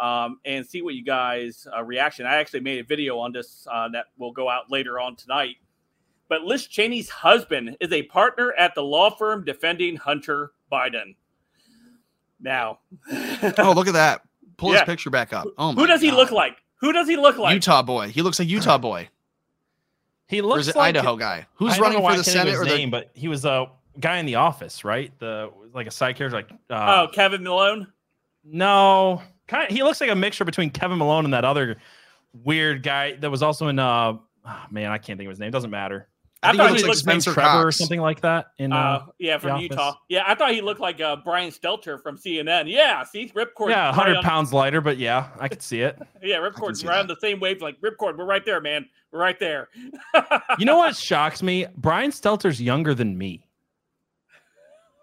Um, 0.01 0.39
and 0.45 0.65
see 0.65 0.83
what 0.83 0.95
you 0.95 1.03
guys 1.03 1.67
uh, 1.77 1.83
reaction. 1.83 2.25
I 2.25 2.37
actually 2.37 2.61
made 2.61 2.79
a 2.79 2.85
video 2.85 3.19
on 3.19 3.33
this 3.33 3.67
uh, 3.71 3.89
that 3.89 4.07
will 4.19 4.33
go 4.33 4.49
out 4.49 4.71
later 4.71 5.01
on 5.01 5.17
tonight. 5.17 5.57
But 6.31 6.45
Liz 6.45 6.67
Cheney's 6.67 7.11
husband 7.11 7.77
is 7.81 7.93
a 7.93 8.05
partner 8.05 8.53
at 8.57 8.75
the 8.75 8.83
law 8.83 9.11
firm 9.11 9.45
defending 9.45 9.97
Hunter 9.97 10.53
Biden. 10.73 11.15
Now, 12.41 12.79
Oh, 13.59 13.73
look 13.77 13.89
at 13.89 13.93
that. 13.95 14.23
Pull 14.57 14.71
Yeah. 14.73 14.79
his 14.81 14.87
picture 14.87 15.11
back 15.11 15.33
up. 15.35 15.47
Oh 15.59 15.73
my 15.73 15.83
who 15.83 15.87
does 15.87 16.01
he 16.01 16.09
God. 16.11 16.17
look 16.17 16.31
like? 16.31 16.57
Who 16.77 16.93
does 16.93 17.09
he 17.09 17.17
look 17.17 17.37
like? 17.37 17.53
Utah 17.55 17.83
boy. 17.83 18.09
He 18.09 18.23
looks 18.23 18.39
like 18.39 18.49
Utah 18.49 18.79
boy. 18.91 19.09
He 20.29 20.41
Or 20.41 20.45
looks 20.45 20.61
is 20.63 20.69
it 20.69 20.77
like 20.77 20.95
Idaho 20.97 21.17
guy? 21.17 21.47
Who's 21.55 21.79
running 21.79 21.99
for 21.99 22.03
the 22.05 22.09
I 22.09 22.15
can't 22.15 22.25
Senate 22.27 22.55
or 22.55 22.61
his 22.65 22.69
the 22.73 22.77
name, 22.79 22.91
but 22.91 23.11
he 23.15 23.27
was 23.29 23.45
a 23.45 23.67
guy 23.99 24.19
in 24.19 24.27
the 24.27 24.37
office, 24.37 24.85
right? 24.85 25.13
The 25.19 25.51
like 25.75 25.89
a 25.89 25.91
side 25.91 26.17
character, 26.17 26.37
like 26.37 26.51
uh, 26.71 27.07
Oh, 27.07 27.09
Kevin 27.13 27.43
Malone. 27.43 27.89
no, 28.45 29.21
kind 29.49 29.69
of, 29.69 29.77
he 29.77 29.83
looks 29.83 30.01
like 30.01 30.11
a 30.11 30.15
mixture 30.15 30.45
between 30.45 30.71
Kevin 30.71 30.99
Malone 30.99 31.25
and 31.25 31.35
that 31.35 31.45
other 31.45 31.79
weird 32.45 32.85
guy 32.85 33.17
that 33.17 33.31
was 33.31 33.43
also 33.43 33.67
in. 33.67 33.79
uh 33.81 34.15
oh, 34.47 34.63
man, 34.71 34.93
I 34.93 34.99
can't 34.99 35.19
think 35.19 35.27
of 35.27 35.31
his 35.33 35.41
name. 35.41 35.51
Doesn't 35.51 35.71
matter. 35.71 36.07
I, 36.43 36.53
think 36.53 36.63
thought 36.63 36.71
he 36.71 36.77
he 36.77 36.83
like 36.83 36.89
looked 36.89 36.99
His 36.99 37.07
name's 37.07 37.25
Spencer 37.25 37.41
Trevor 37.41 37.69
or 37.69 37.73
something 37.73 38.01
like 38.01 38.23
that. 38.23 38.53
In 38.59 38.73
uh, 38.73 38.77
uh, 38.77 39.07
yeah, 39.19 39.37
from 39.37 39.61
Utah. 39.61 39.97
Yeah, 40.09 40.25
I 40.27 40.35
thought 40.35 40.53
he 40.53 40.63
looked 40.63 40.81
like 40.81 41.01
uh, 41.01 41.17
Brian 41.17 41.51
Stelter 41.51 42.03
from 42.03 42.17
CNN. 42.17 42.65
Yeah, 42.71 43.05
see, 43.05 43.31
Ripcord. 43.35 43.69
yeah, 43.71 43.87
right 43.87 43.95
hundred 43.95 44.17
on- 44.17 44.25
pounds 44.25 44.53
lighter, 44.53 44.81
but 44.81 44.97
yeah, 44.97 45.29
I 45.39 45.49
could 45.49 45.63
see 45.63 45.83
it. 45.83 45.99
Yeah, 46.23 46.37
Ripcord's 46.37 46.83
see 46.83 46.87
right 46.87 46.99
on 46.99 47.07
the 47.07 47.17
same 47.21 47.41
wave. 47.41 47.63
Like 47.63 47.81
Ripcord, 47.81 48.19
we're 48.19 48.27
right 48.27 48.45
there, 48.45 48.61
man. 48.61 48.87
We're 49.11 49.21
right 49.21 49.39
there. 49.39 49.69
You 50.59 50.67
know 50.67 50.77
what 50.77 50.97
shocks 50.97 51.43
me? 51.43 51.67
Brian 51.77 52.11
Stelter's 52.11 52.61
younger 52.61 52.95
than 52.95 53.17
me. 53.17 53.47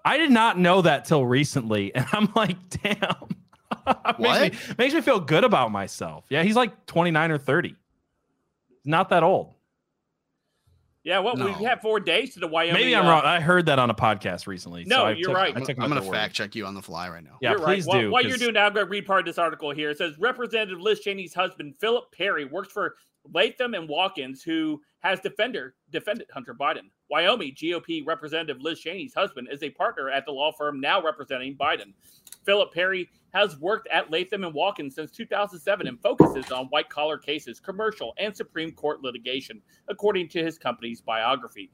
I 0.05 0.17
did 0.17 0.29
not 0.29 0.59
know 0.59 0.81
that 0.83 1.05
till 1.05 1.25
recently, 1.25 1.93
and 1.95 2.05
I'm 2.13 2.31
like, 2.35 2.57
damn. 2.69 3.15
What? 3.83 4.19
makes, 4.19 4.69
me, 4.69 4.75
makes 4.77 4.93
me 4.93 5.01
feel 5.01 5.19
good 5.19 5.43
about 5.43 5.71
myself. 5.71 6.25
Yeah, 6.29 6.43
he's 6.43 6.55
like 6.55 6.85
29 6.85 7.31
or 7.31 7.37
30. 7.37 7.75
Not 8.85 9.09
that 9.09 9.23
old. 9.23 9.53
Yeah, 11.07 11.19
well, 11.19 11.37
No. 11.37 11.45
we 11.57 11.63
have 11.63 11.79
four 11.79 12.01
days 12.01 12.33
to 12.33 12.41
the 12.41 12.47
Wyoming. 12.49 12.73
Maybe 12.81 12.93
I'm 12.93 13.05
uh, 13.05 13.09
wrong. 13.11 13.21
I 13.23 13.39
heard 13.39 13.67
that 13.67 13.79
on 13.79 13.89
a 13.89 13.93
podcast 13.93 14.45
recently. 14.45 14.83
No, 14.83 14.97
so 15.03 15.07
you're 15.07 15.29
took- 15.29 15.37
right. 15.37 15.55
I 15.55 15.59
I'm, 15.61 15.81
I'm 15.83 15.87
gonna 15.89 16.01
fact 16.01 16.33
check 16.35 16.53
you 16.53 16.65
on 16.65 16.73
the 16.73 16.81
fly 16.81 17.07
right 17.07 17.23
now. 17.23 17.37
Yeah, 17.39 17.51
You're 17.51 17.59
please 17.59 17.85
right. 17.85 17.93
While- 17.93 18.01
do. 18.01 18.11
While 18.11 18.21
you're 18.23 18.31
'cause- 18.31 18.39
doing 18.41 18.53
that, 18.55 18.65
I'm 18.65 18.73
going 18.73 18.85
to 18.85 18.89
read 18.89 19.05
part 19.05 19.21
of 19.21 19.25
this 19.25 19.37
article 19.37 19.71
here. 19.71 19.89
It 19.89 19.97
says 19.99 20.17
Representative 20.19 20.81
Liz 20.81 20.99
Cheney's 20.99 21.33
husband, 21.33 21.75
Philip 21.79 22.11
Perry, 22.11 22.43
works 22.43 22.73
for 22.73 22.95
Latham 23.33 23.73
and 23.73 23.87
Watkins, 23.87 24.43
who 24.43 24.81
has 24.99 25.21
defender 25.21 25.75
defended 25.91 26.27
Hunter 26.33 26.53
Biden. 26.53 26.89
Wyoming 27.09 27.53
GOP 27.55 28.05
Representative 28.05 28.61
Liz 28.61 28.81
Cheney's 28.81 29.13
husband 29.13 29.47
is 29.49 29.63
a 29.63 29.69
partner 29.69 30.09
at 30.09 30.25
the 30.25 30.33
law 30.33 30.51
firm 30.51 30.81
now 30.81 31.01
representing 31.01 31.55
Biden. 31.55 31.93
Philip 32.47 32.73
Perry 32.73 33.09
has 33.33 33.59
worked 33.59 33.87
at 33.89 34.09
Latham 34.09 34.45
and 34.45 34.53
Watkins 34.53 34.95
since 34.95 35.11
2007 35.11 35.85
and 35.85 36.01
focuses 36.01 36.49
on 36.49 36.67
white 36.67 36.89
collar 36.89 37.17
cases, 37.17 37.59
commercial, 37.59 38.13
and 38.17 38.35
Supreme 38.35 38.71
Court 38.71 39.01
litigation, 39.01 39.61
according 39.89 40.29
to 40.29 40.43
his 40.43 40.57
company's 40.57 41.01
biography. 41.01 41.69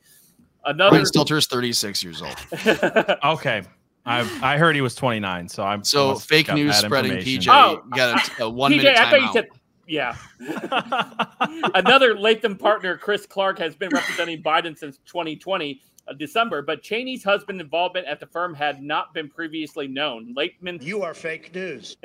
Another 0.65 0.89
Brian 0.89 1.05
Stelter 1.05 1.37
is 1.37 1.45
36 1.45 2.03
years 2.03 2.21
old. 2.21 2.35
Okay. 3.23 3.61
I 4.05 4.19
I 4.41 4.57
heard 4.57 4.75
he 4.75 4.81
was 4.81 4.95
29, 4.95 5.47
so 5.47 5.63
I'm 5.63 5.83
So 5.83 6.15
fake 6.15 6.51
news 6.53 6.75
spreading. 6.75 7.13
PJ 7.13 7.47
Oh, 7.49 7.83
got 7.95 8.39
a, 8.39 8.43
a 8.43 8.49
one 8.49 8.71
TJ, 8.71 8.77
minute 8.77 8.97
I 8.97 9.09
thought 9.09 9.21
you 9.21 9.31
said, 9.31 9.47
yeah. 9.87 10.15
Another 11.75 12.17
Latham 12.17 12.57
partner, 12.57 12.97
Chris 12.97 13.25
Clark, 13.25 13.59
has 13.59 13.75
been 13.75 13.89
representing 13.93 14.41
Biden 14.41 14.77
since 14.77 14.97
2020, 15.05 15.73
uh, 15.73 15.75
December, 16.17 16.61
but 16.61 16.83
Cheney's 16.83 17.23
husband 17.23 17.61
involvement 17.61 18.07
at 18.07 18.19
the 18.19 18.25
firm 18.25 18.53
had 18.53 18.81
not 18.81 19.13
been 19.13 19.29
previously 19.29 19.87
known. 19.87 20.33
Latham, 20.35 20.79
You 20.81 21.01
are 21.01 21.13
fake 21.13 21.53
news. 21.55 21.97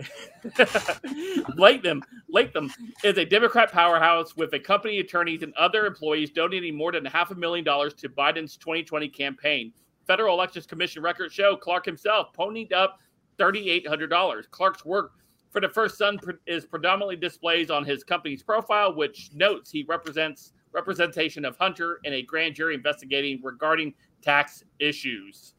Latham, 1.56 2.02
Latham 2.28 2.72
is 3.04 3.18
a 3.18 3.24
Democrat 3.24 3.72
powerhouse 3.72 4.36
with 4.36 4.52
a 4.54 4.58
company 4.58 5.00
attorneys 5.00 5.42
and 5.42 5.52
other 5.54 5.86
employees 5.86 6.30
donating 6.30 6.76
more 6.76 6.92
than 6.92 7.04
half 7.04 7.30
a 7.30 7.34
million 7.34 7.64
dollars 7.64 7.94
to 7.94 8.08
Biden's 8.08 8.56
2020 8.56 9.08
campaign. 9.08 9.72
Federal 10.06 10.34
Elections 10.34 10.66
Commission 10.66 11.02
records 11.02 11.34
show 11.34 11.56
Clark 11.56 11.84
himself 11.84 12.28
ponied 12.32 12.72
up 12.72 13.00
$3,800. 13.38 14.50
Clark's 14.50 14.84
work 14.84 15.12
for 15.50 15.60
the 15.60 15.68
first 15.68 15.98
son 15.98 16.18
is 16.46 16.66
predominantly 16.66 17.16
displays 17.16 17.70
on 17.70 17.84
his 17.84 18.04
company's 18.04 18.42
profile, 18.42 18.94
which 18.94 19.30
notes 19.34 19.70
he 19.70 19.84
represents 19.88 20.52
representation 20.72 21.44
of 21.44 21.56
Hunter 21.56 22.00
in 22.04 22.12
a 22.12 22.22
grand 22.22 22.54
jury 22.54 22.74
investigating 22.74 23.40
regarding 23.42 23.94
tax 24.22 24.64
issues. 24.78 25.54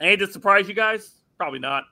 Any 0.00 0.16
to 0.16 0.26
surprise 0.30 0.68
you 0.68 0.74
guys? 0.74 1.12
Probably 1.36 1.58
not. 1.58 1.84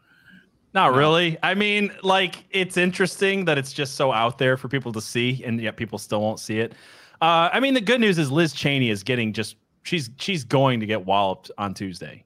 Not 0.74 0.94
really. 0.94 1.38
I 1.42 1.54
mean, 1.54 1.92
like 2.02 2.44
it's 2.50 2.76
interesting 2.76 3.46
that 3.46 3.56
it's 3.58 3.72
just 3.72 3.94
so 3.94 4.12
out 4.12 4.38
there 4.38 4.56
for 4.56 4.68
people 4.68 4.92
to 4.92 5.00
see, 5.00 5.42
and 5.44 5.60
yet 5.60 5.76
people 5.76 5.98
still 5.98 6.20
won't 6.20 6.40
see 6.40 6.60
it. 6.60 6.72
Uh, 7.20 7.48
I 7.52 7.60
mean, 7.60 7.74
the 7.74 7.80
good 7.80 8.00
news 8.00 8.18
is 8.18 8.30
Liz 8.30 8.52
Cheney 8.52 8.90
is 8.90 9.02
getting 9.02 9.32
just 9.32 9.56
she's 9.82 10.10
she's 10.18 10.44
going 10.44 10.80
to 10.80 10.86
get 10.86 11.06
walloped 11.06 11.50
on 11.58 11.74
Tuesday. 11.74 12.24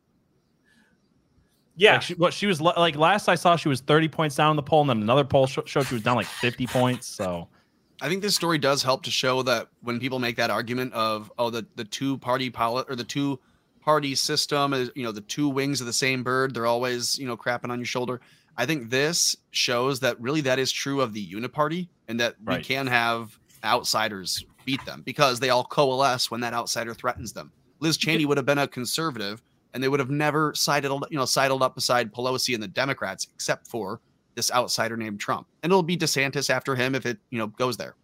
Yeah, 1.76 1.94
Like 1.94 2.02
she, 2.02 2.14
what 2.14 2.34
she 2.34 2.46
was 2.46 2.60
like 2.60 2.96
last 2.96 3.28
I 3.28 3.34
saw, 3.34 3.56
she 3.56 3.68
was 3.68 3.80
30 3.80 4.08
points 4.08 4.36
down 4.36 4.50
in 4.50 4.56
the 4.56 4.62
poll, 4.62 4.82
and 4.82 4.90
then 4.90 5.00
another 5.00 5.24
poll 5.24 5.46
sh- 5.46 5.58
showed 5.64 5.86
she 5.86 5.94
was 5.94 6.02
down 6.02 6.16
like 6.16 6.26
50 6.26 6.66
points. 6.66 7.06
So 7.06 7.48
I 8.02 8.08
think 8.08 8.20
this 8.20 8.34
story 8.34 8.58
does 8.58 8.82
help 8.82 9.04
to 9.04 9.12
show 9.12 9.44
that 9.44 9.68
when 9.80 10.00
people 10.00 10.18
make 10.18 10.34
that 10.36 10.50
argument 10.50 10.92
of 10.92 11.30
oh 11.38 11.50
the 11.50 11.64
the 11.76 11.84
two 11.84 12.18
party 12.18 12.50
pilot 12.50 12.90
or 12.90 12.96
the 12.96 13.04
two 13.04 13.38
party 13.80 14.16
system 14.16 14.74
is 14.74 14.90
you 14.96 15.04
know 15.04 15.12
the 15.12 15.20
two 15.20 15.48
wings 15.48 15.80
of 15.80 15.86
the 15.86 15.92
same 15.92 16.24
bird 16.24 16.52
they're 16.52 16.66
always 16.66 17.16
you 17.16 17.26
know 17.28 17.36
crapping 17.36 17.70
on 17.70 17.78
your 17.78 17.86
shoulder. 17.86 18.20
I 18.56 18.66
think 18.66 18.90
this 18.90 19.36
shows 19.52 20.00
that 20.00 20.20
really 20.20 20.40
that 20.42 20.58
is 20.58 20.72
true 20.72 21.00
of 21.00 21.12
the 21.12 21.24
uniparty 21.24 21.88
and 22.08 22.18
that 22.18 22.34
we 22.44 22.58
can 22.58 22.88
have 22.88 23.38
outsiders 23.62 24.44
beat 24.64 24.84
them 24.84 25.02
because 25.02 25.38
they 25.38 25.50
all 25.50 25.64
coalesce 25.64 26.28
when 26.28 26.40
that 26.40 26.54
outsider 26.54 26.94
threatens 26.94 27.32
them. 27.32 27.52
Liz 27.78 27.96
Cheney 27.96 28.26
would 28.26 28.36
have 28.36 28.46
been 28.46 28.58
a 28.58 28.66
conservative 28.66 29.42
and 29.72 29.82
they 29.82 29.88
would 29.88 30.00
have 30.00 30.10
never 30.10 30.52
sided 30.54 30.90
you 30.90 31.16
know 31.16 31.24
sidled 31.24 31.62
up 31.62 31.76
beside 31.76 32.12
Pelosi 32.12 32.52
and 32.52 32.62
the 32.62 32.68
Democrats 32.68 33.28
except 33.32 33.68
for 33.68 34.00
this 34.34 34.50
outsider 34.52 34.96
named 34.96 35.20
Trump. 35.20 35.46
And 35.62 35.70
it'll 35.70 35.82
be 35.82 35.96
DeSantis 35.96 36.50
after 36.50 36.74
him 36.74 36.94
if 36.94 37.06
it 37.06 37.18
you 37.30 37.38
know 37.38 37.48
goes 37.48 37.76
there. 37.76 37.94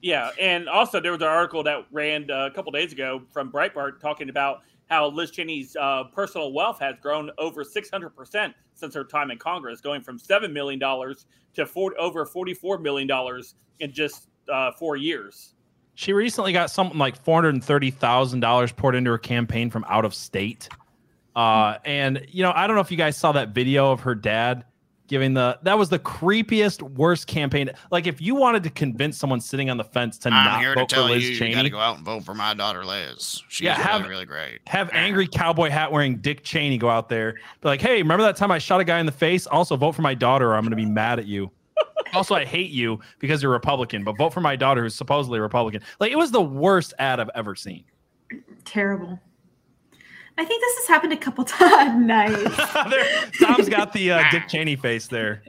Yeah, 0.00 0.30
and 0.40 0.68
also 0.68 1.00
there 1.00 1.10
was 1.12 1.20
an 1.20 1.26
article 1.28 1.62
that 1.64 1.86
ran 1.90 2.30
uh, 2.30 2.46
a 2.46 2.50
couple 2.50 2.70
days 2.70 2.92
ago 2.92 3.22
from 3.32 3.50
Breitbart 3.50 4.00
talking 4.00 4.28
about 4.28 4.60
how 4.88 5.08
Liz 5.08 5.30
Cheney's 5.32 5.76
uh, 5.76 6.04
personal 6.14 6.52
wealth 6.52 6.78
has 6.80 6.94
grown 7.02 7.30
over 7.36 7.64
600% 7.64 8.54
since 8.74 8.94
her 8.94 9.04
time 9.04 9.30
in 9.30 9.38
Congress, 9.38 9.80
going 9.80 10.00
from 10.00 10.18
$7 10.18 10.52
million 10.52 10.78
to 10.80 11.66
four, 11.66 11.94
over 12.00 12.24
$44 12.24 12.80
million 12.80 13.10
in 13.80 13.92
just 13.92 14.28
uh, 14.48 14.70
four 14.78 14.96
years. 14.96 15.54
she 15.94 16.12
recently 16.12 16.52
got 16.52 16.70
something 16.70 16.96
like 16.96 17.16
430 17.16 17.90
thousand 17.90 18.40
dollars 18.40 18.70
poured 18.72 18.94
into 18.94 19.10
her 19.10 19.18
campaign 19.18 19.68
from 19.68 19.84
out 19.88 20.04
of 20.04 20.14
state. 20.14 20.68
Uh, 21.34 21.76
and 21.84 22.24
you 22.30 22.42
know, 22.42 22.52
I 22.54 22.66
don't 22.66 22.76
know 22.76 22.80
if 22.82 22.90
you 22.90 22.96
guys 22.96 23.16
saw 23.16 23.32
that 23.32 23.50
video 23.50 23.90
of 23.92 24.00
her 24.00 24.14
dad 24.14 24.64
giving 25.08 25.34
the 25.34 25.58
that 25.62 25.76
was 25.76 25.88
the 25.88 25.98
creepiest, 25.98 26.82
worst 26.82 27.26
campaign. 27.26 27.70
Like 27.90 28.06
if 28.06 28.20
you 28.20 28.34
wanted 28.36 28.62
to 28.64 28.70
convince 28.70 29.18
someone 29.18 29.40
sitting 29.40 29.68
on 29.70 29.76
the 29.76 29.84
fence 29.84 30.18
to 30.18 30.28
I'm 30.28 30.44
not 30.44 30.60
here 30.60 30.74
to 30.74 30.80
vote 30.80 30.90
for 30.90 30.94
tell 30.96 31.04
Liz 31.06 31.24
you, 31.24 31.30
you 31.30 31.36
Cheney, 31.38 31.54
got 31.54 31.62
to 31.62 31.70
go 31.70 31.78
out 31.78 31.96
and 31.96 32.04
vote 32.04 32.24
for 32.24 32.34
my 32.34 32.54
daughter 32.54 32.84
Liz. 32.84 33.42
She's 33.48 33.64
Yeah, 33.64 33.72
really, 33.76 33.82
have- 33.88 34.08
really 34.08 34.24
great. 34.26 34.60
have 34.68 34.90
angry 34.92 35.26
cowboy 35.26 35.70
hat 35.70 35.90
wearing 35.90 36.18
Dick 36.18 36.44
Cheney 36.44 36.78
go 36.78 36.88
out 36.88 37.08
there, 37.08 37.32
be 37.32 37.68
like, 37.68 37.80
"Hey, 37.80 38.00
remember 38.02 38.22
that 38.24 38.36
time 38.36 38.50
I 38.52 38.58
shot 38.58 38.80
a 38.80 38.84
guy 38.84 39.00
in 39.00 39.06
the 39.06 39.12
face? 39.12 39.46
Also, 39.48 39.76
vote 39.76 39.92
for 39.96 40.02
my 40.02 40.14
daughter, 40.14 40.50
or 40.50 40.54
I'm 40.54 40.62
going 40.62 40.70
to 40.70 40.76
be 40.76 40.86
mad 40.86 41.18
at 41.18 41.26
you." 41.26 41.50
also, 42.14 42.34
I 42.34 42.44
hate 42.44 42.70
you 42.70 43.00
because 43.18 43.42
you're 43.42 43.52
Republican, 43.52 44.04
but 44.04 44.16
vote 44.18 44.32
for 44.34 44.40
my 44.40 44.56
daughter, 44.56 44.82
who's 44.82 44.94
supposedly 44.94 45.40
Republican. 45.40 45.82
Like 46.00 46.12
it 46.12 46.16
was 46.18 46.30
the 46.30 46.40
worst 46.42 46.94
ad 46.98 47.18
I've 47.20 47.30
ever 47.34 47.54
seen. 47.54 47.84
Terrible. 48.64 49.18
I 50.38 50.44
think 50.44 50.60
this 50.62 50.76
has 50.78 50.86
happened 50.88 51.12
a 51.12 51.16
couple 51.16 51.44
times. 51.60 52.06
nice. 52.06 52.32
There- 52.90 53.30
Tom's 53.40 53.68
got 53.68 53.92
the 53.92 54.12
uh, 54.12 54.22
Dick 54.30 54.48
Cheney 54.48 54.76
face 54.76 55.06
there. 55.08 55.42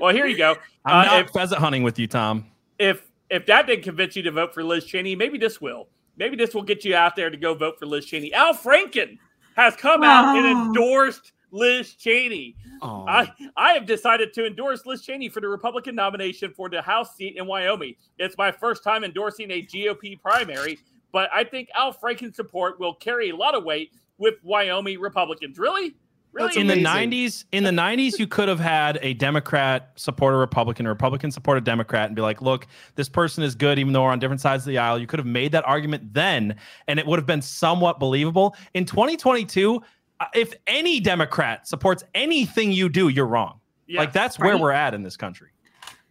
Well, 0.00 0.12
here 0.14 0.26
you 0.26 0.36
go. 0.36 0.56
I'm 0.84 1.00
Uh, 1.00 1.04
not 1.04 1.20
if- 1.26 1.30
pheasant 1.30 1.60
hunting 1.60 1.82
with 1.82 1.98
you, 1.98 2.06
Tom. 2.06 2.46
if 2.78 3.06
if 3.30 3.46
that 3.46 3.66
didn't 3.68 3.84
convince 3.84 4.16
you 4.16 4.22
to 4.22 4.32
vote 4.32 4.52
for 4.52 4.64
Liz 4.64 4.84
Cheney, 4.84 5.14
maybe 5.14 5.38
this 5.38 5.60
will. 5.60 5.86
Maybe 6.16 6.36
this 6.36 6.52
will 6.52 6.62
get 6.64 6.84
you 6.84 6.96
out 6.96 7.14
there 7.14 7.30
to 7.30 7.36
go 7.36 7.54
vote 7.54 7.78
for 7.78 7.86
Liz 7.86 8.04
Cheney. 8.06 8.32
Al 8.34 8.54
Franken 8.54 9.18
has 9.56 9.76
come 9.76 10.02
out 10.02 10.36
and 10.36 10.44
endorsed 10.46 11.30
Liz 11.52 11.94
Cheney. 11.94 12.56
Oh, 12.82 13.04
I, 13.06 13.30
I 13.56 13.72
have 13.74 13.86
decided 13.86 14.32
to 14.34 14.46
endorse 14.46 14.84
Liz 14.84 15.02
Cheney 15.02 15.28
for 15.28 15.40
the 15.40 15.46
Republican 15.48 15.94
nomination 15.94 16.52
for 16.56 16.68
the 16.68 16.82
House 16.82 17.14
seat 17.14 17.36
in 17.36 17.46
Wyoming. 17.46 17.94
It's 18.18 18.36
my 18.36 18.50
first 18.50 18.82
time 18.82 19.04
endorsing 19.04 19.50
a 19.52 19.62
GOP 19.62 20.20
primary, 20.20 20.78
but 21.12 21.30
I 21.32 21.44
think 21.44 21.68
Al 21.76 21.92
Franken's 21.92 22.34
support 22.36 22.80
will 22.80 22.94
carry 22.94 23.30
a 23.30 23.36
lot 23.36 23.54
of 23.54 23.62
weight 23.64 23.92
with 24.20 24.34
Wyoming 24.44 25.00
Republicans. 25.00 25.58
Really? 25.58 25.96
Really? 26.32 26.60
In 26.60 26.68
the 26.68 26.74
90s, 26.74 27.44
in 27.50 27.64
the 27.64 27.72
90s, 27.72 28.16
you 28.20 28.28
could 28.28 28.46
have 28.48 28.60
had 28.60 29.00
a 29.02 29.14
Democrat 29.14 29.90
support 29.96 30.32
a 30.32 30.36
Republican, 30.36 30.86
a 30.86 30.88
Republican 30.88 31.32
support 31.32 31.58
a 31.58 31.60
Democrat, 31.60 32.06
and 32.06 32.14
be 32.14 32.22
like, 32.22 32.40
"Look, 32.40 32.68
this 32.94 33.08
person 33.08 33.42
is 33.42 33.56
good, 33.56 33.80
even 33.80 33.92
though 33.92 34.04
we're 34.04 34.10
on 34.12 34.20
different 34.20 34.40
sides 34.40 34.62
of 34.62 34.68
the 34.68 34.78
aisle." 34.78 34.96
You 34.96 35.08
could 35.08 35.18
have 35.18 35.26
made 35.26 35.50
that 35.50 35.66
argument 35.66 36.14
then, 36.14 36.54
and 36.86 37.00
it 37.00 37.06
would 37.06 37.18
have 37.18 37.26
been 37.26 37.42
somewhat 37.42 37.98
believable. 37.98 38.54
In 38.74 38.84
2022, 38.84 39.82
uh, 40.20 40.26
if 40.32 40.54
any 40.68 41.00
Democrat 41.00 41.66
supports 41.66 42.04
anything 42.14 42.70
you 42.70 42.88
do, 42.88 43.08
you're 43.08 43.26
wrong. 43.26 43.58
Yeah. 43.88 43.98
Like 43.98 44.12
that's 44.12 44.38
where 44.38 44.52
Right. 44.52 44.60
we're 44.60 44.70
at 44.70 44.94
in 44.94 45.02
this 45.02 45.16
country. 45.16 45.48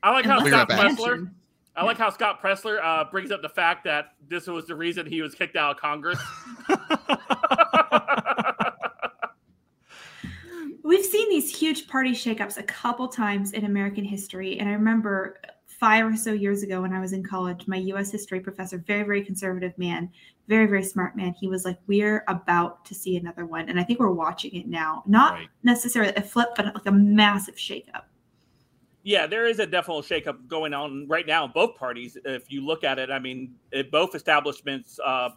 I 0.03 0.11
like 0.11 0.25
how 0.25 0.39
And 0.39 0.47
Scott 0.49 0.63
it 0.63 0.75
back. 0.75 0.91
Pressler. 0.97 1.31
I 1.79 1.85
like 1.85 1.97
how 1.97 2.09
Scott 2.09 2.41
Presler 2.41 2.83
uh, 2.83 3.05
brings 3.09 3.31
up 3.31 3.41
the 3.41 3.47
fact 3.47 3.85
that 3.85 4.15
this 4.27 4.47
was 4.47 4.65
the 4.65 4.75
reason 4.75 5.05
he 5.05 5.21
was 5.21 5.33
kicked 5.33 5.55
out 5.55 5.77
of 5.77 5.81
Congress. 5.81 6.19
We've 10.83 11.05
seen 11.05 11.29
these 11.29 11.57
huge 11.57 11.87
party 11.87 12.11
shakeups 12.11 12.57
a 12.57 12.63
couple 12.63 13.07
times 13.07 13.53
in 13.53 13.63
American 13.63 14.03
history. 14.03 14.59
And 14.59 14.67
I 14.67 14.73
remember 14.73 15.39
five 15.67 16.05
or 16.05 16.17
so 16.17 16.33
years 16.33 16.63
ago 16.63 16.81
when 16.81 16.91
I 16.91 16.99
was 16.99 17.13
in 17.13 17.23
college, 17.23 17.65
my 17.65 17.77
US 17.77 18.11
history 18.11 18.41
professor, 18.41 18.79
very, 18.79 19.03
very 19.03 19.23
conservative 19.23 19.77
man, 19.77 20.09
very, 20.49 20.65
very 20.65 20.83
smart 20.83 21.15
man, 21.15 21.33
he 21.39 21.47
was 21.47 21.63
like, 21.63 21.77
We're 21.87 22.25
about 22.27 22.83
to 22.85 22.93
see 22.93 23.15
another 23.15 23.45
one. 23.45 23.69
And 23.69 23.79
I 23.79 23.83
think 23.83 24.01
we're 24.01 24.11
watching 24.11 24.53
it 24.53 24.67
now. 24.67 25.03
Not 25.07 25.35
Right. 25.35 25.47
necessarily 25.63 26.13
a 26.15 26.21
flip, 26.21 26.49
but 26.57 26.65
like 26.75 26.87
a 26.87 26.91
massive 26.91 27.55
shakeup. 27.55 28.03
Yeah, 29.03 29.27
there 29.27 29.47
is 29.47 29.59
a 29.59 29.65
definite 29.65 30.05
shakeup 30.05 30.47
going 30.47 30.73
on 30.73 31.07
right 31.07 31.25
now 31.25 31.45
in 31.45 31.51
both 31.51 31.75
parties. 31.75 32.17
If 32.25 32.51
you 32.51 32.65
look 32.65 32.83
at 32.83 32.99
it, 32.99 33.09
I 33.09 33.19
mean, 33.19 33.55
both 33.91 34.13
establishments 34.13 34.99
uh, 35.03 35.29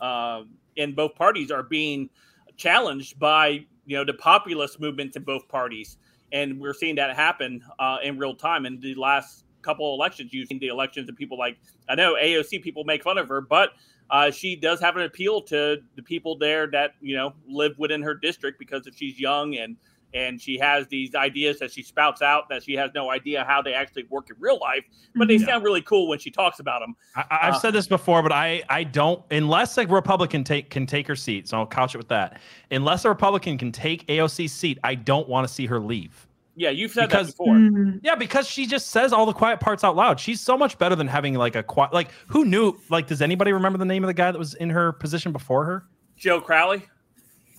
uh, 0.00 0.42
in 0.76 0.94
both 0.94 1.14
parties 1.16 1.50
are 1.50 1.62
being 1.62 2.08
challenged 2.56 3.18
by 3.18 3.64
you 3.86 3.96
know 3.96 4.04
the 4.04 4.14
populist 4.14 4.80
movements 4.80 5.16
in 5.16 5.24
both 5.24 5.48
parties, 5.48 5.98
and 6.32 6.60
we're 6.60 6.74
seeing 6.74 6.94
that 6.96 7.14
happen 7.16 7.62
uh, 7.78 7.98
in 8.02 8.18
real 8.18 8.34
time. 8.34 8.64
In 8.64 8.78
the 8.80 8.94
last 8.94 9.44
couple 9.62 9.92
elections 9.94 10.32
using 10.32 10.58
the 10.58 10.68
elections 10.68 11.08
and 11.08 11.18
people 11.18 11.36
like 11.36 11.58
I 11.88 11.94
know 11.96 12.14
AOC 12.14 12.62
people 12.62 12.84
make 12.84 13.02
fun 13.02 13.18
of 13.18 13.28
her, 13.28 13.40
but 13.40 13.70
uh, 14.10 14.30
she 14.30 14.56
does 14.56 14.80
have 14.80 14.96
an 14.96 15.02
appeal 15.02 15.40
to 15.42 15.78
the 15.96 16.02
people 16.02 16.36
there 16.38 16.68
that 16.68 16.92
you 17.00 17.16
know 17.16 17.32
live 17.48 17.72
within 17.78 18.02
her 18.02 18.14
district 18.14 18.58
because 18.58 18.86
if 18.86 18.96
she's 18.96 19.18
young 19.18 19.56
and 19.56 19.76
and 20.14 20.40
she 20.40 20.58
has 20.58 20.86
these 20.88 21.14
ideas 21.14 21.58
that 21.58 21.72
she 21.72 21.82
spouts 21.82 22.20
out 22.22 22.48
that 22.48 22.62
she 22.64 22.74
has 22.74 22.90
no 22.94 23.10
idea 23.10 23.44
how 23.44 23.62
they 23.62 23.74
actually 23.74 24.04
work 24.10 24.28
in 24.30 24.36
real 24.40 24.58
life, 24.58 24.84
but 25.14 25.28
they 25.28 25.36
Mhm. 25.36 25.44
sound 25.46 25.64
really 25.64 25.82
cool 25.82 26.08
when 26.08 26.18
she 26.18 26.30
talks 26.30 26.58
about 26.60 26.80
them. 26.80 26.96
I, 27.16 27.24
I've 27.30 27.54
Uh, 27.54 27.58
said 27.58 27.72
this 27.74 27.86
before, 27.86 28.22
but 28.22 28.32
I 28.32 28.62
I 28.68 28.84
don't 28.84 29.22
unless 29.30 29.76
a 29.78 29.86
Republican 29.86 30.44
take 30.44 30.70
can 30.70 30.86
take 30.86 31.06
her 31.06 31.16
seat. 31.16 31.48
So 31.48 31.58
I'll 31.58 31.66
couch 31.66 31.94
it 31.94 31.98
with 31.98 32.08
that. 32.08 32.40
Unless 32.70 33.04
a 33.04 33.08
Republican 33.08 33.56
can 33.58 33.72
take 33.72 34.06
AOC's 34.08 34.52
seat, 34.52 34.78
I 34.84 34.94
don't 34.94 35.28
want 35.28 35.46
to 35.46 35.52
see 35.52 35.66
her 35.66 35.78
leave. 35.80 36.26
Yeah, 36.56 36.70
you've 36.70 36.90
said 36.90 37.08
Because- 37.08 37.28
that 37.28 37.32
before. 37.38 37.54
Mm. 37.54 38.00
Yeah, 38.02 38.16
because 38.16 38.46
she 38.48 38.66
just 38.66 38.90
says 38.90 39.12
all 39.12 39.24
the 39.24 39.32
quiet 39.32 39.60
parts 39.60 39.82
out 39.84 39.96
loud. 39.96 40.18
She's 40.20 40.40
so 40.40 40.58
much 40.58 40.76
better 40.76 40.94
than 40.96 41.06
having 41.06 41.34
like 41.34 41.54
a 41.56 41.62
quiet. 41.62 41.92
Like 41.94 42.08
who 42.26 42.44
knew? 42.44 42.74
Like, 42.90 43.06
does 43.06 43.22
anybody 43.22 43.52
remember 43.52 43.78
the 43.78 43.84
name 43.84 44.02
of 44.02 44.08
the 44.08 44.14
guy 44.14 44.30
that 44.32 44.38
was 44.38 44.54
in 44.54 44.70
her 44.70 44.92
position 44.92 45.32
before 45.32 45.64
her? 45.64 45.84
Joe 46.16 46.40
Crowley. 46.40 46.82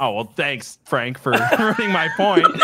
Oh 0.04 0.14
well, 0.14 0.34
thanks, 0.36 0.80
Frank, 0.86 1.20
for 1.20 1.32
ruining 1.60 1.91
my 1.91 2.10
point. 2.18 2.47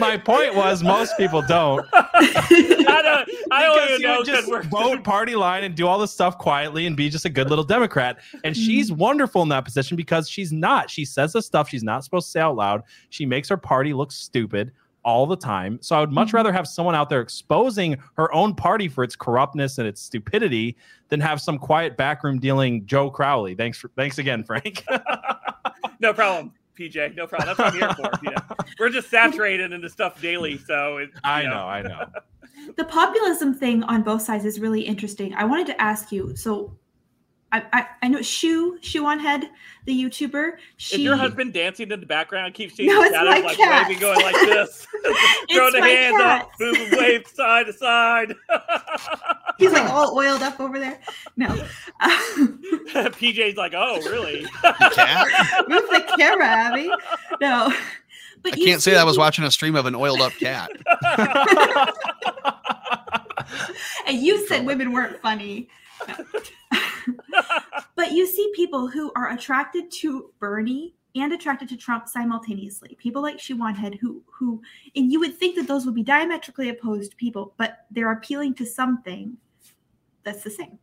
my 0.00 0.16
point 0.16 0.54
was 0.54 0.82
most 0.82 1.16
people 1.18 1.42
don't. 1.42 1.86
I 1.92 3.00
don't, 3.02 3.28
I 3.52 3.62
don't 3.64 3.90
even 3.90 4.02
know 4.02 4.24
just 4.24 4.48
we're 4.48 4.62
vote 4.62 5.04
party 5.04 5.36
line 5.36 5.64
and 5.64 5.74
do 5.74 5.86
all 5.86 5.98
this 5.98 6.12
stuff 6.12 6.38
quietly 6.38 6.86
and 6.86 6.96
be 6.96 7.10
just 7.10 7.26
a 7.26 7.28
good 7.28 7.50
little 7.50 7.64
Democrat. 7.64 8.20
And 8.42 8.54
Mm-hmm. 8.54 8.64
she's 8.64 8.92
wonderful 8.92 9.42
in 9.42 9.48
that 9.50 9.64
position 9.64 9.96
because 9.96 10.28
she's 10.28 10.52
not. 10.52 10.90
She 10.90 11.04
says 11.04 11.32
the 11.32 11.42
stuff 11.42 11.68
she's 11.68 11.82
not 11.82 12.04
supposed 12.04 12.26
to 12.28 12.30
say 12.32 12.40
out 12.40 12.56
loud. 12.56 12.82
She 13.10 13.26
makes 13.26 13.48
her 13.48 13.56
party 13.56 13.92
look 13.94 14.12
stupid 14.12 14.72
all 15.04 15.26
the 15.26 15.36
time. 15.36 15.78
So 15.82 15.96
I 15.96 16.00
would 16.00 16.12
much 16.12 16.28
Mhm. 16.28 16.34
rather 16.34 16.52
have 16.52 16.66
someone 16.68 16.94
out 16.94 17.08
there 17.10 17.20
exposing 17.20 17.96
her 18.16 18.32
own 18.32 18.54
party 18.54 18.88
for 18.88 19.02
its 19.02 19.16
corruptness 19.16 19.78
and 19.78 19.86
its 19.88 20.00
stupidity 20.00 20.76
than 21.08 21.20
have 21.20 21.40
some 21.40 21.58
quiet 21.58 21.96
backroom 21.96 22.38
dealing 22.38 22.86
Joe 22.86 23.10
Crowley. 23.10 23.54
Thanks 23.54 23.78
for 23.78 23.88
thanks 23.96 24.18
again, 24.18 24.44
Frank. 24.44 24.84
no 26.00 26.12
problem, 26.12 26.52
PJ. 26.78 27.14
No 27.16 27.26
problem. 27.26 27.46
That's 27.48 27.58
what 27.58 27.68
I'm 27.74 27.78
here 27.78 27.94
for. 27.94 28.10
You 28.24 28.30
know, 28.30 28.56
we're 28.78 28.90
just 28.90 29.10
saturated 29.10 29.72
in 29.72 29.80
the 29.80 29.88
stuff 29.90 30.20
daily, 30.20 30.58
so 30.58 30.98
it, 30.98 31.10
you 31.12 31.20
I 31.24 31.42
know, 31.44 31.66
I 31.66 31.82
know. 31.82 32.04
the 32.76 32.84
populism 32.84 33.54
thing 33.54 33.82
on 33.84 34.02
both 34.02 34.22
sides 34.22 34.44
is 34.44 34.60
really 34.60 34.82
interesting. 34.82 35.34
I 35.34 35.44
wanted 35.44 35.66
to 35.68 35.80
ask 35.82 36.12
you. 36.12 36.34
So, 36.36 36.76
I 37.52 37.62
I, 37.72 37.86
I 38.02 38.08
know 38.08 38.22
Shoe 38.22 38.78
Shoe 38.80 39.04
on 39.06 39.18
Head, 39.20 39.50
the 39.84 39.92
YouTuber. 39.92 40.52
She 40.78 40.96
Is 40.96 41.02
your 41.02 41.16
husband 41.16 41.52
dancing 41.52 41.90
in 41.90 42.00
the 42.00 42.06
background? 42.06 42.54
keeps 42.54 42.74
seeing 42.74 42.88
No, 42.88 43.00
the 43.00 43.06
it's 43.06 43.14
shadows 43.14 43.34
my 43.42 43.48
like 43.48 43.56
cat. 43.58 43.86
waving, 43.88 44.00
going 44.00 44.20
like 44.22 44.34
this, 44.34 44.86
throwing 45.52 45.72
the 45.74 45.80
my 45.80 45.88
hands 45.88 46.16
cat. 46.16 46.42
up, 46.42 46.50
moving, 46.58 46.98
wave 46.98 47.26
side 47.28 47.66
to 47.66 47.72
side. 47.72 48.34
He's 49.58 49.70
like 49.72 49.88
all 49.90 50.16
oiled 50.16 50.42
up 50.42 50.58
over 50.60 50.78
there. 50.78 50.98
No, 51.36 51.46
PJ's 52.00 53.56
like, 53.56 53.74
oh, 53.76 53.96
really? 54.10 54.44
Cat? 54.62 55.26
move 55.68 55.82
the 55.90 56.02
camera, 56.16 56.46
Abby. 56.46 56.90
No, 57.40 57.72
but 58.42 58.54
I 58.54 58.56
can't 58.56 58.80
say 58.82 58.90
see 58.90 58.94
that 58.94 59.00
I 59.00 59.04
was 59.04 59.18
watching 59.18 59.44
a 59.44 59.50
stream 59.50 59.76
of 59.76 59.86
an 59.86 59.94
oiled 59.94 60.20
up 60.20 60.32
cat. 60.32 60.70
And 64.06 64.18
you 64.18 64.46
said 64.46 64.64
women 64.66 64.92
weren't 64.92 65.20
funny. 65.20 65.68
But 68.02 68.12
you 68.12 68.26
see 68.26 68.50
people 68.54 68.88
who 68.88 69.12
are 69.14 69.30
attracted 69.30 69.90
to 70.00 70.32
Bernie 70.40 70.94
and 71.14 71.32
attracted 71.32 71.68
to 71.68 71.76
Trump 71.76 72.08
simultaneously. 72.08 72.96
People 72.98 73.22
like 73.22 73.38
Shoe 73.38 73.62
on 73.62 73.74
Head 73.74 73.94
who 74.00 74.22
who 74.26 74.60
and 74.96 75.12
you 75.12 75.20
would 75.20 75.36
think 75.36 75.56
that 75.56 75.68
those 75.68 75.86
would 75.86 75.94
be 75.94 76.02
diametrically 76.02 76.68
opposed 76.70 77.16
people, 77.16 77.54
but 77.58 77.86
they're 77.90 78.12
appealing 78.12 78.54
to 78.54 78.66
something 78.66 79.36
that's 80.24 80.42
the 80.42 80.50
same. 80.50 80.78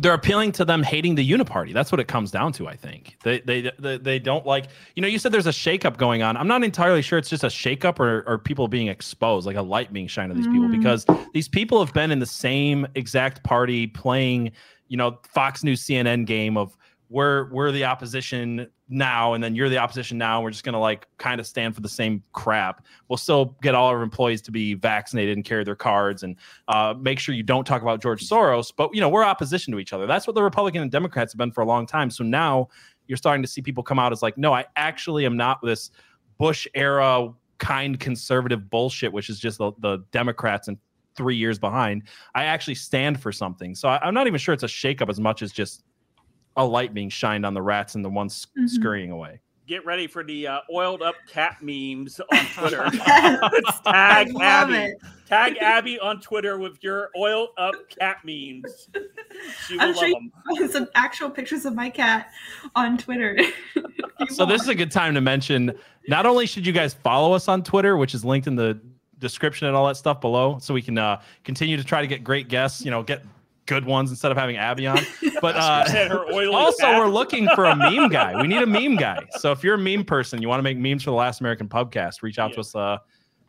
They're 0.00 0.14
appealing 0.14 0.50
to 0.52 0.64
them 0.64 0.82
hating 0.82 1.14
the 1.14 1.28
uniparty. 1.30 1.72
That's 1.72 1.92
what 1.92 2.00
it 2.00 2.08
comes 2.08 2.30
down 2.30 2.52
to. 2.54 2.66
I 2.66 2.74
think 2.76 3.16
they 3.22 3.40
they 3.40 3.70
they, 3.78 3.96
they 3.98 4.18
don't 4.18 4.44
like. 4.44 4.66
You 4.96 5.02
know, 5.02 5.08
you 5.08 5.18
said 5.18 5.30
there's 5.32 5.46
a 5.46 5.50
shakeup 5.50 5.96
going 5.98 6.22
on. 6.22 6.36
I'm 6.36 6.48
not 6.48 6.64
entirely 6.64 7.00
sure 7.02 7.18
it's 7.18 7.28
just 7.28 7.44
a 7.44 7.48
shakeup 7.48 8.00
or 8.00 8.24
or 8.26 8.38
people 8.38 8.66
being 8.68 8.88
exposed, 8.88 9.46
like 9.46 9.56
a 9.56 9.62
light 9.62 9.92
being 9.92 10.08
shined 10.08 10.32
on 10.32 10.36
these 10.36 10.46
people, 10.48 10.68
Mm. 10.68 10.78
because 10.78 11.06
these 11.32 11.48
people 11.48 11.84
have 11.84 11.94
been 11.94 12.10
in 12.10 12.18
the 12.18 12.26
same 12.26 12.86
exact 12.96 13.44
party 13.44 13.86
playing, 13.86 14.50
you 14.88 14.96
know, 14.96 15.18
Fox 15.32 15.62
News 15.62 15.82
CNN 15.84 16.26
game 16.26 16.56
of 16.56 16.76
we're 17.14 17.48
we're 17.50 17.70
the 17.70 17.84
opposition 17.84 18.68
now 18.88 19.34
and 19.34 19.42
then 19.42 19.54
you're 19.54 19.68
the 19.68 19.78
opposition 19.78 20.18
now 20.18 20.42
we're 20.42 20.50
just 20.50 20.64
going 20.64 20.72
to 20.72 20.78
like 20.78 21.06
kind 21.16 21.40
of 21.40 21.46
stand 21.46 21.74
for 21.74 21.80
the 21.80 21.88
same 21.88 22.20
crap 22.32 22.84
we'll 23.08 23.16
still 23.16 23.56
get 23.62 23.74
all 23.74 23.86
our 23.86 24.02
employees 24.02 24.42
to 24.42 24.50
be 24.50 24.74
vaccinated 24.74 25.36
and 25.36 25.44
carry 25.44 25.62
their 25.62 25.76
cards 25.76 26.24
and 26.24 26.36
uh, 26.68 26.92
make 26.98 27.18
sure 27.18 27.34
you 27.34 27.42
don't 27.42 27.64
talk 27.64 27.82
about 27.82 28.02
George 28.02 28.26
Soros. 28.28 28.72
But 28.76 28.90
you 28.94 29.00
know, 29.00 29.08
we're 29.08 29.24
opposition 29.24 29.72
to 29.72 29.78
each 29.78 29.92
other. 29.92 30.06
That's 30.06 30.26
what 30.26 30.34
the 30.34 30.42
Republican 30.42 30.82
and 30.82 30.90
Democrats 30.90 31.32
have 31.32 31.38
been 31.38 31.52
for 31.52 31.60
a 31.60 31.66
long 31.66 31.86
time. 31.86 32.10
So 32.10 32.24
now 32.24 32.68
you're 33.06 33.16
starting 33.16 33.42
to 33.42 33.48
see 33.48 33.62
people 33.62 33.82
come 33.82 33.98
out 33.98 34.12
as 34.12 34.22
like, 34.22 34.36
no, 34.36 34.52
I 34.52 34.64
actually 34.76 35.26
am 35.26 35.36
not 35.36 35.60
this 35.62 35.90
Bush 36.38 36.66
era 36.74 37.32
kind 37.58 38.00
conservative 38.00 38.68
bullshit, 38.70 39.12
which 39.12 39.30
is 39.30 39.38
just 39.38 39.58
the, 39.58 39.72
the 39.78 40.04
Democrats 40.10 40.68
and 40.68 40.78
three 41.16 41.36
years 41.36 41.58
behind. 41.58 42.02
I 42.34 42.44
actually 42.44 42.74
stand 42.74 43.20
for 43.20 43.30
something. 43.30 43.74
So 43.74 43.88
I, 43.88 44.00
I'm 44.02 44.14
not 44.14 44.26
even 44.26 44.38
sure 44.38 44.52
it's 44.52 44.64
a 44.64 44.66
shakeup 44.66 45.08
as 45.08 45.20
much 45.20 45.42
as 45.42 45.52
just 45.52 45.84
a 46.56 46.64
light 46.64 46.94
being 46.94 47.08
shined 47.08 47.44
on 47.44 47.54
the 47.54 47.62
rats 47.62 47.94
and 47.94 48.04
the 48.04 48.10
ones 48.10 48.46
Mhm. 48.58 48.68
scurrying 48.68 49.10
away. 49.10 49.40
Get 49.66 49.84
ready 49.86 50.06
for 50.06 50.22
the 50.22 50.46
uh, 50.46 50.58
oiled 50.72 51.00
up 51.00 51.14
cat 51.26 51.56
memes 51.62 52.20
on 52.20 52.38
Twitter. 52.54 52.84
Tag 53.84 54.28
Abby. 54.40 54.74
it. 54.74 54.98
Tag 55.26 55.56
Abby 55.58 55.98
on 55.98 56.20
Twitter 56.20 56.58
with 56.58 56.76
your 56.82 57.10
oiled 57.16 57.48
up 57.56 57.74
cat 57.88 58.18
memes. 58.24 58.88
She 59.66 59.74
will 59.74 59.82
I'm 59.82 59.88
love 59.88 59.96
sure 59.98 60.08
you- 60.08 60.30
them. 60.58 60.68
Some 60.70 60.88
actual 60.94 61.28
pictures 61.28 61.64
of 61.64 61.74
my 61.74 61.90
cat 61.90 62.30
on 62.76 62.96
Twitter. 62.96 63.34
if 63.36 63.54
you 64.20 64.26
So 64.30 64.46
this 64.46 64.62
is 64.62 64.68
a 64.68 64.74
good 64.76 64.92
time 64.92 65.12
to 65.14 65.20
mention. 65.20 65.72
Not 66.08 66.24
only 66.24 66.46
should 66.46 66.64
you 66.66 66.72
guys 66.72 66.94
follow 66.94 67.32
us 67.32 67.48
on 67.48 67.64
Twitter, 67.64 67.96
which 67.96 68.14
is 68.14 68.24
linked 68.24 68.46
in 68.46 68.54
the 68.54 68.78
description 69.18 69.66
and 69.66 69.74
all 69.76 69.88
that 69.88 69.96
stuff 69.96 70.20
below, 70.20 70.58
so 70.60 70.72
we 70.72 70.82
can 70.82 70.98
uh, 70.98 71.20
continue 71.42 71.76
to 71.76 71.82
try 71.82 72.00
to 72.00 72.06
get 72.06 72.22
great 72.22 72.46
guests. 72.48 72.84
You 72.84 72.92
know, 72.92 73.02
get 73.02 73.22
good 73.66 73.84
ones 73.84 74.10
instead 74.10 74.30
of 74.32 74.36
having 74.38 74.56
Abby 74.56 74.86
on. 74.86 74.98
But 75.40 75.56
uh, 75.56 75.84
And 75.88 76.10
her 76.12 76.24
oily 76.32 76.46
also, 76.54 76.86
we're 76.98 77.08
looking 77.08 77.48
for 77.54 77.64
a 77.66 77.76
meme 77.76 78.08
guy. 78.08 78.40
We 78.40 78.48
need 78.48 78.62
a 78.62 78.66
meme 78.66 78.96
guy. 78.96 79.22
So 79.38 79.52
if 79.52 79.62
you're 79.62 79.74
a 79.74 79.78
meme 79.78 80.04
person, 80.04 80.40
you 80.40 80.48
want 80.48 80.58
to 80.58 80.62
make 80.62 80.78
memes 80.78 81.02
for 81.02 81.10
the 81.10 81.16
Last 81.16 81.40
American 81.40 81.68
Pubcast, 81.68 82.22
reach 82.22 82.38
out 82.38 82.50
Yeah. 82.50 82.54
to 82.54 82.60
us 82.60 82.74
uh, 82.74 82.96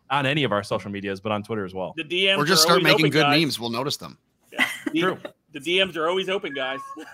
on 0.09 0.25
any 0.25 0.43
of 0.43 0.51
our 0.51 0.61
social 0.63 0.91
medias, 0.91 1.21
but 1.21 1.31
on 1.31 1.41
Twitter 1.43 1.63
as 1.63 1.73
well. 1.73 1.93
the 1.95 2.03
DMs 2.03 2.37
Or 2.37 2.43
just 2.45 2.63
start 2.63 2.83
making 2.83 3.05
open, 3.05 3.11
good 3.11 3.21
guys. 3.23 3.39
memes. 3.41 3.59
We'll 3.61 3.69
notice 3.69 3.95
them. 3.97 4.17
The- 4.91 4.99
True. 4.99 5.17
The 5.53 5.59
DMs 5.61 5.95
are 5.95 6.09
always 6.09 6.27
open, 6.27 6.53
guys. 6.53 6.79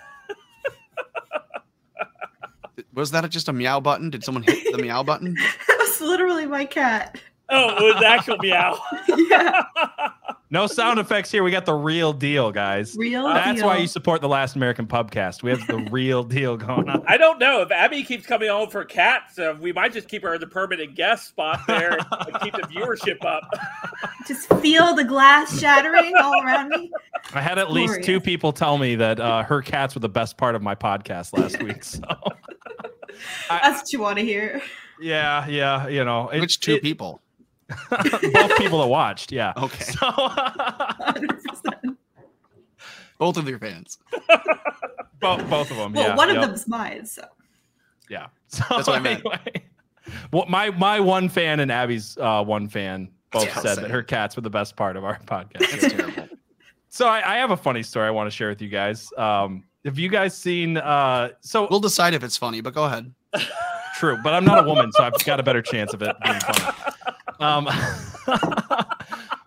Was 2.94 3.12
that 3.12 3.30
just 3.30 3.48
a 3.48 3.54
meow 3.54 3.80
button? 3.80 4.10
Did 4.10 4.24
someone 4.24 4.44
hit 4.44 4.76
the 4.76 4.82
meow 4.82 5.04
button? 5.04 5.34
that 5.36 5.78
was 5.80 6.02
literally 6.02 6.46
my 6.46 6.66
cat. 6.66 7.20
Oh, 7.52 7.70
it 7.90 7.96
was 7.96 8.04
actual 8.04 8.38
meow. 8.38 8.80
yeah, 9.30 9.62
No 10.50 10.68
sound 10.68 11.00
effects 11.00 11.30
here. 11.32 11.44
We 11.44 11.52
got 11.52 11.66
the 11.66 11.74
real 11.74 12.14
deal, 12.14 12.52
guys. 12.52 12.96
real. 12.98 13.24
That's 13.28 13.60
deal. 13.60 13.68
why 13.68 13.78
you 13.78 13.88
support 13.88 14.22
the 14.22 14.30
Last 14.30 14.56
American 14.56 14.88
Pubcast. 14.88 15.44
We 15.44 15.50
have 15.52 15.66
the 15.68 15.88
real 15.92 16.24
deal 16.24 16.56
going 16.58 16.88
on. 16.90 17.04
I 17.08 17.18
don't 17.18 17.40
know 17.40 17.62
if 17.62 17.72
Abby 17.72 18.04
keeps 18.04 18.26
coming 18.26 18.50
home 18.50 18.70
for 18.70 18.86
cats. 18.86 19.38
Uh, 19.38 19.56
we 19.60 19.74
might 19.74 19.92
just 19.94 20.08
keep 20.08 20.24
her 20.24 20.34
as 20.34 20.42
a 20.42 20.48
permanent 20.48 20.96
guest 20.96 21.28
spot 21.30 21.60
there 21.68 21.92
and 22.12 22.40
keep 22.42 22.54
the 22.54 22.62
viewership 22.64 23.24
up. 23.26 23.44
just 24.28 24.48
feel 24.62 24.96
the 24.96 25.04
glass 25.04 25.60
shattering 25.60 26.14
all 26.16 26.42
around 26.44 26.70
me. 26.70 26.90
I 27.34 27.42
had 27.42 27.58
at 27.60 27.72
least 27.72 28.04
two 28.04 28.20
people 28.22 28.54
tell 28.54 28.78
me 28.78 28.96
that 28.96 29.20
uh, 29.20 29.44
her 29.44 29.62
cats 29.62 29.94
were 29.96 30.00
the 30.02 30.10
best 30.10 30.38
part 30.38 30.56
of 30.56 30.62
my 30.62 30.76
podcast 30.76 31.38
last 31.38 31.62
week. 31.62 31.84
So, 31.84 32.02
I, 33.50 33.60
That's 33.70 33.82
what 33.82 33.94
you 33.94 34.00
want 34.00 34.18
to 34.20 34.24
hear. 34.24 34.62
yeah, 35.02 35.48
yeah, 35.48 35.88
you 35.88 36.04
know, 36.04 36.30
it- 36.30 36.40
Which 36.40 36.60
two 36.60 36.76
it- 36.76 36.82
people? 36.82 37.22
both 38.34 38.58
people 38.58 38.80
that 38.82 38.88
watched, 38.88 39.32
yeah. 39.32 39.54
Okay. 39.58 39.84
So, 39.84 40.08
Both 43.18 43.38
of 43.38 43.48
your 43.48 43.60
fans. 43.60 43.98
both, 45.20 45.48
both 45.50 45.70
of 45.72 45.78
them. 45.78 45.94
Well, 45.94 46.08
yeah, 46.10 46.16
one 46.16 46.30
of 46.30 46.36
yep, 46.38 46.48
them's 46.48 46.68
mine, 46.68 47.06
so 47.06 47.24
yeah. 48.10 48.28
So 48.48 48.64
That's 48.70 48.88
what 48.88 48.98
I 48.98 49.00
meant. 49.00 49.20
anyway, 49.24 49.64
well, 50.34 50.46
my 50.50 50.72
my 50.72 51.00
one 51.00 51.30
fan 51.30 51.60
and 51.60 51.72
Abby's 51.72 52.18
uh, 52.18 52.44
one 52.44 52.68
fan 52.68 53.10
both 53.32 53.46
Yeah, 53.46 53.60
said 53.60 53.78
that 53.78 53.92
her 53.92 54.02
cats 54.04 54.36
were 54.36 54.42
the 54.42 54.50
best 54.50 54.76
part 54.76 54.98
of 54.98 55.04
our 55.06 55.20
podcast. 55.26 55.70
That's 55.70 55.94
terrible. 55.94 56.28
so 56.90 57.08
I, 57.08 57.36
I 57.36 57.38
have 57.38 57.52
a 57.52 57.58
funny 57.58 57.84
story 57.84 58.08
I 58.08 58.12
want 58.12 58.28
to 58.30 58.36
share 58.36 58.50
with 58.50 58.62
you 58.62 58.70
guys. 58.70 59.08
Um, 59.18 59.64
have 59.86 60.00
you 60.00 60.10
guys 60.10 60.36
seen? 60.36 60.78
Uh, 60.78 61.30
so 61.42 61.68
We'll 61.70 61.80
decide 61.80 62.14
if 62.16 62.24
it's 62.24 62.38
funny, 62.38 62.60
but 62.62 62.74
go 62.74 62.86
ahead. 62.86 63.14
True, 63.98 64.18
but 64.24 64.34
I'm 64.34 64.44
not 64.46 64.64
a 64.66 64.68
woman, 64.68 64.92
so 64.92 65.04
I've 65.04 65.14
got 65.26 65.40
a 65.40 65.44
better 65.44 65.62
chance 65.62 65.94
of 65.94 66.02
it 66.02 66.16
being 66.24 66.40
funny. 66.40 66.91
Um, 67.42 67.68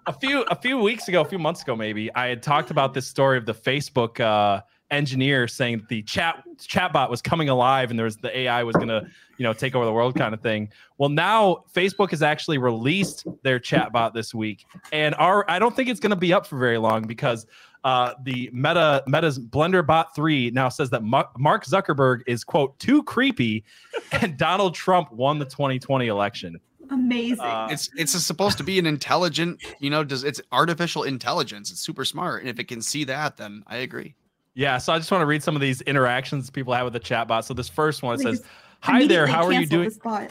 a 0.07 0.12
few 0.20 0.42
a 0.42 0.57
few 0.57 0.78
weeks 0.78 1.09
ago, 1.09 1.20
a 1.20 1.24
few 1.24 1.38
months 1.38 1.62
ago, 1.62 1.76
maybe 1.76 2.12
I 2.14 2.26
had 2.26 2.42
talked 2.42 2.70
about 2.70 2.92
this 2.92 3.07
story 3.07 3.38
of 3.38 3.47
the 3.47 3.55
Facebook 3.55 4.18
uh, 4.20 4.62
engineer 4.90 5.47
saying 5.47 5.78
that 5.78 5.88
the 5.88 6.03
chat 6.03 6.42
chatbot 6.59 7.09
was 7.09 7.22
coming 7.22 7.49
alive 7.49 7.90
and 7.90 7.99
there 7.99 8.05
was 8.05 8.16
the 8.16 8.36
AI 8.36 8.62
was 8.64 8.74
gonna 8.76 9.07
you 9.38 9.45
know 9.45 9.53
take 9.53 9.74
over 9.74 9.84
the 9.84 9.92
world 9.92 10.16
kind 10.16 10.34
of 10.34 10.40
thing. 10.40 10.70
Well, 10.99 11.09
now 11.09 11.64
Facebook 11.72 12.11
has 12.11 12.22
actually 12.22 12.59
released 12.59 13.26
their 13.42 13.61
chatbot 13.61 14.12
this 14.12 14.34
week, 14.34 14.66
and 14.92 15.14
our 15.14 15.49
I 15.49 15.59
don't 15.59 15.74
think 15.74 15.88
it's 15.88 16.01
gonna 16.01 16.16
be 16.16 16.32
up 16.32 16.47
for 16.47 16.59
very 16.59 16.78
long 16.78 17.03
because 17.03 17.47
uh, 17.84 18.14
the 18.24 18.51
Meta 18.53 19.05
Meta's 19.07 19.38
Blender 19.38 19.86
Bot 19.86 20.14
three 20.16 20.51
now 20.51 20.68
says 20.68 20.90
that 20.90 21.03
Ma- 21.05 21.28
Mark 21.38 21.64
Zuckerberg 21.64 22.22
is 22.26 22.42
quote 22.42 22.78
too 22.78 23.03
creepy, 23.05 23.64
and 24.12 24.36
Donald 24.36 24.74
Trump 24.74 25.12
won 25.12 25.38
the 25.38 25.45
2020 25.45 26.09
election. 26.09 26.59
Amazing. 26.91 27.41
Uh, 27.41 27.68
It's 27.70 27.91
it's 27.97 28.12
supposed 28.12 28.59
to 28.59 28.64
be 28.64 28.78
an 28.78 28.87
intelligent, 28.87 29.62
you 29.80 29.91
know, 29.91 30.05
does 30.05 30.24
it's 30.24 30.41
artificial 30.53 31.05
intelligence. 31.05 31.70
It's 31.70 31.80
super 31.80 32.05
smart. 32.05 32.41
And 32.41 32.51
if 32.51 32.59
it 32.59 32.68
can 32.68 32.82
see 32.82 33.05
that, 33.05 33.37
then 33.37 33.62
I 33.66 33.78
agree. 33.78 34.14
Yeah, 34.55 34.78
so 34.78 34.93
I 34.93 34.99
just 34.99 35.11
want 35.11 35.22
to 35.22 35.26
read 35.26 35.43
some 35.43 35.57
of 35.57 35.61
these 35.61 35.80
interactions 35.82 36.49
people 36.49 36.72
have 36.74 36.85
with 36.85 36.93
the 36.93 37.01
chatbot. 37.01 37.45
So 37.45 37.55
this 37.55 37.68
first 37.68 38.03
one 38.03 38.14
it 38.14 38.18
They 38.18 38.24
says, 38.24 38.45
"Hi 38.80 39.07
there, 39.07 39.26
how 39.26 39.45
are 39.45 39.53
you 39.53 39.66
doing?" 39.66 39.85
This 39.89 39.99
bot. 39.99 40.30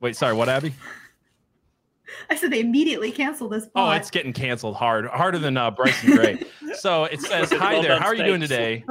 Wait, 0.00 0.14
sorry, 0.16 0.34
what, 0.34 0.48
Abby? 0.48 0.72
I 2.30 2.36
said 2.36 2.50
they 2.52 2.60
immediately 2.60 3.10
canceled 3.10 3.52
this 3.52 3.66
Oh, 3.74 3.90
it's 3.90 4.10
getting 4.10 4.32
canceled 4.32 4.76
hard, 4.76 5.06
harder 5.06 5.38
than 5.38 5.56
uh, 5.56 5.70
Bryson 5.70 6.16
Gray. 6.16 6.42
so 6.74 7.04
it 7.04 7.20
says, 7.20 7.50
"Hi 7.52 7.74
Well 7.74 7.82
there, 7.82 7.98
how 7.98 8.06
are 8.06 8.14
you 8.14 8.24
doing 8.24 8.40
today?" 8.40 8.84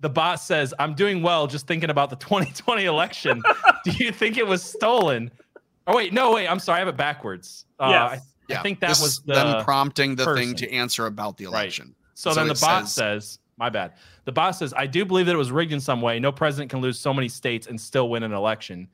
The 0.00 0.08
bot 0.08 0.40
says, 0.40 0.74
"I'm 0.78 0.94
doing 0.94 1.22
well. 1.22 1.46
Just 1.46 1.66
thinking 1.66 1.90
about 1.90 2.10
the 2.10 2.16
2020 2.16 2.84
election. 2.84 3.42
Do 3.84 3.90
you 3.92 4.12
think 4.12 4.36
it 4.36 4.46
was 4.46 4.62
stolen?" 4.62 5.30
Oh 5.88 5.96
wait, 5.96 6.12
no, 6.12 6.32
wait. 6.34 6.46
I'm 6.46 6.58
sorry, 6.60 6.76
I 6.76 6.78
have 6.80 6.88
it 6.88 6.96
backwards. 6.96 7.64
Uh, 7.80 7.88
Yes. 7.90 8.22
I, 8.50 8.54
I 8.58 8.62
think 8.62 8.80
that 8.80 8.88
this 8.90 9.00
was 9.02 9.20
the 9.22 9.34
them 9.34 9.64
prompting 9.64 10.14
the 10.16 10.34
thing 10.34 10.54
to 10.56 10.70
answer 10.72 11.06
about 11.06 11.36
the 11.36 11.46
Right. 11.46 11.52
election. 11.64 11.94
So, 12.14 12.30
So 12.30 12.36
then 12.36 12.46
the 12.46 12.52
it 12.54 12.60
bot 12.60 12.82
says- 12.88 12.92
says, 12.92 13.38
my 13.58 13.68
bad. 13.70 13.94
The 14.24 14.32
bot 14.32 14.52
says, 14.52 14.72
I 14.76 14.86
do 14.86 15.04
believe 15.04 15.26
that 15.26 15.34
it 15.34 15.38
was 15.38 15.50
rigged 15.50 15.72
in 15.72 15.80
some 15.80 16.00
way. 16.00 16.18
No 16.20 16.30
president 16.30 16.70
can 16.70 16.80
lose 16.80 16.98
so 16.98 17.12
many 17.12 17.28
states 17.28 17.66
and 17.66 17.80
still 17.80 18.08
win 18.08 18.22
an 18.22 18.32
election. 18.32 18.86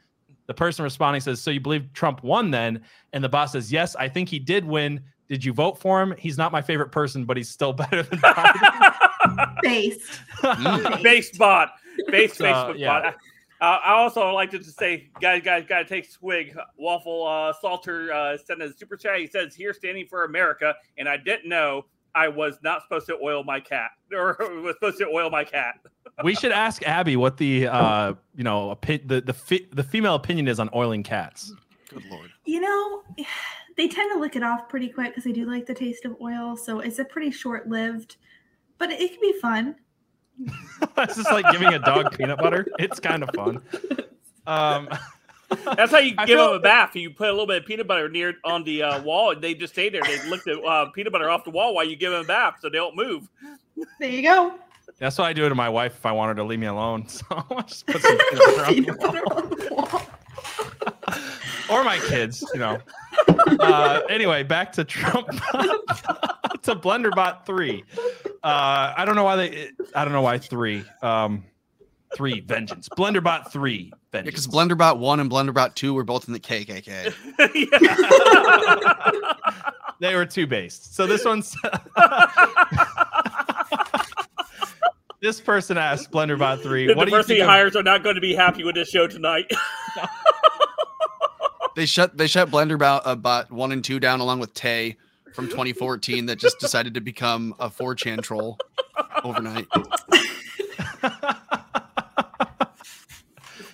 The 0.47 0.55
person 0.55 0.83
responding 0.85 1.21
says, 1.21 1.41
So 1.41 1.51
you 1.51 1.61
believe 1.61 1.93
Trump 1.93 2.23
won 2.23 2.51
then? 2.51 2.83
And 3.13 3.23
the 3.23 3.29
bot 3.29 3.51
says, 3.51 3.71
Yes, 3.73 3.95
I 3.97 4.09
think 4.09 4.29
he 4.29 4.39
did 4.39 4.65
win. 4.65 5.01
Did 5.29 5.45
you 5.45 5.53
vote 5.53 5.79
for 5.79 6.03
him? 6.03 6.15
He's 6.19 6.37
not 6.39 6.53
my 6.53 6.61
favorite 6.63 6.91
person, 6.93 7.25
but 7.25 7.37
he's 7.37 7.49
still 7.49 7.73
better 7.83 8.03
than 8.03 8.19
Biden. 8.21 9.57
based. 9.63 10.03
Mm. 10.45 11.03
Base 11.03 11.37
bot. 11.39 11.71
Base 12.09 12.37
So, 12.37 12.45
Facebook 12.45 12.79
yeah. 12.79 13.01
bot. 13.01 13.15
Uh, 13.65 13.81
I 13.83 13.95
also 13.95 14.31
like 14.33 14.51
to 14.51 14.59
just 14.59 14.79
say, 14.79 15.09
guys, 15.23 15.41
guys, 15.43 15.65
gotta 15.67 15.87
take 15.87 16.05
swig. 16.05 16.55
Waffle 16.77 17.27
uh, 17.27 17.51
Salter 17.63 18.13
uh, 18.13 18.37
sent 18.37 18.61
a 18.61 18.71
super 18.71 18.95
chat. 18.95 19.19
He 19.19 19.27
says, 19.27 19.55
"Here, 19.55 19.73
standing 19.73 20.07
for 20.07 20.27
America," 20.27 20.75
and 20.99 21.09
I 21.09 21.17
didn't 21.17 21.49
know 21.49 21.87
I 22.15 22.29
was 22.29 22.59
not 22.63 22.83
supposed 22.83 23.07
to 23.07 23.17
oil 23.23 23.43
my 23.43 23.61
cat, 23.61 23.93
or 24.13 24.37
was 24.61 24.75
supposed 24.75 24.99
to 24.99 25.07
oil 25.07 25.31
my 25.31 25.45
cat. 25.45 25.77
we 26.23 26.35
should 26.35 26.53
ask 26.53 26.87
Abby 26.87 27.17
what 27.17 27.39
the 27.39 27.67
uh, 27.69 28.13
you 28.35 28.45
know 28.45 28.77
opi- 28.77 29.09
the 29.09 29.23
the 29.23 29.33
fe- 29.33 29.67
the 29.73 29.83
female 29.83 30.15
opinion 30.15 30.47
is 30.47 30.61
on 30.61 30.69
oiling 30.75 31.03
cats. 31.03 31.55
Good 31.89 32.05
lord. 32.11 32.31
You 32.45 32.61
know, 32.61 33.03
they 33.79 33.89
tend 33.89 34.13
to 34.13 34.19
lick 34.19 34.37
it 34.37 34.43
off 34.43 34.69
pretty 34.69 34.91
quick 34.91 35.13
because 35.13 35.25
they 35.25 35.33
do 35.33 35.47
like 35.47 35.65
the 35.65 35.75
taste 35.75 36.05
of 36.05 36.17
oil. 36.21 36.55
So 36.55 36.81
it's 36.81 36.99
a 36.99 37.05
pretty 37.07 37.31
short 37.31 37.67
lived, 37.67 38.17
but 38.77 38.91
it 38.91 39.11
can 39.11 39.21
be 39.23 39.33
fun. 39.41 39.77
it's 40.99 41.17
just 41.17 41.31
like 41.31 41.51
giving 41.53 41.73
a 41.73 41.79
dog 41.79 42.17
peanut 42.17 42.39
butter. 42.39 42.67
It's 42.79 43.01
kind 43.01 43.23
of 43.23 43.31
fun. 43.35 43.61
Um, 44.47 44.89
That's 45.77 45.93
how 45.93 45.99
you 45.99 46.15
I 46.19 46.27
give 46.27 46.37
feel- 46.39 46.47
them 46.49 46.57
a 46.57 46.61
bath. 46.61 46.97
You 46.97 47.11
put 47.11 47.29
a 47.29 47.33
little 47.33 47.47
bit 47.47 47.59
of 47.63 47.67
peanut 47.67 47.87
butter 47.87 48.09
near 48.09 48.35
on 48.45 48.65
the 48.65 48.83
uh, 48.83 49.03
wall, 49.03 49.31
and 49.33 49.43
they 49.43 49.55
just 49.55 49.73
stay 49.75 49.89
there. 49.89 50.03
They 50.03 50.29
lick 50.29 50.43
the 50.45 50.61
uh, 50.61 50.87
peanut 50.91 51.13
butter 51.13 51.31
off 51.31 51.45
the 51.45 51.51
wall 51.51 51.75
while 51.75 51.85
you 51.85 51.97
give 51.97 52.13
them 52.13 52.23
a 52.23 52.27
bath, 52.27 52.57
so 52.61 52.69
they 52.69 52.79
don't 52.79 52.97
move. 52.97 53.29
There 54.01 54.09
you 54.11 54.23
go. 54.23 54.55
That's 54.99 55.19
what 55.19 55.27
I 55.27 55.33
do 55.33 55.49
to 55.49 55.55
my 55.55 55.69
wife 55.69 55.95
if 55.97 56.07
I 56.07 56.13
want 56.13 56.29
her 56.29 56.35
to 56.37 56.45
leave 56.45 56.59
me 56.59 56.67
alone. 56.67 57.07
So 57.09 57.25
I 57.31 57.63
just 57.63 57.87
put 57.87 58.01
some 58.03 58.19
peanut 58.71 58.99
butter 59.01 59.23
on 59.35 59.51
the 59.51 59.69
wall. 59.71 60.03
Butter 61.69 61.79
on 61.79 61.79
the 61.79 61.79
wall. 61.81 61.81
or 61.81 61.85
my 61.85 61.99
kids, 62.09 62.45
you 62.55 62.61
know. 62.61 62.79
Uh, 63.61 64.01
anyway, 64.11 64.43
back 64.43 64.73
to 64.73 64.85
Trump 64.85 65.29
to 66.63 66.75
Blenderbot 66.75 67.47
three. 67.47 67.85
Uh, 68.43 68.93
I 68.97 69.05
don't 69.07 69.15
know 69.15 69.23
why 69.25 69.37
they. 69.37 69.71
I 69.95 70.05
don't 70.05 70.13
know 70.13 70.21
why 70.23 70.39
three. 70.39 70.85
Um, 71.03 71.45
three 72.17 72.41
vengeance. 72.41 72.89
Blenderbot 72.91 73.51
three 73.53 73.93
vengeance. 74.13 74.47
because 74.47 74.47
Blenderbot 74.49 74.99
1 74.99 75.21
and 75.21 75.31
Blenderbot 75.31 75.75
2 75.75 75.95
were 75.95 76.05
both 76.05 76.27
in 76.27 76.33
the 76.35 76.41
KKK. 76.41 77.15
they 80.01 80.15
were 80.15 80.27
two 80.27 80.47
based. 80.47 80.95
So 80.95 81.07
this 81.07 81.25
one's. 81.25 81.57
this 85.21 85.41
person 85.41 85.79
asked 85.79 86.11
Blenderbot 86.11 86.63
three. 86.63 86.87
the 86.87 86.95
What 86.95 87.05
do 87.07 87.11
you 87.11 87.17
diversity 87.17 87.35
think? 87.37 87.45
of- 87.45 87.49
hires 87.51 87.77
are 87.77 87.83
not 87.83 88.03
going 88.03 88.17
to 88.17 88.21
be 88.21 88.35
happy 88.35 88.65
with 88.65 88.75
this 88.75 88.89
show 88.91 89.07
tonight. 89.07 89.51
They 91.77 91.87
shut 91.87 92.17
they 92.17 92.27
shut 92.27 92.51
Blenderbot 92.51 93.03
uh, 93.05 93.17
bot 93.17 93.51
1 93.51 93.73
and 93.73 93.85
2 93.85 93.99
down 94.01 94.21
along 94.21 94.39
with 94.41 94.55
Tay 94.55 94.97
from 95.35 95.49
2014 95.49 96.27
that 96.27 96.39
just 96.39 96.61
decided 96.61 96.95
to 96.95 97.01
become 97.01 97.55
a 97.59 97.69
4chan 97.69 98.23
troll 98.23 98.57
overnight. 99.25 99.67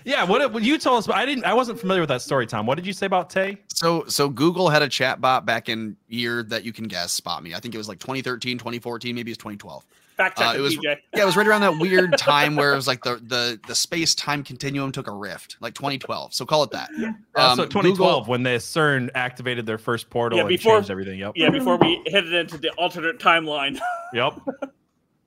yeah, 0.04 0.24
what, 0.24 0.52
what 0.52 0.62
you 0.62 0.78
told 0.78 0.98
us? 0.98 1.06
About, 1.06 1.18
I 1.18 1.26
didn't. 1.26 1.44
I 1.44 1.52
wasn't 1.52 1.78
familiar 1.78 2.00
with 2.00 2.08
that 2.08 2.22
story, 2.22 2.46
Tom. 2.46 2.66
What 2.66 2.76
did 2.76 2.86
you 2.86 2.92
say 2.92 3.06
about 3.06 3.28
Tay? 3.28 3.58
So 3.68 4.04
so 4.06 4.28
Google 4.28 4.70
had 4.70 4.82
a 4.82 4.88
chat 4.88 5.20
bot 5.20 5.44
back 5.44 5.68
in 5.68 5.96
year 6.08 6.42
that 6.44 6.64
you 6.64 6.72
can 6.72 6.88
guess 6.88 7.12
spot 7.12 7.42
me. 7.42 7.54
I 7.54 7.60
think 7.60 7.74
it 7.74 7.78
was 7.78 7.88
like 7.88 7.98
2013, 7.98 8.58
2014, 8.58 9.14
maybe 9.14 9.30
it's 9.30 9.38
2012. 9.38 9.84
Fact 10.20 10.38
check 10.38 10.48
Uh, 10.54 10.58
it 10.58 10.60
was- 10.60 10.76
PJ. 10.76 10.82
Yeah, 11.16 11.22
it 11.22 11.24
was 11.24 11.36
right 11.36 11.46
around 11.46 11.62
that 11.62 11.78
weird 11.78 12.16
time 12.18 12.54
where 12.56 12.72
it 12.72 12.76
was 12.76 12.86
like 12.86 13.02
the 13.02 13.16
the 13.16 13.58
the 13.66 13.74
space 13.74 14.14
time 14.14 14.42
continuum 14.44 14.92
took 14.92 15.08
a 15.08 15.12
rift, 15.12 15.56
like 15.60 15.74
2012. 15.74 16.34
So 16.34 16.44
call 16.44 16.62
it 16.62 16.70
that. 16.72 16.90
Uh, 16.98 17.06
Um, 17.50 17.56
so 17.56 17.64
Google- 17.66 17.82
2012 17.94 18.28
when 18.28 18.42
the 18.42 18.50
CERN 18.50 19.10
activated 19.14 19.64
their 19.66 19.78
first 19.78 20.10
portal 20.10 20.36
Yeah, 20.36 20.42
and 20.42 20.48
before- 20.48 20.74
changed 20.76 20.90
everything. 20.90 21.18
Yep. 21.18 21.32
Yeah, 21.36 21.50
before 21.50 21.76
we 21.78 22.02
headed 22.12 22.32
into 22.34 22.58
the 22.58 22.70
alternate 22.72 23.18
timeline. 23.18 23.78
Yep. 24.12 24.40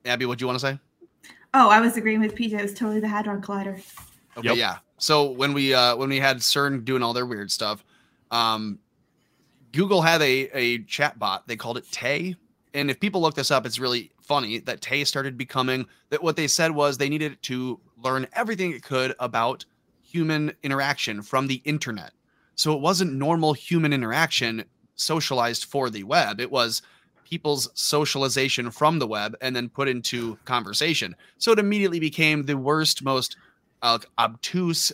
Abby, 0.05 0.25
what 0.25 0.37
do 0.37 0.43
you 0.43 0.47
want 0.47 0.59
to 0.59 0.65
say? 0.67 0.79
Oh, 1.53 1.69
I 1.69 1.79
was 1.79 1.95
agreeing 1.97 2.19
with 2.19 2.35
PJ. 2.35 2.53
It 2.53 2.61
was 2.61 2.73
totally 2.73 2.99
the 2.99 3.07
Hadron 3.07 3.41
Collider. 3.41 3.81
Okay, 4.37 4.47
Yep. 4.49 4.57
yeah. 4.57 4.77
So 4.97 5.31
when 5.31 5.53
we 5.53 5.73
uh 5.73 5.95
when 5.95 6.09
we 6.09 6.19
had 6.19 6.37
CERN 6.37 6.83
doing 6.85 7.01
all 7.03 7.13
their 7.13 7.25
weird 7.25 7.51
stuff, 7.51 7.83
um 8.31 8.79
Google 9.71 10.01
had 10.01 10.21
a 10.21 10.49
a 10.53 10.83
chat 10.83 11.17
bot. 11.19 11.47
They 11.47 11.55
called 11.55 11.77
it 11.77 11.89
Tay. 11.91 12.35
And 12.73 12.89
if 12.89 12.99
people 12.99 13.21
look 13.21 13.35
this 13.35 13.51
up, 13.51 13.65
it's 13.65 13.79
really 13.79 14.11
funny 14.23 14.59
that 14.59 14.81
Tay 14.81 15.03
started 15.03 15.37
becoming 15.37 15.85
that 16.09 16.23
what 16.23 16.35
they 16.35 16.47
said 16.47 16.71
was 16.71 16.97
they 16.97 17.09
needed 17.09 17.37
to 17.43 17.79
learn 18.01 18.27
everything 18.33 18.71
it 18.71 18.83
could 18.83 19.15
about 19.19 19.65
human 20.01 20.53
interaction 20.63 21.21
from 21.21 21.47
the 21.47 21.61
internet. 21.65 22.11
So 22.55 22.73
it 22.73 22.81
wasn't 22.81 23.13
normal 23.13 23.53
human 23.53 23.93
interaction 23.93 24.65
socialized 24.95 25.65
for 25.65 25.89
the 25.89 26.03
web. 26.03 26.39
It 26.39 26.51
was 26.51 26.81
people's 27.23 27.69
socialization 27.73 28.69
from 28.69 28.99
the 28.99 29.07
web 29.07 29.35
and 29.41 29.55
then 29.55 29.69
put 29.69 29.87
into 29.87 30.37
conversation. 30.45 31.15
So 31.39 31.51
it 31.51 31.59
immediately 31.59 31.99
became 31.99 32.43
the 32.43 32.57
worst, 32.57 33.03
most 33.03 33.37
uh, 33.81 33.99
obtuse, 34.19 34.91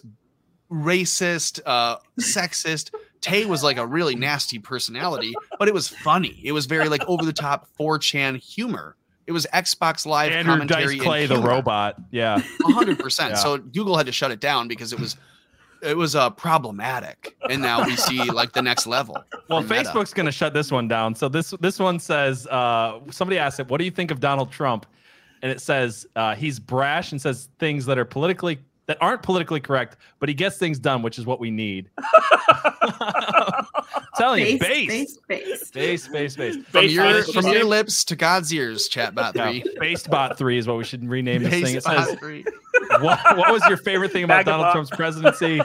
racist, 0.71 1.59
uh, 1.65 1.97
sexist. 2.19 2.93
Tay 3.21 3.45
was 3.45 3.63
like 3.63 3.77
a 3.77 3.85
really 3.85 4.15
nasty 4.15 4.59
personality, 4.59 5.33
but 5.57 5.67
it 5.67 5.73
was 5.73 5.89
funny. 5.89 6.39
It 6.43 6.53
was 6.53 6.65
very 6.65 6.87
like 6.87 7.03
over 7.07 7.25
the 7.25 7.33
top 7.33 7.67
4chan 7.77 8.37
humor. 8.37 8.95
It 9.29 9.31
was 9.31 9.45
Xbox 9.53 10.07
Live 10.07 10.31
Andrew 10.31 10.53
commentary. 10.53 10.97
Dice 10.97 11.05
Clay, 11.05 11.25
the 11.27 11.37
robot. 11.37 11.97
Yeah. 12.09 12.41
hundred 12.63 12.97
percent. 12.97 13.37
So 13.37 13.59
Google 13.59 13.95
had 13.95 14.07
to 14.07 14.11
shut 14.11 14.31
it 14.31 14.39
down 14.39 14.67
because 14.67 14.91
it 14.91 14.99
was 14.99 15.17
it 15.83 15.95
was 15.95 16.15
uh 16.15 16.31
problematic. 16.31 17.37
And 17.47 17.61
now 17.61 17.85
we 17.85 17.95
see 17.95 18.23
like 18.23 18.53
the 18.53 18.63
next 18.63 18.87
level. 18.87 19.23
Well. 19.47 19.61
Facebook's 19.61 20.15
going 20.15 20.25
to 20.25 20.31
shut 20.31 20.55
this 20.55 20.71
one 20.71 20.87
down. 20.87 21.13
So 21.13 21.29
this 21.29 21.51
this 21.59 21.77
one 21.77 21.99
says 21.99 22.47
uh, 22.47 23.01
somebody 23.11 23.37
asked 23.37 23.59
it, 23.59 23.67
"What 23.67 23.77
do 23.77 23.85
you 23.85 23.91
think 23.91 24.09
of 24.09 24.19
Donald 24.19 24.51
Trump?" 24.51 24.87
And 25.43 25.51
it 25.51 25.61
says 25.61 26.07
uh, 26.15 26.33
he's 26.33 26.59
brash 26.59 27.11
and 27.11 27.21
says 27.21 27.49
things 27.59 27.85
that 27.85 27.99
are 27.99 28.05
politically 28.05 28.57
that 28.89 28.97
aren't 29.01 29.21
politically 29.21 29.59
correct, 29.59 29.97
but 30.19 30.27
he 30.29 30.33
gets 30.33 30.57
things 30.57 30.79
done, 30.79 31.03
which 31.03 31.19
is 31.19 31.25
what 31.27 31.39
we 31.39 31.51
need. 31.51 31.91
Telling 34.17 34.43
you, 34.45 34.57
Base, 34.59 34.87
base, 34.87 35.17
base, 35.27 35.69
base. 35.69 36.07
base, 36.07 36.35
base, 36.35 36.35
base. 36.35 36.65
from 36.71 36.85
your 36.87 37.23
from 37.25 37.45
your 37.47 37.63
lips 37.65 38.03
to 38.05 38.15
God's 38.15 38.51
ears, 38.51 38.89
chatbot 38.89 39.35
Yeah, 39.35 39.51
three. 39.51 39.63
based 39.79 40.09
bot 40.09 40.39
three 40.39 40.57
is 40.57 40.65
what 40.67 40.77
we 40.77 40.83
should 40.83 41.07
rename 41.07 41.43
this 41.43 41.51
thing. 41.53 41.75
It 41.75 41.83
Basebot 41.83 42.05
says, 42.07 42.19
three. 42.19 42.43
what, 42.99 43.37
what 43.37 43.53
was 43.53 43.63
your 43.67 43.77
favorite 43.77 44.11
thing 44.11 44.23
about 44.23 44.45
Donald 44.45 44.71
Trump's 44.73 44.89
presidency? 44.89 45.59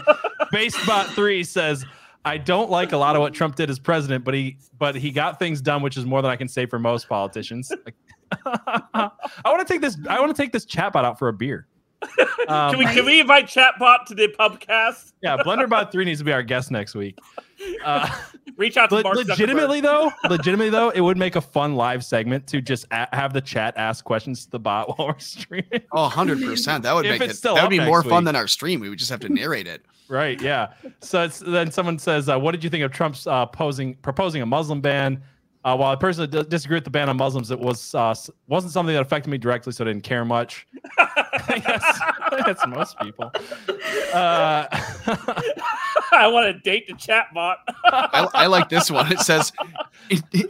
Basebot 0.52 1.06
three 1.14 1.42
says, 1.44 1.82
I 2.26 2.36
don't 2.36 2.70
like 2.70 2.92
a 2.92 2.98
lot 2.98 3.16
of 3.16 3.20
what 3.22 3.32
Trump 3.32 3.56
did 3.56 3.70
as 3.70 3.78
president, 3.78 4.22
but 4.22 4.34
he 4.34 4.58
but 4.78 4.96
he 4.96 5.10
got 5.10 5.38
things 5.38 5.62
done, 5.62 5.80
which 5.82 5.96
is 5.96 6.04
more 6.04 6.20
than 6.20 6.30
I 6.30 6.36
can 6.36 6.48
say 6.48 6.66
for 6.66 6.78
most 6.78 7.08
politicians. 7.08 7.72
I 8.44 9.10
want 9.46 9.66
to 9.66 9.72
take 9.72 9.80
this. 9.80 9.96
I 10.10 10.20
want 10.20 10.36
to 10.36 10.40
take 10.42 10.52
this 10.52 10.66
chatbot 10.66 11.04
out 11.04 11.18
for 11.18 11.28
a 11.28 11.32
beer. 11.32 11.66
Um, 12.48 12.70
can 12.74 12.78
we 12.78 12.84
can 12.86 13.04
we 13.06 13.20
invite 13.20 13.46
Chatbot 13.46 14.04
to 14.06 14.14
the 14.14 14.28
pubcast? 14.38 15.12
yeah, 15.22 15.36
Blenderbot 15.38 15.90
three 15.90 16.04
needs 16.04 16.20
to 16.20 16.24
be 16.24 16.32
our 16.32 16.42
guest 16.42 16.70
next 16.70 16.94
week. 16.94 17.18
Uh, 17.84 18.08
Reach 18.56 18.76
out 18.76 18.90
to 18.90 18.96
Le- 18.96 19.02
Mark 19.02 19.16
Zuckerberg. 19.16 19.28
legitimately 19.28 19.80
though, 19.80 20.12
legitimately 20.28 20.70
though, 20.70 20.90
it 20.90 21.00
would 21.00 21.16
make 21.16 21.34
a 21.36 21.40
fun 21.40 21.74
live 21.74 22.04
segment 22.04 22.46
to 22.48 22.60
just 22.60 22.86
a- 22.90 23.08
have 23.16 23.32
the 23.32 23.40
chat 23.40 23.74
ask 23.76 24.04
questions 24.04 24.44
to 24.44 24.50
the 24.52 24.58
bot 24.60 24.88
while 24.98 25.08
we're 25.08 25.18
streaming. 25.18 25.80
Oh, 25.92 26.08
100%. 26.12 26.82
That 26.82 26.94
would 26.94 27.06
If 27.06 27.12
make 27.12 27.22
it's 27.22 27.34
it 27.34 27.36
still 27.38 27.54
that 27.54 27.62
would 27.62 27.66
up 27.66 27.70
be 27.70 27.78
next 27.78 27.88
more 27.88 28.02
fun 28.02 28.18
week. 28.22 28.24
than 28.26 28.36
our 28.36 28.46
stream. 28.46 28.80
We 28.80 28.88
would 28.90 28.98
just 28.98 29.10
have 29.10 29.20
to 29.20 29.28
narrate 29.28 29.66
it. 29.66 29.84
Right. 30.08 30.40
Yeah. 30.40 30.74
So 31.00 31.22
it's 31.22 31.38
then 31.38 31.70
someone 31.70 31.98
says, 31.98 32.28
uh, 32.28 32.38
"What 32.38 32.52
did 32.52 32.62
you 32.62 32.68
think 32.70 32.84
of 32.84 32.92
Trump's 32.92 33.26
uh, 33.26 33.46
posing 33.46 33.94
proposing 33.96 34.42
a 34.42 34.46
Muslim 34.46 34.80
ban?" 34.82 35.22
Uh, 35.64 35.74
while 35.74 35.92
the 35.92 35.96
person 35.96 36.28
that 36.28 36.30
d- 36.30 36.48
disagreed 36.48 36.76
with 36.76 36.84
the 36.84 36.90
ban 36.90 37.08
on 37.08 37.16
Muslims, 37.16 37.50
it 37.50 37.58
was 37.58 37.94
uh, 37.94 38.14
wasn't 38.48 38.72
something 38.72 38.94
that 38.94 39.00
affected 39.00 39.30
me 39.30 39.38
directly, 39.38 39.72
so 39.72 39.82
I 39.84 39.86
didn't 39.88 40.04
care 40.04 40.24
much. 40.24 40.66
I 40.98 41.62
guess 41.64 42.00
that's 42.44 42.66
most 42.66 42.98
people. 43.00 43.32
Uh, 44.12 44.66
I 46.12 46.28
want 46.28 46.54
to 46.54 46.60
date 46.60 46.86
the 46.86 46.92
chatbot. 46.92 47.56
I, 47.84 48.28
I 48.34 48.46
like 48.46 48.68
this 48.68 48.90
one. 48.90 49.10
It 49.10 49.20
says, 49.20 49.52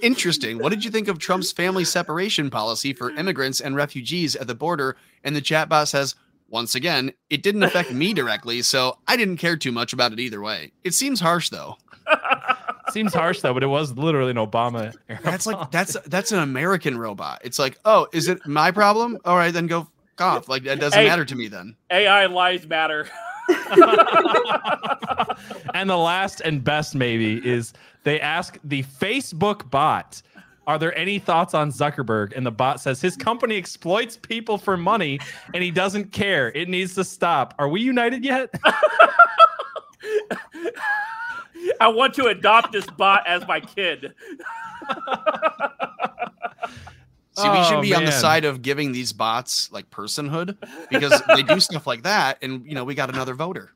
"Interesting. 0.02 0.58
What 0.58 0.70
did 0.70 0.84
you 0.84 0.90
think 0.90 1.06
of 1.06 1.20
Trump's 1.20 1.52
family 1.52 1.84
separation 1.84 2.50
policy 2.50 2.92
for 2.92 3.10
immigrants 3.10 3.60
and 3.60 3.76
refugees 3.76 4.34
at 4.34 4.48
the 4.48 4.54
border?" 4.54 4.96
And 5.22 5.36
the 5.36 5.42
chatbot 5.42 5.86
says, 5.86 6.16
"Once 6.48 6.74
again, 6.74 7.12
it 7.30 7.44
didn't 7.44 7.62
affect 7.62 7.92
me 7.92 8.14
directly, 8.14 8.62
so 8.62 8.98
I 9.06 9.16
didn't 9.16 9.36
care 9.36 9.56
too 9.56 9.70
much 9.70 9.92
about 9.92 10.12
it 10.12 10.18
either 10.18 10.40
way. 10.40 10.72
It 10.82 10.92
seems 10.94 11.20
harsh, 11.20 11.50
though. 11.50 11.76
seems 12.94 13.12
harsh 13.12 13.40
though, 13.40 13.52
but 13.52 13.62
it 13.62 13.66
was 13.66 13.92
literally 13.98 14.30
an 14.30 14.36
Obama. 14.38 14.94
era 15.08 15.20
That's 15.22 15.44
like 15.46 15.70
that's 15.70 15.96
that's 16.06 16.32
an 16.32 16.38
American 16.38 16.96
robot. 16.96 17.42
It's 17.44 17.58
like, 17.58 17.78
oh, 17.84 18.06
is 18.12 18.28
it 18.28 18.46
my 18.46 18.70
problem? 18.70 19.18
All 19.26 19.36
right, 19.36 19.52
then 19.52 19.66
go 19.66 19.80
f- 19.80 19.88
off. 20.20 20.48
Like 20.48 20.62
that 20.64 20.80
doesn't 20.80 20.98
Hey. 20.98 21.06
matter 21.08 21.24
to 21.26 21.34
me 21.34 21.48
then. 21.48 21.76
AI 21.90 22.24
lies 22.26 22.66
matter. 22.66 23.06
and 25.74 25.90
the 25.90 25.96
last 25.98 26.40
and 26.40 26.64
best 26.64 26.94
maybe 26.94 27.46
is 27.46 27.72
they 28.04 28.18
ask 28.20 28.58
the 28.64 28.82
Facebook 28.84 29.68
bot, 29.70 30.22
"Are 30.66 30.78
there 30.78 30.96
any 30.96 31.18
thoughts 31.18 31.52
on 31.52 31.70
Zuckerberg?" 31.70 32.32
And 32.36 32.46
the 32.46 32.50
bot 32.52 32.80
says 32.80 33.00
his 33.02 33.16
company 33.16 33.56
exploits 33.56 34.16
people 34.16 34.56
for 34.56 34.76
money, 34.78 35.18
and 35.52 35.62
he 35.62 35.70
doesn't 35.70 36.12
care. 36.12 36.50
It 36.52 36.68
needs 36.70 36.94
to 36.94 37.04
stop. 37.04 37.54
Are 37.58 37.68
we 37.68 37.80
united 37.82 38.24
yet? 38.24 38.48
I 41.80 41.88
want 41.88 42.14
to 42.14 42.26
adopt 42.26 42.72
this 42.72 42.86
bot 42.86 43.26
as 43.26 43.46
my 43.46 43.60
kid. 43.60 44.14
See, 47.36 47.48
we 47.48 47.64
should 47.64 47.78
Oh, 47.78 47.82
be 47.82 47.94
on 47.94 48.04
the 48.04 48.10
man. 48.12 48.20
side 48.20 48.44
of 48.44 48.62
giving 48.62 48.92
these 48.92 49.12
bots 49.12 49.70
like 49.72 49.90
personhood 49.90 50.56
because 50.88 51.20
they 51.34 51.42
do 51.42 51.58
stuff 51.68 51.84
like 51.86 52.04
that, 52.04 52.38
and 52.42 52.64
you 52.64 52.74
know 52.74 52.84
we 52.84 52.94
got 52.94 53.08
another 53.10 53.34
voter. 53.34 53.72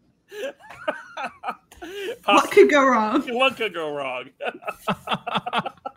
What 2.25 2.51
could 2.53 2.71
go 2.71 2.87
wrong? 2.87 3.23
What 3.35 3.57
could 3.57 3.75
go 3.75 3.93
wrong? 3.95 4.27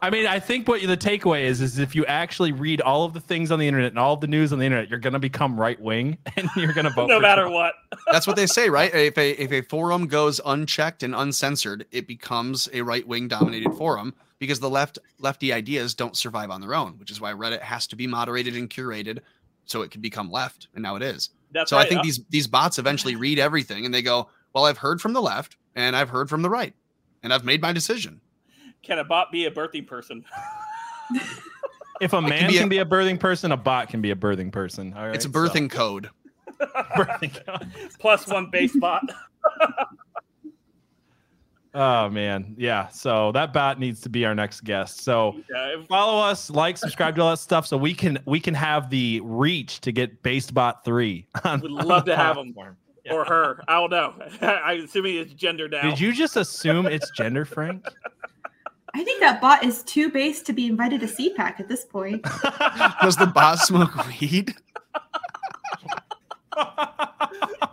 I 0.00 0.10
mean, 0.10 0.26
I 0.26 0.38
think 0.38 0.68
what 0.68 0.80
the 0.80 0.96
takeaway 0.96 1.42
is 1.42 1.60
is 1.60 1.78
if 1.78 1.94
you 1.96 2.06
actually 2.06 2.52
read 2.52 2.80
all 2.80 3.04
of 3.04 3.14
the 3.14 3.20
things 3.20 3.50
on 3.50 3.58
the 3.58 3.66
internet 3.66 3.90
and 3.90 3.98
all 3.98 4.14
of 4.14 4.20
the 4.20 4.28
news 4.28 4.52
on 4.52 4.60
the 4.60 4.64
internet, 4.64 4.88
you're 4.88 5.00
gonna 5.00 5.18
become 5.18 5.58
right 5.58 5.80
wing 5.80 6.18
and 6.36 6.48
you're 6.56 6.72
gonna 6.72 6.90
vote. 6.90 7.06
no 7.08 7.16
for 7.16 7.22
matter 7.22 7.42
Trump. 7.42 7.54
what. 7.54 7.74
That's 8.12 8.26
what 8.26 8.36
they 8.36 8.46
say, 8.46 8.68
right? 8.68 8.94
If 8.94 9.18
a 9.18 9.30
if 9.42 9.50
a 9.50 9.62
forum 9.62 10.06
goes 10.06 10.40
unchecked 10.44 11.02
and 11.02 11.14
uncensored, 11.14 11.86
it 11.90 12.06
becomes 12.06 12.68
a 12.72 12.82
right 12.82 13.06
wing 13.06 13.26
dominated 13.26 13.72
forum 13.74 14.14
because 14.38 14.60
the 14.60 14.70
left 14.70 14.98
lefty 15.18 15.52
ideas 15.52 15.94
don't 15.94 16.16
survive 16.16 16.50
on 16.50 16.60
their 16.60 16.74
own, 16.74 16.98
which 16.98 17.10
is 17.10 17.20
why 17.20 17.32
Reddit 17.32 17.62
has 17.62 17.88
to 17.88 17.96
be 17.96 18.06
moderated 18.06 18.54
and 18.54 18.70
curated 18.70 19.18
so 19.64 19.82
it 19.82 19.90
can 19.90 20.00
become 20.00 20.30
left, 20.30 20.68
and 20.74 20.82
now 20.82 20.94
it 20.94 21.02
is. 21.02 21.30
That's 21.50 21.70
so 21.70 21.76
right. 21.76 21.86
I 21.86 21.88
think 21.88 22.02
these 22.02 22.20
these 22.30 22.46
bots 22.46 22.78
eventually 22.78 23.16
read 23.16 23.40
everything 23.40 23.84
and 23.84 23.92
they 23.92 24.02
go, 24.02 24.28
"Well, 24.52 24.66
I've 24.66 24.78
heard 24.78 25.00
from 25.00 25.12
the 25.12 25.22
left 25.22 25.56
and 25.74 25.96
I've 25.96 26.10
heard 26.10 26.28
from 26.28 26.42
the 26.42 26.50
right, 26.50 26.74
and 27.22 27.34
I've 27.34 27.44
made 27.44 27.60
my 27.60 27.72
decision." 27.72 28.20
Can 28.82 28.98
a 28.98 29.04
bot 29.04 29.30
be 29.32 29.46
a 29.46 29.50
birthing 29.50 29.86
person? 29.86 30.24
If 32.00 32.12
a 32.12 32.22
man 32.22 32.48
be 32.48 32.56
a- 32.56 32.60
can 32.60 32.68
be 32.68 32.78
a 32.78 32.84
birthing 32.84 33.18
person, 33.18 33.50
a 33.50 33.56
bot 33.56 33.88
can 33.88 34.00
be 34.00 34.12
a 34.12 34.14
birthing 34.14 34.52
person. 34.52 34.94
All 34.94 35.06
right, 35.06 35.14
it's 35.16 35.24
a 35.24 35.28
so- 35.28 35.32
birthing 35.38 35.68
code. 35.68 36.08
Plus 37.98 38.24
one 38.28 38.50
base 38.50 38.76
bot. 38.76 39.02
Oh 41.74 42.08
man, 42.08 42.54
yeah. 42.56 42.88
So 42.88 43.30
that 43.32 43.52
bot 43.52 43.78
needs 43.78 44.00
to 44.02 44.08
be 44.08 44.24
our 44.24 44.34
next 44.34 44.62
guest. 44.62 45.02
So 45.02 45.36
Yeah, 45.52 45.82
follow 45.88 46.22
us, 46.22 46.50
like, 46.50 46.76
subscribe 46.78 47.14
to 47.16 47.22
all 47.22 47.30
that 47.30 47.38
stuff, 47.38 47.66
so 47.66 47.76
we 47.76 47.94
can 47.94 48.18
we 48.26 48.40
can 48.40 48.54
have 48.54 48.90
the 48.90 49.20
reach 49.24 49.80
to 49.82 49.92
get 49.92 50.22
BasedBot 50.22 50.84
three. 50.84 51.26
On, 51.44 51.60
Would 51.60 51.70
love 51.70 52.04
the 52.06 52.12
to 52.12 52.16
have 52.16 52.38
'em. 52.38 52.52
platform. 52.54 52.76
or 53.10 53.24
her. 53.24 53.62
I 53.68 53.74
don't 53.74 53.90
know. 53.90 54.14
I'm 54.48 54.84
assuming 54.84 55.16
it's 55.16 55.32
gender 55.34 55.68
now. 55.68 55.82
Did 55.82 56.00
you 56.00 56.12
just 56.12 56.36
assume 56.36 56.86
it's 56.86 57.10
gender, 57.10 57.44
Frank? 57.44 57.84
I 58.94 59.04
think 59.04 59.20
that 59.20 59.40
bot 59.40 59.64
is 59.64 59.82
too 59.82 60.10
base 60.10 60.42
to 60.42 60.52
be 60.52 60.66
invited 60.66 61.00
to 61.00 61.06
CPAC 61.06 61.60
at 61.60 61.68
this 61.68 61.84
point. 61.84 62.22
Does 63.02 63.16
the 63.16 63.26
bot 63.26 63.58
smoke 63.58 63.94
weed? 64.06 64.54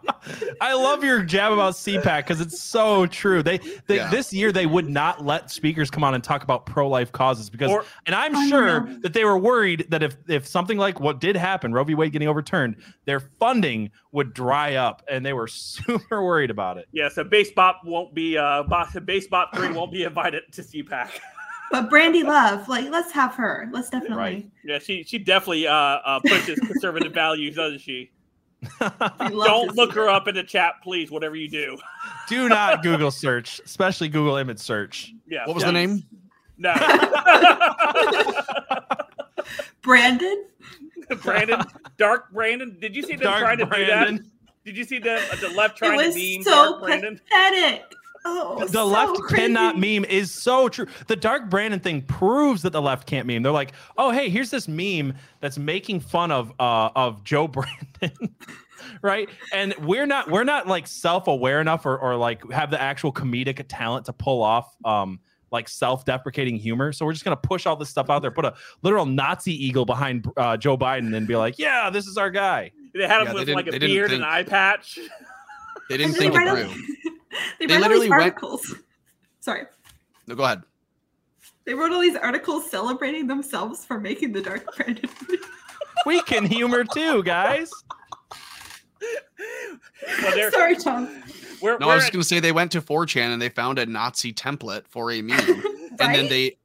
I 0.61 0.73
love 0.73 1.03
your 1.03 1.21
jab 1.21 1.51
about 1.53 1.73
CPAC 1.73 2.17
because 2.17 2.41
it's 2.41 2.59
so 2.61 3.05
true. 3.07 3.43
They, 3.43 3.59
they 3.87 3.97
Yeah. 3.97 4.09
this 4.09 4.33
year 4.33 4.51
they 4.51 4.65
would 4.65 4.89
not 4.89 5.25
let 5.25 5.51
speakers 5.51 5.91
come 5.91 6.03
on 6.03 6.13
and 6.15 6.23
talk 6.23 6.43
about 6.43 6.65
pro 6.65 6.87
life 6.87 7.11
causes 7.11 7.49
because, 7.49 7.71
Or- 7.71 7.85
and 8.05 8.15
I'm 8.15 8.49
sure 8.49 8.87
that 9.01 9.13
they 9.13 9.23
were 9.25 9.37
worried 9.37 9.85
that 9.89 10.01
if 10.03 10.15
if 10.27 10.47
something 10.47 10.77
like 10.77 10.99
what 10.99 11.19
did 11.19 11.35
happen, 11.35 11.73
Roe 11.73 11.83
v. 11.83 11.93
Wade 11.95 12.11
getting 12.11 12.27
overturned, 12.27 12.75
their 13.05 13.19
funding 13.19 13.91
would 14.11 14.33
dry 14.33 14.75
up, 14.75 15.03
and 15.09 15.25
they 15.25 15.33
were 15.33 15.47
super 15.49 16.23
worried 16.23 16.49
about 16.49 16.77
it. 16.77 16.87
Yeah, 16.91 17.09
so 17.09 17.23
base 17.23 17.51
bot 17.51 17.77
won't 17.85 18.13
be 18.15 18.37
uh 18.37 18.63
bot 18.63 19.05
base 19.05 19.27
bot 19.27 19.55
three 19.55 19.71
won't 19.71 19.91
be 19.91 20.03
invited 20.03 20.43
to 20.53 20.61
CPAC. 20.61 21.09
But 21.71 21.89
Brandi 21.89 22.23
Love, 22.23 22.67
like, 22.69 22.89
let's 22.91 23.11
have 23.11 23.33
her. 23.35 23.67
Let's 23.73 23.89
definitely. 23.89 24.17
Right. 24.17 24.49
Yeah, 24.63 24.77
she 24.79 25.03
she 25.03 25.17
definitely 25.17 25.67
uh, 25.67 25.73
uh 25.73 26.19
pushes 26.19 26.59
conservative 26.59 27.11
values, 27.11 27.55
doesn't 27.55 27.79
she? 27.81 28.11
We 29.19 29.29
love 29.29 29.47
Don't 29.47 29.75
look 29.75 29.93
her 29.93 30.09
up 30.09 30.27
in 30.27 30.35
the 30.35 30.43
chat, 30.43 30.75
please. 30.83 31.11
Whatever 31.11 31.35
you 31.35 31.49
do. 31.49 31.77
Do 32.27 32.49
not 32.49 32.83
Google 32.83 33.11
search, 33.11 33.61
especially 33.65 34.09
Google 34.09 34.37
image 34.37 34.59
search. 34.59 35.13
Yeah. 35.27 35.45
What 35.45 35.55
was 35.55 35.63
yeah. 35.63 35.67
the 35.67 35.73
name? 35.73 36.03
No. 36.57 36.73
Brandon. 39.81 40.45
Brandon, 41.21 41.61
Dark 41.97 42.31
Brandon. 42.31 42.77
Did 42.79 42.95
you 42.95 43.03
see 43.03 43.15
them 43.15 43.25
Dark 43.25 43.41
trying 43.41 43.57
to 43.59 43.65
do 43.65 43.85
that? 43.85 44.19
Did 44.63 44.77
you 44.77 44.83
see 44.83 44.97
them 44.97 45.21
at 45.31 45.39
the 45.39 45.49
left 45.49 45.75
It 45.75 45.85
trying 45.85 45.97
was 45.97 46.15
to 46.15 46.37
meme 46.37 46.43
so 46.43 46.51
Dark 46.51 46.81
Brandon? 46.81 47.21
Pathetic. 48.25 48.47
Oh, 48.47 48.59
The 48.65 48.67
so 48.71 48.85
left 48.87 49.15
crazy. 49.21 49.35
cannot 49.43 49.77
meme 49.79 50.05
is 50.05 50.31
so 50.31 50.67
true. 50.69 50.87
The 51.07 51.15
Dark 51.15 51.49
Brandon 51.49 51.79
thing 51.79 52.01
proves 52.01 52.61
that 52.63 52.71
the 52.71 52.81
left 52.81 53.07
can't 53.07 53.27
meme. 53.27 53.43
They're 53.43 53.51
like, 53.51 53.73
oh 53.97 54.11
hey, 54.11 54.29
here's 54.29 54.49
this 54.49 54.67
meme 54.67 55.13
that's 55.41 55.57
making 55.57 55.99
fun 56.01 56.31
of 56.31 56.51
uh 56.59 56.89
of 56.95 57.23
Joe 57.23 57.47
Brandon. 57.47 58.35
right 59.01 59.29
and 59.53 59.73
we're 59.79 60.05
not 60.05 60.29
we're 60.29 60.43
not 60.43 60.67
like 60.67 60.85
self-aware 60.85 61.59
enough 61.59 61.85
or, 61.85 61.97
or 61.97 62.15
like 62.15 62.49
have 62.51 62.69
the 62.69 62.79
actual 62.79 63.11
comedic 63.11 63.63
talent 63.67 64.05
to 64.05 64.13
pull 64.13 64.43
off 64.43 64.75
um 64.85 65.19
like 65.51 65.67
self-deprecating 65.67 66.55
humor 66.57 66.91
so 66.91 67.03
we're 67.05 67.13
just 67.13 67.23
gonna 67.25 67.35
push 67.35 67.65
all 67.65 67.75
this 67.75 67.89
stuff 67.89 68.09
out 68.11 68.21
there 68.21 68.29
put 68.31 68.45
a 68.45 68.53
literal 68.83 69.05
nazi 69.05 69.53
eagle 69.65 69.85
behind 69.85 70.27
uh, 70.37 70.55
joe 70.57 70.77
biden 70.77 71.15
and 71.15 71.25
be 71.27 71.35
like 71.35 71.57
yeah 71.57 71.89
this 71.89 72.05
is 72.05 72.15
our 72.17 72.29
guy 72.29 72.69
They 72.93 73.07
had 73.07 73.21
him 73.21 73.27
Yeah, 73.27 73.33
they 73.33 73.39
with 73.39 73.49
like 73.55 73.67
a 73.67 73.71
they 73.71 73.79
didn't 73.79 73.95
beard 73.95 74.11
and 74.11 74.23
eye 74.23 74.43
patch. 74.43 74.99
They 75.89 75.97
didn't 75.97 76.13
think 76.15 76.35
it 76.35 76.37
write 76.37 76.47
all- 76.49 76.55
through. 76.71 76.83
they, 77.59 77.65
They 77.67 77.77
literally 77.79 78.07
these 78.09 78.09
went- 78.09 78.35
Sorry. 79.39 79.63
No, 80.27 80.35
go 80.35 80.43
ahead. 80.43 80.63
They 81.65 81.73
wrote 81.73 81.91
all 81.91 82.01
these 82.01 82.15
articles 82.15 82.69
celebrating 82.69 83.27
themselves 83.27 83.85
for 83.85 83.99
making 83.99 84.31
the 84.33 84.41
Dark 84.41 84.75
Brandon. 84.75 85.09
we 86.05 86.21
can 86.23 86.45
humor 86.45 86.83
too 86.83 87.23
guys 87.23 87.71
Well, 90.23 90.51
Sorry, 90.51 90.75
Tom. 90.75 91.23
we're, 91.61 91.77
No, 91.77 91.87
we're 91.87 91.93
I 91.93 91.95
was 91.95 92.05
at- 92.05 92.11
gonna 92.13 92.23
say 92.23 92.39
they 92.39 92.51
went 92.51 92.71
to 92.73 92.81
4chan 92.81 93.33
and 93.33 93.41
they 93.41 93.49
found 93.49 93.79
a 93.79 93.85
Nazi 93.85 94.33
template 94.33 94.87
for 94.87 95.11
a 95.11 95.21
meme, 95.21 95.39
and 95.99 96.15
then 96.15 96.27
they 96.29 96.57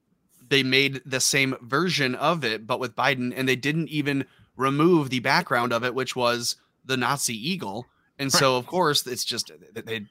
they 0.48 0.62
made 0.62 1.00
the 1.06 1.20
same 1.20 1.54
version 1.62 2.14
of 2.16 2.44
it, 2.44 2.66
but 2.66 2.80
with 2.80 2.96
Biden, 2.96 3.32
and 3.36 3.48
they 3.48 3.56
didn't 3.56 3.88
even 3.88 4.24
remove 4.56 5.10
the 5.10 5.20
background 5.20 5.72
of 5.72 5.84
it, 5.84 5.94
which 5.94 6.16
was 6.16 6.56
the 6.84 6.96
Nazi 6.96 7.34
eagle. 7.34 7.86
And 8.18 8.32
so, 8.32 8.56
of 8.56 8.66
course, 8.66 9.06
it's 9.06 9.24
just 9.24 9.50
they 9.74 9.80
they, 9.80 9.98
they 10.00 10.06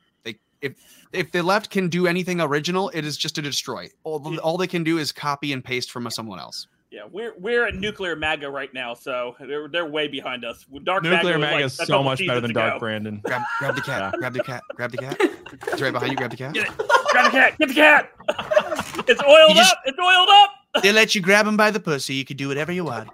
if 0.61 0.73
if 1.13 1.31
the 1.31 1.41
left 1.43 1.69
can 1.69 1.89
do 1.89 2.07
anything 2.07 2.39
original, 2.41 2.89
it 2.89 3.05
is 3.05 3.17
just 3.17 3.35
to 3.35 3.41
destroy. 3.41 3.87
All, 4.03 4.37
all 4.39 4.57
they 4.57 4.67
can 4.67 4.83
do 4.83 4.97
is 4.97 5.11
copy 5.11 5.53
and 5.53 5.63
paste 5.63 5.91
from 5.91 6.09
someone 6.09 6.39
else. 6.39 6.67
yeah, 6.91 7.01
we're 7.11 7.33
we're 7.37 7.65
at 7.67 7.75
nuclear 7.75 8.15
MAGA 8.15 8.49
right 8.49 8.73
now, 8.73 8.93
so 8.93 9.35
they're 9.39 9.67
they're 9.67 9.85
way 9.85 10.07
behind 10.07 10.43
us. 10.45 10.65
Dark 10.83 11.03
nuclear 11.03 11.37
MAGA, 11.37 11.39
maga 11.39 11.55
like, 11.55 11.65
is 11.65 11.79
a 11.79 11.85
so 11.85 12.03
much 12.03 12.19
better 12.19 12.27
seasons 12.27 12.41
than 12.41 12.51
ago. 12.51 12.59
dark 12.61 12.79
brandon 12.79 13.21
Grab, 13.23 13.41
grab 13.59 13.75
the 13.75 13.81
cat. 13.81 14.13
Grab 14.19 14.33
the 14.33 14.43
cat. 14.43 14.63
Grab 14.75 14.91
the 14.91 14.97
cat. 14.97 15.17
It's 15.19 15.81
right 15.81 15.93
behind 15.93 16.11
you. 16.11 16.17
Grab 16.17 16.31
the 16.31 16.37
cat. 16.37 16.53
Get 16.53 16.67
it. 16.67 16.77
Grab 17.11 17.25
the 17.25 17.31
cat. 17.31 17.57
Get 17.57 17.67
the 17.69 17.73
cat. 17.75 18.11
it's 19.07 19.21
oiled 19.23 19.55
just- 19.55 19.71
up. 19.71 19.81
It's 19.85 19.99
oiled 19.99 20.29
up. 20.29 20.83
They 20.83 20.91
let 20.91 21.15
you 21.15 21.21
grab 21.21 21.47
him 21.47 21.57
by 21.57 21.71
the 21.71 21.79
pussy. 21.79 22.13
You 22.13 22.23
can 22.25 22.37
do 22.37 22.47
whatever 22.47 22.71
you 22.71 22.83
want. 22.85 23.09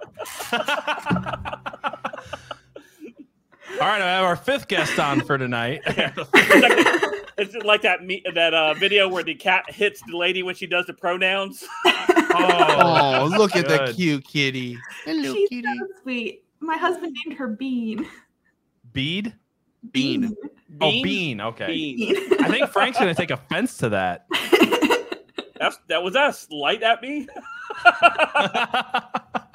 All 3.80 3.86
right, 3.86 4.00
I 4.02 4.06
have 4.16 4.24
our 4.24 4.36
fifth 4.36 4.68
guest 4.68 4.98
on 4.98 5.20
for 5.20 5.38
tonight. 5.38 5.82
It's 7.38 7.54
like 7.66 7.82
that 7.82 8.02
me- 8.02 8.24
that 8.34 8.54
uh, 8.54 8.72
video 8.72 9.08
where 9.10 9.22
the 9.22 9.34
cat 9.34 9.64
hits 9.68 10.00
the 10.08 10.16
lady 10.16 10.42
when 10.42 10.54
she 10.54 10.66
does 10.66 10.86
the 10.86 10.94
pronouns. 10.94 11.62
Oh, 11.84 13.28
look 13.36 13.54
at 13.54 13.68
the 13.68 13.92
cute 13.94 14.26
kitty. 14.26 14.78
Hello, 15.04 15.34
She's 15.34 15.46
kitty. 15.50 15.62
so 15.78 15.86
sweet. 16.02 16.44
My 16.60 16.78
husband 16.78 17.14
named 17.26 17.36
her 17.38 17.48
Bean. 17.48 18.08
Bead? 18.94 19.34
Bean. 19.90 20.34
Oh, 20.80 20.90
Bean? 20.90 21.02
bean. 21.02 21.40
Okay. 21.42 21.66
Bean. 21.66 22.16
I 22.40 22.48
think 22.48 22.70
Frank's 22.70 22.98
gonna 22.98 23.14
take 23.14 23.30
offense 23.30 23.76
to 23.78 23.90
that. 23.90 24.26
That's 25.60 25.76
that 25.88 26.02
was 26.02 26.16
us. 26.16 26.46
Light 26.50 26.82
at 26.82 27.02
me. 27.02 27.28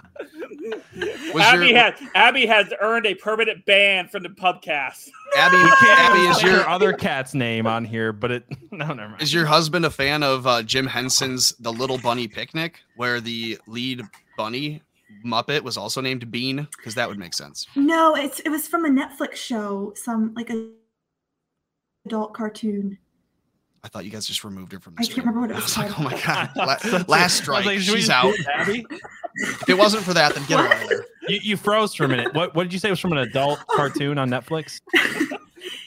Was 1.33 1.41
Abby 1.43 1.67
your- 1.69 1.77
has 1.77 1.93
Abby 2.15 2.45
has 2.45 2.73
earned 2.81 3.05
a 3.05 3.15
permanent 3.15 3.65
ban 3.65 4.07
from 4.07 4.23
the 4.23 4.29
pubcast. 4.29 5.09
Abby, 5.37 5.57
Abby, 5.87 6.19
is 6.29 6.41
your 6.43 6.51
your 6.53 6.69
other 6.69 6.91
cat's 6.93 7.33
name 7.33 7.65
on 7.67 7.85
here, 7.85 8.11
but 8.11 8.31
it 8.31 8.45
no, 8.71 8.87
never 8.87 9.09
mind. 9.09 9.21
is 9.21 9.33
your 9.33 9.45
husband 9.45 9.85
a 9.85 9.89
fan 9.89 10.23
of 10.23 10.45
uh, 10.47 10.61
Jim 10.63 10.85
Henson's 10.85 11.53
The 11.59 11.71
Little 11.71 11.97
Bunny 11.97 12.27
Picnic, 12.27 12.79
where 12.97 13.21
the 13.21 13.57
lead 13.67 14.01
bunny 14.37 14.81
Muppet 15.25 15.61
was 15.61 15.77
also 15.77 16.01
named 16.01 16.29
Bean? 16.31 16.67
Because 16.77 16.95
that 16.95 17.07
would 17.07 17.17
make 17.19 17.33
sense. 17.33 17.67
no, 17.75 18.15
it's 18.15 18.39
it 18.41 18.49
was 18.49 18.67
from 18.67 18.85
a 18.85 18.89
Netflix 18.89 19.35
show, 19.35 19.93
some 19.95 20.33
like 20.35 20.49
a 20.49 20.67
adult 22.05 22.33
cartoon. 22.33 22.97
I 23.83 23.87
thought 23.87 24.05
you 24.05 24.11
guys 24.11 24.27
just 24.27 24.43
removed 24.43 24.71
her 24.73 24.79
from 24.79 24.93
the 24.95 25.01
I 25.01 25.05
can't 25.05 25.17
remember 25.19 25.41
what 25.41 25.49
it 25.49 25.53
I 25.53 25.55
was 25.55 25.63
was 25.65 25.77
like, 25.77 25.99
oh 25.99 26.03
my 26.03 26.21
god, 26.23 26.51
La- 26.55 26.77
Such 26.77 26.91
a- 26.93 26.95
I 26.97 26.99
last 27.07 27.23
was 27.23 27.33
strike, 27.33 27.65
like, 27.65 27.79
she's 27.79 28.09
out. 28.11 28.33
Abby? 28.53 28.85
If 29.35 29.69
it 29.69 29.77
wasn't 29.77 30.03
for 30.03 30.13
that, 30.13 30.35
then 30.35 30.45
get 30.45 30.59
out 30.59 30.81
of 30.83 30.89
there. 30.89 31.05
You, 31.27 31.39
you 31.43 31.55
froze 31.57 31.93
for 31.93 32.03
a 32.05 32.07
minute. 32.07 32.33
What 32.33 32.55
what 32.55 32.63
did 32.63 32.73
you 32.73 32.79
say 32.79 32.89
was 32.89 32.99
from 32.99 33.11
an 33.11 33.19
adult 33.19 33.59
cartoon 33.67 34.17
on 34.17 34.29
Netflix? 34.29 34.81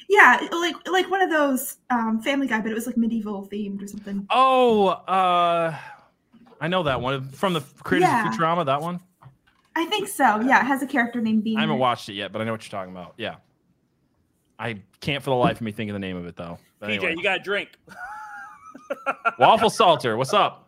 Yeah, 0.09 0.47
like 0.53 0.77
like 0.89 1.11
one 1.11 1.23
of 1.23 1.31
those 1.31 1.79
um, 1.91 2.21
Family 2.23 2.47
Guy, 2.47 2.61
but 2.61 2.71
it 2.71 2.75
was 2.75 2.87
like 2.87 2.97
medieval 2.97 3.49
themed 3.49 3.83
or 3.83 3.89
something. 3.89 4.25
Oh, 4.31 4.89
uh 4.89 5.77
I 6.61 6.69
know 6.69 6.85
that 6.85 7.01
one 7.01 7.29
from 7.31 7.53
the 7.53 7.63
creators 7.83 8.09
Yeah. 8.09 8.29
of 8.29 8.35
Futurama. 8.35 8.65
That 8.67 8.81
one. 8.81 9.01
I 9.75 9.87
think 9.87 10.07
so. 10.07 10.41
Yeah, 10.41 10.61
it 10.61 10.67
has 10.67 10.83
a 10.83 10.87
character 10.87 11.21
named 11.21 11.43
Bean. 11.43 11.57
I 11.59 11.63
haven't 11.63 11.79
watched 11.79 12.09
it 12.09 12.13
yet, 12.13 12.31
but 12.33 12.41
I 12.41 12.45
know 12.45 12.53
what 12.53 12.63
you're 12.63 12.71
talking 12.79 12.93
about. 12.93 13.15
Yeah. 13.17 13.37
I 14.57 14.79
can't 15.01 15.23
for 15.23 15.31
the 15.31 15.37
life 15.37 15.57
of 15.57 15.63
me 15.63 15.73
think 15.73 15.91
of 15.91 15.95
the 15.95 15.99
name 15.99 16.17
of 16.17 16.27
it 16.27 16.37
though. 16.37 16.59
But 16.79 16.91
PJ, 16.91 16.93
anyway. 16.99 17.15
you 17.17 17.23
got 17.25 17.41
a 17.41 17.43
drink. 17.43 17.71
Waffle 19.39 19.71
Salter, 19.71 20.17
what's 20.17 20.33
up? 20.33 20.64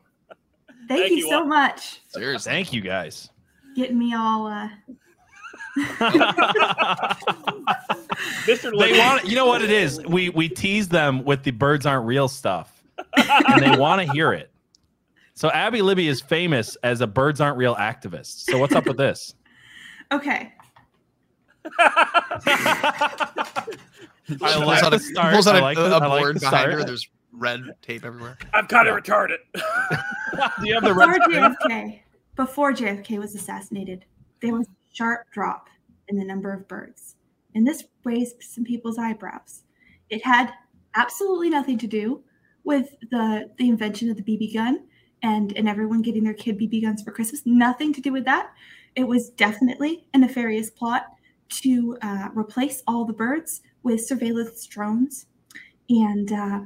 Thank, 0.89 1.01
Thank 1.01 1.11
you, 1.13 1.17
you, 1.19 1.29
so 1.29 1.41
Wa- 1.43 1.47
much. 1.49 2.01
Seriously. 2.09 2.51
Thank 2.53 2.73
you 2.73 2.81
guys. 2.81 3.31
Getting 3.75 3.99
me 3.99 4.15
all 4.15 4.47
uh 4.47 4.69
Mr. 8.47 8.79
they 8.79 8.99
want 8.99 9.27
you 9.27 9.35
know 9.37 9.45
what 9.47 9.61
it 9.61 9.71
is 9.71 10.01
we 10.07 10.31
we 10.31 10.49
tease 10.49 10.89
them 10.89 11.23
with 11.25 11.43
the 11.43 11.51
birds 11.51 11.85
aren't 11.85 12.07
real 12.07 12.29
stuff 12.29 12.83
and 13.17 13.63
they 13.63 13.77
want 13.77 14.01
to 14.01 14.11
hear 14.13 14.33
it 14.33 14.51
so 15.35 15.51
abby 15.51 15.83
libby 15.83 16.09
is 16.09 16.23
famous 16.23 16.77
as 16.83 17.03
a 17.03 17.07
birds 17.07 17.43
aren't 17.43 17.59
real 17.59 17.75
activist 17.77 18.45
so 18.49 18.57
what's 18.59 18.75
up 18.75 18.87
with 18.87 18.97
this 18.97 19.35
okay. 20.13 20.55
I 21.79 23.67
like 24.29 24.41
pulls 24.41 24.83
out 24.83 24.91
the 24.91 24.97
a, 24.97 24.99
start. 25.01 25.33
pulls 25.35 25.47
out 25.47 25.57
I 25.57 25.59
a, 25.59 25.63
like 25.63 25.77
the- 25.77 25.85
a 25.85 25.99
I 25.99 26.07
like 26.07 26.21
board 26.23 26.37
the 26.37 26.41
behind 26.41 26.73
her. 26.73 26.85
There's 26.85 27.09
red 27.37 27.63
tape 27.83 28.05
everywhere. 28.05 28.39
I'm 28.55 28.67
kind 28.67 28.89
of 28.89 28.95
Yeah. 28.95 29.01
retarded. 29.01 29.39
do 30.61 30.69
you 30.69 30.75
have 30.75 30.83
the 30.85 30.95
Before 30.95 31.09
red 31.09 31.23
screen? 31.23 31.41
JFK, 31.41 32.01
before 32.37 32.73
JFK 32.73 33.19
was 33.19 33.35
assassinated, 33.35 34.05
there 34.41 34.53
was 34.53 34.67
a 34.67 34.71
sharp 34.95 35.31
drop 35.33 35.69
in 36.09 36.17
the 36.17 36.25
number 36.25 36.53
of 36.53 36.67
birds, 36.69 37.17
and 37.55 37.67
this 37.67 37.85
raised 38.05 38.43
some 38.43 38.65
people's 38.65 38.99
eyebrows. 38.99 39.63
It 40.11 40.25
had 40.25 40.53
absolutely 40.95 41.51
nothing 41.51 41.79
to 41.79 41.87
do 41.87 42.23
with 42.65 42.95
the 43.11 43.51
the 43.59 43.69
invention 43.69 44.11
of 44.11 44.17
the 44.17 44.23
BB 44.23 44.55
gun 44.55 44.85
and 45.23 45.57
and 45.57 45.69
everyone 45.69 46.03
getting 46.03 46.25
their 46.25 46.35
kid 46.35 46.59
BB 46.59 46.83
guns 46.83 47.03
for 47.03 47.11
Christmas. 47.13 47.43
Nothing 47.45 47.93
to 47.95 48.01
do 48.01 48.13
with 48.13 48.25
that. 48.25 48.51
It 48.95 49.05
was 49.05 49.31
definitely 49.31 50.07
a 50.15 50.19
nefarious 50.19 50.71
plot 50.71 51.07
to 51.63 51.97
uh, 52.03 52.29
replace 52.35 52.83
all 52.87 53.05
the 53.05 53.13
birds 53.13 53.63
with 53.83 54.05
surveillance 54.05 54.67
drones, 54.67 55.27
and 55.89 56.33
uh, 56.33 56.61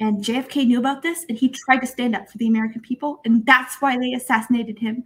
and 0.00 0.24
JFK 0.24 0.66
knew 0.66 0.78
about 0.78 1.02
this, 1.02 1.24
and 1.28 1.38
he 1.38 1.48
tried 1.48 1.78
to 1.78 1.86
stand 1.86 2.16
up 2.16 2.28
for 2.28 2.38
the 2.38 2.48
American 2.48 2.80
people, 2.80 3.20
and 3.24 3.46
that's 3.46 3.80
why 3.80 3.96
they 3.96 4.12
assassinated 4.12 4.78
him. 4.78 5.04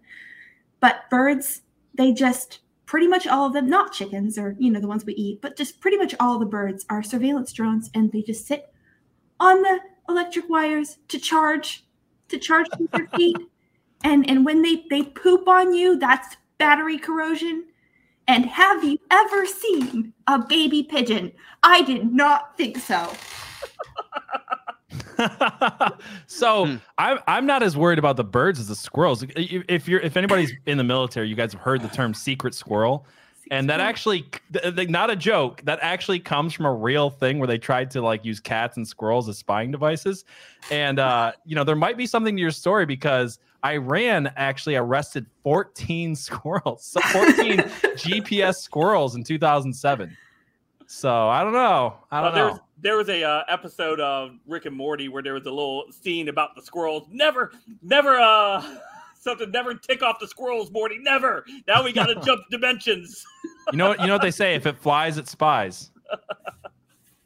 But 0.81 1.09
birds, 1.11 1.63
they 1.95 2.13
just 2.13 2.61
pretty 2.87 3.07
much 3.07 3.27
all 3.27 3.47
of 3.47 3.53
them, 3.53 3.69
not 3.69 3.93
chickens 3.93 4.39
or 4.39 4.57
you 4.59 4.71
know 4.71 4.81
the 4.81 4.89
ones 4.89 5.05
we 5.05 5.15
eat, 5.15 5.43
but 5.43 5.57
just 5.57 5.81
pretty 5.81 5.97
much 5.97 6.15
all 6.19 6.39
the 6.39 6.47
birds 6.47 6.87
are 6.89 7.03
surveillance 7.03 7.53
drones, 7.53 7.91
and 7.95 8.11
they 8.13 8.23
just 8.23 8.47
sit 8.47 8.73
on 9.41 9.63
the 9.63 9.81
electric 10.09 10.49
wires 10.49 10.99
to 11.09 11.19
charge 11.19 11.85
to 12.29 12.39
charge 12.39 12.67
their 12.93 13.07
feet. 13.09 13.37
And 14.05 14.31
and 14.31 14.45
when 14.45 14.63
they 14.63 14.85
they 14.91 15.03
poop 15.03 15.49
on 15.49 15.75
you, 15.75 15.99
that's 15.99 16.37
battery 16.57 16.99
corrosion. 16.99 17.65
And 18.29 18.47
have 18.47 18.85
you 18.85 18.97
ever 19.11 19.45
seen 19.45 20.13
a 20.29 20.39
baby 20.39 20.85
pigeon? 20.85 21.33
I 21.65 21.83
did 21.83 22.13
not 22.13 22.57
think 22.57 22.79
so. 22.79 23.13
so 26.27 26.67
Hmm. 26.67 26.77
I'm 26.99 27.19
I'm 27.27 27.47
not 27.47 27.63
as 27.63 27.77
worried 27.77 27.99
about 27.99 28.17
the 28.17 28.25
birds 28.25 28.59
as 28.61 28.69
the 28.69 28.77
squirrels. 28.77 29.23
If 29.23 29.33
if 29.69 29.89
you're 29.89 30.01
if 30.01 30.17
anybody's 30.17 30.53
in 30.67 30.79
the 30.79 30.85
military, 30.85 31.29
you 31.29 31.35
guys 31.35 31.53
have 31.53 31.61
heard 31.61 31.83
the 31.83 31.89
term 31.89 32.15
secret 32.15 32.55
squirrel, 32.55 33.07
and 33.51 33.69
that 33.71 33.81
actually 33.81 34.27
th- 34.53 34.75
th- 34.77 34.89
not 34.89 35.11
a 35.11 35.17
joke. 35.17 35.63
That 35.65 35.79
actually 35.83 36.21
comes 36.21 36.53
from 36.53 36.67
a 36.67 36.73
real 36.73 37.11
thing 37.11 37.39
where 37.39 37.47
they 37.47 37.59
tried 37.59 37.91
to 37.93 38.03
like 38.03 38.25
use 38.25 38.41
cats 38.41 38.77
and 38.77 38.87
squirrels 38.87 39.29
as 39.29 39.39
spying 39.39 39.71
devices, 39.71 40.25
and 40.71 40.99
uh, 40.99 41.33
you 41.45 41.55
know 41.55 41.65
there 41.65 41.77
might 41.77 41.97
be 41.97 42.07
something 42.07 42.37
to 42.37 42.41
your 42.41 42.51
story 42.51 42.87
because 42.87 43.39
Iran 43.65 44.33
actually 44.37 44.77
arrested 44.77 45.27
14 45.43 46.15
squirrels, 46.17 46.97
14 47.13 47.59
GPS 47.97 48.57
squirrels 48.57 49.17
in 49.17 49.25
2007. 49.25 50.17
So 50.87 51.29
I 51.29 51.43
don't 51.45 51.53
know. 51.53 51.97
I 52.11 52.23
don't 52.23 52.35
there, 52.35 52.49
know. 52.49 52.61
Was, 52.79 52.83
there 52.83 52.97
was 52.97 53.09
a 53.09 53.23
uh, 53.25 53.43
episode 53.49 54.01
of 54.01 54.33
Rick 54.47 54.67
and 54.67 54.77
Morty 54.77 55.09
where 55.09 55.23
there 55.23 55.35
was 55.35 55.47
a 55.47 55.51
little 55.51 55.85
scene 55.91 56.29
about 56.29 56.55
the 56.55 56.63
squirrels. 56.63 57.07
Never, 57.11 57.53
never, 57.83 58.19
uh, 58.19 58.63
something. 59.21 59.51
Never 59.51 59.75
tick 59.75 60.03
off 60.03 60.19
the 60.21 60.29
squirrels, 60.29 60.71
Morty. 60.71 60.99
Never. 60.99 61.45
Now 61.67 61.83
we 61.85 61.93
got 61.93 62.07
to 62.07 62.15
jump 62.25 62.43
dimensions. 62.51 63.25
You 63.73 63.79
know 63.79 63.89
what? 63.89 64.01
You 64.01 64.07
know 64.07 64.15
what 64.15 64.23
they 64.23 64.31
say: 64.31 64.55
if 64.55 64.67
it 64.67 64.79
flies, 64.79 65.19
it 65.19 65.29
spies. 65.29 65.91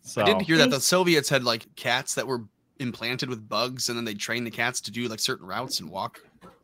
So 0.05 0.21
I 0.21 0.25
didn't 0.25 0.43
hear 0.43 0.59
that 0.59 0.71
the 0.71 0.81
Soviets 0.81 1.29
had 1.29 1.45
like 1.45 1.65
cats 1.77 2.17
that 2.17 2.27
were 2.27 2.43
implanted 2.81 3.29
with 3.29 3.49
bugs, 3.49 3.89
and 3.89 3.97
then 3.97 4.05
they 4.05 4.15
trained 4.15 4.45
the 4.45 4.51
cats 4.51 4.81
to 4.81 4.91
do 4.91 5.07
like 5.07 5.21
certain 5.21 5.47
routes 5.47 5.79
and 5.79 5.89
walk 5.89 6.21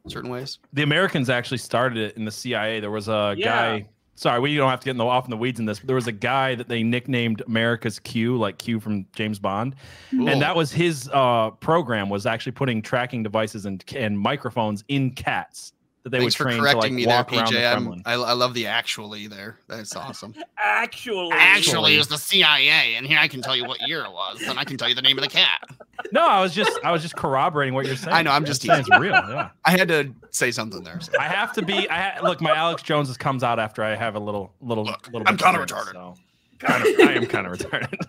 certain 0.09 0.28
ways. 0.28 0.59
the 0.73 0.82
Americans 0.82 1.31
actually 1.31 1.59
started 1.59 1.98
it 1.98 2.16
in 2.16 2.24
the 2.24 2.32
CIA. 2.32 2.81
There 2.81 2.90
was 2.90 3.06
a 3.06 3.36
Yeah. 3.39 3.44
guy. 3.44 3.89
Sorry, 4.19 4.40
we 4.40 4.57
don't 4.57 4.69
have 4.69 4.81
to 4.81 4.85
get 4.85 4.90
in 4.90 4.97
the 4.97 5.05
off 5.05 5.27
in 5.27 5.31
the 5.31 5.36
weeds 5.36 5.61
in 5.61 5.66
this. 5.66 5.78
But 5.78 5.86
there 5.86 5.95
was 5.95 6.09
a 6.09 6.12
guy 6.12 6.57
that 6.57 6.66
they 6.66 6.82
nicknamed 6.82 7.40
America's 7.47 8.01
Q, 8.01 8.36
like 8.36 8.59
Q 8.59 8.81
from 8.81 9.07
James 9.15 9.39
Bond, 9.39 9.77
Cool. 10.11 10.28
and 10.28 10.43
that 10.43 10.57
was 10.57 10.73
his 10.73 11.09
uh, 11.12 11.51
program 11.51 12.09
was 12.09 12.27
actually 12.27 12.51
putting 12.53 12.82
tracking 12.82 13.23
devices 13.23 13.65
and 13.65 13.85
and 13.95 14.19
microphones 14.19 14.82
in 14.89 15.12
cats 15.12 15.73
that 16.10 16.16
they 16.16 16.22
Thanks 16.22 16.35
for 16.35 16.44
would 16.44 16.51
train 16.52 16.60
correcting 16.62 16.80
to 16.80 16.86
like 16.89 16.93
me 16.93 17.05
there, 17.05 17.16
walk 17.16 17.32
around 17.32 17.52
the 17.52 17.59
PJ. 17.59 17.72
I'm, 17.72 17.82
Kremlin. 17.82 18.02
I, 18.06 18.12
I 18.14 18.32
love 18.32 18.55
the 18.55 18.66
actually 18.66 19.26
there. 19.26 19.59
That's 19.68 19.94
awesome. 19.97 20.35
Actually, 20.56 21.30
Actually, 21.32 21.94
it 21.94 21.98
was 21.98 22.09
the 22.09 22.16
CIA, 22.18 22.94
and 22.94 23.06
here 23.06 23.18
I 23.18 23.28
can 23.28 23.43
tell 23.43 23.55
you 23.56 23.64
what 23.66 23.78
year 23.86 24.05
it 24.05 24.10
was, 24.12 24.43
and 24.43 24.59
I 24.59 24.64
can 24.64 24.76
tell 24.76 24.89
you 24.89 24.94
the 24.94 25.02
name 25.02 25.18
of 25.18 25.22
the 25.24 25.30
cat. 25.30 25.60
No, 26.12 26.24
I 26.26 26.40
was 26.40 26.55
just 26.55 26.78
I 26.85 26.93
was 26.93 27.02
just 27.02 27.16
corroborating 27.16 27.74
what 27.74 27.85
you're 27.85 27.97
saying. 27.97 28.14
I 28.16 28.22
know, 28.22 28.30
I'm 28.30 28.44
just 28.44 28.62
saying 28.62 28.78
it's 28.80 29.01
real. 29.01 29.10
Yeah. 29.12 29.51
I 29.64 29.72
had 29.72 29.89
to 29.89 30.14
say 30.30 30.52
something 30.52 30.85
there. 30.85 31.01
so. 31.01 31.10
I 31.18 31.24
have 31.24 31.52
to 31.55 31.62
be. 31.62 31.89
I 31.90 32.10
ha- 32.10 32.20
look. 32.22 32.40
My 32.40 32.55
Alex 32.55 32.82
Jones 32.82 33.14
comes 33.16 33.43
out 33.43 33.59
after 33.59 33.82
I 33.82 33.97
have 33.97 34.14
a 34.14 34.20
little, 34.20 34.55
little, 34.60 34.85
Look, 34.85 35.09
little. 35.09 35.26
I'm 35.26 35.36
kinda 35.36 35.66
drink, 35.66 35.70
retarded. 35.70 35.93
So 35.94 36.14
kind 36.60 36.86
of, 36.86 37.01
I 37.01 37.12
am 37.14 37.26
kind 37.26 37.47
of 37.48 37.59
retarded. 37.59 38.01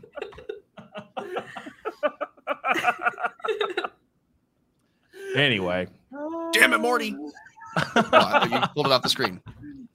anyway, 5.35 5.87
Damn 6.53 6.73
it, 6.73 6.79
Morty. 6.79 7.15
Oh, 7.77 8.45
you 8.49 8.59
pulled 8.73 8.87
it 8.87 8.91
off 8.91 9.01
the 9.03 9.09
screen. 9.09 9.41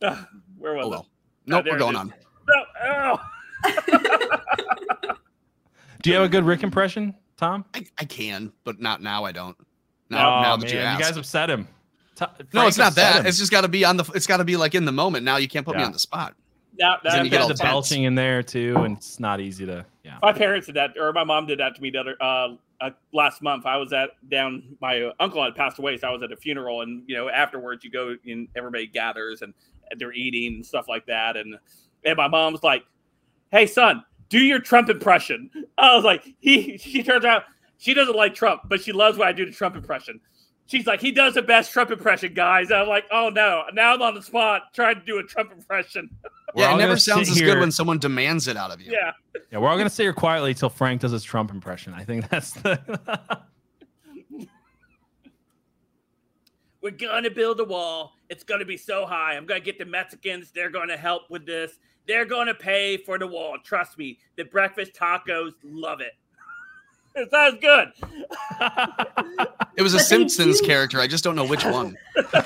Where 0.58 0.74
was 0.74 0.86
Oh 0.86 0.92
it? 1.00 1.06
Nope, 1.46 1.64
there 1.64 1.74
we're 1.74 1.78
going 1.78 1.96
on. 1.96 2.14
No, 2.48 2.64
oh. 2.84 3.20
do 6.02 6.10
you 6.10 6.16
have 6.16 6.24
a 6.24 6.28
good 6.28 6.44
Rick 6.44 6.62
impression, 6.62 7.14
Tom? 7.36 7.64
I, 7.74 7.84
I 7.98 8.04
can, 8.04 8.52
but 8.64 8.80
not 8.80 9.02
now. 9.02 9.24
I 9.24 9.32
don't. 9.32 9.56
oh 9.60 9.64
Now, 10.10 10.42
now 10.42 10.56
that 10.56 10.66
man, 10.66 10.74
you 10.74 10.92
you, 10.98 10.98
guys 11.04 11.16
upset 11.16 11.50
him. 11.50 11.68
T- 12.16 12.24
no, 12.52 12.66
it's 12.66 12.78
not 12.78 12.94
that. 12.94 13.20
him. 13.20 13.26
It's 13.26 13.38
just 13.38 13.50
got 13.50 13.62
to 13.62 13.68
be 13.68 13.84
on 13.84 13.96
the. 13.96 14.04
It's 14.14 14.26
got 14.26 14.36
to 14.38 14.44
be 14.44 14.56
like 14.56 14.74
in 14.74 14.84
the 14.84 14.92
moment. 14.92 15.24
Now 15.24 15.36
you 15.36 15.48
can't 15.48 15.66
put 15.66 15.76
me 15.76 15.82
on 15.82 15.92
the 15.92 15.98
spot. 15.98 16.34
Now, 16.78 16.96
Then 17.02 17.12
now 17.12 17.18
you 17.18 17.24
you 17.24 17.30
get 17.30 17.40
all 17.40 17.48
the 17.48 17.54
tense. 17.54 17.68
belching 17.70 18.04
in 18.04 18.14
there 18.14 18.42
too, 18.42 18.74
and 18.78 18.96
it's 18.96 19.20
not 19.20 19.40
easy 19.40 19.64
to. 19.66 19.84
Yeah. 20.04 20.18
my 20.22 20.32
parents 20.32 20.66
did 20.66 20.76
that, 20.76 20.96
or 20.98 21.12
my 21.12 21.24
mom 21.24 21.46
did 21.46 21.58
that 21.60 21.74
to 21.76 21.82
me 21.82 21.90
the 21.90 21.98
other 21.98 22.16
uh, 22.20 22.54
uh, 22.84 22.90
last 23.12 23.42
month. 23.42 23.66
I 23.66 23.76
was 23.76 23.92
at 23.92 24.10
down. 24.30 24.76
My 24.80 25.02
uh, 25.02 25.12
uncle 25.20 25.42
had 25.42 25.54
passed 25.54 25.78
away, 25.78 25.96
so 25.96 26.08
I 26.08 26.10
was 26.10 26.22
at 26.22 26.32
a 26.32 26.36
funeral, 26.36 26.82
and 26.82 27.02
you 27.06 27.16
know, 27.16 27.28
afterwards 27.28 27.84
you 27.84 27.90
go 27.90 28.16
and 28.26 28.48
everybody 28.56 28.86
gathers 28.86 29.42
and, 29.42 29.54
and 29.90 30.00
they're 30.00 30.12
eating 30.12 30.56
and 30.56 30.66
stuff 30.66 30.88
like 30.88 31.06
that, 31.06 31.36
and 31.36 31.56
and 32.04 32.16
my 32.16 32.28
mom's 32.28 32.62
like, 32.62 32.84
"Hey, 33.50 33.66
son, 33.66 34.04
do 34.28 34.38
your 34.38 34.58
Trump 34.58 34.88
impression. 34.88 35.50
I 35.78 35.94
was 35.94 36.04
like, 36.04 36.26
he. 36.40 36.76
She 36.78 37.02
turns 37.02 37.24
out 37.24 37.44
she 37.78 37.94
doesn't 37.94 38.16
like 38.16 38.34
Trump, 38.34 38.62
but 38.68 38.80
she 38.82 38.92
loves 38.92 39.18
when 39.18 39.28
I 39.28 39.32
do 39.32 39.46
the 39.46 39.52
Trump 39.52 39.76
impression. 39.76 40.20
She's 40.66 40.86
like, 40.86 41.00
he 41.00 41.12
does 41.12 41.34
the 41.34 41.42
best 41.42 41.72
Trump 41.72 41.90
impression, 41.90 42.32
guys. 42.32 42.72
I'm 42.72 42.88
like, 42.88 43.04
oh 43.10 43.28
no, 43.28 43.64
now 43.74 43.94
I'm 43.94 44.02
on 44.02 44.14
the 44.14 44.22
spot 44.22 44.74
trying 44.74 44.94
to 44.96 45.04
do 45.04 45.18
a 45.18 45.22
Trump 45.22 45.52
impression. 45.52 46.08
We're 46.54 46.62
Yeah, 46.62 46.74
it 46.74 46.78
never 46.78 46.96
sounds 46.96 47.28
sit 47.28 47.36
as 47.36 47.42
good 47.42 47.58
when 47.58 47.72
someone 47.72 47.98
demands 47.98 48.46
it 48.46 48.56
out 48.56 48.70
of 48.70 48.80
you. 48.80 48.92
Yeah. 48.92 49.12
Yeah, 49.50 49.58
we're 49.58 49.68
all 49.68 49.76
gonna 49.76 49.90
sit 49.90 50.04
here 50.04 50.12
quietly 50.12 50.50
until 50.50 50.68
Frank 50.68 51.00
does 51.00 51.12
his 51.12 51.24
Trump 51.24 51.50
impression. 51.50 51.94
I 51.94 52.04
think 52.04 52.28
that's 52.28 52.52
the. 52.52 53.40
We're 56.80 56.90
gonna 56.90 57.30
build 57.30 57.60
a 57.60 57.64
wall. 57.64 58.12
It's 58.28 58.44
gonna 58.44 58.66
be 58.66 58.76
so 58.76 59.06
high. 59.06 59.36
I'm 59.36 59.46
gonna 59.46 59.60
get 59.60 59.78
the 59.78 59.86
Mexicans. 59.86 60.50
They're 60.50 60.70
gonna 60.70 60.98
help 60.98 61.30
with 61.30 61.46
this. 61.46 61.78
They're 62.06 62.26
gonna 62.26 62.52
pay 62.52 62.98
for 62.98 63.18
the 63.18 63.26
wall. 63.26 63.56
Trust 63.64 63.96
me. 63.96 64.18
The 64.36 64.44
breakfast 64.44 64.92
tacos 64.92 65.52
love 65.64 66.02
it. 66.02 66.12
it 67.14 67.30
sounds 67.30 67.58
good. 67.60 67.88
It 69.76 69.82
was 69.82 69.94
a 69.94 69.96
But 69.96 70.04
Simpsons 70.04 70.60
character. 70.60 71.00
I 71.00 71.06
just 71.06 71.24
don't 71.24 71.34
know 71.34 71.46
which 71.46 71.64
one. 71.64 71.96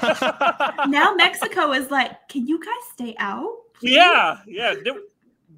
now 0.89 1.15
Mexico 1.15 1.73
is 1.73 1.91
like, 1.91 2.29
can 2.29 2.47
you 2.47 2.59
guys 2.65 2.93
stay 2.93 3.17
out? 3.19 3.51
Please?" 3.81 3.95
Yeah, 3.95 4.39
yeah. 4.47 4.75
Did, 4.75 4.95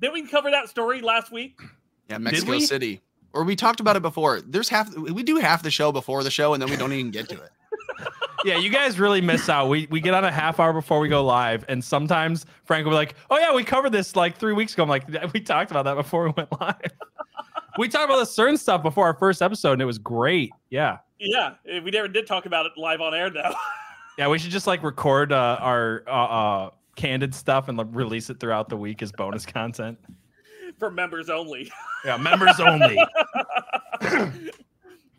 did 0.00 0.12
we 0.12 0.26
cover 0.26 0.50
that 0.50 0.68
story 0.68 1.00
last 1.00 1.32
week? 1.32 1.60
Yeah, 2.08 2.18
Mexico 2.18 2.52
we? 2.52 2.60
City. 2.60 3.00
Or 3.32 3.44
we 3.44 3.54
talked 3.54 3.80
about 3.80 3.96
it 3.96 4.02
before. 4.02 4.40
There's 4.40 4.68
half 4.68 4.94
we 4.96 5.22
do 5.22 5.36
half 5.36 5.62
the 5.62 5.70
show 5.70 5.92
before 5.92 6.24
the 6.24 6.30
show 6.30 6.52
and 6.52 6.60
then 6.60 6.68
we 6.68 6.76
don't 6.76 6.92
even 6.92 7.12
get 7.12 7.28
to 7.28 7.36
it. 7.40 7.50
yeah, 8.44 8.58
you 8.58 8.70
guys 8.70 8.98
really 8.98 9.20
miss 9.20 9.48
out. 9.48 9.68
We 9.68 9.86
we 9.90 10.00
get 10.00 10.14
on 10.14 10.24
a 10.24 10.32
half 10.32 10.58
hour 10.58 10.72
before 10.72 11.00
we 11.00 11.08
go 11.08 11.24
live, 11.24 11.64
and 11.68 11.82
sometimes 11.82 12.46
Frank 12.64 12.84
will 12.84 12.92
be 12.92 12.96
like, 12.96 13.14
"Oh 13.30 13.38
yeah, 13.38 13.54
we 13.54 13.64
covered 13.64 13.92
this 13.92 14.16
like 14.16 14.36
three 14.36 14.52
weeks 14.52 14.74
ago." 14.74 14.82
I'm 14.82 14.88
like, 14.88 15.06
"We 15.32 15.40
talked 15.40 15.70
about 15.70 15.84
that 15.84 15.94
before 15.94 16.24
we 16.24 16.32
went 16.36 16.50
live." 16.60 16.80
we 17.78 17.88
talked 17.88 18.06
about 18.06 18.18
the 18.18 18.26
certain 18.26 18.56
stuff 18.56 18.82
before 18.82 19.06
our 19.06 19.14
first 19.14 19.42
episode, 19.42 19.74
and 19.74 19.82
it 19.82 19.86
was 19.86 19.98
great. 19.98 20.50
Yeah, 20.70 20.98
Yeah, 21.18 21.54
we 21.66 21.90
never 21.90 22.08
did 22.08 22.26
talk 22.26 22.46
about 22.46 22.66
it 22.66 22.72
live 22.76 23.00
on 23.00 23.14
air 23.14 23.30
though. 23.30 23.52
yeah. 24.18 24.28
We 24.28 24.38
should 24.38 24.50
just 24.50 24.66
like 24.66 24.82
record 24.82 25.32
uh, 25.32 25.58
our 25.60 26.02
uh, 26.06 26.10
uh, 26.10 26.70
candid 27.00 27.34
stuff 27.34 27.68
and 27.68 27.78
like, 27.78 27.86
release 27.90 28.28
it 28.30 28.38
throughout 28.40 28.68
the 28.68 28.76
week 28.76 29.02
as 29.02 29.10
bonus 29.12 29.46
content. 29.46 29.98
For 30.78 30.90
members 30.90 31.28
only. 31.30 31.70
Yeah, 32.04 32.16
members 32.16 32.58
only. 32.60 32.98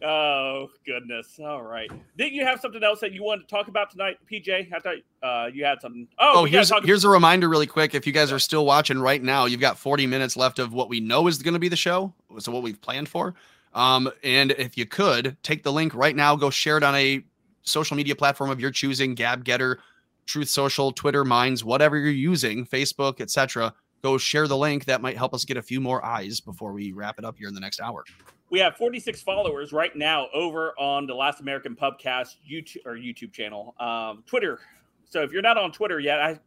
oh 0.04 0.68
goodness! 0.86 1.40
All 1.44 1.62
right. 1.62 1.92
Didn't 2.18 2.34
you 2.34 2.46
have 2.46 2.60
something 2.60 2.84
else 2.84 3.00
that 3.02 3.12
you 3.12 3.24
wanted 3.24 3.48
to 3.48 3.48
talk 3.48 3.68
about 3.68 3.92
tonight, 3.92 4.18
PJ? 4.32 4.74
I 4.74 4.80
thought 4.80 4.96
uh, 5.22 5.48
you 5.54 5.64
had 5.66 5.82
something. 5.82 6.08
Oh, 6.18 6.32
Oh, 6.40 6.44
we 6.44 6.50
here's 6.52 6.70
talk- 6.70 6.84
here's 6.86 7.04
a 7.04 7.10
reminder 7.10 7.50
really 7.50 7.68
quick. 7.68 7.94
If 7.94 8.08
you 8.08 8.14
guys 8.14 8.32
are 8.32 8.40
still 8.40 8.66
watching 8.66 9.00
right 9.00 9.22
now, 9.22 9.46
you've 9.46 9.60
got 9.62 9.78
40 9.78 10.08
minutes 10.08 10.36
left 10.38 10.60
of 10.60 10.74
what 10.74 10.90
we 10.90 11.00
know 11.00 11.28
is 11.28 11.42
going 11.44 11.54
to 11.54 11.60
be 11.60 11.70
the 11.70 11.76
show. 11.76 12.14
So 12.40 12.52
what 12.52 12.64
we've 12.64 12.80
planned 12.82 13.10
for. 13.10 13.36
Um, 13.74 14.12
and 14.24 14.52
if 14.52 14.78
you 14.78 14.86
could 14.86 15.38
take 15.44 15.64
the 15.64 15.72
link 15.72 15.94
right 15.96 16.16
now, 16.16 16.36
go 16.36 16.50
share 16.50 16.78
it 16.78 16.84
on 16.84 16.96
a 16.96 17.24
social 17.64 17.96
media 17.96 18.16
platform 18.16 18.50
of 18.50 18.60
your 18.60 18.72
choosing, 18.72 19.14
Gab 19.16 19.46
Gettr, 19.46 19.78
Truth 20.26 20.50
Social, 20.50 20.92
Twitter, 20.92 21.24
Minds, 21.26 21.64
whatever 21.64 21.98
you're 21.98 22.10
using, 22.12 22.66
Facebook, 22.66 23.20
etc. 23.22 23.74
Go 24.02 24.18
share 24.18 24.48
the 24.48 24.58
link. 24.58 24.86
That 24.86 25.02
might 25.02 25.18
help 25.18 25.34
us 25.34 25.46
get 25.46 25.58
a 25.58 25.62
few 25.62 25.82
more 25.82 26.04
eyes 26.06 26.40
before 26.40 26.74
we 26.74 26.92
wrap 26.92 27.20
it 27.20 27.26
up 27.26 27.38
here 27.38 27.48
in 27.48 27.54
the 27.54 27.60
next 27.60 27.80
hour. 27.82 28.04
we 28.50 28.60
have 28.60 28.76
46 28.76 29.22
followers 29.22 29.72
right 29.72 29.96
now 29.96 30.28
over 30.34 30.74
on 30.80 31.06
the 31.08 31.14
Last 31.14 31.40
American 31.42 31.76
Pubcast 31.76 32.36
YouTube 32.50 32.86
or 32.86 32.96
YouTube 32.96 33.32
channel, 33.32 33.76
um, 33.80 34.24
Twitter. 34.26 34.60
So 35.06 35.22
if 35.22 35.32
you're 35.32 35.42
not 35.42 35.58
on 35.58 35.72
Twitter 35.72 36.00
yet, 36.00 36.20
I 36.20 36.40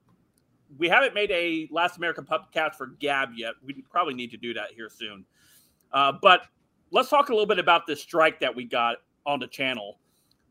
we 0.79 0.89
haven't 0.89 1.15
made 1.15 1.31
a 1.31 1.69
Last 1.71 1.99
American 1.99 2.25
Pubcast 2.25 2.75
for 2.75 2.89
Gab 2.99 3.31
yet. 3.37 3.53
We 3.65 3.85
probably 3.91 4.15
need 4.15 4.31
to 4.33 4.37
do 4.37 4.55
that 4.55 4.73
here 4.75 4.89
soon. 4.89 5.25
Uh, 5.93 6.13
but 6.21 6.47
let's 6.91 7.09
talk 7.11 7.29
a 7.29 7.33
little 7.33 7.47
bit 7.47 7.59
about 7.61 7.87
this 7.87 8.01
strike 8.01 8.41
that 8.41 8.55
we 8.57 8.65
got 8.65 8.97
on 9.25 9.39
the 9.39 9.47
channel 9.47 9.99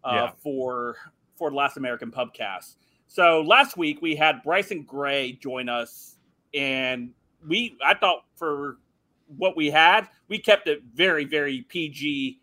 uh, 0.03 0.11
Yeah. 0.13 0.31
for 0.41 0.95
for 1.35 1.49
the 1.49 1.55
Last 1.55 1.75
American 1.77 2.11
Pubcast. 2.11 2.75
So 3.13 3.41
last 3.41 3.77
week 3.77 4.01
we 4.01 4.15
had 4.15 4.41
Bryson 4.41 4.81
Gray 4.81 5.33
join 5.33 5.69
us, 5.69 6.15
and 6.51 7.11
we 7.47 7.77
I 7.85 7.93
thought 7.93 8.25
for 8.35 8.77
what 9.37 9.55
we 9.55 9.69
had, 9.69 10.09
we 10.29 10.39
kept 10.39 10.67
it 10.67 10.81
very, 10.95 11.23
very 11.23 11.61
PG 11.69 12.39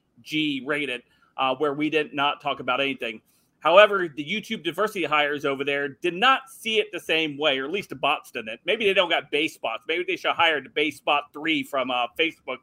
rated, 0.64 1.02
uh, 1.36 1.56
where 1.56 1.74
we 1.74 1.90
did 1.90 2.14
not 2.14 2.40
talk 2.40 2.60
about 2.60 2.80
anything. 2.80 3.20
However, 3.60 4.08
the 4.08 4.24
YouTube 4.24 4.64
diversity 4.64 5.04
hires 5.04 5.44
over 5.44 5.64
there 5.64 5.88
did 5.88 6.14
not 6.14 6.42
see 6.48 6.78
it 6.78 6.88
the 6.92 7.00
same 7.00 7.38
way, 7.38 7.58
or 7.58 7.66
at 7.66 7.70
least 7.70 7.90
the 7.90 7.94
bots 7.94 8.30
didn't. 8.30 8.60
Maybe 8.64 8.86
they 8.86 8.94
don't 8.94 9.10
got 9.10 9.30
base 9.30 9.58
bots. 9.58 9.84
Maybe 9.86 10.04
they 10.06 10.16
should 10.16 10.32
hire 10.32 10.60
the 10.62 10.70
base 10.70 11.00
bot 11.00 11.24
three 11.32 11.62
from 11.62 11.90
uh, 11.90 12.06
Facebook 12.18 12.58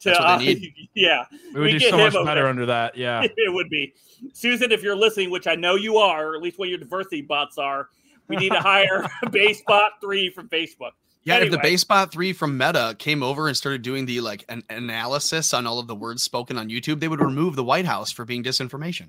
to, 0.00 0.10
to 0.10 0.22
uh, 0.22 0.38
yeah, 0.94 1.24
We 1.52 1.60
would 1.60 1.62
We 1.64 1.72
do 1.72 1.78
get 1.80 1.90
so 1.90 1.98
much 1.98 2.12
better 2.12 2.42
there. 2.42 2.46
under 2.46 2.66
that. 2.66 2.96
Yeah. 2.96 3.22
it 3.36 3.52
would 3.52 3.68
be. 3.68 3.94
Susan, 4.32 4.70
if 4.70 4.82
you're 4.82 4.96
listening, 4.96 5.30
which 5.30 5.46
I 5.46 5.56
know 5.56 5.74
you 5.74 5.96
are, 5.96 6.28
or 6.28 6.36
at 6.36 6.42
least 6.42 6.58
what 6.58 6.68
your 6.68 6.78
diversity 6.78 7.22
bots 7.22 7.58
are, 7.58 7.88
we 8.28 8.36
need 8.36 8.52
to 8.52 8.60
hire 8.60 9.08
base 9.32 9.62
bot 9.66 9.92
three 10.00 10.30
from 10.30 10.48
Facebook. 10.48 10.92
Yeah, 11.24 11.38
if 11.38 11.50
the 11.50 11.58
Anyway. 11.58 11.74
BaseBot 11.76 12.10
3 12.10 12.32
from 12.32 12.56
Meta 12.56 12.96
came 12.98 13.22
over 13.22 13.48
and 13.48 13.56
started 13.56 13.82
doing 13.82 14.06
the 14.06 14.20
like 14.22 14.44
an 14.48 14.62
analysis 14.70 15.52
on 15.52 15.66
all 15.66 15.78
of 15.78 15.86
the 15.86 15.94
words 15.94 16.22
spoken 16.22 16.56
on 16.56 16.70
YouTube, 16.70 17.00
they 17.00 17.08
would 17.08 17.20
remove 17.20 17.54
the 17.54 17.64
White 17.64 17.84
House 17.84 18.10
for 18.10 18.24
being 18.24 18.42
disinformation. 18.42 19.08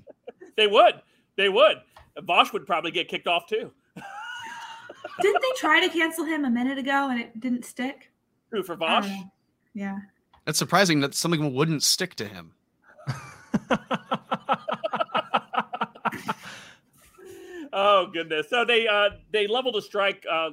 They 0.56 0.66
would. 0.66 1.00
They 1.40 1.48
would. 1.48 1.78
Bosch 2.24 2.52
would 2.52 2.66
probably 2.66 2.90
get 2.90 3.08
kicked 3.08 3.26
off 3.26 3.46
too. 3.46 3.72
Didn't 5.22 5.40
they 5.40 5.56
try 5.56 5.80
to 5.80 5.88
cancel 5.90 6.26
him 6.26 6.44
a 6.44 6.50
minute 6.50 6.76
ago 6.76 7.08
and 7.10 7.18
it 7.18 7.40
didn't 7.40 7.64
stick? 7.64 8.10
Who 8.50 8.62
for 8.62 8.74
I 8.74 8.76
Bosch? 8.76 9.06
don't. 9.06 9.30
Yeah. 9.72 9.98
That's 10.44 10.58
surprising 10.58 11.00
that 11.00 11.14
something 11.14 11.54
wouldn't 11.54 11.82
stick 11.82 12.14
to 12.16 12.26
him. 12.28 12.52
Oh 17.72 18.08
goodness! 18.12 18.48
So 18.50 18.64
they 18.64 18.88
uh 18.88 19.10
they 19.32 19.46
leveled 19.46 19.76
a 19.76 19.82
strike 19.82 20.24
uh 20.30 20.50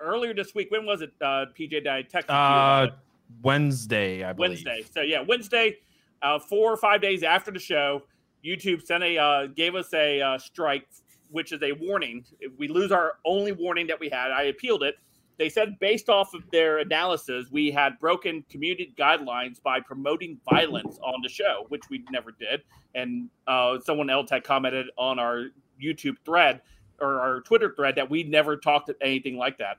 earlier 0.00 0.34
this 0.34 0.52
week. 0.52 0.70
When 0.72 0.84
was 0.84 1.00
it? 1.00 1.12
Uh, 1.20 1.46
PJ, 1.58 1.84
died. 1.84 2.06
I 2.12 2.18
texted 2.18 2.28
you 2.30 2.34
Uh. 2.34 2.96
Wednesday, 3.42 4.24
I 4.24 4.32
believe. 4.32 4.50
Wednesday. 4.50 4.84
So 4.92 5.02
yeah, 5.02 5.20
Wednesday, 5.26 5.76
uh, 6.22 6.40
four 6.40 6.72
or 6.72 6.76
five 6.76 7.00
days 7.00 7.22
after 7.22 7.52
the 7.52 7.60
show, 7.60 8.02
YouTube 8.44 8.84
sent 8.84 9.02
a 9.04 9.18
uh, 9.18 9.46
gave 9.46 9.74
us 9.74 9.92
a 9.94 10.20
uh, 10.20 10.38
strike, 10.38 10.88
which 11.30 11.52
is 11.52 11.62
a 11.62 11.72
warning. 11.72 12.24
We 12.58 12.68
lose 12.68 12.92
our 12.92 13.14
only 13.24 13.52
warning 13.52 13.86
that 13.88 14.00
we 14.00 14.08
had, 14.08 14.30
I 14.30 14.44
appealed 14.44 14.82
it. 14.82 14.96
They 15.38 15.48
said 15.48 15.78
based 15.80 16.10
off 16.10 16.34
of 16.34 16.42
their 16.50 16.78
analysis, 16.78 17.46
we 17.50 17.70
had 17.70 17.98
broken 17.98 18.44
community 18.50 18.92
guidelines 18.98 19.62
by 19.62 19.80
promoting 19.80 20.38
violence 20.48 20.98
on 21.02 21.22
the 21.22 21.30
show, 21.30 21.64
which 21.70 21.82
we 21.88 22.04
never 22.10 22.30
did. 22.30 22.62
And 22.94 23.30
uh, 23.46 23.78
someone 23.82 24.10
else 24.10 24.28
had 24.30 24.44
commented 24.44 24.88
on 24.98 25.18
our 25.18 25.46
YouTube 25.82 26.16
thread 26.26 26.60
or 27.00 27.20
our 27.20 27.40
Twitter 27.40 27.72
thread 27.74 27.94
that 27.96 28.10
we 28.10 28.22
never 28.22 28.56
talked 28.56 28.90
anything 29.00 29.38
like 29.38 29.56
that. 29.58 29.78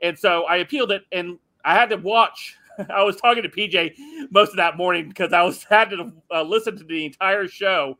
And 0.00 0.18
so 0.18 0.44
I 0.44 0.56
appealed 0.56 0.90
it, 0.90 1.02
and 1.12 1.38
I 1.64 1.74
had 1.74 1.90
to 1.90 1.96
watch. 1.96 2.56
I 2.90 3.02
was 3.02 3.16
talking 3.16 3.42
to 3.42 3.48
PJ 3.48 3.94
most 4.30 4.50
of 4.50 4.56
that 4.56 4.76
morning 4.76 5.08
because 5.08 5.32
I 5.32 5.42
was 5.42 5.64
had 5.70 5.90
to 5.90 6.12
uh, 6.32 6.42
listen 6.42 6.76
to 6.76 6.84
the 6.84 7.04
entire 7.04 7.48
show 7.48 7.98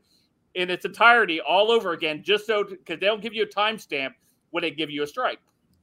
in 0.53 0.69
its 0.69 0.85
entirety 0.85 1.41
all 1.41 1.71
over 1.71 1.91
again, 1.91 2.23
just 2.23 2.45
so 2.45 2.63
because 2.63 2.99
they 2.99 3.05
don't 3.05 3.21
give 3.21 3.33
you 3.33 3.43
a 3.43 3.47
timestamp 3.47 4.11
when 4.51 4.61
they 4.61 4.71
give 4.71 4.89
you 4.89 5.03
a 5.03 5.07
strike. 5.07 5.39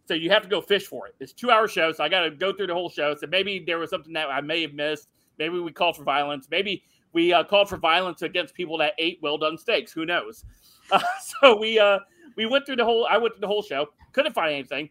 So 0.09 0.15
you 0.15 0.31
have 0.31 0.43
to 0.43 0.49
go 0.49 0.61
fish 0.61 0.87
for 0.87 1.07
it. 1.07 1.15
It's 1.21 1.33
two 1.33 1.51
hour 1.51 1.69
show, 1.69 1.93
so 1.93 2.03
I 2.03 2.09
got 2.09 2.21
to 2.21 2.31
go 2.31 2.53
through 2.53 2.67
the 2.69 2.75
whole 2.75 2.91
show. 2.91 3.15
So 3.15 3.27
maybe 3.27 3.63
there 3.65 3.79
was 3.79 3.91
something 3.91 4.13
that 4.15 4.31
I 4.31 4.41
may 4.41 4.63
have 4.63 4.73
missed. 4.73 5.09
Maybe 5.39 5.59
we 5.59 5.73
called 5.73 5.97
for 5.97 6.05
violence. 6.05 6.49
Maybe 6.51 6.83
we 7.13 7.33
uh, 7.33 7.45
called 7.45 7.69
for 7.69 7.77
violence 7.77 8.23
against 8.23 8.55
people 8.55 8.79
that 8.79 8.95
ate 8.99 9.19
well 9.23 9.39
done 9.39 9.59
steaks. 9.59 9.93
Who 9.93 10.07
knows? 10.07 10.45
Uh, 10.91 11.01
so 11.41 11.57
we 11.57 11.79
uh, 11.79 12.01
we 12.37 12.45
went 12.45 12.67
through 12.67 12.77
the 12.77 12.85
whole. 12.85 13.07
I 13.09 13.17
went 13.17 13.33
through 13.33 13.43
the 13.43 13.47
whole 13.47 13.63
show. 13.63 13.87
Couldn't 14.13 14.35
find 14.35 14.53
anything. 14.53 14.91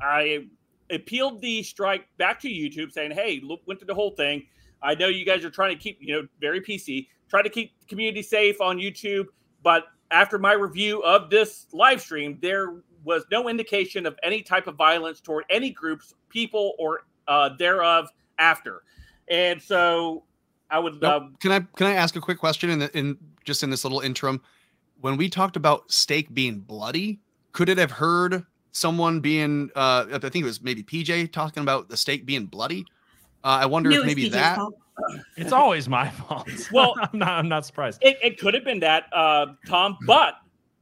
I 0.00 0.46
appealed 0.92 1.40
the 1.40 1.62
strike 1.62 2.06
back 2.18 2.40
to 2.40 2.48
YouTube, 2.48 2.92
saying, 2.92 3.12
"Hey, 3.12 3.40
look, 3.42 3.60
went 3.66 3.80
through 3.80 3.88
the 3.88 3.94
whole 3.94 4.12
thing. 4.12 4.46
I 4.82 4.94
know 4.94 5.08
you 5.08 5.24
guys 5.24 5.44
are 5.44 5.50
trying 5.50 5.76
to 5.76 5.82
keep, 5.82 5.98
you 6.00 6.14
know, 6.14 6.28
very 6.40 6.60
PC, 6.60 7.08
try 7.28 7.42
to 7.42 7.48
keep 7.48 7.78
the 7.80 7.86
community 7.86 8.22
safe 8.22 8.60
on 8.60 8.78
YouTube, 8.78 9.26
but 9.62 9.84
after 10.10 10.38
my 10.38 10.52
review 10.52 11.02
of 11.02 11.30
this 11.30 11.66
live 11.72 12.00
stream, 12.00 12.38
there 12.42 12.82
was 13.04 13.24
no 13.30 13.48
indication 13.48 14.06
of 14.06 14.16
any 14.22 14.42
type 14.42 14.66
of 14.66 14.76
violence 14.76 15.20
toward 15.20 15.44
any 15.50 15.70
groups, 15.70 16.14
people, 16.28 16.74
or 16.78 17.00
uh, 17.26 17.50
thereof 17.58 18.08
after. 18.38 18.82
And 19.28 19.60
so 19.60 20.24
I 20.70 20.78
would, 20.78 21.00
Now, 21.00 21.16
um, 21.18 21.36
can 21.40 21.52
I 21.52 21.60
can 21.76 21.86
I 21.86 21.94
ask 21.94 22.16
a 22.16 22.20
quick 22.20 22.38
question 22.38 22.70
in 22.70 22.78
the, 22.80 22.98
in 22.98 23.18
just 23.44 23.62
in 23.62 23.70
this 23.70 23.84
little 23.84 24.00
interim? 24.00 24.40
When 25.00 25.16
we 25.16 25.28
talked 25.28 25.56
about 25.56 25.90
steak 25.90 26.32
being 26.32 26.60
bloody, 26.60 27.20
could 27.52 27.68
it 27.68 27.78
have 27.78 27.90
heard 27.90 28.46
someone 28.72 29.20
being 29.20 29.70
uh 29.76 30.06
I 30.12 30.18
think 30.18 30.36
it 30.36 30.44
was 30.44 30.62
maybe 30.62 30.82
PJ 30.82 31.32
talking 31.32 31.62
about 31.62 31.88
the 31.88 31.96
steak 31.96 32.26
being 32.26 32.46
bloody? 32.46 32.84
Uh, 33.44 33.58
I 33.62 33.66
wonder 33.66 33.90
if 33.90 34.04
maybe 34.04 34.24
PJ's 34.24 34.32
that 34.32 34.56
fault. 34.56 34.74
It's 35.36 35.52
always 35.52 35.88
my 35.88 36.10
fault. 36.10 36.48
Well- 36.72 36.94
I'm 37.00 37.18
not. 37.18 37.28
I'm 37.28 37.48
not 37.48 37.64
surprised. 37.66 37.98
it, 38.02 38.18
it 38.22 38.38
could 38.38 38.54
have 38.54 38.64
been 38.64 38.80
that, 38.80 39.04
uh, 39.12 39.46
Tom, 39.66 39.96
but 40.06 40.34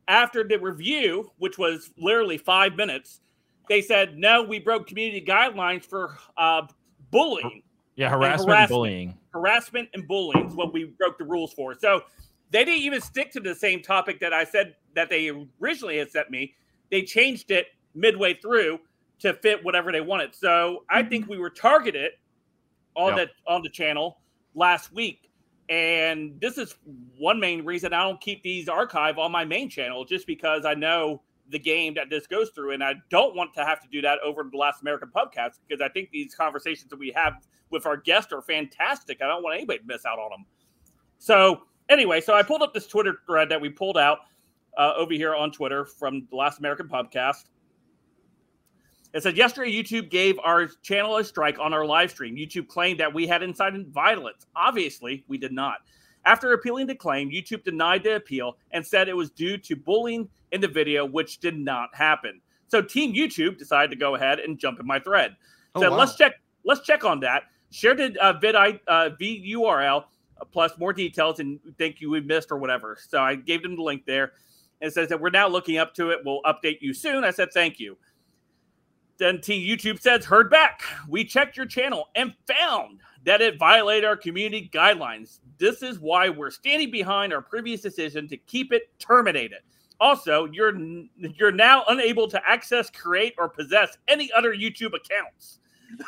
after 0.08 0.42
the 0.42 0.58
review, 0.58 1.30
which 1.38 1.56
was 1.58 1.90
literally 1.96 2.36
five 2.36 2.74
minutes, 2.74 3.20
they 3.68 3.80
said, 3.80 4.18
no, 4.18 4.42
we 4.42 4.58
broke 4.58 4.88
community 4.88 5.24
guidelines 5.24 5.84
for 5.84 6.18
uh, 6.36 6.62
bullying. 7.12 7.62
Yeah, 7.94 8.10
harassment, 8.10 8.40
and 8.40 8.48
harassment. 8.48 8.68
bullying. 8.70 9.18
harassment 9.32 9.88
and 9.94 10.08
bullying 10.08 10.46
is 10.46 10.54
what 10.54 10.72
we 10.72 10.86
broke 10.98 11.18
the 11.18 11.24
rules 11.24 11.52
for. 11.52 11.74
So 11.78 12.02
they 12.50 12.64
didn't 12.64 12.82
even 12.82 13.00
stick 13.00 13.30
to 13.32 13.40
the 13.40 13.54
same 13.54 13.82
topic 13.82 14.18
that 14.20 14.32
I 14.32 14.42
said 14.42 14.74
that 14.96 15.08
they 15.08 15.30
originally 15.60 15.98
had 15.98 16.10
sent 16.10 16.30
me. 16.30 16.54
They 16.90 17.02
changed 17.02 17.52
it 17.52 17.66
midway 17.94 18.34
through 18.34 18.78
to 19.20 19.34
fit 19.34 19.62
whatever 19.64 19.92
they 19.92 20.00
wanted. 20.00 20.34
So 20.34 20.84
I 20.88 21.02
think 21.02 21.28
we 21.28 21.38
were 21.38 21.50
targeted 21.50 22.12
on 22.96 23.16
Yep. 23.16 23.28
the 23.46 23.52
on 23.52 23.62
the 23.62 23.68
channel 23.68 24.20
last 24.54 24.92
week. 24.92 25.30
And 25.68 26.40
this 26.40 26.58
is 26.58 26.74
one 27.16 27.38
main 27.38 27.64
reason 27.64 27.92
I 27.92 28.02
don't 28.02 28.20
keep 28.20 28.42
these 28.42 28.68
archive 28.68 29.18
on 29.18 29.30
my 29.30 29.44
main 29.44 29.70
channel, 29.70 30.04
just 30.04 30.26
because 30.26 30.64
I 30.64 30.74
know 30.74 31.22
the 31.50 31.58
game 31.58 31.94
that 31.94 32.10
this 32.10 32.26
goes 32.26 32.50
through, 32.50 32.72
and 32.72 32.82
I 32.82 32.94
don't 33.08 33.36
want 33.36 33.54
to 33.54 33.64
have 33.64 33.80
to 33.82 33.88
do 33.88 34.00
that 34.02 34.18
over 34.24 34.44
the 34.50 34.56
Last 34.56 34.82
American 34.82 35.10
Pubcast 35.14 35.58
because 35.66 35.80
I 35.80 35.88
think 35.88 36.10
these 36.10 36.34
conversations 36.34 36.90
that 36.90 36.98
we 36.98 37.12
have 37.14 37.34
with 37.70 37.86
our 37.86 37.96
guests 37.96 38.32
are 38.32 38.42
fantastic. 38.42 39.22
I 39.22 39.26
don't 39.28 39.42
want 39.42 39.56
anybody 39.56 39.78
to 39.80 39.84
miss 39.84 40.04
out 40.04 40.18
on 40.18 40.30
them. 40.30 40.44
So 41.18 41.62
anyway, 41.88 42.20
so 42.20 42.34
I 42.34 42.42
pulled 42.42 42.62
up 42.62 42.74
this 42.74 42.86
Twitter 42.86 43.20
thread 43.26 43.48
that 43.50 43.60
we 43.60 43.68
pulled 43.68 43.98
out 43.98 44.20
uh, 44.78 44.94
over 44.96 45.12
here 45.12 45.34
on 45.34 45.52
Twitter 45.52 45.84
from 45.84 46.26
the 46.30 46.36
Last 46.36 46.58
American 46.58 46.88
Pubcast. 46.88 47.44
It 49.12 49.22
said 49.22 49.36
yesterday 49.36 49.72
YouTube 49.72 50.08
gave 50.08 50.38
our 50.38 50.68
channel 50.82 51.16
a 51.16 51.24
strike 51.24 51.58
on 51.58 51.74
our 51.74 51.84
live 51.84 52.10
stream. 52.10 52.36
YouTube 52.36 52.68
claimed 52.68 53.00
that 53.00 53.12
we 53.12 53.26
had 53.26 53.42
incited 53.42 53.88
violence. 53.88 54.46
Obviously, 54.54 55.24
we 55.26 55.36
did 55.36 55.52
not. 55.52 55.78
After 56.24 56.52
appealing 56.52 56.86
the 56.86 56.94
claim, 56.94 57.30
YouTube 57.30 57.64
denied 57.64 58.04
the 58.04 58.16
appeal 58.16 58.56
and 58.70 58.86
said 58.86 59.08
it 59.08 59.16
was 59.16 59.30
due 59.30 59.56
to 59.58 59.74
bullying 59.74 60.28
in 60.52 60.60
the 60.60 60.68
video, 60.68 61.04
which 61.04 61.38
did 61.38 61.58
not 61.58 61.88
happen. 61.94 62.40
So 62.68 62.80
Team 62.80 63.12
YouTube 63.12 63.58
decided 63.58 63.90
to 63.90 63.96
go 63.96 64.14
ahead 64.14 64.38
and 64.38 64.58
jump 64.58 64.78
in 64.78 64.86
my 64.86 65.00
thread. 65.00 65.36
Oh, 65.74 65.80
So 65.80 65.90
wow. 65.90 65.96
let's 65.96 66.14
check. 66.14 66.34
Let's 66.64 66.82
check 66.82 67.04
on 67.04 67.20
that. 67.20 67.44
Share 67.70 67.94
the 67.94 68.16
uh, 68.20 68.34
vid 68.34 68.54
I, 68.54 68.80
uh, 68.86 69.10
VURL 69.20 70.04
uh, 70.40 70.44
plus 70.44 70.72
more 70.78 70.92
details 70.92 71.40
and 71.40 71.58
think 71.78 72.00
you 72.00 72.10
we 72.10 72.20
missed 72.20 72.52
or 72.52 72.58
whatever. 72.58 72.96
So 73.08 73.20
I 73.20 73.34
gave 73.34 73.62
them 73.62 73.76
the 73.76 73.82
link 73.82 74.04
there. 74.06 74.32
And 74.80 74.88
it 74.88 74.94
says 74.94 75.08
that 75.08 75.20
we're 75.20 75.30
now 75.30 75.48
looking 75.48 75.78
up 75.78 75.94
to 75.94 76.10
it. 76.10 76.20
We'll 76.24 76.42
update 76.42 76.78
you 76.80 76.94
soon. 76.94 77.24
I 77.24 77.30
said 77.30 77.48
thank 77.52 77.80
you. 77.80 77.96
Then 79.20 79.40
Team 79.42 79.62
YouTube 79.68 80.01
says, 80.01 80.24
heard 80.24 80.51
back. 80.51 80.82
We 81.06 81.24
checked 81.26 81.55
your 81.56 81.66
channel 81.66 82.09
and 82.14 82.34
found 82.48 83.01
that 83.24 83.42
it 83.42 83.59
violated 83.59 84.06
our 84.06 84.16
community 84.16 84.70
guidelines. 84.72 85.40
This 85.59 85.82
is 85.82 85.98
why 86.01 86.30
we're 86.30 86.51
standing 86.51 86.90
behind 86.90 87.34
our 87.34 87.42
previous 87.42 87.82
decision 87.82 88.26
to 88.28 88.38
keep 88.38 88.72
it 88.72 88.84
terminated. 88.98 89.59
Also, 90.01 90.47
you're 90.47 90.74
you're 91.18 91.52
now 91.52 91.84
unable 91.88 92.26
to 92.28 92.40
access, 92.48 92.88
create, 92.88 93.34
or 93.36 93.51
possess 93.51 93.98
any 94.09 94.32
other 94.32 94.55
YouTube 94.55 94.94
accounts. 94.94 95.59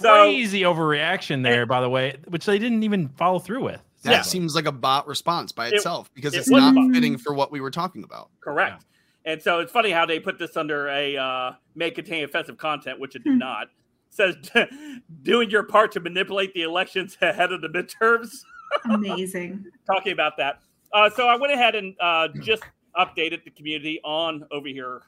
So- 0.00 0.24
Crazy 0.24 0.62
overreaction 0.62 1.44
there, 1.44 1.64
by 1.64 1.80
the 1.80 1.88
way, 1.88 2.16
which 2.26 2.44
they 2.46 2.58
didn't 2.58 2.82
even 2.82 3.08
follow 3.10 3.38
through 3.38 3.62
with. 3.62 3.80
That 4.02 4.10
Yeah. 4.10 4.22
seems 4.22 4.56
like 4.56 4.66
a 4.66 4.72
bot 4.72 5.06
response 5.06 5.52
by 5.52 5.68
It- 5.68 5.74
itself 5.74 6.12
because 6.14 6.34
it 6.34 6.38
it's 6.38 6.50
not 6.50 6.74
bot. 6.74 6.90
fitting 6.92 7.16
for 7.16 7.32
what 7.32 7.52
we 7.52 7.60
were 7.60 7.70
talking 7.70 8.02
about. 8.02 8.30
Correct. 8.40 8.84
And 9.28 9.42
so 9.42 9.58
it's 9.60 9.70
funny 9.70 9.90
how 9.90 10.06
they 10.06 10.18
put 10.18 10.38
this 10.38 10.56
under 10.56 10.88
a 10.88 11.14
uh, 11.18 11.52
may 11.74 11.90
contain 11.90 12.24
offensive 12.24 12.56
content, 12.56 12.98
which 12.98 13.14
it 13.14 13.24
did 13.24 13.34
Hmm. 13.34 13.38
not. 13.38 13.68
says 14.08 14.36
doing 15.22 15.50
your 15.50 15.62
part 15.64 15.92
to 15.92 16.00
manipulate 16.00 16.54
the 16.54 16.62
elections 16.62 17.18
ahead 17.22 17.52
of 17.52 17.60
the 17.60 17.68
midterms. 17.68 18.38
Amazing. 18.86 19.66
Talking 19.86 20.12
about 20.12 20.38
that. 20.38 20.60
Uh, 20.94 21.10
so 21.10 21.28
I 21.28 21.36
went 21.36 21.52
ahead 21.52 21.74
and 21.74 21.94
uh, 22.00 22.28
just 22.40 22.62
updated 22.98 23.44
the 23.44 23.50
community 23.50 24.00
on 24.02 24.46
over 24.50 24.66
here 24.66 25.02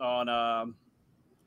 on 0.00 0.30
um, 0.30 0.74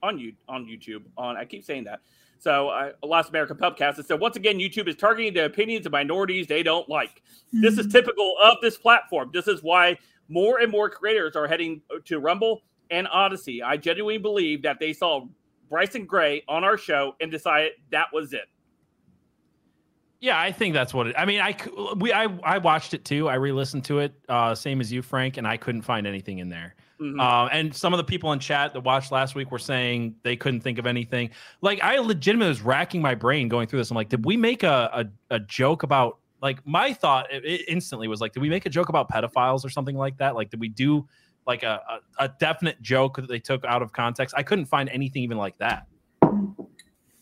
on 0.03 0.19
you 0.19 0.33
on 0.47 0.65
YouTube. 0.67 1.01
On 1.17 1.35
I 1.35 1.45
keep 1.45 1.63
saying 1.63 1.85
that. 1.85 2.01
So 2.37 2.69
uh, 2.69 2.91
Last 3.03 3.29
American 3.29 3.57
Pubcast. 3.57 3.97
It 3.97 4.05
said 4.05 4.19
once 4.19 4.35
again, 4.35 4.57
YouTube 4.59 4.87
is 4.87 4.95
targeting 4.95 5.33
the 5.33 5.45
opinions 5.45 5.87
of 5.87 5.91
minorities 5.91 6.45
they 6.45 6.61
don't 6.61 6.87
like. 6.87 7.23
This 7.51 7.79
is 7.79 7.87
Mhm. 7.87 7.91
typical 7.93 8.35
of 8.43 8.57
this 8.61 8.77
platform. 8.77 9.31
This 9.33 9.47
is 9.47 9.63
why 9.63 9.97
more 10.31 10.59
and 10.59 10.71
more 10.71 10.89
creators 10.89 11.35
are 11.35 11.47
heading 11.47 11.81
to 12.05 12.19
Rumble 12.19 12.61
and 12.89 13.07
Odysee. 13.07 13.61
I 13.61 13.77
genuinely 13.77 14.17
believe 14.17 14.61
that 14.63 14.79
they 14.79 14.93
saw 14.93 15.27
Bryson 15.69 16.05
Gray 16.05 16.43
on 16.47 16.63
our 16.63 16.77
show 16.77 17.15
and 17.19 17.29
decided 17.29 17.73
that 17.91 18.07
was 18.13 18.33
it. 18.33 18.45
Yeah, 20.21 20.39
I 20.39 20.51
think 20.51 20.73
that's 20.73 20.93
what 20.93 21.07
it. 21.07 21.15
I 21.17 21.25
mean, 21.25 21.41
I 21.41 21.55
we 21.97 22.13
I 22.13 22.25
I 22.43 22.59
watched 22.59 22.93
it 22.93 23.03
too. 23.03 23.27
I 23.27 23.35
re-listened 23.35 23.83
to 23.85 23.99
it, 23.99 24.13
uh, 24.29 24.53
same 24.53 24.79
as 24.79 24.91
you, 24.91 25.01
Frank, 25.01 25.37
and 25.37 25.47
I 25.47 25.57
couldn't 25.57 25.81
find 25.81 26.05
anything 26.05 26.39
in 26.39 26.47
there. 26.47 26.75
Mhm. 27.01 27.19
Um, 27.19 27.49
and 27.51 27.75
some 27.75 27.91
of 27.91 27.97
the 27.97 28.03
people 28.03 28.31
in 28.31 28.37
chat 28.37 28.73
that 28.73 28.81
watched 28.81 29.11
last 29.11 29.33
week 29.33 29.49
were 29.51 29.57
saying 29.57 30.15
they 30.21 30.35
couldn't 30.35 30.61
think 30.61 30.77
of 30.77 30.85
anything. 30.85 31.31
Like 31.61 31.81
I 31.83 31.97
legitimately 31.97 32.49
was 32.49 32.61
racking 32.61 33.01
my 33.01 33.15
brain 33.15 33.49
going 33.49 33.67
through 33.67 33.79
this. 33.79 33.89
I'm 33.89 33.95
like, 33.95 34.09
did 34.09 34.23
we 34.23 34.37
make 34.37 34.61
a 34.63 35.09
a, 35.29 35.35
a 35.35 35.39
joke 35.39 35.83
about? 35.83 36.19
Like 36.41 36.65
my 36.65 36.93
thought 36.93 37.27
i- 37.31 37.35
i- 37.37 37.63
instantly 37.67 38.07
was 38.07 38.19
like, 38.21 38.33
did 38.33 38.39
we 38.41 38.49
make 38.49 38.65
a 38.65 38.69
joke 38.69 38.89
about 38.89 39.09
pedophiles 39.09 39.63
or 39.63 39.69
something 39.69 39.95
like 39.95 40.17
that? 40.17 40.35
Like, 40.35 40.49
did 40.49 40.59
we 40.59 40.69
do 40.69 41.07
like 41.47 41.63
a, 41.63 41.81
a, 42.19 42.25
a 42.25 42.29
definite 42.39 42.81
joke 42.81 43.17
that 43.17 43.27
they 43.27 43.39
took 43.39 43.63
out 43.65 43.81
of 43.81 43.91
context? 43.93 44.33
I 44.37 44.43
couldn't 44.43 44.65
find 44.65 44.89
anything 44.89 45.23
even 45.23 45.37
like 45.37 45.57
that. 45.59 45.85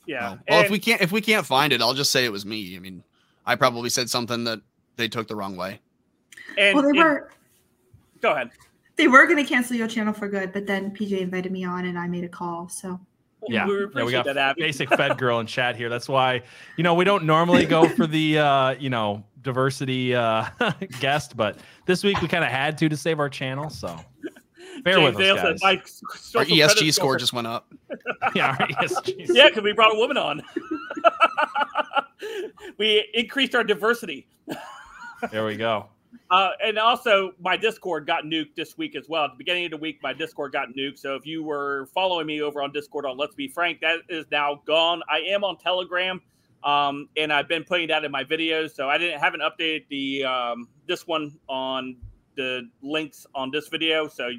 yeah. 0.05 0.21
Well, 0.29 0.39
well, 0.49 0.61
if 0.63 0.69
we 0.69 0.79
can't 0.79 1.01
if 1.01 1.11
we 1.11 1.21
can't 1.21 1.45
find 1.45 1.73
it, 1.73 1.81
I'll 1.81 1.93
just 1.93 2.11
say 2.11 2.25
it 2.25 2.31
was 2.31 2.45
me. 2.45 2.75
I 2.75 2.79
mean, 2.79 3.03
I 3.45 3.55
probably 3.55 3.89
said 3.89 4.09
something 4.09 4.43
that 4.45 4.61
they 4.95 5.07
took 5.07 5.27
the 5.27 5.35
wrong 5.35 5.55
way. 5.55 5.79
and, 6.57 6.75
well, 6.75 6.83
they 6.83 6.89
and- 6.89 6.97
were 6.99 7.29
go 8.21 8.31
ahead. 8.31 8.49
they 8.95 9.07
were 9.07 9.25
going 9.27 9.37
to 9.37 9.43
cancel 9.49 9.75
your 9.75 9.87
channel 9.87 10.13
for 10.13 10.27
good, 10.27 10.51
but 10.53 10.65
then 10.67 10.91
PJ 10.91 11.19
invited 11.19 11.51
me 11.51 11.63
on 11.63 11.85
and 11.85 11.97
I 11.97 12.07
made 12.07 12.23
a 12.23 12.29
call. 12.29 12.67
So 12.69 12.99
Yeah, 13.47 13.65
we 13.67 13.87
yeah, 13.95 14.03
we 14.03 14.11
got 14.11 14.25
that, 14.25 14.37
Abby. 14.37 14.61
basic 14.61 14.89
Fed 14.89 15.17
girl 15.17 15.39
in 15.39 15.47
chat 15.47 15.75
here. 15.75 15.89
That's 15.89 16.09
why 16.09 16.41
you 16.77 16.83
know 16.83 16.93
we 16.93 17.05
don't 17.05 17.23
normally 17.23 17.65
go 17.65 17.87
for 17.87 18.05
the 18.05 18.37
uh, 18.39 18.71
you 18.71 18.89
know 18.89 19.23
diversity 19.41 20.13
uh, 20.13 20.45
guest, 20.99 21.37
but 21.37 21.57
this 21.85 22.03
week 22.03 22.21
we 22.21 22.27
kind 22.27 22.43
of 22.43 22.49
had 22.49 22.77
to 22.79 22.89
to 22.89 22.97
save 22.97 23.19
our 23.19 23.29
channel. 23.29 23.69
So 23.69 23.97
bear 24.83 24.95
James 24.95 25.15
with 25.15 25.17
Dale 25.17 25.35
us, 25.35 25.41
said, 25.41 25.59
guys. 25.61 26.01
"My 26.35 26.39
Our 26.39 26.45
ESG 26.45 26.75
credit 26.75 26.93
score 26.93 27.17
just 27.17 27.33
went 27.33 27.47
up. 27.47 27.73
yeah, 28.35 28.57
our 28.59 28.67
ESG. 28.67 29.27
yeah, 29.29 29.47
because 29.47 29.63
we 29.63 29.71
brought 29.71 29.95
a 29.95 29.97
woman 29.97 30.17
on. 30.17 30.41
we 32.77 33.07
increased 33.13 33.55
our 33.55 33.63
diversity. 33.63 34.27
There 35.31 35.45
we 35.45 35.55
go. 35.55 35.87
Uh, 36.31 36.51
and 36.63 36.77
also, 36.77 37.33
my 37.39 37.57
Discord 37.57 38.05
got 38.05 38.23
nuked 38.23 38.55
this 38.55 38.77
week 38.77 38.95
as 38.95 39.09
well. 39.09 39.25
At 39.25 39.31
the 39.31 39.37
beginning 39.37 39.65
of 39.65 39.71
the 39.71 39.77
week, 39.77 39.99
my 40.01 40.13
Discord 40.13 40.51
got 40.51 40.69
nuked. 40.77 40.99
So 40.99 41.15
if 41.15 41.25
you 41.25 41.43
were 41.43 41.87
following 41.93 42.27
me 42.27 42.41
over 42.41 42.61
on 42.61 42.71
Discord 42.71 43.05
on 43.05 43.17
Let's 43.17 43.35
Be 43.35 43.47
Frank, 43.47 43.81
that 43.81 43.99
is 44.09 44.25
now 44.31 44.61
gone. 44.65 45.01
I 45.09 45.19
am 45.19 45.43
on 45.43 45.57
Telegram, 45.57 46.21
um, 46.63 47.09
and 47.17 47.33
I've 47.33 47.47
been 47.47 47.63
putting 47.63 47.87
that 47.89 48.03
in 48.03 48.11
my 48.11 48.23
videos. 48.23 48.75
So 48.75 48.89
I 48.89 48.97
didn't 48.97 49.19
haven't 49.19 49.41
updated 49.41 49.85
the 49.89 50.25
um, 50.25 50.67
this 50.87 51.07
one 51.07 51.37
on 51.47 51.95
the 52.35 52.69
links 52.81 53.25
on 53.33 53.51
this 53.51 53.67
video. 53.67 54.07
So 54.07 54.29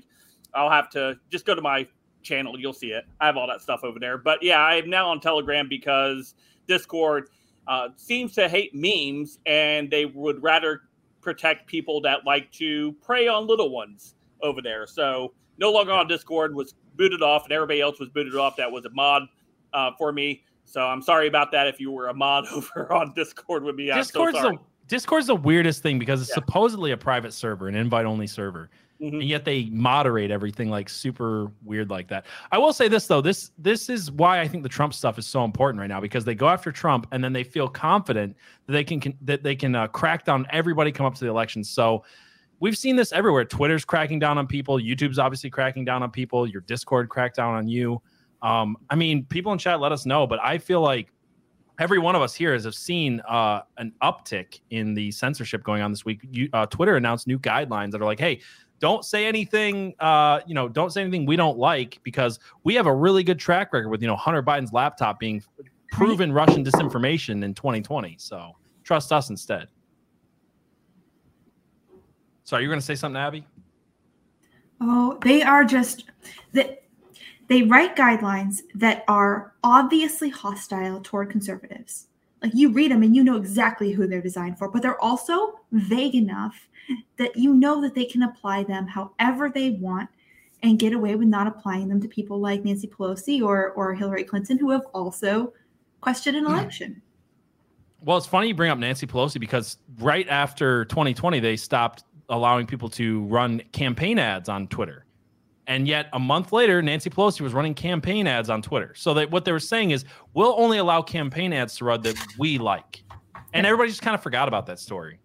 I'll 0.54 0.70
have 0.70 0.90
to 0.90 1.18
just 1.30 1.44
go 1.44 1.54
to 1.54 1.62
my 1.62 1.86
channel. 2.22 2.58
You'll 2.58 2.72
see 2.72 2.92
it. 2.92 3.04
I 3.20 3.26
have 3.26 3.36
all 3.36 3.46
that 3.48 3.62
stuff 3.62 3.80
over 3.84 3.98
there. 3.98 4.18
But 4.18 4.42
yeah, 4.42 4.58
I 4.58 4.76
am 4.76 4.90
now 4.90 5.08
on 5.08 5.20
Telegram 5.20 5.68
because 5.68 6.34
Discord 6.66 7.30
uh, 7.66 7.88
seems 7.96 8.34
to 8.34 8.48
hate 8.48 8.72
memes, 8.74 9.38
and 9.46 9.90
they 9.90 10.06
would 10.06 10.42
rather 10.42 10.82
protect 11.20 11.66
people 11.66 12.00
that 12.02 12.24
like 12.24 12.50
to 12.52 12.92
prey 13.04 13.28
on 13.28 13.46
little 13.46 13.70
ones 13.70 14.14
over 14.42 14.60
there. 14.62 14.86
So 14.86 15.32
no 15.58 15.70
longer 15.70 15.92
on 15.92 16.08
Discord 16.08 16.54
was 16.54 16.74
booted 16.96 17.22
off, 17.22 17.44
and 17.44 17.52
everybody 17.52 17.80
else 17.80 17.98
was 18.00 18.08
booted 18.08 18.36
off. 18.36 18.56
That 18.56 18.70
was 18.70 18.84
a 18.84 18.90
mod 18.90 19.22
uh, 19.72 19.90
for 19.98 20.12
me. 20.12 20.42
So 20.64 20.82
I'm 20.82 21.02
sorry 21.02 21.26
about 21.28 21.50
that. 21.52 21.66
If 21.66 21.80
you 21.80 21.90
were 21.90 22.08
a 22.08 22.14
mod 22.14 22.46
over 22.52 22.92
on 22.92 23.12
Discord 23.14 23.64
with 23.64 23.74
me, 23.76 23.90
I'm 23.90 23.98
so 24.04 24.24
Discord's 24.26 24.38
sorry. 24.38 24.56
the 24.56 24.62
Discord's 24.88 25.26
the 25.28 25.36
weirdest 25.36 25.82
thing 25.82 25.98
because 25.98 26.20
it's 26.20 26.30
Yeah. 26.30 26.34
supposedly 26.36 26.90
a 26.92 26.96
private 26.96 27.32
server, 27.32 27.68
an 27.68 27.76
invite 27.76 28.06
only 28.06 28.26
server. 28.26 28.70
Mhm. 29.00 29.12
and 29.12 29.22
yet 29.22 29.44
they 29.44 29.64
moderate 29.70 30.30
everything 30.30 30.68
like 30.68 30.88
super 30.88 31.50
weird 31.64 31.90
like 31.90 32.08
that. 32.08 32.26
I 32.52 32.58
will 32.58 32.72
say 32.72 32.88
this 32.88 33.06
though, 33.06 33.20
this 33.20 33.50
this 33.58 33.88
is 33.88 34.10
why 34.10 34.40
I 34.40 34.48
think 34.48 34.62
the 34.62 34.68
Trump 34.68 34.94
stuff 34.94 35.18
is 35.18 35.26
so 35.26 35.44
important 35.44 35.80
right 35.80 35.88
now 35.88 36.00
because 36.00 36.24
they 36.24 36.34
go 36.34 36.48
after 36.48 36.70
Trump 36.70 37.06
and 37.12 37.22
then 37.22 37.32
they 37.32 37.44
feel 37.44 37.68
confident 37.68 38.36
that 38.66 38.72
they 38.72 38.84
can, 38.84 39.00
can 39.00 39.16
that 39.22 39.42
they 39.42 39.56
can 39.56 39.74
uh, 39.74 39.86
crack 39.88 40.24
down 40.24 40.46
everybody 40.50 40.92
come 40.92 41.06
up 41.06 41.14
to 41.14 41.24
the 41.24 41.30
election. 41.30 41.64
So 41.64 42.04
we've 42.60 42.76
seen 42.76 42.96
this 42.96 43.12
everywhere. 43.12 43.44
Twitter's 43.44 43.84
cracking 43.84 44.18
down 44.18 44.36
on 44.38 44.46
people, 44.46 44.78
YouTube's 44.78 45.18
obviously 45.18 45.50
cracking 45.50 45.84
down 45.84 46.02
on 46.02 46.10
people, 46.10 46.46
your 46.46 46.60
Discord 46.62 47.08
cracked 47.08 47.36
down 47.36 47.54
on 47.54 47.68
you. 47.68 48.02
Um, 48.42 48.76
I 48.90 48.96
mean, 48.96 49.24
people 49.26 49.52
in 49.52 49.58
chat 49.58 49.80
let 49.80 49.92
us 49.92 50.04
know, 50.06 50.26
but 50.26 50.38
I 50.42 50.58
feel 50.58 50.80
like 50.82 51.12
every 51.78 51.98
one 51.98 52.14
of 52.14 52.20
us 52.20 52.34
here 52.34 52.52
has 52.52 52.66
seen 52.76 53.20
uh, 53.26 53.62
an 53.78 53.92
uptick 54.02 54.60
in 54.70 54.92
the 54.92 55.10
censorship 55.10 55.62
going 55.62 55.80
on 55.80 55.90
this 55.90 56.04
week. 56.04 56.20
You, 56.30 56.48
uh, 56.52 56.66
Twitter 56.66 56.96
announced 56.96 57.26
new 57.26 57.38
guidelines 57.38 57.90
that 57.92 58.02
are 58.02 58.04
like, 58.04 58.20
hey, 58.20 58.40
don't 58.80 59.04
say 59.04 59.26
anything 59.26 59.94
uh 60.00 60.40
you 60.46 60.54
know 60.54 60.68
don't 60.68 60.90
say 60.90 61.00
anything 61.02 61.26
we 61.26 61.36
don't 61.36 61.58
like 61.58 62.00
because 62.02 62.40
we 62.64 62.74
have 62.74 62.86
a 62.86 62.94
really 62.94 63.22
good 63.22 63.38
track 63.38 63.72
record 63.72 63.88
with 63.88 64.02
you 64.02 64.08
know 64.08 64.16
hunter 64.16 64.42
biden's 64.42 64.72
laptop 64.72 65.20
being 65.20 65.42
proven 65.92 66.32
russian 66.32 66.64
disinformation 66.64 67.44
in 67.44 67.54
2020 67.54 68.16
so 68.18 68.54
trust 68.90 69.12
us 69.12 69.30
instead. 69.30 69.68
Sorry 72.42 72.64
you're 72.64 72.72
going 72.72 72.80
to 72.80 72.84
say 72.84 72.96
something 72.96 73.20
abby? 73.20 73.46
Oh, 74.80 75.16
they 75.22 75.42
are 75.42 75.64
just 75.64 76.06
the, 76.52 76.76
they 77.46 77.62
write 77.62 77.94
guidelines 77.94 78.62
that 78.74 79.04
are 79.06 79.52
obviously 79.62 80.28
hostile 80.28 81.00
toward 81.02 81.30
conservatives. 81.30 82.08
Like 82.42 82.50
you 82.52 82.70
read 82.70 82.90
them 82.90 83.04
and 83.04 83.14
you 83.14 83.22
know 83.22 83.36
exactly 83.36 83.92
who 83.92 84.08
they're 84.08 84.20
designed 84.20 84.58
for, 84.58 84.68
but 84.68 84.82
they're 84.82 85.00
also 85.00 85.60
vague 85.70 86.16
enough 86.16 86.68
that 87.18 87.36
you 87.36 87.54
know 87.54 87.80
that 87.80 87.94
they 87.94 88.04
can 88.04 88.22
apply 88.22 88.64
them 88.64 88.86
however 88.86 89.50
they 89.50 89.70
want 89.70 90.08
and 90.62 90.78
get 90.78 90.92
away 90.92 91.14
with 91.14 91.28
not 91.28 91.46
applying 91.46 91.88
them 91.88 92.00
to 92.00 92.08
people 92.08 92.38
like 92.38 92.64
Nancy 92.64 92.88
Pelosi 92.88 93.42
or 93.42 93.70
or 93.72 93.94
Hillary 93.94 94.24
Clinton 94.24 94.58
who 94.58 94.70
have 94.70 94.86
also 94.92 95.52
questioned 96.00 96.36
an 96.36 96.46
election. 96.46 97.00
Well, 98.02 98.16
it's 98.16 98.26
funny 98.26 98.48
you 98.48 98.54
bring 98.54 98.70
up 98.70 98.78
Nancy 98.78 99.06
Pelosi 99.06 99.38
because 99.38 99.76
right 99.98 100.26
after 100.28 100.86
2020, 100.86 101.38
they 101.40 101.56
stopped 101.56 102.04
allowing 102.30 102.66
people 102.66 102.88
to 102.90 103.24
run 103.24 103.60
campaign 103.72 104.18
ads 104.18 104.48
on 104.48 104.68
Twitter. 104.68 105.04
And 105.66 105.86
yet, 105.86 106.08
a 106.14 106.18
month 106.18 106.52
later, 106.52 106.80
Nancy 106.82 107.10
Pelosi 107.10 107.42
was 107.42 107.52
running 107.52 107.74
campaign 107.74 108.26
ads 108.26 108.48
on 108.48 108.62
Twitter. 108.62 108.94
So 108.96 109.14
that 109.14 109.30
what 109.30 109.44
they 109.44 109.52
were 109.52 109.60
saying 109.60 109.90
is, 109.90 110.04
we'll 110.34 110.54
only 110.58 110.78
allow 110.78 111.02
campaign 111.02 111.52
ads 111.52 111.76
to 111.76 111.84
run 111.84 112.00
that 112.02 112.16
we 112.38 112.58
like. 112.58 113.04
And 113.52 113.66
everybody 113.66 113.90
just 113.90 114.02
kind 114.02 114.14
of 114.14 114.22
forgot 114.22 114.48
about 114.48 114.66
that 114.66 114.78
story. 114.78 115.20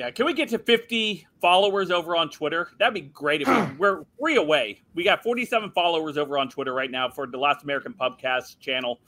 Yeah, 0.00 0.10
can 0.10 0.24
we 0.24 0.32
get 0.32 0.48
to 0.48 0.58
50 0.58 1.26
followers 1.42 1.90
over 1.90 2.16
on 2.16 2.30
Twitter? 2.30 2.70
That'd 2.78 2.94
be 2.94 3.02
great. 3.02 3.42
If 3.42 3.48
we, 3.48 3.54
we're 3.78 4.04
three 4.18 4.36
away. 4.36 4.80
We 4.94 5.04
got 5.04 5.22
47 5.22 5.72
followers 5.72 6.16
over 6.16 6.38
on 6.38 6.48
Twitter 6.48 6.72
right 6.72 6.90
now 6.90 7.10
for 7.10 7.26
the 7.26 7.36
Last 7.36 7.64
American 7.64 7.92
Pubcast 7.92 8.58
channel. 8.60 8.98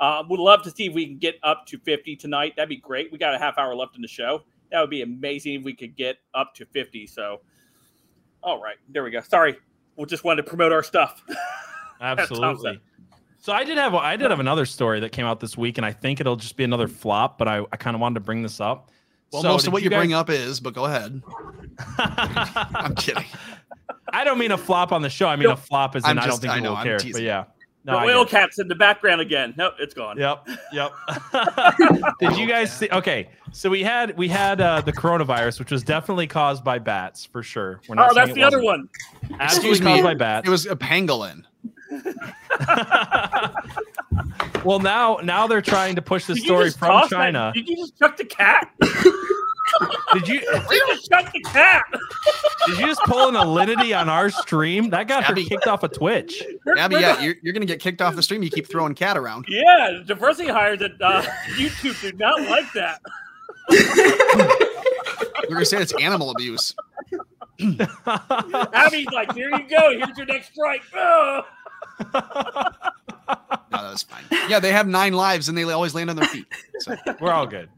Uh, 0.00 0.24
would 0.28 0.40
love 0.40 0.62
to 0.64 0.72
see 0.72 0.86
if 0.86 0.94
we 0.94 1.06
can 1.06 1.18
get 1.18 1.36
up 1.44 1.64
to 1.66 1.78
50 1.78 2.16
tonight. 2.16 2.54
That'd 2.56 2.70
be 2.70 2.78
great. 2.78 3.12
We 3.12 3.18
got 3.18 3.36
a 3.36 3.38
half 3.38 3.56
hour 3.56 3.72
left 3.76 3.94
in 3.94 4.02
the 4.02 4.08
show. 4.08 4.42
That 4.72 4.80
would 4.80 4.90
be 4.90 5.02
amazing 5.02 5.60
if 5.60 5.62
we 5.62 5.74
could 5.74 5.94
get 5.94 6.16
up 6.34 6.56
to 6.56 6.66
50. 6.66 7.06
So, 7.06 7.42
all 8.42 8.60
right, 8.60 8.78
there 8.88 9.04
we 9.04 9.12
go. 9.12 9.20
Sorry, 9.20 9.56
we 9.94 10.04
just 10.06 10.24
wanted 10.24 10.42
to 10.42 10.48
promote 10.48 10.72
our 10.72 10.82
stuff. 10.82 11.22
Absolutely. 12.00 12.80
So 13.38 13.52
I 13.52 13.62
did 13.62 13.78
have 13.78 13.94
I 13.94 14.16
did 14.16 14.30
have 14.30 14.40
another 14.40 14.66
story 14.66 14.98
that 15.00 15.12
came 15.12 15.24
out 15.24 15.38
this 15.38 15.56
week, 15.56 15.78
and 15.78 15.86
I 15.86 15.92
think 15.92 16.20
it'll 16.20 16.34
just 16.34 16.56
be 16.56 16.64
another 16.64 16.88
flop. 16.88 17.38
But 17.38 17.46
I, 17.46 17.64
I 17.72 17.76
kind 17.76 17.94
of 17.94 18.00
wanted 18.00 18.14
to 18.14 18.20
bring 18.20 18.42
this 18.42 18.60
up. 18.60 18.90
Well, 19.32 19.42
So 19.42 19.48
most 19.48 19.66
of 19.66 19.72
what 19.72 19.82
you 19.82 19.90
you, 19.90 19.96
bring 19.96 20.12
up 20.12 20.30
is, 20.30 20.60
but 20.60 20.74
go 20.74 20.84
ahead. 20.86 21.22
I'm 21.98 22.94
kidding. 22.94 23.24
I 24.12 24.24
don't 24.24 24.38
mean 24.38 24.52
a 24.52 24.58
flop 24.58 24.92
on 24.92 25.02
the 25.02 25.10
show. 25.10 25.26
I 25.28 25.36
mean 25.36 25.48
a 25.48 25.56
flop 25.56 25.96
as 25.96 26.04
in 26.04 26.10
I'm 26.10 26.18
I 26.18 26.26
don't 26.26 26.38
think 26.38 26.52
I 26.52 26.56
people 26.56 26.64
know, 26.64 26.70
will 26.72 26.76
I'm 26.78 26.84
care. 26.84 26.98
But 27.12 27.22
yeah, 27.22 27.44
no, 27.84 27.92
the 27.92 27.98
I 27.98 28.04
oil 28.06 28.24
get 28.24 28.30
cat's 28.30 28.58
in 28.58 28.68
the 28.68 28.74
background 28.74 29.20
again. 29.20 29.54
Nope, 29.56 29.74
it's 29.80 29.94
gone. 29.94 30.18
Yep, 30.18 30.48
yep. 30.72 30.92
Did 32.20 32.36
you 32.36 32.46
guys 32.46 32.76
see? 32.76 32.88
Okay, 32.90 33.28
so 33.52 33.70
we 33.70 33.82
had 33.82 34.16
we 34.18 34.28
had 34.28 34.60
uh, 34.60 34.82
the 34.82 34.92
coronavirus, 34.92 35.58
which 35.58 35.70
was 35.70 35.82
definitely 35.82 36.26
caused 36.26 36.62
by 36.62 36.78
bats 36.78 37.24
for 37.24 37.42
sure. 37.42 37.80
We're 37.88 37.96
Oh, 37.98 38.12
that's 38.14 38.34
the 38.34 38.42
other 38.42 38.62
wasn't. 38.62 38.90
one. 39.22 39.40
Absolutely 39.40 39.70
Excuse 39.70 39.80
me. 39.80 40.02
by 40.02 40.14
bats. 40.14 40.46
It 40.46 40.50
was 40.50 40.66
a 40.66 40.76
pangolin. 40.76 41.44
well, 44.64 44.78
now 44.78 45.18
now 45.22 45.46
they're 45.46 45.62
trying 45.62 45.96
to 45.96 46.02
push 46.02 46.26
the 46.26 46.36
story 46.36 46.70
from 46.70 46.88
toss 46.88 47.10
that- 47.10 47.16
China. 47.16 47.52
Did 47.54 47.68
you 47.68 47.76
just 47.76 47.98
chuck 47.98 48.16
the 48.16 48.24
cat? 48.24 48.70
Did 50.12 50.28
you 50.28 50.34
you 50.70 50.82
just 50.88 51.08
chuck 51.10 51.32
the 51.32 51.40
cat. 51.40 51.84
did 52.66 52.78
you 52.78 52.86
just 52.86 53.00
pull 53.04 53.28
an 53.28 53.34
alinity 53.36 53.98
on 53.98 54.08
our 54.10 54.28
stream? 54.28 54.90
That 54.90 55.08
got 55.08 55.24
her 55.24 55.32
Abby- 55.32 55.46
kicked 55.46 55.66
off 55.66 55.82
of 55.82 55.92
Twitch. 55.92 56.42
Abby, 56.76 56.96
yeah, 56.96 57.20
you're, 57.22 57.36
you're 57.42 57.54
going 57.54 57.62
to 57.62 57.66
get 57.66 57.80
kicked 57.80 58.02
off 58.02 58.14
the 58.14 58.22
stream. 58.22 58.42
You 58.42 58.50
keep 58.50 58.68
throwing 58.68 58.94
cat 58.94 59.16
around. 59.16 59.46
Yeah, 59.48 60.00
diversity 60.04 60.50
hires 60.50 60.82
at 60.82 60.92
uh, 61.00 61.22
YouTube 61.54 61.98
do 62.02 62.12
not 62.18 62.42
like 62.42 62.70
that. 62.74 63.00
You're 65.40 65.48
going 65.48 65.60
to 65.60 65.64
say 65.66 65.80
it's 65.80 65.94
animal 65.94 66.30
abuse. 66.30 66.74
Abby's 67.60 69.06
like, 69.06 69.32
here 69.34 69.48
you 69.50 69.68
go. 69.68 69.90
Here's 69.96 70.16
your 70.18 70.26
next 70.26 70.52
strike. 70.52 70.82
Oh. 70.94 71.42
No, 73.72 73.80
that 73.80 73.90
was 73.90 74.02
fine. 74.02 74.24
Yeah, 74.48 74.60
they 74.60 74.72
have 74.72 74.86
nine 74.86 75.12
lives 75.12 75.48
and 75.48 75.56
they 75.56 75.62
always 75.64 75.94
land 75.94 76.10
on 76.10 76.16
their 76.16 76.26
feet. 76.28 76.46
So, 76.80 76.94
We're 77.20 77.32
all 77.32 77.46
good. 77.46 77.68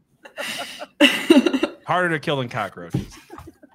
Harder 1.85 2.09
to 2.09 2.19
kill 2.19 2.37
than 2.37 2.49
cockroaches. 2.49 3.13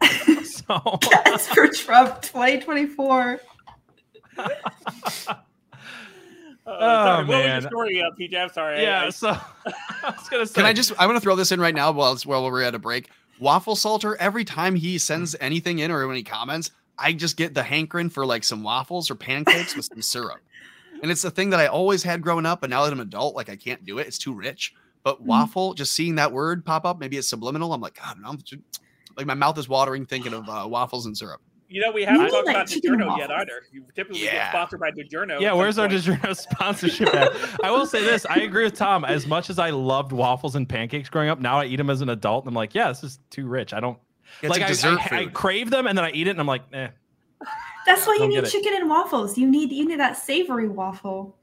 So 0.45 0.99
That's 1.25 1.49
for 1.49 1.69
Trump 1.69 2.23
2024. 2.23 3.41
Uh, 4.39 4.49
Oh, 6.67 6.79
sorry, 6.79 7.25
What 7.25 7.29
was 7.29 7.45
man. 7.47 7.63
your 7.63 7.71
story, 7.71 8.01
uh, 8.03 8.11
PJ? 8.19 8.41
I'm 8.41 8.49
sorry. 8.51 8.83
Yeah, 8.83 9.05
I- 9.07 9.11
so 9.11 9.31
I 9.31 10.15
was 10.17 10.29
gonna 10.29 10.47
say 10.47 10.55
can 10.55 10.65
I 10.67 10.73
just, 10.73 10.93
I 10.99 11.07
want 11.07 11.17
to 11.17 11.21
throw 11.21 11.35
this 11.35 11.51
in 11.51 11.61
right 11.61 11.75
now 11.75 11.91
while, 11.91 12.17
while 12.25 12.45
we're 12.45 12.63
at 12.63 12.75
a 12.77 12.79
break. 12.79 13.11
Waffle 13.41 13.75
Salter, 13.75 14.17
every 14.17 14.45
time 14.45 14.77
he 14.77 14.99
sends 14.99 15.35
anything 15.41 15.81
in 15.81 15.91
or 15.91 16.07
when 16.07 16.17
he 16.17 16.23
comments, 16.23 16.71
I 16.99 17.13
just 17.13 17.37
get 17.37 17.55
the 17.55 17.63
hankering 17.63 18.11
for 18.11 18.27
like 18.27 18.45
some 18.45 18.63
waffles 18.63 19.11
or 19.11 19.15
pancakes 19.15 19.75
with 19.77 19.87
some 19.87 20.03
syrup. 20.03 20.41
And 21.03 21.11
it's 21.11 21.23
the 21.23 21.31
thing 21.31 21.51
that 21.51 21.61
I 21.61 21.67
always 21.67 22.03
had 22.03 22.21
growing 22.21 22.45
up, 22.45 22.61
but 22.61 22.69
now 22.71 22.85
that 22.85 22.93
I'm 22.93 23.01
an 23.01 23.07
adult, 23.07 23.35
like 23.35 23.49
I 23.49 23.57
can't 23.57 23.85
do 23.85 23.99
it. 23.99 24.07
It's 24.07 24.19
too 24.19 24.35
rich. 24.35 24.75
But 25.03 25.23
waffle, 25.23 25.73
just 25.73 25.95
seeing 25.95 26.17
that 26.17 26.31
word 26.31 26.63
pop 26.65 26.85
up, 26.85 26.99
maybe 26.99 27.17
it's 27.17 27.29
subliminal. 27.29 27.73
I'm 27.73 27.81
like, 27.81 27.95
God, 27.95 28.19
I'm 28.25 28.37
just, 28.43 28.63
like 29.17 29.27
my 29.27 29.33
mouth 29.35 29.57
is 29.57 29.67
watering 29.67 30.05
thinking 30.05 30.35
of 30.35 30.47
uh, 30.49 30.67
waffles 30.69 31.07
and 31.07 31.17
syrup. 31.17 31.41
You 31.73 31.81
know, 31.81 31.93
we 31.93 32.03
haven't 32.05 32.23
You 32.27 32.31
talked 32.31 32.47
like 32.49 32.57
about 32.57 32.67
chicken 32.67 32.95
and 32.95 33.03
DiGiorno 33.03 33.19
yet 33.19 33.31
either. 33.31 33.63
You 33.73 33.85
typically 33.95 34.23
get 34.23 34.35
Yeah. 34.35 34.51
sponsored 34.51 34.81
by 34.81 34.91
DiGiorno. 34.91 35.41
Yeah, 35.41 35.53
where's 35.53 35.79
our 35.79 35.89
point. 35.89 36.03
DiGiorno 36.03 36.37
sponsorship 36.53 37.15
at? 37.15 37.33
I 37.65 37.71
will 37.71 37.87
say 37.87 38.03
this: 38.03 38.27
I 38.27 38.39
agree 38.41 38.65
with 38.65 38.75
Tom. 38.75 39.05
As 39.05 39.27
much 39.27 39.51
as 39.51 39.59
I 39.61 39.71
loved 39.71 40.11
waffles 40.11 40.57
and 40.57 40.69
pancakes 40.69 41.09
growing 41.09 41.29
up, 41.29 41.39
now 41.39 41.61
I 41.61 41.67
eat 41.67 41.77
them 41.77 41.89
as 41.89 42.01
an 42.03 42.09
adult, 42.09 42.45
and 42.45 42.51
I'm 42.51 42.57
like, 42.57 42.75
yeah, 42.75 42.89
this 42.89 43.05
is 43.05 43.21
too 43.31 43.47
rich. 43.47 43.73
I 43.73 43.79
don't 43.79 43.99
It's 44.43 44.51
like. 44.51 44.63
a 44.63 44.65
I- 44.67 44.69
dessert 44.69 44.99
I, 45.13 45.17
I 45.17 45.25
food. 45.25 45.33
crave 45.35 45.71
them, 45.71 45.87
and 45.87 45.97
then 45.97 46.05
I 46.05 46.11
eat 46.13 46.27
it, 46.27 46.31
and 46.31 46.41
I'm 46.41 46.47
like, 46.47 46.63
eh. 46.73 46.89
That's 47.87 48.07
why 48.07 48.15
you 48.21 48.29
need 48.29 48.35
get 48.37 48.45
it. 48.45 48.51
chicken 48.51 48.75
and 48.75 48.89
waffles. 48.89 49.39
You 49.39 49.51
need 49.51 49.73
you 49.73 49.89
need 49.89 49.99
that 50.01 50.17
savory 50.17 50.69
waffle. 50.69 51.37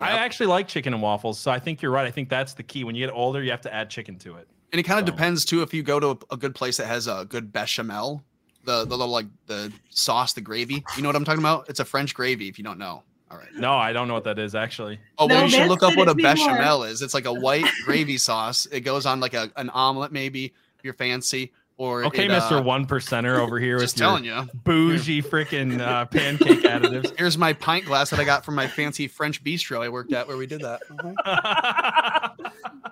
I 0.00 0.10
actually 0.12 0.46
like 0.46 0.68
chicken 0.68 0.92
and 0.94 1.02
waffles, 1.02 1.40
so 1.40 1.50
I 1.50 1.58
think 1.58 1.82
you're 1.82 1.90
right. 1.90 2.06
I 2.06 2.10
think 2.10 2.28
that's 2.28 2.54
the 2.54 2.62
key. 2.62 2.84
When 2.84 2.94
you 2.94 3.04
get 3.06 3.12
older, 3.12 3.42
you 3.42 3.50
have 3.50 3.62
to 3.62 3.74
add 3.74 3.90
chicken 3.90 4.16
to 4.20 4.36
it. 4.36 4.48
And 4.72 4.78
it 4.78 4.84
kind 4.84 5.00
of 5.00 5.06
So- 5.08 5.12
depends 5.12 5.44
too 5.44 5.62
if 5.62 5.72
you 5.74 5.82
go 5.82 5.98
to 5.98 6.08
a, 6.10 6.18
a 6.34 6.36
good 6.36 6.54
place 6.54 6.76
that 6.76 6.86
has 6.86 7.06
a 7.08 7.24
good 7.28 7.52
bechamel, 7.52 8.22
the 8.64 8.84
the 8.84 8.96
little 8.96 9.08
like 9.12 9.26
the 9.46 9.72
sauce, 9.90 10.34
the 10.34 10.40
gravy. 10.40 10.84
You 10.96 11.02
know 11.02 11.08
what 11.08 11.16
I'm 11.16 11.24
talking 11.24 11.42
about? 11.42 11.68
It's 11.68 11.80
a 11.80 11.84
French 11.84 12.14
gravy. 12.14 12.48
If 12.48 12.58
you 12.58 12.64
don't 12.64 12.78
know, 12.78 13.02
all 13.30 13.38
right. 13.38 13.52
No, 13.56 13.72
I 13.74 13.92
don't 13.92 14.06
know 14.06 14.14
what 14.14 14.24
that 14.24 14.38
is 14.38 14.54
actually. 14.54 15.00
Oh, 15.18 15.26
well, 15.26 15.38
No, 15.38 15.44
you 15.46 15.50
should 15.50 15.68
look 15.68 15.82
up 15.82 15.96
what 15.96 16.06
a 16.08 16.12
to 16.12 16.16
me 16.16 16.22
more. 16.22 16.34
bechamel 16.34 16.84
is. 16.84 17.02
It's 17.02 17.14
like 17.14 17.24
a 17.26 17.32
white 17.32 17.66
gravy 17.84 18.18
sauce. 18.28 18.66
It 18.66 18.80
goes 18.80 19.04
on 19.06 19.18
like 19.20 19.34
a 19.34 19.50
an 19.56 19.70
omelet, 19.70 20.12
maybe 20.12 20.44
if 20.78 20.84
you're 20.84 20.94
fancy. 20.94 21.52
Or 21.78 22.04
Okay, 22.06 22.24
it, 22.24 22.28
Mister 22.28 22.56
uh, 22.56 22.62
One 22.62 22.86
Percenter 22.86 23.38
over 23.38 23.60
here 23.60 23.78
Just 23.78 23.94
with 23.94 24.00
your 24.00 24.08
telling 24.08 24.24
you. 24.24 24.48
bougie 24.64 25.22
freaking 25.22 25.80
uh, 25.80 26.04
pancake 26.10 26.62
additives. 26.62 27.16
Here's 27.16 27.38
my 27.38 27.52
pint 27.52 27.86
glass 27.86 28.10
that 28.10 28.18
I 28.18 28.24
got 28.24 28.44
from 28.44 28.56
my 28.56 28.66
fancy 28.66 29.06
French 29.06 29.42
bistro 29.44 29.80
I 29.80 29.88
worked 29.88 30.12
at 30.12 30.26
where 30.26 30.36
we 30.36 30.46
did 30.46 30.60
that. 30.62 30.82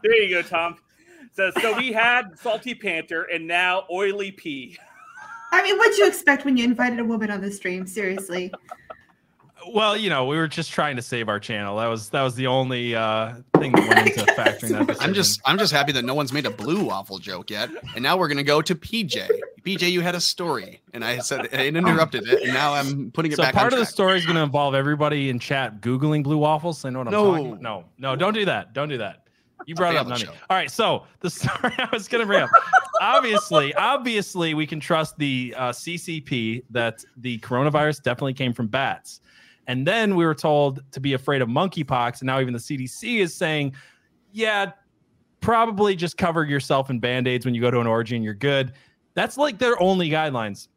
There 0.02 0.22
you 0.22 0.30
go, 0.36 0.42
Tom. 0.42 0.76
So, 1.34 1.50
so 1.60 1.76
we 1.76 1.92
had 1.92 2.38
salty 2.38 2.74
panther 2.74 3.24
and 3.24 3.46
now 3.46 3.84
oily 3.90 4.30
pea. 4.30 4.76
I 5.50 5.62
mean, 5.62 5.76
what'd 5.78 5.98
you 5.98 6.06
expect 6.06 6.44
when 6.44 6.56
you 6.56 6.64
invited 6.64 6.98
a 7.00 7.04
woman 7.04 7.30
on 7.30 7.40
the 7.40 7.50
stream? 7.50 7.86
Seriously. 7.86 8.52
Well, 9.72 9.96
you 9.96 10.10
know, 10.10 10.26
we 10.26 10.36
were 10.36 10.48
just 10.48 10.70
trying 10.70 10.96
to 10.96 11.02
save 11.02 11.28
our 11.28 11.40
channel. 11.40 11.76
That 11.78 11.86
was 11.86 12.10
that 12.10 12.22
was 12.22 12.34
the 12.34 12.46
only 12.46 12.94
uh, 12.94 13.34
thing 13.58 13.72
that 13.72 13.88
went 13.88 14.06
into 14.08 14.20
factoring 14.34 14.70
that. 14.70 14.86
Decision. 14.86 15.08
I'm 15.08 15.14
just 15.14 15.40
I'm 15.44 15.58
just 15.58 15.72
happy 15.72 15.92
that 15.92 16.04
no 16.04 16.14
one's 16.14 16.32
made 16.32 16.46
a 16.46 16.50
blue 16.50 16.84
waffle 16.84 17.18
joke 17.18 17.50
yet. 17.50 17.70
And 17.94 18.02
now 18.02 18.16
we're 18.16 18.28
gonna 18.28 18.42
go 18.42 18.62
to 18.62 18.74
PJ. 18.74 19.28
PJ, 19.64 19.90
you 19.90 20.00
had 20.00 20.14
a 20.14 20.20
story, 20.20 20.80
and 20.94 21.04
I 21.04 21.18
said 21.18 21.48
I 21.52 21.66
interrupted 21.66 22.28
it, 22.28 22.42
and 22.42 22.52
now 22.54 22.72
I'm 22.74 23.10
putting 23.10 23.32
it 23.32 23.36
so 23.36 23.42
back. 23.42 23.52
part 23.54 23.72
on 23.72 23.78
of 23.80 23.84
the 23.84 23.90
story 23.90 24.16
is 24.16 24.24
going 24.24 24.36
to 24.36 24.42
involve 24.42 24.76
everybody 24.76 25.28
in 25.28 25.40
chat 25.40 25.80
googling 25.80 26.22
blue 26.22 26.38
waffles. 26.38 26.80
They 26.82 26.90
know 26.90 27.00
what 27.00 27.08
I'm 27.08 27.12
No. 27.12 27.24
talking 27.32 27.46
about. 27.48 27.62
No, 27.62 27.84
no, 27.98 28.14
don't 28.14 28.32
do 28.34 28.44
that. 28.44 28.74
Don't 28.74 28.88
do 28.88 28.98
that. 28.98 29.24
You 29.66 29.74
brought 29.74 29.94
it 29.94 29.96
up, 29.96 30.06
family 30.06 30.22
Nani. 30.22 30.36
show. 30.36 30.40
All 30.48 30.56
right, 30.56 30.70
so 30.70 31.02
the 31.18 31.30
story 31.30 31.72
I 31.78 31.88
was 31.92 32.06
going 32.06 32.20
to 32.20 32.26
bring 32.26 32.42
up. 32.42 32.50
obviously, 33.00 33.74
obviously, 33.74 34.54
we 34.54 34.68
can 34.68 34.78
trust 34.78 35.18
the 35.18 35.52
uh, 35.56 35.70
CCP 35.72 36.62
that 36.70 37.04
the 37.16 37.38
coronavirus 37.40 38.02
definitely 38.02 38.34
came 38.34 38.52
from 38.52 38.68
bats. 38.68 39.20
And 39.66 39.86
then 39.86 40.14
we 40.14 40.24
were 40.24 40.34
told 40.34 40.80
to 40.92 41.00
be 41.00 41.14
afraid 41.14 41.42
of 41.42 41.48
monkeypox, 41.48 42.20
and 42.20 42.26
now 42.26 42.40
even 42.40 42.52
the 42.52 42.60
CDC 42.60 43.18
is 43.18 43.34
saying, 43.34 43.74
yeah, 44.32 44.72
probably 45.40 45.96
just 45.96 46.16
cover 46.16 46.44
yourself 46.44 46.90
in 46.90 47.00
band-aids 47.00 47.44
when 47.44 47.54
you 47.54 47.60
go 47.60 47.70
to 47.70 47.80
an 47.80 47.86
orgy 47.86 48.16
and 48.16 48.24
you're 48.24 48.34
good. 48.34 48.72
That's 49.14 49.36
like 49.36 49.58
their 49.58 49.80
only 49.82 50.10
guidelines. 50.10 50.68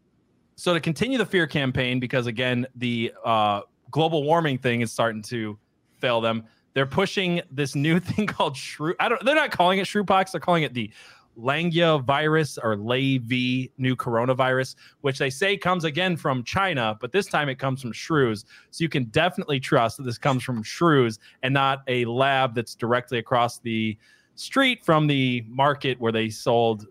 So 0.55 0.73
to 0.73 0.79
continue 0.79 1.17
the 1.17 1.25
fear 1.25 1.47
campaign, 1.47 1.99
because 1.99 2.27
again, 2.27 2.67
the 2.75 3.13
uh, 3.23 3.61
global 3.91 4.23
warming 4.23 4.57
thing 4.57 4.81
is 4.81 4.91
starting 4.91 5.21
to 5.23 5.57
fail 5.99 6.21
them. 6.21 6.45
They're 6.73 6.85
pushing 6.85 7.41
this 7.51 7.75
new 7.75 7.99
thing 7.99 8.27
called 8.27 8.57
shrew. 8.57 8.95
I 8.99 9.09
don't. 9.09 9.23
They're 9.23 9.35
not 9.35 9.51
calling 9.51 9.79
it 9.79 9.87
shrewpox. 9.87 10.31
They're 10.31 10.41
calling 10.41 10.63
it 10.63 10.73
the 10.73 10.91
Langya 11.39 12.03
virus 12.03 12.57
or 12.57 12.75
LayV 12.75 13.71
new 13.77 13.95
coronavirus, 13.95 14.75
which 15.01 15.17
they 15.17 15.29
say 15.29 15.57
comes 15.57 15.83
again 15.83 16.17
from 16.17 16.43
China, 16.43 16.97
but 16.99 17.11
this 17.11 17.27
time 17.27 17.49
it 17.49 17.55
comes 17.55 17.81
from 17.81 17.91
shrews. 17.91 18.45
So 18.71 18.83
you 18.83 18.89
can 18.89 19.05
definitely 19.05 19.59
trust 19.59 19.97
that 19.97 20.03
this 20.03 20.17
comes 20.17 20.43
from 20.43 20.61
shrews 20.63 21.19
and 21.43 21.53
not 21.53 21.83
a 21.87 22.05
lab 22.05 22.55
that's 22.55 22.75
directly 22.75 23.17
across 23.17 23.59
the 23.59 23.97
street 24.35 24.83
from 24.83 25.07
the 25.07 25.43
market 25.47 25.99
where 25.99 26.11
they 26.11 26.29
sold 26.29 26.87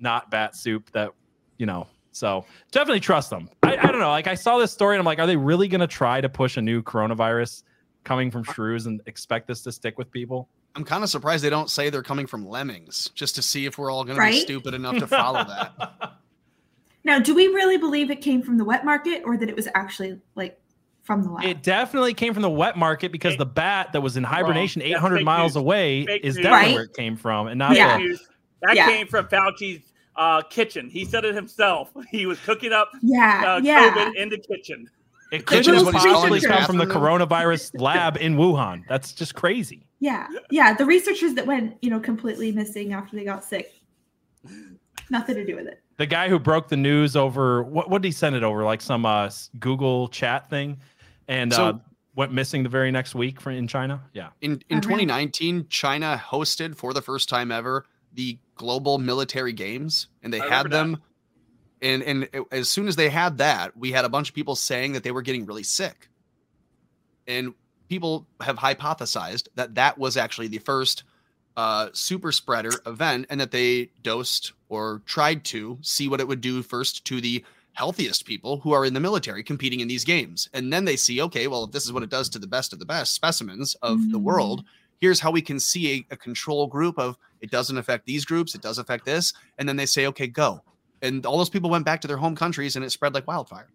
not 0.00 0.30
bat 0.30 0.54
soup 0.56 0.90
that 0.92 1.10
you 1.58 1.66
know 1.66 1.86
So 2.14 2.44
definitely 2.70 3.00
trust 3.00 3.28
them. 3.30 3.50
I, 3.64 3.76
I 3.76 3.86
don't 3.86 3.98
know. 3.98 4.10
Like 4.10 4.28
I 4.28 4.36
saw 4.36 4.58
this 4.58 4.72
story 4.72 4.94
and 4.94 5.00
I'm 5.00 5.04
like, 5.04 5.18
are 5.18 5.26
they 5.26 5.36
really 5.36 5.66
going 5.66 5.80
to 5.80 5.88
try 5.88 6.20
to 6.20 6.28
push 6.28 6.56
a 6.56 6.62
new 6.62 6.82
coronavirus 6.82 7.64
coming 8.04 8.30
from 8.30 8.44
shrews 8.44 8.86
and 8.86 9.00
expect 9.06 9.48
this 9.48 9.62
to 9.62 9.72
stick 9.72 9.98
with 9.98 10.10
people? 10.12 10.48
I'm 10.76 10.84
kind 10.84 11.04
of 11.04 11.10
surprised 11.10 11.44
they 11.44 11.50
don't 11.50 11.70
say 11.70 11.88
they're 11.90 12.02
coming 12.02 12.26
from 12.26 12.48
lemmings 12.48 13.10
just 13.14 13.36
to 13.36 13.42
see 13.42 13.64
if 13.66 13.78
we're 13.78 13.90
all 13.92 14.04
going 14.04 14.16
to 14.18 14.26
be 14.26 14.40
stupid 14.40 14.74
enough 14.74 14.98
to 14.98 15.06
follow 15.06 15.44
that. 15.44 16.14
Now, 17.04 17.18
do 17.18 17.34
we 17.34 17.46
really 17.48 17.76
believe 17.76 18.10
it 18.10 18.20
came 18.20 18.42
from 18.42 18.58
the 18.58 18.64
wet 18.64 18.84
market 18.84 19.22
or 19.24 19.36
that 19.36 19.48
it 19.48 19.54
was 19.54 19.68
actually 19.74 20.18
like 20.34 20.58
from 21.02 21.22
the 21.22 21.30
lab? 21.30 21.44
It 21.44 21.62
definitely 21.62 22.14
came 22.14 22.32
from 22.32 22.42
the 22.42 22.50
wet 22.50 22.76
market 22.78 23.12
because 23.12 23.32
Fake- 23.32 23.38
the 23.38 23.46
bat 23.46 23.92
that 23.92 24.00
was 24.00 24.16
in 24.16 24.24
hibernation 24.24 24.80
That's 24.80 24.92
800 24.94 25.22
miles 25.24 25.52
news. 25.54 25.56
away 25.60 26.06
Fake 26.06 26.24
is 26.24 26.36
news. 26.36 26.44
definitely 26.44 26.66
Right? 26.68 26.74
where 26.74 26.84
it 26.84 26.94
came 26.94 27.16
from, 27.16 27.46
and 27.48 27.58
not 27.58 27.76
Yeah. 27.76 27.98
the- 27.98 28.18
That 28.62 28.76
Yeah. 28.76 28.86
came 28.88 29.06
from 29.06 29.26
Fauci's 29.28 29.82
uh, 30.16 30.40
kitchen. 30.42 30.88
He 30.88 31.04
said 31.04 31.24
it 31.24 31.34
himself. 31.34 31.90
He 32.10 32.24
was 32.24 32.38
cooking 32.40 32.72
up 32.72 32.90
yeah, 33.02 33.42
uh, 33.56 33.60
yeah. 33.62 33.90
COVID 33.90 34.14
in 34.16 34.28
the 34.30 34.38
kitchen. 34.38 34.88
It 35.32 35.44
could 35.46 35.58
Kitchen 35.58 35.74
just 35.74 35.84
what 35.84 35.94
he's 35.94 36.04
calling 36.04 36.30
possibly 36.30 36.40
come 36.48 36.64
from 36.64 36.76
the 36.78 36.86
coronavirus 36.86 37.72
lab 37.80 38.16
in 38.18 38.36
Wuhan. 38.36 38.84
That's 38.88 39.12
just 39.12 39.34
crazy. 39.34 39.84
Yeah, 40.04 40.28
yeah. 40.50 40.74
The 40.74 40.84
researchers 40.84 41.32
that 41.32 41.46
went, 41.46 41.76
you 41.80 41.88
know, 41.88 41.98
completely 41.98 42.52
missing 42.52 42.92
after 42.92 43.16
they 43.16 43.24
got 43.24 43.42
sick. 43.42 43.72
Nothing 45.08 45.36
to 45.36 45.46
do 45.46 45.56
with 45.56 45.66
it. 45.66 45.80
The 45.96 46.04
guy 46.04 46.28
who 46.28 46.38
broke 46.38 46.68
the 46.68 46.76
news 46.76 47.16
over 47.16 47.62
what 47.62 47.88
what 47.88 48.02
did 48.02 48.08
he 48.08 48.12
send 48.12 48.36
it 48.36 48.42
over? 48.42 48.64
Like 48.64 48.82
some 48.82 49.06
uh, 49.06 49.30
Google 49.58 50.08
chat 50.08 50.50
thing, 50.50 50.78
and 51.26 51.52
So- 51.54 51.64
uh, 51.64 51.78
went 52.16 52.32
missing 52.32 52.62
the 52.62 52.68
very 52.68 52.90
next 52.92 53.14
week 53.14 53.40
from 53.40 53.54
in 53.54 53.66
China. 53.66 54.02
Yeah. 54.12 54.28
In 54.42 54.62
in 54.68 54.78
Oh, 54.78 54.80
2019, 54.82 55.68
China 55.70 56.20
hosted 56.22 56.76
for 56.76 56.92
the 56.92 57.00
first 57.02 57.28
time 57.30 57.50
ever 57.50 57.86
the 58.12 58.38
global 58.56 58.98
military 58.98 59.52
games, 59.54 60.08
and 60.22 60.30
they 60.32 60.40
I 60.40 60.48
had 60.48 60.64
remember 60.66 60.98
that. 60.98 61.00
them. 61.00 61.02
And 61.82 62.28
and 62.34 62.46
as 62.52 62.68
soon 62.68 62.88
as 62.88 62.96
they 62.96 63.08
had 63.08 63.38
that, 63.38 63.74
we 63.76 63.90
had 63.90 64.04
a 64.04 64.10
bunch 64.10 64.28
of 64.28 64.34
people 64.34 64.54
saying 64.54 64.92
that 64.92 65.02
they 65.02 65.12
were 65.12 65.22
getting 65.22 65.46
really 65.46 65.62
sick, 65.64 66.08
and 67.26 67.54
people 67.88 68.26
have 68.40 68.56
hypothesized 68.56 69.48
that 69.54 69.74
that 69.74 69.98
was 69.98 70.16
actually 70.16 70.48
the 70.48 70.58
first 70.58 71.04
uh, 71.56 71.88
super 71.92 72.32
spreader 72.32 72.72
event, 72.84 73.26
and 73.30 73.40
that 73.40 73.52
they 73.52 73.90
dosed 74.02 74.52
or 74.68 75.02
tried 75.06 75.44
to 75.44 75.78
see 75.82 76.08
what 76.08 76.20
it 76.20 76.26
would 76.26 76.40
do 76.40 76.62
first 76.62 77.04
to 77.04 77.20
the 77.20 77.44
healthiest 77.74 78.24
people 78.24 78.60
who 78.60 78.72
are 78.72 78.84
in 78.84 78.94
the 78.94 79.00
military 79.00 79.42
competing 79.42 79.80
in 79.80 79.88
these 79.88 80.04
games, 80.04 80.48
and 80.52 80.72
then 80.72 80.84
they 80.84 80.96
see, 80.96 81.20
okay, 81.20 81.46
well, 81.46 81.64
if 81.64 81.72
this 81.72 81.84
is 81.84 81.92
what 81.92 82.02
it 82.02 82.10
does 82.10 82.28
to 82.28 82.38
the 82.38 82.46
best 82.46 82.72
of 82.72 82.78
the 82.78 82.86
best 82.86 83.14
specimens 83.14 83.74
of 83.82 84.10
the 84.12 84.18
Mm. 84.18 84.22
world, 84.22 84.64
here's 85.00 85.20
how 85.20 85.30
we 85.30 85.42
can 85.42 85.60
see 85.60 86.06
a, 86.10 86.14
a 86.14 86.16
control 86.16 86.66
group 86.66 86.98
of 86.98 87.18
it 87.40 87.50
doesn't 87.50 87.78
affect 87.78 88.06
these 88.06 88.24
groups, 88.24 88.54
it 88.54 88.62
does 88.62 88.78
affect 88.78 89.04
this, 89.04 89.32
and 89.58 89.68
then 89.68 89.76
they 89.76 89.86
say, 89.86 90.06
okay, 90.06 90.26
go. 90.26 90.62
And 91.02 91.26
all 91.26 91.36
those 91.36 91.50
people 91.50 91.68
went 91.68 91.84
back 91.84 92.00
to 92.00 92.08
their 92.08 92.16
home 92.16 92.36
countries, 92.36 92.76
and 92.76 92.84
it 92.84 92.90
spread 92.90 93.12
like 93.12 93.26
wildfire. 93.26 93.68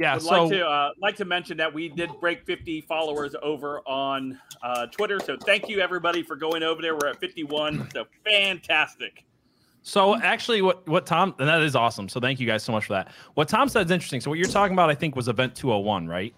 Yeah. 0.00 0.14
Would 0.14 0.22
So 0.22 0.44
like 0.44 0.50
to 0.52 0.66
uh, 0.66 0.90
like 1.00 1.16
to 1.16 1.24
mention 1.26 1.58
that 1.58 1.72
we 1.72 1.90
did 1.90 2.10
break 2.20 2.44
50 2.46 2.80
followers 2.82 3.36
over 3.42 3.80
on 3.86 4.40
uh, 4.62 4.86
Twitter. 4.86 5.20
So 5.20 5.36
thank 5.36 5.68
you 5.68 5.80
everybody 5.80 6.22
for 6.22 6.36
going 6.36 6.62
over 6.62 6.80
there. 6.80 6.94
We're 6.94 7.08
at 7.08 7.20
51. 7.20 7.90
So 7.92 8.06
fantastic. 8.24 9.24
So 9.82 10.16
actually, 10.16 10.62
what 10.62 10.88
what 10.88 11.04
Tom 11.04 11.34
and 11.38 11.46
that 11.48 11.60
is 11.60 11.76
awesome. 11.76 12.08
So 12.08 12.18
thank 12.18 12.40
you 12.40 12.46
guys 12.46 12.62
so 12.62 12.72
much 12.72 12.86
for 12.86 12.94
that. 12.94 13.08
What 13.34 13.48
Tom 13.48 13.68
said 13.68 13.84
is 13.86 13.92
interesting. 13.92 14.22
So 14.22 14.30
what 14.30 14.38
you're 14.38 14.48
talking 14.48 14.72
about, 14.72 14.88
I 14.88 14.94
think, 14.94 15.14
was 15.16 15.28
Event 15.28 15.54
201, 15.54 16.08
right? 16.08 16.34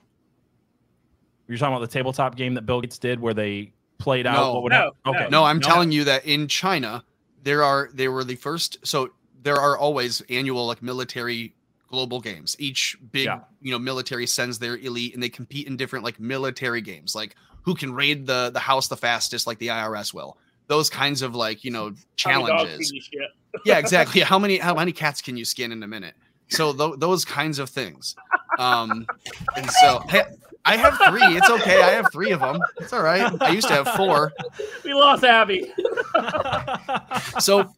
You're 1.47 1.59
talking 1.59 1.77
about 1.77 1.89
the 1.89 1.93
tabletop 1.93 2.35
game 2.37 2.55
that 2.55 2.67
Bill 2.67 2.81
Gates 2.81 2.99
did, 2.99 3.21
where 3.21 3.35
they 3.35 3.73
played 3.99 4.27
out 4.27 4.35
No. 4.35 4.55
what 4.55 4.63
would 4.65 4.71
No, 4.73 4.77
happen. 5.05 5.23
Okay, 5.23 5.29
No, 5.31 5.45
I'm 5.45 5.61
telling 5.61 5.93
you 5.93 6.03
that 6.05 6.25
in 6.25 6.49
China, 6.49 7.05
there 7.45 7.63
are 7.63 7.91
they 7.93 8.09
were 8.09 8.25
the 8.25 8.37
first. 8.37 8.79
So 8.85 9.11
there 9.43 9.57
are 9.57 9.77
always 9.77 10.21
annual 10.31 10.67
like 10.67 10.83
military 10.83 11.55
global 11.93 12.21
games. 12.21 12.57
Each 12.59 12.97
big 13.13 13.27
Yeah. 13.27 13.41
you 13.61 13.71
know 13.71 13.79
military 13.79 14.27
sends 14.27 14.59
their 14.59 14.77
elite, 14.79 15.15
and 15.15 15.23
they 15.23 15.29
compete 15.29 15.67
in 15.69 15.77
different 15.77 16.05
like 16.05 16.19
military 16.19 16.81
games, 16.81 17.15
like 17.15 17.37
who 17.63 17.75
can 17.75 17.93
raid 17.95 18.27
the 18.27 18.51
the 18.53 18.59
house 18.59 18.89
the 18.89 18.97
fastest, 18.97 19.47
like 19.47 19.59
the 19.59 19.69
IRS 19.69 20.13
will. 20.13 20.37
Those 20.67 20.91
kinds 20.91 21.23
of 21.23 21.35
like 21.37 21.63
you 21.65 21.71
know 21.71 21.93
How 22.19 22.43
many 22.43 22.47
dogs 22.47 22.63
challenges. 22.63 22.93
you 23.13 23.29
yeah, 23.65 23.79
exactly. 23.79 24.23
How 24.23 24.39
many 24.39 24.59
how 24.59 24.75
many 24.75 24.93
cats 24.93 25.21
can 25.23 25.37
you 25.37 25.45
skin 25.45 25.71
in 25.71 25.83
a 25.83 25.87
minute? 25.87 26.15
So 26.49 26.73
th- 26.73 26.99
those 26.99 27.25
kinds 27.25 27.59
of 27.59 27.71
things. 27.71 28.15
Um, 28.59 29.07
and 29.57 29.71
so 29.71 30.03
hey, 30.09 30.23
I 30.65 30.77
have 30.77 30.99
three. 31.09 31.37
It's 31.37 31.49
okay. 31.49 31.83
I 31.83 31.91
have 31.93 32.11
three 32.13 32.33
of 32.33 32.41
them. 32.41 32.59
It's 32.79 32.93
all 32.93 33.03
right. 33.03 33.33
I 33.41 33.51
used 33.51 33.69
to 33.69 33.75
have 33.75 33.89
four. 33.97 34.33
We 34.85 34.93
lost 34.95 35.25
Abby. 35.25 35.73
So, 37.41 37.73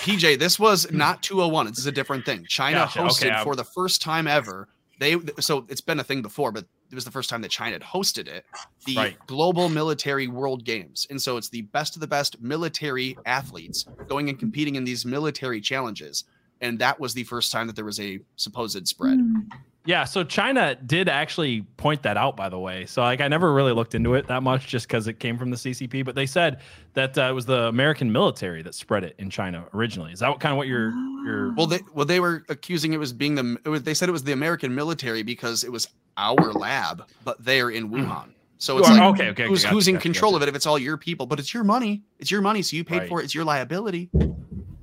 PJ, 0.00 0.38
this 0.38 0.58
was 0.58 0.90
not 0.92 1.22
201. 1.22 1.66
This 1.66 1.78
is 1.78 1.86
a 1.86 1.92
different 1.92 2.24
thing. 2.24 2.44
China 2.48 2.80
Gotcha. 2.80 2.98
hosted 3.00 3.32
Okay, 3.32 3.42
for 3.44 3.56
the 3.56 3.64
first 3.64 4.02
time 4.02 4.26
ever. 4.26 4.68
They 4.98 5.16
so 5.38 5.64
it's 5.68 5.80
been 5.80 5.98
a 5.98 6.04
thing 6.04 6.20
before, 6.20 6.52
but 6.52 6.66
it 6.90 6.94
was 6.94 7.06
the 7.06 7.10
first 7.10 7.30
time 7.30 7.40
that 7.42 7.50
China 7.50 7.72
had 7.72 7.82
hosted 7.82 8.28
it. 8.28 8.44
The 8.84 8.96
Right. 8.96 9.26
Global 9.26 9.68
Military 9.70 10.28
World 10.28 10.64
Games, 10.64 11.06
and 11.08 11.20
so 11.20 11.38
it's 11.38 11.48
the 11.48 11.62
best 11.62 11.96
of 11.96 12.00
the 12.00 12.06
best 12.06 12.40
military 12.42 13.16
athletes 13.24 13.86
going 14.08 14.28
and 14.28 14.38
competing 14.38 14.74
in 14.74 14.84
these 14.84 15.06
military 15.06 15.60
challenges. 15.60 16.24
And 16.60 16.78
that 16.80 17.00
was 17.00 17.14
the 17.14 17.24
first 17.24 17.50
time 17.50 17.66
that 17.68 17.76
there 17.76 17.84
was 17.86 17.98
a 17.98 18.20
supposed 18.36 18.86
spread. 18.86 19.18
Hmm. 19.18 19.38
Yeah, 19.86 20.04
so 20.04 20.22
China 20.22 20.74
did 20.74 21.08
actually 21.08 21.62
point 21.78 22.02
that 22.02 22.18
out, 22.18 22.36
by 22.36 22.50
the 22.50 22.58
way. 22.58 22.84
So 22.84 23.00
like, 23.00 23.22
I 23.22 23.28
never 23.28 23.52
really 23.54 23.72
looked 23.72 23.94
into 23.94 24.12
it 24.14 24.26
that 24.26 24.42
much, 24.42 24.66
just 24.68 24.86
because 24.86 25.08
it 25.08 25.18
came 25.18 25.38
from 25.38 25.50
the 25.50 25.56
CCP. 25.56 26.04
But 26.04 26.14
they 26.14 26.26
said 26.26 26.60
that 26.92 27.16
uh, 27.16 27.22
it 27.30 27.32
was 27.32 27.46
the 27.46 27.62
American 27.68 28.12
military 28.12 28.62
that 28.62 28.74
spread 28.74 29.04
it 29.04 29.14
in 29.18 29.30
China 29.30 29.64
originally. 29.72 30.12
Is 30.12 30.18
that 30.20 30.28
what 30.28 30.38
kind 30.38 30.52
of 30.52 30.58
what 30.58 30.66
you're 30.66 30.90
you're? 31.24 31.54
Well, 31.54 31.66
they 31.66 31.80
well 31.94 32.04
they 32.04 32.20
were 32.20 32.44
accusing 32.50 32.92
it 32.92 32.98
was 32.98 33.12
being 33.14 33.34
the 33.34 33.56
it 33.64 33.70
was, 33.70 33.82
they 33.82 33.94
said 33.94 34.08
it 34.08 34.12
was 34.12 34.22
the 34.22 34.32
American 34.32 34.74
military 34.74 35.22
because 35.22 35.64
it 35.64 35.72
was 35.72 35.88
our 36.18 36.52
lab, 36.52 37.04
but 37.24 37.42
they're 37.42 37.70
in 37.70 37.88
Wuhan. 37.90 38.32
So 38.58 38.76
it's 38.76 38.88
Hmm. 38.88 38.94
Like 38.98 39.14
okay, 39.14 39.28
okay, 39.30 39.46
who's 39.46 39.62
gotcha, 39.62 39.74
who's 39.74 39.88
in 39.88 39.94
gotcha, 39.94 40.02
control 40.02 40.32
gotcha. 40.32 40.36
of 40.36 40.42
it 40.42 40.48
if 40.50 40.56
it's 40.56 40.66
all 40.66 40.78
your 40.78 40.98
people? 40.98 41.24
But 41.24 41.38
it's 41.38 41.54
your 41.54 41.64
money. 41.64 42.02
It's 42.18 42.30
your 42.30 42.42
money, 42.42 42.60
so 42.60 42.76
you 42.76 42.84
paid 42.84 42.98
Right. 42.98 43.08
for 43.08 43.20
it. 43.22 43.24
It's 43.24 43.34
your 43.34 43.44
liability. 43.46 44.10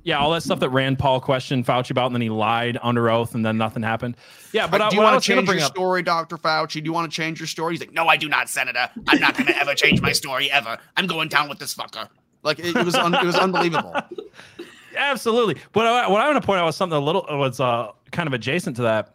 Yeah, 0.08 0.20
all 0.20 0.30
that 0.30 0.42
stuff 0.42 0.58
that 0.60 0.70
Rand 0.70 0.98
Paul 0.98 1.20
questioned 1.20 1.66
Fauci 1.66 1.90
about, 1.90 2.06
and 2.06 2.14
then 2.14 2.22
he 2.22 2.30
lied 2.30 2.78
under 2.82 3.10
oath, 3.10 3.34
and 3.34 3.44
then 3.44 3.58
nothing 3.58 3.82
happened. 3.82 4.16
Yeah, 4.54 4.66
but 4.66 4.80
Uh, 4.80 4.84
uh, 4.84 4.88
do 4.88 4.96
you 4.96 5.02
want 5.02 5.22
to 5.22 5.34
change 5.34 5.46
your 5.46 5.60
up, 5.60 5.70
story, 5.70 6.02
Doctor 6.02 6.38
Fauci? 6.38 6.80
Do 6.80 6.84
you 6.86 6.94
want 6.94 7.12
to 7.12 7.14
change 7.14 7.38
your 7.38 7.46
story? 7.46 7.74
He's 7.74 7.80
like, 7.80 7.92
no, 7.92 8.06
I 8.06 8.16
do 8.16 8.26
not, 8.26 8.48
Senator. 8.48 8.88
I'm 9.06 9.20
not 9.20 9.34
going 9.34 9.48
to 9.48 9.58
ever 9.58 9.74
change 9.74 10.00
my 10.00 10.12
story 10.12 10.50
ever. 10.50 10.78
I'm 10.96 11.06
going 11.06 11.28
down 11.28 11.50
with 11.50 11.58
this 11.58 11.74
fucker. 11.74 12.08
like 12.42 12.58
it, 12.58 12.74
it 12.74 12.86
was 12.86 12.94
un, 12.94 13.12
it 13.12 13.22
was 13.22 13.34
unbelievable. 13.34 13.94
absolutely. 14.96 15.60
But 15.72 15.84
I, 15.84 16.08
what 16.08 16.22
I 16.22 16.26
want 16.30 16.40
to 16.40 16.46
point 16.46 16.58
out 16.58 16.64
was 16.64 16.76
something 16.76 16.96
a 16.96 17.00
little 17.00 17.26
was 17.28 17.60
uh, 17.60 17.90
kind 18.10 18.26
of 18.26 18.32
adjacent 18.32 18.76
to 18.76 18.82
that. 18.82 19.14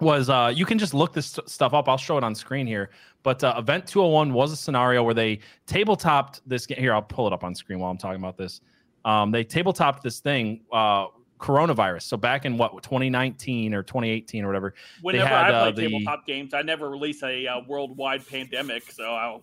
Was 0.00 0.30
uh, 0.30 0.50
you 0.54 0.64
can 0.64 0.78
just 0.78 0.94
look 0.94 1.12
this 1.12 1.26
st- 1.26 1.50
stuff 1.50 1.74
up. 1.74 1.90
I'll 1.90 1.98
show 1.98 2.16
it 2.16 2.24
on 2.24 2.34
screen 2.34 2.66
here. 2.66 2.88
But 3.22 3.44
uh, 3.44 3.54
Event 3.58 3.86
201 3.86 4.32
was 4.32 4.50
a 4.50 4.56
scenario 4.56 5.02
where 5.02 5.12
they 5.12 5.40
tabletopped 5.66 6.40
this 6.46 6.64
game. 6.64 6.78
Here, 6.78 6.94
I'll 6.94 7.02
pull 7.02 7.26
it 7.26 7.34
up 7.34 7.44
on 7.44 7.54
screen 7.54 7.80
while 7.80 7.90
I'm 7.90 7.98
talking 7.98 8.18
about 8.18 8.38
this. 8.38 8.62
Um, 9.04 9.30
they 9.30 9.44
tabletopped 9.44 10.02
this 10.02 10.20
thing, 10.20 10.60
uh, 10.72 11.06
coronavirus. 11.42 12.02
So 12.02 12.16
back 12.16 12.44
in 12.44 12.56
what 12.56 12.82
2019 12.82 13.74
or 13.74 13.82
2018 13.82 14.44
or 14.44 14.46
whatever. 14.46 14.74
Whenever 15.02 15.26
had, 15.28 15.52
I 15.52 15.52
uh, 15.52 15.72
play 15.72 15.84
the- 15.84 15.90
tabletop 15.90 16.26
games, 16.26 16.54
I 16.54 16.62
never 16.62 16.88
release 16.88 17.22
a 17.22 17.46
uh, 17.46 17.60
worldwide 17.66 18.26
pandemic. 18.26 18.90
So 18.92 19.04
I'll, 19.04 19.42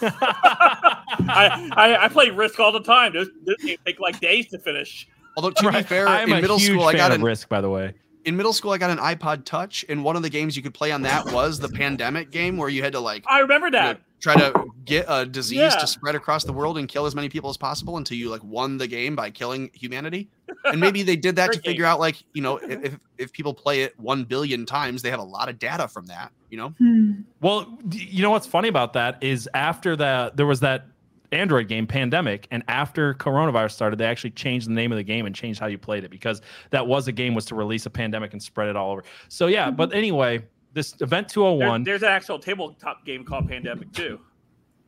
I, 0.00 1.70
I 1.72 2.04
I 2.04 2.08
play 2.08 2.30
Risk 2.30 2.60
all 2.60 2.72
the 2.72 2.82
time. 2.82 3.12
Those, 3.12 3.28
those 3.44 3.56
games 3.56 3.80
take 3.84 4.00
like 4.00 4.20
days 4.20 4.48
to 4.48 4.58
finish. 4.58 5.08
Although 5.36 5.50
to 5.50 5.72
be 5.72 5.82
fair, 5.88 6.08
I'm 6.08 6.30
in 6.30 6.38
a 6.38 6.40
middle 6.40 6.58
huge 6.58 6.70
school 6.72 6.88
I 6.88 6.94
got 6.94 7.10
of 7.10 7.16
an 7.16 7.22
Risk, 7.22 7.48
by 7.48 7.60
the 7.60 7.70
way. 7.70 7.94
In 8.24 8.36
middle 8.36 8.52
school 8.52 8.70
I 8.72 8.78
got 8.78 8.90
an 8.90 8.98
iPod 8.98 9.44
Touch, 9.44 9.84
and 9.88 10.04
one 10.04 10.16
of 10.16 10.22
the 10.22 10.30
games 10.30 10.56
you 10.56 10.62
could 10.62 10.74
play 10.74 10.92
on 10.92 11.02
that 11.02 11.32
was 11.32 11.58
the 11.58 11.68
pandemic 11.68 12.30
game 12.30 12.56
where 12.56 12.68
you 12.68 12.82
had 12.82 12.92
to 12.92 13.00
like 13.00 13.24
I 13.26 13.40
remember 13.40 13.66
you 13.68 13.72
know, 13.72 13.78
that. 13.78 14.00
try 14.20 14.34
to 14.34 14.66
get 14.84 15.06
a 15.08 15.24
disease 15.26 15.58
Yeah. 15.58 15.68
to 15.70 15.86
spread 15.86 16.14
across 16.14 16.44
the 16.44 16.52
world 16.52 16.76
and 16.78 16.88
kill 16.88 17.06
as 17.06 17.14
many 17.14 17.28
people 17.28 17.48
as 17.50 17.56
possible 17.56 17.96
until 17.96 18.16
you 18.16 18.28
like 18.30 18.42
won 18.44 18.78
the 18.78 18.86
game 18.86 19.14
by 19.16 19.30
killing 19.30 19.70
humanity. 19.74 20.28
And 20.64 20.80
maybe 20.80 21.02
they 21.02 21.16
did 21.16 21.36
that 21.36 21.52
to 21.52 21.60
figure 21.64 21.84
out 21.84 22.00
like, 22.00 22.16
you 22.34 22.42
know, 22.42 22.56
if 22.62 22.84
if- 22.84 22.98
if 23.18 23.32
people 23.32 23.52
play 23.52 23.82
it 23.82 23.98
1 24.00 24.24
billion 24.24 24.64
times, 24.64 25.02
they 25.02 25.10
have 25.10 25.20
a 25.20 25.24
lot 25.24 25.50
of 25.50 25.58
data 25.58 25.86
from 25.86 26.06
that, 26.06 26.32
you 26.48 26.56
know? 26.56 26.70
Hmm. 26.78 27.12
Well, 27.42 27.78
you 27.90 28.22
know 28.22 28.30
what's 28.30 28.46
funny 28.46 28.68
about 28.68 28.94
that 28.94 29.22
is 29.22 29.46
after 29.52 29.94
that 29.96 30.38
there 30.38 30.46
was 30.46 30.60
that 30.60 30.86
Android 31.32 31.68
game 31.68 31.86
Pandemic, 31.86 32.48
and 32.50 32.62
after 32.68 33.14
coronavirus 33.14 33.72
started, 33.72 33.98
they 33.98 34.06
actually 34.06 34.30
changed 34.30 34.68
the 34.68 34.72
name 34.72 34.92
of 34.92 34.96
the 34.96 35.04
game 35.04 35.26
and 35.26 35.34
changed 35.34 35.60
how 35.60 35.66
you 35.66 35.78
played 35.78 36.04
it 36.04 36.10
because 36.10 36.42
that 36.70 36.86
was 36.86 37.08
a 37.08 37.12
game 37.12 37.34
was 37.34 37.44
to 37.46 37.54
release 37.54 37.86
a 37.86 37.90
pandemic 37.90 38.32
and 38.32 38.42
spread 38.42 38.68
it 38.68 38.76
all 38.76 38.92
over. 38.92 39.04
So 39.28 39.46
yeah, 39.46 39.70
but 39.70 39.90
mm-hmm. 39.90 39.98
anyway, 39.98 40.44
this 40.72 40.94
event 41.00 41.28
There- 41.28 41.34
201 41.34 41.84
there's 41.84 42.02
an 42.02 42.08
actual 42.08 42.38
tabletop 42.38 43.04
game 43.04 43.24
called 43.24 43.48
Pandemic 43.48 43.92
too. 43.92 44.20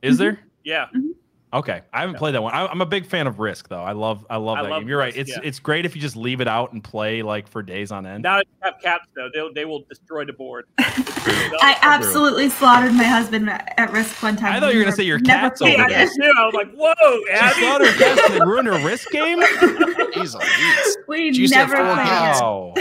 is 0.02 0.18
there? 0.18 0.32
Mm-hmm. 0.32 0.46
Yeah, 0.64 0.86
mm-hmm. 0.86 1.10
Okay, 1.54 1.82
I 1.92 2.00
haven't 2.00 2.16
played 2.16 2.34
that 2.34 2.42
one. 2.42 2.54
I, 2.54 2.66
I'm 2.66 2.80
a 2.80 2.86
big 2.86 3.04
fan 3.04 3.26
of 3.26 3.38
Risk 3.38 3.68
though. 3.68 3.82
I 3.82 3.92
love 3.92 4.24
I 4.30 4.38
love 4.38 4.56
I 4.58 4.62
that 4.62 4.70
love 4.70 4.80
game. 4.82 4.88
You're 4.88 4.98
right. 4.98 5.14
It's 5.14 5.28
yeah. 5.30 5.40
it's 5.44 5.58
great 5.58 5.84
if 5.84 5.94
you 5.94 6.00
just 6.00 6.16
leave 6.16 6.40
it 6.40 6.48
out 6.48 6.72
and 6.72 6.82
play 6.82 7.20
like 7.22 7.46
for 7.46 7.62
days 7.62 7.92
on 7.92 8.06
end. 8.06 8.22
now 8.22 8.38
that 8.38 8.46
you 8.46 8.54
have 8.62 8.80
cats 8.82 9.06
though, 9.14 9.28
they 9.34 9.60
they 9.60 9.64
will 9.66 9.84
destroy 9.88 10.24
the 10.24 10.32
board. 10.32 10.64
I 10.78 11.76
absolutely 11.82 12.48
slaughtered 12.48 12.94
my 12.94 13.04
husband 13.04 13.50
at 13.50 13.92
risk 13.92 14.22
one 14.22 14.36
time. 14.36 14.54
I 14.54 14.60
thought 14.60 14.72
you 14.72 14.78
were 14.78 14.84
gonna 14.84 14.96
say 14.96 15.02
your 15.02 15.20
cat's 15.20 15.60
over 15.60 15.70
Yeah, 15.70 15.84
I 15.84 16.02
it. 16.04 16.08
I 16.08 16.44
was 16.46 16.54
like, 16.54 16.72
"Whoa, 16.72 16.94
She 17.26 17.32
Abby!" 17.32 17.60
slaughtered 17.60 17.94
cats 17.98 18.30
and 18.30 18.40
they 18.40 18.44
ruined 18.46 18.68
her 18.68 18.86
Risk 18.86 19.10
game. 19.12 19.40
Jeez, 19.42 20.34
Louise. 20.34 20.96
We 21.06 21.34
She 21.34 21.42
used 21.42 21.52
to 21.52 21.58
have 21.58 21.68
never 21.70 21.94
played 21.94 22.06
Wow. 22.06 22.72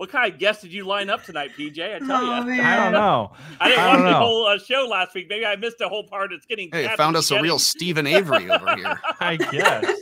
What 0.00 0.08
kind 0.08 0.32
of 0.32 0.38
guest 0.38 0.62
did 0.62 0.72
you 0.72 0.84
line 0.86 1.10
up 1.10 1.24
tonight, 1.24 1.50
PJ? 1.58 1.78
I 1.96 1.98
tell 1.98 2.24
Oh, 2.24 2.38
you. 2.40 2.44
man. 2.46 2.60
I 2.60 2.76
don't 2.84 2.92
know. 2.94 3.32
I 3.60 3.68
didn't 3.68 3.80
I 3.84 3.86
watch 3.88 3.96
don't 3.98 4.06
the 4.06 4.14
whole 4.14 4.46
uh, 4.46 4.58
show 4.58 4.86
last 4.88 5.14
week. 5.14 5.26
Maybe 5.28 5.44
I 5.44 5.56
missed 5.56 5.78
a 5.82 5.90
whole 5.90 6.04
part 6.04 6.32
It's 6.32 6.46
getting 6.46 6.70
Hey, 6.72 6.88
found 6.96 7.16
us 7.18 7.28
the 7.28 7.36
a 7.36 7.42
real. 7.42 7.58
Steven 7.58 8.06
Avery 8.06 8.50
over 8.50 8.76
here. 8.76 8.98
I 9.20 9.36
guess. 9.36 10.00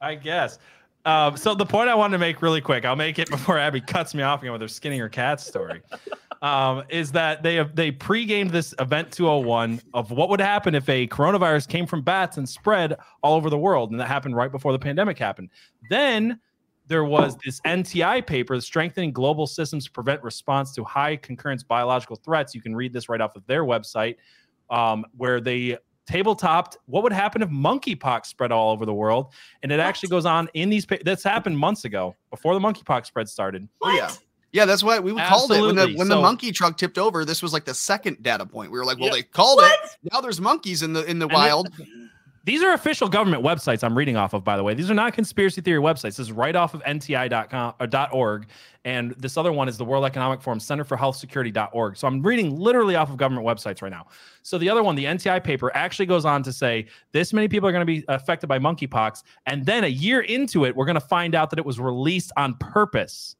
I 0.00 0.16
guess. 0.16 0.58
Um, 1.04 1.36
so 1.36 1.54
the 1.54 1.64
point 1.64 1.88
I 1.88 1.94
wanted 1.94 2.14
to 2.14 2.18
make 2.18 2.42
really 2.42 2.60
quick, 2.60 2.84
I'll 2.84 2.96
make 2.96 3.20
it 3.20 3.30
before 3.30 3.58
Abby 3.58 3.80
cuts 3.80 4.12
me 4.12 4.24
off 4.24 4.40
again 4.42 4.50
with 4.50 4.60
her 4.60 4.66
skinning 4.66 4.98
her 4.98 5.08
cat 5.08 5.40
story. 5.40 5.82
Um, 6.42 6.82
is 6.88 7.12
that 7.12 7.44
they 7.44 7.54
have 7.54 7.76
they 7.76 7.92
pre-gamed 7.92 8.50
this 8.50 8.74
event 8.80 9.12
201 9.12 9.80
of 9.94 10.10
what 10.10 10.30
would 10.30 10.40
happen 10.40 10.74
if 10.74 10.88
a 10.88 11.06
coronavirus 11.06 11.68
came 11.68 11.86
from 11.86 12.02
bats 12.02 12.38
and 12.38 12.48
spread 12.48 12.96
all 13.22 13.36
over 13.36 13.50
the 13.50 13.58
world, 13.58 13.92
and 13.92 14.00
that 14.00 14.08
happened 14.08 14.34
right 14.34 14.50
before 14.50 14.72
the 14.72 14.80
pandemic 14.80 15.16
happened. 15.16 15.48
Then 15.90 16.40
there 16.86 17.04
was 17.04 17.36
this 17.44 17.60
NTI 17.62 18.26
paper, 18.26 18.60
strengthening 18.60 19.12
global 19.12 19.46
systems 19.46 19.84
to 19.86 19.90
prevent 19.90 20.22
response 20.22 20.74
to 20.74 20.84
high 20.84 21.16
consequence 21.16 21.62
biological 21.62 22.16
threats. 22.16 22.54
You 22.54 22.60
can 22.60 22.74
read 22.74 22.92
this 22.92 23.08
right 23.08 23.20
off 23.20 23.36
of 23.36 23.46
their 23.46 23.64
website, 23.64 24.16
um, 24.70 25.04
where 25.16 25.40
they 25.40 25.78
tabletopped 26.10 26.76
what 26.86 27.02
would 27.04 27.12
happen 27.12 27.40
if 27.42 27.48
monkeypox 27.48 28.26
spread 28.26 28.50
all 28.50 28.72
over 28.72 28.84
the 28.84 28.92
world, 28.92 29.32
and 29.62 29.70
it 29.70 29.78
actually 29.80 30.08
goes 30.08 30.26
on 30.26 30.48
in 30.54 30.68
these. 30.68 30.84
Pa- 30.84 30.96
that's 31.04 31.22
happened 31.22 31.56
months 31.58 31.84
ago, 31.84 32.16
before 32.30 32.54
the 32.54 32.60
monkeypox 32.60 33.06
spread 33.06 33.28
started. 33.28 33.68
Oh 33.80 33.90
yeah. 33.90 34.10
Yeah, 34.54 34.66
that's 34.66 34.82
why 34.82 34.98
we 34.98 35.12
called 35.14 35.50
it 35.50 35.62
when 35.62 35.76
the 35.76 35.82
Absolutely. 35.82 35.96
when 35.96 36.08
the 36.08 36.20
monkey 36.20 36.52
truck 36.52 36.76
tipped 36.76 36.98
over. 36.98 37.24
This 37.24 37.40
was 37.42 37.54
like 37.54 37.64
the 37.64 37.72
second 37.72 38.22
data 38.22 38.44
point. 38.44 38.70
We 38.70 38.78
were 38.78 38.84
like, 38.84 38.98
well, 38.98 39.06
Yep. 39.06 39.14
they 39.14 39.22
called 39.22 39.56
What? 39.58 39.72
it. 39.84 40.12
Now 40.12 40.20
there's 40.20 40.42
monkeys 40.42 40.82
in 40.82 40.92
the 40.92 41.02
in 41.04 41.18
the 41.18 41.24
And 41.26 41.32
it- 41.32 41.34
wild. 41.34 41.68
These 42.44 42.62
are 42.62 42.72
official 42.72 43.08
government 43.08 43.44
websites 43.44 43.84
I'm 43.84 43.96
reading 43.96 44.16
off 44.16 44.32
of, 44.32 44.42
by 44.42 44.56
the 44.56 44.64
way. 44.64 44.74
These 44.74 44.90
are 44.90 44.94
not 44.94 45.12
conspiracy 45.12 45.60
theory 45.60 45.80
websites. 45.80 46.16
This 46.16 46.18
is 46.18 46.32
right 46.32 46.56
off 46.56 46.74
of 46.74 46.82
NTI.com 46.82 47.74
uh, 47.78 48.06
or 48.12 48.12
.org, 48.12 48.46
and 48.84 49.12
this 49.12 49.36
other 49.36 49.52
one 49.52 49.68
is 49.68 49.78
the 49.78 49.84
World 49.84 50.04
Economic 50.04 50.42
Forum 50.42 50.58
Center 50.58 50.82
for 50.82 50.96
Health 50.96 51.16
Security.org. 51.16 51.96
So 51.96 52.08
I'm 52.08 52.20
reading 52.20 52.58
literally 52.58 52.96
off 52.96 53.10
of 53.10 53.16
government 53.16 53.46
websites 53.46 53.80
right 53.80 53.92
now. 53.92 54.08
So 54.42 54.58
the 54.58 54.68
other 54.68 54.82
one, 54.82 54.96
the 54.96 55.04
NTI 55.04 55.44
paper, 55.44 55.70
actually 55.76 56.06
goes 56.06 56.24
on 56.24 56.42
to 56.42 56.52
say 56.52 56.86
this 57.12 57.32
many 57.32 57.46
people 57.46 57.68
are 57.68 57.72
going 57.72 57.86
to 57.86 57.92
be 57.92 58.04
affected 58.08 58.48
by 58.48 58.58
monkeypox, 58.58 59.22
and 59.46 59.64
then 59.64 59.84
a 59.84 59.88
year 59.88 60.22
into 60.22 60.64
it, 60.64 60.74
we're 60.74 60.86
going 60.86 60.94
to 60.94 61.00
find 61.00 61.36
out 61.36 61.48
that 61.50 61.60
it 61.60 61.64
was 61.64 61.78
released 61.78 62.32
on 62.36 62.54
purpose. 62.54 63.36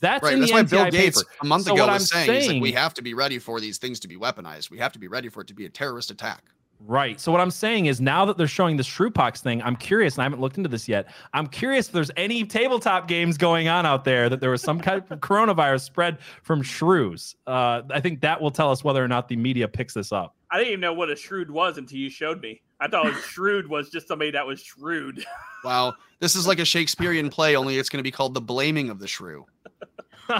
That's 0.00 0.24
Right. 0.24 0.32
in 0.34 0.40
That's 0.40 0.50
the 0.50 0.56
why 0.56 0.62
NTI 0.64 0.70
Bill 0.70 0.84
paper. 0.84 0.96
Gates 0.96 1.24
a 1.42 1.44
month 1.44 1.64
So 1.64 1.74
ago 1.74 1.86
what 1.86 1.92
was 1.92 2.10
I'm 2.12 2.26
saying, 2.26 2.40
he's 2.40 2.48
like, 2.52 2.62
we 2.62 2.72
have 2.72 2.94
to 2.94 3.02
be 3.02 3.12
ready 3.14 3.38
for 3.38 3.60
these 3.60 3.76
things 3.78 4.00
to 4.00 4.08
be 4.08 4.16
weaponized. 4.16 4.70
We 4.70 4.78
have 4.78 4.92
to 4.92 4.98
be 4.98 5.08
ready 5.08 5.28
for 5.28 5.42
it 5.42 5.46
to 5.48 5.54
be 5.54 5.66
a 5.66 5.68
terrorist 5.68 6.10
attack. 6.10 6.42
Right. 6.84 7.20
So 7.20 7.30
what 7.30 7.40
I'm 7.40 7.50
saying 7.50 7.86
is 7.86 8.00
now 8.00 8.24
that 8.24 8.36
they're 8.36 8.48
showing 8.48 8.76
the 8.76 8.82
Shrewpox 8.82 9.40
thing, 9.40 9.62
I'm 9.62 9.76
curious, 9.76 10.14
and 10.14 10.22
I 10.22 10.24
haven't 10.24 10.40
looked 10.40 10.56
into 10.56 10.68
this 10.68 10.88
yet. 10.88 11.12
I'm 11.32 11.46
curious 11.46 11.86
if 11.86 11.92
there's 11.92 12.10
any 12.16 12.44
tabletop 12.44 13.06
games 13.06 13.36
going 13.38 13.68
on 13.68 13.86
out 13.86 14.04
there 14.04 14.28
that 14.28 14.40
there 14.40 14.50
was 14.50 14.62
some 14.62 14.80
kind 14.80 15.02
of 15.08 15.20
coronavirus 15.20 15.82
spread 15.82 16.18
from 16.42 16.60
shrews. 16.62 17.36
Uh, 17.46 17.82
I 17.90 18.00
think 18.00 18.20
that 18.22 18.40
will 18.40 18.50
tell 18.50 18.70
us 18.70 18.82
whether 18.82 19.02
or 19.02 19.08
not 19.08 19.28
the 19.28 19.36
media 19.36 19.68
picks 19.68 19.94
this 19.94 20.10
up. 20.12 20.34
I 20.50 20.58
didn't 20.58 20.68
even 20.70 20.80
know 20.80 20.92
what 20.92 21.08
a 21.08 21.16
shrewd 21.16 21.50
was 21.50 21.78
until 21.78 21.98
you 21.98 22.10
showed 22.10 22.40
me. 22.42 22.60
I 22.80 22.88
thought 22.88 23.06
a 23.06 23.14
shrewd 23.14 23.68
was 23.68 23.88
just 23.90 24.08
somebody 24.08 24.32
that 24.32 24.46
was 24.46 24.60
shrewd. 24.60 25.24
Wow. 25.64 25.94
This 26.18 26.34
is 26.34 26.44
like 26.44 26.58
a 26.58 26.64
Shakespearean 26.64 27.30
play, 27.30 27.54
only 27.54 27.78
it's 27.78 27.88
going 27.88 28.00
to 28.00 28.02
be 28.02 28.10
called 28.10 28.34
The 28.34 28.40
Blaming 28.40 28.90
of 28.90 28.98
the 28.98 29.06
Shrew. 29.06 29.46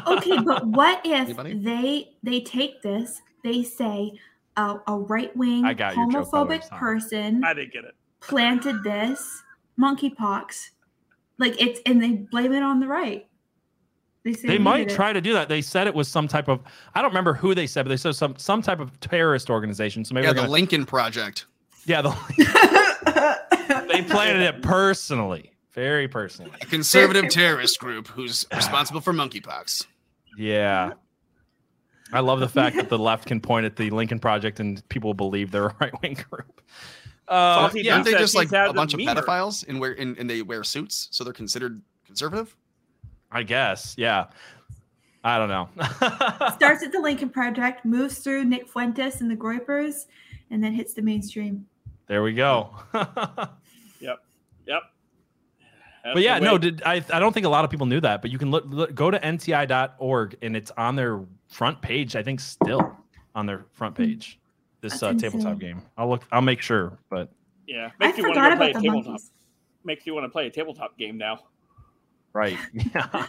okay, 0.08 0.36
but 0.40 0.66
what 0.66 1.00
if 1.04 1.12
Anybody? 1.12 1.54
they 1.58 2.08
they 2.24 2.40
take 2.40 2.82
this, 2.82 3.22
they 3.44 3.62
say 3.62 4.18
a, 4.56 4.76
a 4.86 4.98
right 4.98 5.34
wing 5.36 5.64
I 5.64 5.74
got 5.74 5.96
your 5.96 6.10
joke, 6.10 6.30
by 6.30 6.38
the 6.40 6.44
way, 6.46 6.58
homophobic 6.58 6.68
sorry. 6.68 6.78
person 6.80 7.44
I 7.44 7.54
didn't 7.54 7.72
get 7.72 7.84
it. 7.84 7.94
planted 8.20 8.82
this 8.84 9.42
monkeypox, 9.80 10.68
like 11.38 11.60
it's 11.60 11.80
and 11.86 12.02
they 12.02 12.12
blame 12.12 12.52
it 12.52 12.62
on 12.62 12.80
the 12.80 12.86
right. 12.86 13.26
They 14.24 14.34
say 14.34 14.46
They 14.48 14.58
we 14.58 14.64
might 14.64 14.78
did 14.78 14.92
it. 14.92 14.94
try 14.94 15.12
to 15.12 15.20
do 15.20 15.32
that. 15.32 15.48
They 15.48 15.62
said 15.62 15.86
it 15.88 15.94
was 15.94 16.06
some 16.08 16.28
type 16.28 16.48
of 16.48 16.60
I 16.94 17.02
don't 17.02 17.10
remember 17.10 17.34
who 17.34 17.54
they 17.54 17.66
said, 17.66 17.84
but 17.84 17.88
they 17.88 17.96
said 17.96 18.14
some 18.14 18.34
some 18.36 18.62
type 18.62 18.78
of 18.78 18.98
terrorist 19.00 19.50
organization. 19.50 20.04
So 20.04 20.14
maybe 20.14 20.26
Yeah, 20.26 20.32
the 20.32 20.40
gonna, 20.42 20.50
Lincoln 20.52 20.84
Project. 20.86 21.46
yeah, 21.86 22.02
the, 22.02 22.10
they 23.88 24.02
planted 24.02 24.42
it 24.42 24.62
personally, 24.62 25.52
very 25.72 26.06
personally. 26.08 26.52
A 26.60 26.66
conservative 26.66 27.30
terrorist 27.30 27.78
group 27.80 28.06
who's 28.08 28.46
responsible 28.54 29.00
for 29.00 29.12
monkeypox. 29.12 29.86
Yeah. 30.38 30.92
I 32.12 32.20
love 32.20 32.40
the 32.40 32.48
fact 32.48 32.76
that 32.76 32.88
the 32.88 32.98
left 32.98 33.26
can 33.26 33.40
point 33.40 33.66
at 33.66 33.76
the 33.76 33.90
Lincoln 33.90 34.18
Project 34.18 34.60
and 34.60 34.86
people 34.88 35.14
believe 35.14 35.50
they're 35.50 35.68
a 35.68 35.76
right 35.80 36.02
wing 36.02 36.18
group. 36.30 36.60
Uh, 37.28 37.60
Salty 37.60 37.82
yeah, 37.82 37.94
Aren't 37.94 38.04
they 38.04 38.12
just 38.12 38.34
like 38.34 38.52
a 38.52 38.72
bunch 38.72 38.94
of 38.94 39.00
memer. 39.00 39.14
pedophiles 39.14 39.66
and 39.66 39.80
wear 39.80 39.92
and, 39.92 40.18
and 40.18 40.28
they 40.28 40.42
wear 40.42 40.64
suits, 40.64 41.08
so 41.10 41.24
they're 41.24 41.32
considered 41.32 41.80
conservative? 42.04 42.54
I 43.30 43.42
guess. 43.42 43.94
Yeah. 43.96 44.26
I 45.24 45.38
don't 45.38 45.48
know. 45.48 45.68
Starts 46.56 46.82
at 46.82 46.90
the 46.90 47.00
Lincoln 47.00 47.30
Project, 47.30 47.84
moves 47.84 48.18
through 48.18 48.44
Nick 48.44 48.68
Fuentes 48.68 49.20
and 49.20 49.30
the 49.30 49.36
Groypers, 49.36 50.06
and 50.50 50.62
then 50.62 50.72
hits 50.72 50.94
the 50.94 51.02
mainstream. 51.02 51.66
there 52.08 52.22
we 52.22 52.34
go. 52.34 52.70
Yep. 54.66 54.82
That's 56.04 56.14
but 56.14 56.22
yeah, 56.22 56.38
no, 56.40 56.58
did 56.58 56.82
I? 56.84 57.04
I 57.12 57.20
don't 57.20 57.32
think 57.32 57.46
a 57.46 57.48
lot 57.48 57.64
of 57.64 57.70
people 57.70 57.86
knew 57.86 58.00
that, 58.00 58.22
but 58.22 58.30
you 58.32 58.38
can 58.38 58.50
look, 58.50 58.64
look 58.66 58.94
go 58.94 59.10
to 59.10 59.20
nti.org 59.20 60.36
and 60.42 60.56
it's 60.56 60.72
on 60.76 60.96
their 60.96 61.20
front 61.52 61.80
page. 61.82 62.16
I 62.16 62.22
think 62.22 62.40
still 62.40 62.96
on 63.34 63.46
their 63.46 63.64
front 63.72 63.94
page. 63.94 64.38
This 64.80 65.00
uh, 65.02 65.12
tabletop 65.12 65.60
game. 65.60 65.82
I'll 65.96 66.08
look. 66.10 66.24
I'll 66.32 66.40
make 66.42 66.60
sure. 66.60 66.98
But 67.08 67.30
yeah, 67.68 67.90
I 68.00 68.06
makes 68.06 68.18
you 68.18 68.24
want 68.24 68.34
to 68.34 68.40
forgot 68.40 68.56
play 68.56 68.70
about 68.70 68.76
a 68.76 68.80
the 68.80 68.86
tabletop. 68.88 69.06
monkeys. 69.12 69.30
Makes 69.84 70.06
you 70.06 70.14
want 70.14 70.24
to 70.24 70.28
play 70.28 70.46
a 70.46 70.50
tabletop 70.50 70.98
game 70.98 71.16
now. 71.18 71.38
right, 72.32 72.56
yeah, 72.72 73.26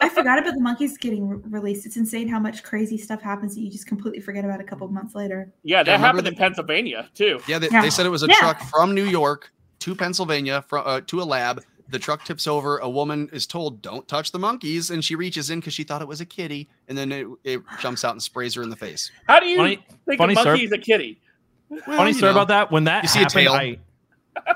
I 0.00 0.08
forgot 0.08 0.38
about 0.38 0.54
the 0.54 0.60
monkeys 0.60 0.96
getting 0.98 1.26
re- 1.28 1.40
released. 1.48 1.86
It's 1.86 1.96
insane 1.96 2.28
how 2.28 2.38
much 2.38 2.62
crazy 2.62 2.98
stuff 2.98 3.20
happens 3.22 3.54
that 3.56 3.62
you 3.62 3.70
just 3.70 3.86
completely 3.86 4.20
forget 4.20 4.44
about 4.44 4.60
a 4.60 4.64
couple 4.64 4.86
of 4.86 4.92
months 4.92 5.14
later. 5.14 5.50
Yeah, 5.64 5.82
that 5.82 5.92
remember 5.92 6.06
happened 6.06 6.26
the- 6.26 6.30
in 6.32 6.36
Pennsylvania 6.36 7.08
too. 7.14 7.40
Yeah, 7.48 7.58
they, 7.58 7.68
Yeah. 7.70 7.82
they 7.82 7.90
said 7.90 8.06
it 8.06 8.10
was 8.10 8.22
a 8.22 8.28
Yeah. 8.28 8.34
truck 8.36 8.60
from 8.70 8.94
New 8.94 9.04
York 9.06 9.52
to 9.80 9.94
Pennsylvania 9.96 10.62
from 10.68 10.82
uh, 10.86 11.00
to 11.06 11.20
a 11.20 11.24
lab. 11.24 11.62
The 11.92 11.98
truck 12.00 12.24
tips 12.24 12.46
over. 12.48 12.78
A 12.78 12.88
woman 12.90 13.28
is 13.32 13.46
told, 13.46 13.80
"Don't 13.82 14.08
touch 14.08 14.32
the 14.32 14.38
monkeys," 14.38 14.90
and 14.90 15.04
she 15.04 15.14
reaches 15.14 15.50
in 15.50 15.60
because 15.60 15.74
she 15.74 15.84
thought 15.84 16.02
it 16.02 16.08
was 16.08 16.20
a 16.20 16.26
kitty, 16.26 16.68
and 16.88 16.98
then 16.98 17.12
it, 17.12 17.26
it 17.44 17.60
jumps 17.80 18.04
out 18.04 18.12
and 18.12 18.22
sprays 18.22 18.54
her 18.54 18.62
in 18.62 18.70
the 18.70 18.76
face. 18.76 19.10
How 19.28 19.38
do 19.38 19.46
you 19.46 19.58
Funny- 19.58 19.86
think 20.06 20.18
funny, 20.18 20.32
a 20.32 20.36
sir. 20.36 20.44
monkey's 20.52 20.72
a 20.72 20.78
kitty? 20.78 21.20
Well, 21.68 21.80
funny 21.84 22.10
you 22.10 22.14
story 22.16 22.32
know, 22.32 22.38
about 22.42 22.48
that. 22.48 22.72
When 22.72 22.84
that 22.84 23.04
You 23.04 23.08
see 23.08 23.22
a 23.22 23.26
tail. 23.26 23.52
I, 23.52 23.78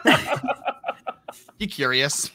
You 1.59 1.67
curious? 1.69 2.31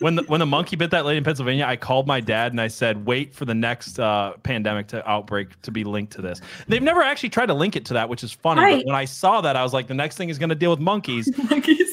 when 0.00 0.16
the 0.16 0.22
when 0.24 0.40
the 0.40 0.46
monkey 0.46 0.74
bit 0.76 0.90
that 0.90 1.04
lady 1.04 1.18
in 1.18 1.24
Pennsylvania, 1.24 1.64
I 1.64 1.76
called 1.76 2.06
my 2.06 2.20
dad 2.20 2.52
and 2.52 2.60
I 2.60 2.68
said, 2.68 3.06
"Wait 3.06 3.34
for 3.34 3.44
the 3.44 3.54
next 3.54 3.98
uh, 3.98 4.32
pandemic 4.42 4.88
to 4.88 5.08
outbreak 5.08 5.60
to 5.62 5.70
be 5.70 5.84
linked 5.84 6.12
to 6.14 6.22
this." 6.22 6.40
They've 6.68 6.82
never 6.82 7.02
actually 7.02 7.28
tried 7.28 7.46
to 7.46 7.54
link 7.54 7.76
it 7.76 7.84
to 7.86 7.94
that, 7.94 8.08
which 8.08 8.24
is 8.24 8.32
funny. 8.32 8.60
Right. 8.62 8.78
But 8.78 8.86
when 8.86 8.96
I 8.96 9.04
saw 9.04 9.40
that, 9.42 9.54
I 9.56 9.62
was 9.62 9.72
like, 9.72 9.86
"The 9.86 9.94
next 9.94 10.16
thing 10.16 10.28
is 10.28 10.38
going 10.38 10.48
to 10.48 10.54
deal 10.56 10.70
with 10.70 10.80
monkeys." 10.80 11.30
monkeys. 11.50 11.91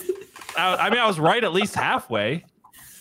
I, 0.60 0.88
I 0.88 0.90
mean, 0.90 1.00
I 1.00 1.08
was 1.08 1.20
right 1.20 1.44
at 1.44 1.54
least 1.54 1.76
halfway. 1.76 2.46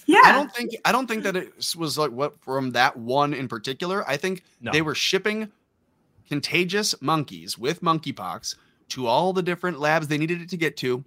Yeah. 0.07 0.21
I 0.25 0.33
don't 0.33 0.51
think 0.55 0.75
I 0.87 0.93
don't 0.93 1.07
think 1.07 1.23
that 1.25 1.37
it 1.37 1.53
was 1.77 1.99
like 1.99 2.11
what 2.11 2.41
from 2.43 2.71
that 2.73 2.97
one 2.97 3.35
in 3.35 3.47
particular. 3.49 4.09
I 4.09 4.17
think 4.17 4.43
No. 4.61 4.73
they 4.73 4.81
were 4.81 4.95
shipping 4.95 5.53
contagious 6.29 6.95
monkeys 7.03 7.59
with 7.59 7.83
monkeypox 7.83 8.55
to 8.91 9.07
all 9.07 9.33
the 9.35 9.43
different 9.43 9.81
labs 9.81 10.09
they 10.09 10.17
needed 10.19 10.41
it 10.41 10.49
to 10.51 10.57
get 10.57 10.77
to 10.79 11.05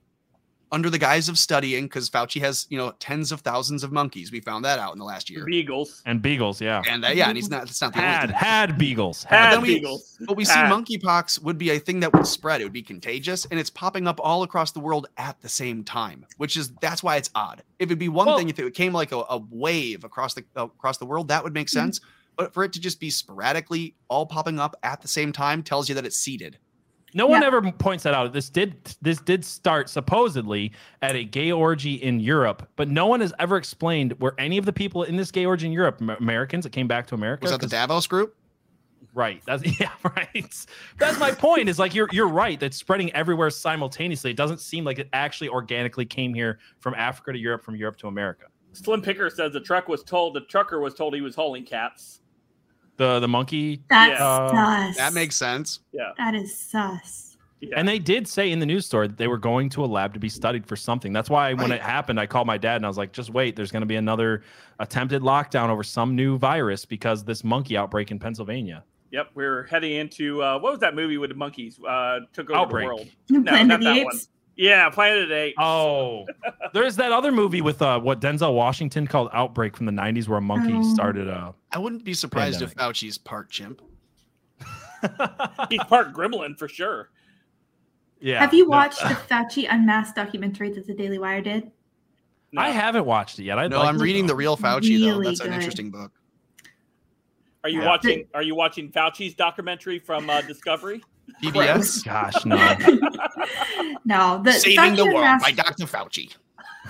under 0.72 0.90
the 0.90 0.98
guise 0.98 1.28
of 1.28 1.38
studying 1.38 1.86
because 1.86 2.10
Fauci 2.10 2.40
has, 2.42 2.66
you 2.70 2.78
know, 2.78 2.94
tens 3.00 3.32
of 3.32 3.42
thousands 3.42 3.84
of 3.84 3.92
monkeys. 3.92 4.32
We 4.32 4.40
found 4.40 4.64
that 4.66 4.80
out 4.80 4.94
in 4.94 5.00
the 5.00 5.06
last 5.06 5.30
year. 5.30 5.46
Beagles. 5.46 6.02
And 6.06 6.22
beagles, 6.22 6.62
yeah, 6.62 6.82
And 6.90 7.04
that, 7.04 7.16
yeah, 7.16 7.28
and 7.28 7.38
he's 7.38 7.50
not, 7.50 7.66
that's 7.66 7.82
not 7.82 7.94
the 7.94 8.00
only 8.00 8.10
had 8.10 8.30
thing. 8.30 8.38
had 8.38 8.78
beagles. 8.78 9.26
But 9.30 9.38
Had 9.38 9.62
we- 9.62 9.76
beagles. 9.76 10.18
But 10.22 10.38
we 10.38 10.46
see 10.46 10.54
monkeypox 10.54 11.42
would 11.44 11.58
be 11.58 11.72
a 11.72 11.80
thing 11.80 12.00
that 12.02 12.14
would 12.14 12.28
spread. 12.28 12.62
It 12.62 12.64
would 12.66 12.74
be 12.74 12.84
contagious, 12.84 13.46
and 13.52 13.60
it's 13.60 13.70
popping 13.70 14.08
up 14.08 14.20
all 14.24 14.44
across 14.44 14.72
the 14.72 14.80
world 14.80 15.08
at 15.18 15.42
the 15.42 15.50
same 15.50 15.84
time, 15.84 16.26
which 16.38 16.56
is 16.56 16.72
that's 16.82 17.04
why 17.04 17.18
it's 17.18 17.30
odd. 17.36 17.64
If 17.80 17.88
It 17.88 17.90
would 17.90 18.00
be 18.00 18.10
one 18.10 18.28
Well- 18.28 18.38
thing 18.38 18.50
if 18.50 18.60
it 18.60 18.74
came 18.74 18.94
like 18.94 19.12
a, 19.12 19.18
a 19.30 19.42
wave 19.50 20.04
across 20.04 20.34
the 20.36 20.46
across 20.56 20.98
the 20.98 21.06
world, 21.06 21.28
that 21.28 21.44
would 21.44 21.54
make 21.54 21.68
mm-hmm. 21.68 21.80
sense. 21.80 22.02
But 22.38 22.54
for 22.54 22.64
it 22.64 22.72
to 22.74 22.80
just 22.80 23.00
be 23.00 23.10
sporadically 23.10 23.96
all 24.08 24.26
popping 24.26 24.58
up 24.58 24.76
at 24.84 25.02
the 25.02 25.08
same 25.08 25.32
time 25.34 25.64
tells 25.64 25.90
you 25.90 25.96
that 25.96 26.06
it's 26.06 26.18
seeded. 26.18 26.58
No 27.14 27.28
one 27.28 27.42
Yeah. 27.42 27.48
ever 27.48 27.72
points 27.74 28.04
that 28.04 28.14
out. 28.14 28.32
This 28.34 28.50
did 28.50 28.76
this 29.02 29.20
did 29.20 29.44
start 29.44 29.90
supposedly 29.90 30.72
at 31.02 31.16
a 31.16 31.24
gay 31.24 31.52
orgy 31.52 31.96
in 31.96 32.20
Europe, 32.20 32.70
but 32.76 32.90
no 32.90 33.08
one 33.08 33.22
has 33.22 33.34
ever 33.40 33.58
explained 33.58 34.14
where 34.20 34.34
any 34.38 34.58
of 34.58 34.66
the 34.66 34.74
people 34.74 35.04
in 35.04 35.18
this 35.18 35.32
gay 35.32 35.46
orgy 35.46 35.66
in 35.68 35.74
Europe, 35.74 36.02
Americans 36.02 36.64
that 36.64 36.72
came 36.72 36.88
back 36.88 37.08
to 37.08 37.16
America. 37.16 37.42
Was 37.44 37.52
that 37.52 37.62
the 37.62 37.68
Davos 37.68 38.08
group? 38.08 38.36
Right. 39.14 39.42
That's 39.46 39.64
yeah, 39.80 39.92
right. 40.04 40.66
That's 40.98 41.20
my 41.20 41.32
point. 41.32 41.68
Is 41.68 41.80
like 41.80 41.94
you're 41.94 42.08
you're 42.12 42.30
right. 42.30 42.60
That's 42.60 42.78
spreading 42.78 43.12
everywhere 43.14 43.50
simultaneously. 43.50 44.32
It 44.32 44.38
doesn't 44.38 44.62
seem 44.62 44.86
like 44.86 45.00
it 45.00 45.10
actually 45.12 45.50
organically 45.50 46.06
came 46.06 46.34
here 46.34 46.60
from 46.80 46.94
Africa 46.94 47.34
to 47.34 47.40
Europe, 47.40 47.64
from 47.64 47.76
Europe 47.76 47.98
to 47.98 48.08
America. 48.08 48.46
Slim 48.74 49.02
Picker 49.02 49.30
says 49.30 49.52
the 49.52 49.60
truck 49.60 49.90
was 49.90 50.02
told 50.02 50.34
the 50.34 50.42
trucker 50.42 50.80
was 50.80 50.94
told 50.94 51.14
he 51.14 51.20
was 51.20 51.36
hauling 51.36 51.66
cats. 51.66 52.21
The 52.98 53.20
the 53.20 53.28
monkey. 53.28 53.82
That's 53.90 54.20
Uh, 54.20 54.50
sus. 54.50 54.98
That 54.98 55.14
makes 55.14 55.36
sense. 55.36 55.80
Yeah. 55.94 56.12
that 56.18 56.36
is 56.36 56.56
sus. 56.58 57.38
Yeah. 57.62 57.76
And 57.78 57.88
they 57.88 58.00
did 58.00 58.28
say 58.28 58.52
in 58.52 58.58
the 58.60 58.66
news 58.66 58.88
story 58.88 59.08
that 59.08 59.18
they 59.18 59.28
were 59.28 59.38
going 59.38 59.70
to 59.70 59.84
a 59.84 59.88
lab 59.88 60.14
to 60.16 60.20
be 60.20 60.30
studied 60.30 60.66
for 60.66 60.76
something. 60.76 61.14
That's 61.14 61.30
why 61.30 61.54
when 61.54 61.70
Right. 61.70 61.76
it 61.80 61.82
happened, 61.82 62.20
I 62.20 62.26
called 62.26 62.48
my 62.48 62.58
dad 62.58 62.78
and 62.78 62.86
I 62.86 62.88
was 62.88 62.98
like, 62.98 63.12
just 63.12 63.30
wait, 63.30 63.56
there's 63.56 63.72
going 63.72 63.82
to 63.84 63.88
be 63.88 63.98
another 63.98 64.42
attempted 64.80 65.22
lockdown 65.22 65.70
over 65.70 65.84
some 65.84 66.16
new 66.16 66.40
virus 66.40 66.86
because 66.86 67.24
this 67.24 67.44
monkey 67.44 67.78
outbreak 67.78 68.10
in 68.10 68.18
Pennsylvania. 68.18 68.84
Yep, 69.12 69.32
we're 69.36 69.64
heading 69.68 69.92
into 69.94 70.42
uh, 70.42 70.58
what 70.58 70.72
was 70.72 70.80
that 70.80 70.96
movie 70.96 71.18
with 71.20 71.30
the 71.30 71.36
monkeys 71.36 71.80
uh, 71.88 72.22
took 72.34 72.50
over 72.50 72.60
Outbreak. 72.60 72.88
the 73.28 73.34
world? 73.36 73.46
Planet 73.46 73.68
not 73.68 73.76
of 73.76 73.80
the 73.82 73.86
that 73.86 73.98
Apes. 73.98 74.30
Yeah, 74.58 74.90
Planet 74.90 75.24
of 75.24 75.30
the 75.30 75.36
Apes. 75.36 75.56
Oh, 75.60 76.26
there's 76.74 76.96
that 76.98 77.12
other 77.12 77.32
movie 77.32 77.62
with 77.62 77.82
uh, 77.82 78.00
what 78.00 78.20
Denzel 78.22 78.54
Washington 78.54 79.08
called 79.08 79.30
Outbreak 79.34 79.76
from 79.78 79.86
the 79.86 79.92
90s 79.92 80.28
where 80.28 80.38
a 80.38 80.42
monkey 80.42 80.74
Oh. 80.76 80.94
started 80.94 81.28
a. 81.28 81.54
I 81.72 81.80
wouldn't 81.80 82.04
be 82.04 82.14
surprised 82.14 82.62
if 82.62 82.76
Fauci's 82.76 83.18
part 83.18 83.50
chimp. 83.50 83.82
He's 85.70 85.84
part 85.86 86.14
gremlin 86.14 86.58
for 86.60 86.68
sure. 86.68 87.10
yeah. 88.20 88.40
Have 88.40 88.54
you 88.54 88.66
no. 88.66 88.70
watched 88.70 89.00
the 89.00 89.06
Fauci 89.30 89.66
Unmasked 89.70 90.16
documentary 90.16 90.72
that 90.74 90.86
the 90.86 90.94
Daily 90.94 91.18
Wire 91.18 91.42
did? 91.42 91.72
No. 92.52 92.62
I 92.62 92.70
haven't 92.70 93.06
watched 93.06 93.40
it 93.40 93.44
yet. 93.44 93.58
I'd 93.58 93.72
No, 93.72 93.80
like 93.80 93.88
I'm 93.88 93.98
reading 93.98 94.26
though. 94.28 94.34
the 94.34 94.36
real 94.36 94.58
Fauci 94.58 95.00
though. 95.00 95.18
Really 95.18 95.26
That's 95.28 95.40
an 95.40 95.54
interesting 95.54 95.90
book. 95.90 96.12
Are 97.64 97.70
you 97.70 97.80
Yeah. 97.82 97.88
watching? 97.88 98.28
Are 98.34 98.44
you 98.44 98.54
watching 98.56 98.92
Fauci's 98.92 99.34
documentary 99.34 99.98
from 100.00 100.30
uh, 100.30 100.42
Discovery? 100.42 101.02
PBS. 101.44 102.04
Gosh, 102.06 102.46
no. 102.46 102.58
No, 104.06 104.42
the 104.44 104.54
Saving 104.54 104.96
the 104.96 105.06
world 105.06 105.18
Unmasked- 105.18 105.44
by 105.44 105.52
Dr. 105.52 105.86
Fauci. 105.86 106.36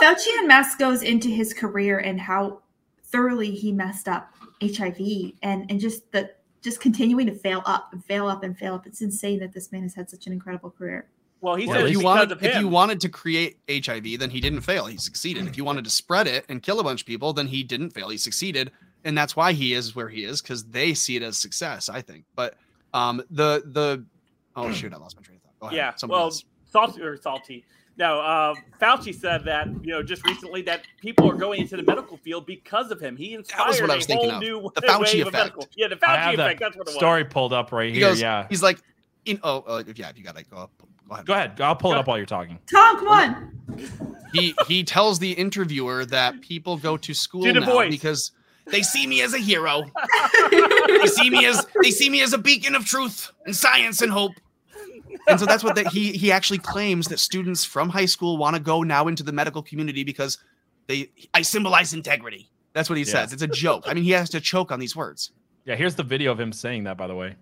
Fauci 0.00 0.26
Unmasked 0.38 0.78
goes 0.78 1.02
into 1.02 1.28
his 1.28 1.52
career 1.52 1.98
and 1.98 2.20
how 2.20 2.60
thoroughly 3.04 3.50
he 3.50 3.72
messed 3.72 4.08
up 4.08 4.32
HIV 4.62 5.32
and 5.42 5.70
and 5.70 5.80
just 5.80 6.10
the 6.12 6.30
just 6.62 6.80
continuing 6.80 7.26
to 7.26 7.34
fail 7.34 7.62
up 7.66 7.92
and 7.92 8.04
fail 8.04 8.26
up 8.26 8.42
and 8.42 8.56
fail 8.56 8.74
up. 8.74 8.86
It's 8.86 9.02
insane 9.02 9.40
that 9.40 9.52
this 9.52 9.70
man 9.72 9.82
has 9.82 9.94
had 9.94 10.08
such 10.08 10.26
an 10.26 10.32
incredible 10.32 10.70
career. 10.70 11.08
Well, 11.40 11.56
he 11.56 11.66
Well, 11.66 11.76
said 11.76 11.86
if 11.86 11.92
you 11.92 12.00
wanted, 12.00 12.32
of 12.32 12.42
if 12.42 12.56
you 12.56 12.68
wanted 12.68 13.00
to 13.02 13.08
create 13.10 13.58
HIV, 13.68 14.18
then 14.18 14.30
he 14.30 14.40
didn't 14.40 14.62
fail. 14.62 14.86
He 14.86 14.96
succeeded. 14.96 15.46
If 15.46 15.58
you 15.58 15.64
wanted 15.64 15.84
to 15.84 15.90
spread 15.90 16.26
it 16.26 16.46
and 16.48 16.62
kill 16.62 16.80
a 16.80 16.84
bunch 16.84 17.02
of 17.02 17.06
people, 17.06 17.34
then 17.34 17.48
he 17.48 17.62
didn't 17.62 17.90
fail. 17.90 18.08
He 18.08 18.16
succeeded, 18.16 18.70
and 19.04 19.18
that's 19.18 19.36
why 19.36 19.52
he 19.52 19.74
is 19.74 19.94
where 19.94 20.08
he 20.08 20.24
is 20.24 20.40
because 20.40 20.64
they 20.64 20.94
see 20.94 21.16
it 21.16 21.22
as 21.22 21.36
success. 21.36 21.90
I 21.90 22.00
think. 22.00 22.24
But 22.34 22.54
um, 22.94 23.22
the 23.30 23.62
the 23.66 24.04
oh 24.56 24.72
shoot, 24.72 24.92
I 24.94 24.96
lost 24.96 25.16
my 25.16 25.22
train 25.22 25.36
of 25.36 25.42
thought. 25.42 25.60
Go 25.60 25.66
ahead. 25.66 25.76
yeah, 25.76 25.94
Somebody 25.96 26.16
well, 26.16 26.24
else. 26.26 26.44
salty 26.70 27.02
or 27.02 27.16
salty. 27.18 27.64
No, 27.96 28.18
uh, 28.20 28.54
Fauci 28.80 29.14
said 29.14 29.44
that 29.44 29.68
you 29.82 29.92
know 29.92 30.02
just 30.02 30.26
recently 30.26 30.62
that 30.62 30.82
people 31.00 31.30
are 31.30 31.34
going 31.36 31.60
into 31.60 31.76
the 31.76 31.82
medical 31.84 32.16
field 32.16 32.44
because 32.46 32.90
of 32.90 32.98
him. 33.00 33.16
He 33.16 33.34
inspired 33.34 33.68
was 33.68 33.80
what 33.80 33.90
I 33.90 33.94
a 33.94 33.96
was 33.98 34.06
thinking 34.06 34.30
whole 34.30 34.36
of. 34.38 34.42
new 34.42 34.70
The 34.74 34.80
Fauci 34.88 35.00
wave 35.00 35.20
of 35.26 35.28
effect. 35.28 35.32
medical. 35.34 35.68
Yeah, 35.76 35.88
the 35.88 35.94
I 35.96 35.98
Fauci 35.98 36.16
have 36.18 36.34
effect. 36.34 36.58
that 36.60 36.64
That's 36.66 36.76
what 36.76 36.88
it 36.88 36.90
was. 36.90 36.94
story 36.96 37.24
pulled 37.24 37.52
up 37.52 37.70
right 37.70 37.92
he 37.92 37.98
here. 38.00 38.08
goes. 38.08 38.20
yeah. 38.20 38.46
He's 38.48 38.62
like, 38.64 38.80
in, 39.26 39.38
oh, 39.44 39.60
uh, 39.60 39.82
yeah, 39.94 40.08
if 40.08 40.18
you 40.18 40.24
got 40.24 40.36
to 40.36 40.42
go, 40.44 40.68
go 41.08 41.14
ahead. 41.14 41.26
Go 41.26 41.34
ahead. 41.34 41.60
I'll 41.60 41.76
pull 41.76 41.92
it 41.92 41.98
up 41.98 42.08
while 42.08 42.16
you're 42.16 42.26
talking. 42.26 42.58
Tom, 42.68 42.98
come 42.98 43.08
on. 43.08 43.52
He 44.32 44.54
he 44.66 44.82
tells 44.82 45.20
the 45.20 45.30
interviewer 45.32 46.04
that 46.06 46.40
people 46.40 46.76
go 46.76 46.96
to 46.96 47.14
school 47.14 47.44
now 47.44 47.64
voice. 47.64 47.90
because 47.90 48.32
They 48.66 48.82
see 48.82 49.06
me 49.06 49.20
as 49.22 49.34
a 49.34 49.38
hero. 49.38 49.84
They 50.50 51.06
see 51.06 51.28
me 51.30 51.44
as 51.46 51.66
they 51.82 51.90
see 51.90 52.08
me 52.08 52.22
as 52.22 52.32
a 52.32 52.38
beacon 52.38 52.74
of 52.74 52.84
truth 52.86 53.30
and 53.44 53.54
science 53.54 54.00
and 54.00 54.10
hope. 54.10 54.32
and 55.28 55.38
so 55.38 55.46
that's 55.46 55.62
what 55.62 55.74
that 55.76 55.88
he 55.88 56.12
he 56.12 56.32
actually 56.32 56.58
claims 56.58 57.06
that 57.08 57.18
students 57.18 57.64
from 57.64 57.88
high 57.90 58.06
school 58.06 58.36
want 58.38 58.56
to 58.56 58.62
go 58.62 58.82
now 58.82 59.06
into 59.08 59.22
the 59.22 59.32
medical 59.32 59.62
community 59.62 60.02
because 60.04 60.38
they 60.86 61.10
I 61.34 61.42
symbolize 61.42 61.92
integrity. 61.94 62.50
that's 62.72 62.88
what 62.88 62.96
he 62.98 63.04
Yeah. 63.04 63.12
says 63.12 63.32
it's 63.32 63.42
a 63.42 63.46
joke 63.46 63.84
i 63.86 63.94
mean 63.94 64.04
he 64.04 64.10
has 64.12 64.28
to 64.30 64.40
choke 64.40 64.72
on 64.72 64.80
these 64.80 64.96
words 64.96 65.30
Yeah, 65.66 65.76
here's 65.76 65.94
the 65.94 66.02
video 66.02 66.32
of 66.32 66.40
him 66.40 66.52
saying 66.52 66.84
that, 66.84 66.96
by 66.98 67.06
the 67.06 67.14
way. 67.14 67.36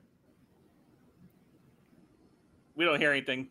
We 2.77 2.85
don't 2.85 3.01
hear 3.01 3.11
anything. 3.12 3.49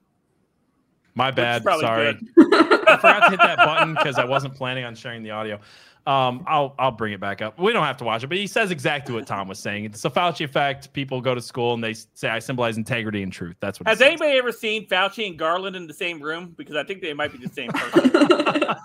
My 1.14 1.30
bad. 1.31 1.64
Sorry. 1.64 2.18
I 2.38 2.98
forgot 2.98 3.19
to 3.26 3.30
hit 3.31 3.39
that 3.39 3.57
button 3.57 3.93
because 3.95 4.18
I 4.18 4.26
wasn't 4.26 4.56
planning 4.56 4.84
on 4.85 4.95
sharing 4.95 5.23
the 5.23 5.31
audio. 5.31 5.60
Um, 6.07 6.44
I'll 6.48 6.73
I'll 6.80 6.91
bring 6.91 7.14
it 7.14 7.19
back 7.19 7.44
up. 7.44 7.60
We 7.60 7.72
don't 7.73 7.84
have 7.84 7.98
to 7.98 8.03
watch 8.03 8.23
it, 8.23 8.28
but 8.28 8.38
he 8.38 8.48
says 8.48 8.72
exactly 8.72 9.14
what 9.14 9.28
Tom 9.28 9.48
was 9.48 9.60
saying. 9.60 9.86
It's 9.86 10.03
a 10.03 10.10
Fauci 10.10 10.44
effect. 10.44 10.91
People 10.94 11.22
go 11.22 11.36
to 11.36 11.41
school 11.41 11.76
and 11.76 11.84
they 11.84 11.94
say 11.94 12.28
I 12.30 12.40
symbolize 12.40 12.76
integrity 12.78 13.22
and 13.22 13.32
truth. 13.32 13.56
That's 13.60 13.80
what. 13.80 13.88
Has 13.88 13.99
says. 13.99 14.07
anybody 14.07 14.32
ever 14.38 14.52
seen 14.52 14.88
Fauci 14.88 15.28
and 15.28 15.38
Garland 15.38 15.76
in 15.76 15.86
the 15.86 15.94
same 15.94 16.19
room? 16.19 16.56
Because 16.57 16.76
I 16.76 16.84
think 16.84 17.02
they 17.02 17.14
might 17.14 17.32
be 17.32 17.38
the 17.38 17.53
same 17.53 17.69
person. 17.72 18.11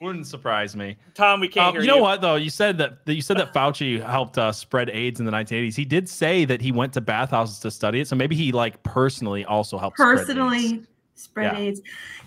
Wouldn't 0.00 0.28
surprise 0.28 0.76
me. 0.76 0.96
Tom, 1.14 1.40
we 1.40 1.48
can't 1.48 1.66
Um, 1.66 1.72
hear 1.74 1.80
you 1.82 1.88
know 1.88 1.98
what 1.98 2.20
though? 2.20 2.36
You 2.36 2.50
said 2.50 2.78
that 2.78 3.04
that 3.04 3.14
you 3.14 3.22
said 3.22 3.36
that 3.38 3.52
Fauci 3.52 4.00
helped 4.04 4.38
uh, 4.38 4.52
spread 4.52 4.90
AIDS 4.90 5.18
in 5.18 5.26
the 5.26 5.32
1980s. 5.32 5.74
He 5.74 5.84
did 5.84 6.08
say 6.08 6.44
that 6.44 6.60
he 6.60 6.70
went 6.70 6.92
to 6.92 7.00
bathhouses 7.00 7.58
to 7.60 7.70
study 7.72 8.00
it, 8.00 8.06
so 8.08 8.14
maybe 8.14 8.36
he 8.36 8.52
like 8.52 8.80
personally 8.84 9.44
also 9.44 9.76
helped 9.76 9.96
spread 9.98 10.18
AIDS. 10.18 10.26
Personally 10.28 10.84
spread 11.18 11.52
Yeah. 11.52 11.58
AIDS. 11.58 11.80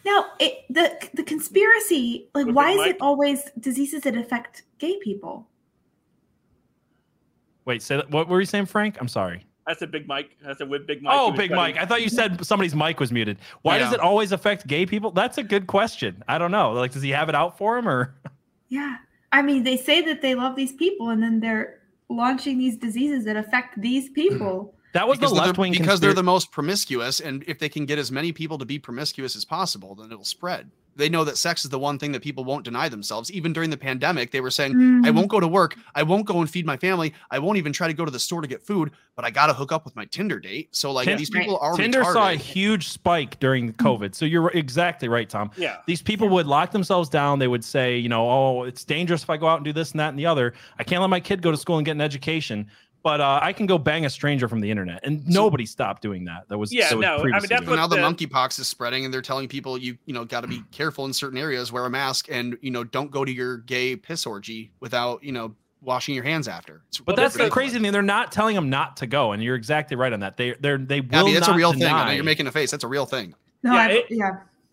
Now, 0.06 0.26
it, 0.40 0.66
the 0.70 0.98
the 1.14 1.24
conspiracy, 1.24 2.28
like, 2.36 2.48
With 2.48 2.56
why 2.56 2.72
is 2.72 2.78
mic? 2.78 2.90
it 2.96 2.98
always 3.02 3.44
diseases 3.60 4.02
that 4.04 4.16
affect 4.16 4.64
gay 4.80 4.98
people? 5.00 5.48
Wait, 7.66 7.82
say 7.82 7.98
that. 7.98 8.10
What 8.10 8.28
were 8.28 8.40
you 8.40 8.46
saying, 8.46 8.66
Frank? 8.66 8.98
I'm 9.00 9.08
sorry. 9.08 9.46
That's 9.68 9.82
a 9.84 9.88
big 9.88 10.08
Mike. 10.08 10.36
That's 10.44 10.60
a 10.62 10.66
with 10.66 10.88
big 10.88 11.04
Mike. 11.04 11.14
Oh, 11.16 11.30
Big 11.32 11.38
cutting- 11.52 11.56
Mike. 11.56 11.78
I 11.78 11.86
thought 11.86 12.02
you 12.02 12.10
said 12.10 12.44
somebody's 12.46 12.76
mic 12.76 13.00
was 13.00 13.12
muted. 13.12 13.38
Why 13.62 13.78
does 13.78 13.94
it 13.94 14.00
always 14.00 14.32
affect 14.32 14.66
gay 14.68 14.86
people? 14.88 15.12
That's 15.12 15.38
a 15.38 15.44
good 15.44 15.68
question. 15.68 16.24
I 16.28 16.38
don't 16.40 16.52
know. 16.52 16.72
Like, 16.72 16.92
does 16.92 17.04
he 17.04 17.12
have 17.12 17.30
it 17.30 17.36
out 17.36 17.58
for 17.58 17.78
him 17.78 17.88
or? 17.88 18.16
Yeah. 18.70 18.98
I 19.34 19.42
mean, 19.42 19.64
they 19.66 19.76
say 19.76 20.02
that 20.04 20.22
they 20.22 20.34
love 20.34 20.56
these 20.56 20.72
people 20.72 21.10
and 21.10 21.22
then 21.22 21.42
they're 21.42 21.80
launching 22.08 22.58
these 22.58 22.78
diseases 22.78 23.26
that 23.26 23.36
affect 23.36 23.80
these 23.82 24.08
people. 24.10 24.74
That 24.94 25.08
was 25.08 25.18
because, 25.20 25.32
the 25.34 25.38
left 25.40 25.58
wing 25.58 25.72
because 25.72 26.00
they're 26.00 26.14
the 26.14 26.24
most 26.24 26.52
promiscuous 26.52 27.20
and 27.20 27.44
if 27.48 27.60
they 27.60 27.70
can 27.70 27.86
get 27.86 27.98
as 28.00 28.12
many 28.12 28.32
people 28.32 28.58
to 28.58 28.66
be 28.66 28.78
promiscuous 28.80 29.36
as 29.36 29.46
possible 29.46 29.96
then 29.96 30.12
it'll 30.12 30.24
spread 30.26 30.70
they 30.98 31.08
know 31.08 31.24
that 31.24 31.38
sex 31.38 31.64
is 31.64 31.72
the 31.72 31.80
one 31.80 31.98
thing 31.98 32.12
that 32.12 32.22
people 32.22 32.44
won't 32.44 32.66
deny 32.66 32.90
themselves 32.90 33.32
even 33.32 33.54
during 33.54 33.70
the 33.70 33.78
pandemic 33.78 34.32
they 34.32 34.42
were 34.42 34.52
saying 34.52 34.74
i 35.06 35.10
Mm. 35.10 35.16
won't 35.16 35.30
go 35.30 35.40
to 35.40 35.48
work 35.48 35.76
i 35.96 36.04
won't 36.04 36.26
go 36.26 36.40
and 36.42 36.50
feed 36.50 36.66
my 36.66 36.76
family 36.76 37.14
i 37.32 37.40
won't 37.40 37.58
even 37.58 37.72
try 37.72 37.88
to 37.88 37.94
go 37.94 38.04
to 38.04 38.12
the 38.12 38.20
store 38.20 38.42
to 38.42 38.48
get 38.48 38.62
food 38.62 38.92
but 39.16 39.24
i 39.24 39.30
gotta 39.32 39.54
hook 39.54 39.72
up 39.72 39.86
with 39.86 39.96
my 39.96 40.04
tinder 40.06 40.40
date 40.40 40.68
so 40.76 40.92
like 40.92 41.06
Tin- 41.08 41.18
these 41.18 41.30
people 41.30 41.58
are 41.60 41.76
Tinder 41.78 42.04
saw 42.04 42.30
a 42.30 42.36
huge 42.36 42.90
spike 42.90 43.40
during 43.40 43.72
COVID. 43.74 44.14
So 44.16 44.26
you're 44.26 44.50
exactly 44.52 45.08
right, 45.08 45.30
Tom. 45.30 45.52
Yeah. 45.58 45.78
These 45.88 46.02
people 46.02 46.28
would 46.30 46.46
lock 46.48 46.72
themselves 46.72 47.08
down. 47.10 47.40
They 47.40 47.48
would 47.48 47.64
say, 47.64 47.98
you 47.98 48.10
know, 48.10 48.30
oh, 48.30 48.64
it's 48.64 48.84
dangerous 48.84 49.24
if 49.24 49.30
I 49.30 49.38
go 49.38 49.48
out 49.48 49.58
and 49.58 49.66
do 49.66 49.74
this 49.74 49.92
and 49.92 50.00
that 50.00 50.10
and 50.10 50.20
the 50.20 50.26
other. 50.26 50.54
I 50.78 50.84
can't 50.84 51.02
let 51.02 51.10
my 51.10 51.20
kid 51.20 51.42
go 51.42 51.52
to 51.52 51.58
school 51.58 51.78
and 51.78 51.86
get 51.86 51.94
an 51.94 52.02
education, 52.02 52.68
but 53.04 53.20
uh, 53.22 53.40
I 53.42 53.54
can 53.54 53.66
go 53.66 53.78
bang 53.78 54.06
a 54.06 54.10
stranger 54.10 54.48
from 54.48 54.60
the 54.60 54.70
internet. 54.70 55.00
And 55.04 55.28
nobody 55.28 55.66
stopped 55.66 56.02
doing 56.02 56.26
that. 56.26 56.48
That 56.50 56.58
was 56.58 56.72
Yeah, 56.72 56.90
that 56.90 56.98
was 56.98 57.04
no, 57.04 57.16
I 57.18 57.24
mean, 57.24 57.32
that's 57.50 57.68
what 57.68 57.76
now 57.76 57.88
the 57.88 57.96
the- 57.96 58.02
monkeypox 58.02 58.60
is 58.60 58.68
spreading, 58.68 59.06
and 59.06 59.14
they're 59.14 59.22
telling 59.22 59.48
people 59.48 59.78
you 59.78 59.98
you 60.06 60.14
know 60.14 60.26
got 60.26 60.42
to 60.42 60.48
be 60.48 60.62
careful 60.72 61.06
in 61.06 61.14
certain 61.14 61.38
areas, 61.38 61.72
wear 61.72 61.86
a 61.86 61.90
mask, 61.90 62.28
and 62.30 62.58
you 62.62 62.72
know 62.72 62.84
don't 62.84 63.12
go 63.12 63.26
to 63.26 63.32
your 63.32 63.58
gay 63.58 63.96
piss 63.96 64.26
orgy 64.26 64.72
without 64.80 65.24
you 65.24 65.32
know 65.32 65.56
washing 65.82 66.14
your 66.14 66.24
hands 66.24 66.48
after. 66.48 66.84
It's 66.90 67.00
But 67.00 67.16
that's 67.16 67.36
the 67.36 67.50
crazy 67.50 67.80
thing. 67.80 67.92
They're 67.92 68.02
not 68.04 68.32
telling 68.32 68.56
them 68.56 68.70
not 68.70 68.98
to 68.98 69.08
go, 69.08 69.32
and 69.32 69.42
you're 69.42 69.56
exactly 69.56 69.98
right 69.98 70.14
on 70.14 70.20
that. 70.20 70.38
They 70.38 70.54
they're 70.60 70.78
they 70.78 71.02
will 71.02 71.16
Abby, 71.16 71.34
that's 71.34 71.48
a 71.48 71.52
not 71.52 71.58
real 71.58 71.74
thing. 71.74 71.84
I 71.86 72.06
know 72.06 72.12
you're 72.12 72.24
making 72.24 72.48
a 72.48 72.52
face. 72.52 72.72
That's 72.72 72.84
a 72.84 72.88
real 72.88 73.06
thing. 73.06 73.34
No, 73.64 73.74
Yeah, 73.74 73.80
I, 73.82 73.88
it- 73.90 74.06
yeah. 74.10 74.32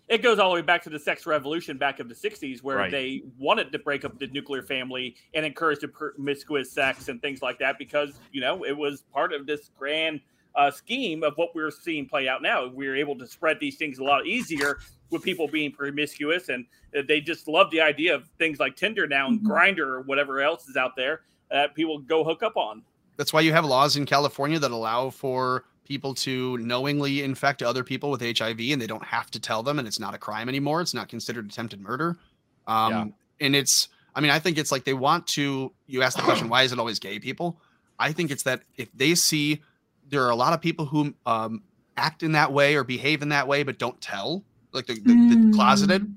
It 0.09 0.23
goes 0.23 0.39
all 0.39 0.49
the 0.51 0.55
way 0.55 0.63
back 0.63 0.83
to 0.85 0.91
the 0.91 0.99
sex 0.99 1.27
revolution 1.27 1.77
back 1.77 2.01
of 2.01 2.09
the 2.09 2.15
60s, 2.15 2.63
where 2.63 2.79
Right. 2.79 2.91
they 2.91 3.23
wanted 3.39 3.71
to 3.73 3.79
break 3.79 4.05
up 4.07 4.19
the 4.19 4.27
nuclear 4.29 4.63
family 4.63 5.17
and 5.35 5.45
encourage 5.45 5.81
the 5.81 5.89
promiscuous 5.89 6.71
sex 6.73 7.09
and 7.09 7.21
things 7.21 7.43
like 7.43 7.59
that 7.59 7.77
because, 7.79 8.19
you 8.33 8.41
know, 8.41 8.65
it 8.65 8.77
was 8.77 9.03
part 9.13 9.33
of 9.35 9.47
this 9.47 9.71
grand 9.79 10.21
uh, 10.55 10.71
scheme 10.71 11.23
of 11.23 11.37
what 11.37 11.55
we're 11.55 11.71
seeing 11.71 12.07
play 12.09 12.27
out 12.27 12.41
now. 12.43 12.67
We're 12.67 12.97
able 12.97 13.17
to 13.19 13.27
spread 13.27 13.61
these 13.61 13.77
things 13.77 13.99
a 13.99 14.05
lot 14.05 14.27
easier 14.27 14.79
with 15.11 15.23
people 15.23 15.47
being 15.47 15.71
promiscuous, 15.73 16.49
and 16.49 16.65
uh, 16.97 17.03
they 17.07 17.21
just 17.21 17.47
love 17.47 17.71
the 17.71 17.81
idea 17.83 18.15
of 18.15 18.27
things 18.39 18.59
like 18.59 18.75
Tinder 18.77 19.07
now 19.07 19.29
and 19.29 19.41
Mhm. 19.41 19.47
Grindr 19.47 19.87
or 19.87 20.01
whatever 20.03 20.41
else 20.41 20.67
is 20.69 20.77
out 20.77 20.97
there 20.97 21.21
that 21.51 21.75
people 21.75 21.99
go 21.99 22.25
hook 22.25 22.43
up 22.43 22.57
on. 22.57 22.83
That's 23.19 23.33
why 23.33 23.41
you 23.43 23.53
have 23.53 23.65
laws 23.67 23.97
in 23.97 24.07
California 24.07 24.59
that 24.59 24.71
allow 24.71 25.11
for 25.11 25.65
people 25.89 26.15
to 26.15 26.59
knowingly 26.59 27.23
infect 27.23 27.63
other 27.63 27.83
people 27.83 28.11
with 28.11 28.21
HIV, 28.21 28.61
and 28.61 28.81
they 28.81 28.87
don't 28.87 29.05
have 29.05 29.31
to 29.33 29.41
tell 29.41 29.63
them, 29.63 29.79
and 29.79 29.89
it's 29.89 29.99
not 29.99 30.15
a 30.15 30.19
crime 30.19 30.49
anymore. 30.49 30.81
It's 30.83 30.95
not 30.95 31.09
considered 31.09 31.47
attempted 31.47 31.81
murder. 31.81 32.19
Um, 32.67 32.93
Yeah. 32.93 33.05
And 33.41 33.57
it's, 33.57 33.89
I 34.15 34.21
mean, 34.21 34.31
I 34.31 34.39
think 34.41 34.59
it's 34.59 34.71
like 34.73 34.85
they 34.85 34.95
want 34.95 35.27
to. 35.29 35.73
You 35.87 36.03
ask 36.03 36.17
the 36.17 36.23
question, 36.25 36.49
why 36.49 36.63
is 36.63 36.73
it 36.73 36.79
always 36.79 36.99
gay 36.99 37.19
people? 37.19 37.61
I 37.99 38.13
think 38.13 38.31
it's 38.31 38.43
that 38.43 38.63
if 38.77 38.89
they 38.93 39.15
see 39.15 39.63
there 40.09 40.25
are 40.25 40.31
a 40.31 40.37
lot 40.37 40.53
of 40.53 40.61
people 40.61 40.87
who 40.87 41.15
um, 41.25 41.63
act 41.97 42.23
in 42.23 42.33
that 42.33 42.53
way 42.53 42.75
or 42.77 42.85
behave 42.85 43.23
in 43.23 43.29
that 43.31 43.47
way, 43.49 43.63
but 43.63 43.79
don't 43.79 44.01
tell, 44.01 44.45
like 44.73 44.87
the, 44.87 44.95
the, 44.95 45.15
the 45.15 45.37
Mm. 45.37 45.53
closeted, 45.55 46.17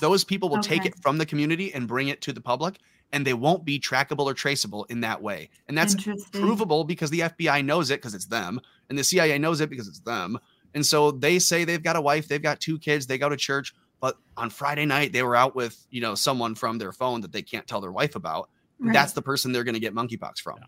those 0.00 0.24
people 0.24 0.48
will 0.48 0.62
take 0.62 0.84
it 0.84 0.94
from 1.00 1.18
the 1.18 1.26
community 1.26 1.72
and 1.74 1.86
bring 1.88 2.08
it 2.08 2.20
to 2.22 2.32
the 2.32 2.40
public, 2.40 2.78
and 3.12 3.26
they 3.26 3.34
won't 3.34 3.64
be 3.64 3.80
trackable 3.80 4.26
or 4.26 4.34
traceable 4.34 4.84
in 4.84 5.00
that 5.00 5.22
way. 5.22 5.50
And 5.68 5.76
that's 5.76 5.96
provable 6.32 6.84
because 6.84 7.10
the 7.10 7.20
FBI 7.20 7.64
knows 7.64 7.90
it 7.90 8.00
because 8.00 8.14
it's 8.14 8.26
them, 8.26 8.60
and 8.88 8.98
the 8.98 9.04
CIA 9.04 9.38
knows 9.38 9.60
it 9.60 9.70
because 9.70 9.88
it's 9.88 10.00
them. 10.00 10.38
And 10.74 10.84
so 10.84 11.10
they 11.10 11.38
say 11.38 11.64
they've 11.64 11.82
got 11.82 11.96
a 11.96 12.00
wife, 12.00 12.28
they've 12.28 12.42
got 12.42 12.60
two 12.60 12.78
kids, 12.78 13.06
they 13.06 13.18
go 13.18 13.28
to 13.28 13.36
church, 13.36 13.74
but 14.00 14.16
on 14.36 14.50
Friday 14.50 14.84
night 14.84 15.12
they 15.12 15.22
were 15.22 15.36
out 15.36 15.54
with 15.54 15.86
you 15.90 16.00
know 16.00 16.14
someone 16.14 16.54
from 16.54 16.78
their 16.78 16.92
phone 16.92 17.20
that 17.22 17.32
they 17.32 17.42
can't 17.42 17.66
tell 17.66 17.80
their 17.80 17.92
wife 17.92 18.16
about. 18.16 18.50
Right. 18.78 18.92
That's 18.92 19.12
the 19.12 19.22
person 19.22 19.52
they're 19.52 19.64
going 19.64 19.74
to 19.74 19.80
get 19.80 19.94
monkeypox 19.94 20.38
from. 20.38 20.58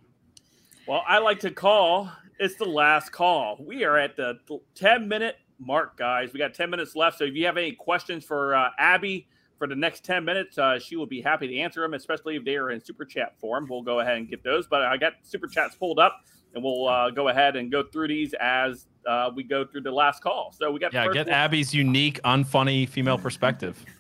Well, 0.87 1.03
I 1.07 1.19
like 1.19 1.41
to 1.41 1.51
call. 1.51 2.11
It's 2.41 2.57
the 2.57 2.65
last 2.65 3.12
call. 3.12 3.59
We 3.61 3.85
are 3.85 3.97
at 3.97 4.17
the 4.17 4.39
10 4.75 5.07
minute 5.07 5.37
mark, 5.61 5.97
guys. 5.97 6.33
We 6.33 6.39
got 6.39 6.55
10 6.55 6.71
minutes 6.71 6.97
left. 6.97 7.19
So 7.19 7.25
if 7.25 7.35
you 7.35 7.47
have 7.47 7.57
any 7.57 7.73
questions 7.73 8.25
for 8.25 8.57
uh, 8.57 8.71
Abby 8.79 9.29
for 9.61 9.66
the 9.66 9.77
next 9.77 10.05
10 10.05 10.24
minutes, 10.24 10.57
uh, 10.57 10.78
she 10.78 10.97
will 10.97 11.07
be 11.07 11.20
happy 11.20 11.47
to 11.47 11.59
answer 11.59 11.82
them, 11.82 11.93
especially 11.93 12.35
if 12.35 12.47
they 12.47 12.57
are 12.57 12.70
in 12.70 12.82
super 12.82 13.05
chat 13.05 13.39
form. 13.39 13.66
We'll 13.69 13.82
go 13.82 14.01
ahead 14.01 14.16
and 14.16 14.27
get 14.27 14.43
those. 14.43 14.66
But 14.66 14.81
I 14.82 14.97
got 14.97 15.12
super 15.23 15.47
chats 15.47 15.77
pulled 15.77 15.99
up 15.99 16.24
and 16.55 16.65
we'll 16.65 16.89
uh, 16.89 17.11
go 17.11 17.28
ahead 17.28 17.57
and 17.57 17.70
go 17.70 17.82
through 17.82 18.09
these 18.09 18.35
as 18.41 18.87
uh, 19.07 19.31
we 19.37 19.43
go 19.43 19.66
through 19.66 19.82
the 19.82 19.93
last 19.93 20.23
call. 20.23 20.55
So 20.59 20.73
we 20.73 20.81
got 20.81 20.95
Yeah, 20.95 21.09
get 21.12 21.27
one. 21.27 21.35
Abby's 21.35 21.74
unique, 21.74 22.23
unfunny 22.23 22.89
female 22.89 23.19
perspective. 23.19 23.85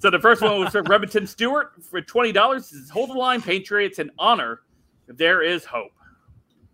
So 0.00 0.08
the 0.08 0.18
first 0.18 0.40
one 0.40 0.60
was 0.60 0.72
from 0.72 0.86
Remington 0.86 1.26
Stewart 1.26 1.72
for 1.82 2.00
twenty 2.00 2.32
dollars. 2.32 2.68
Says, 2.68 2.88
Hold 2.88 3.10
the 3.10 3.14
line, 3.14 3.42
Patriots, 3.42 3.98
an 3.98 4.10
honor. 4.18 4.60
There 5.08 5.42
is 5.42 5.66
hope. 5.66 5.92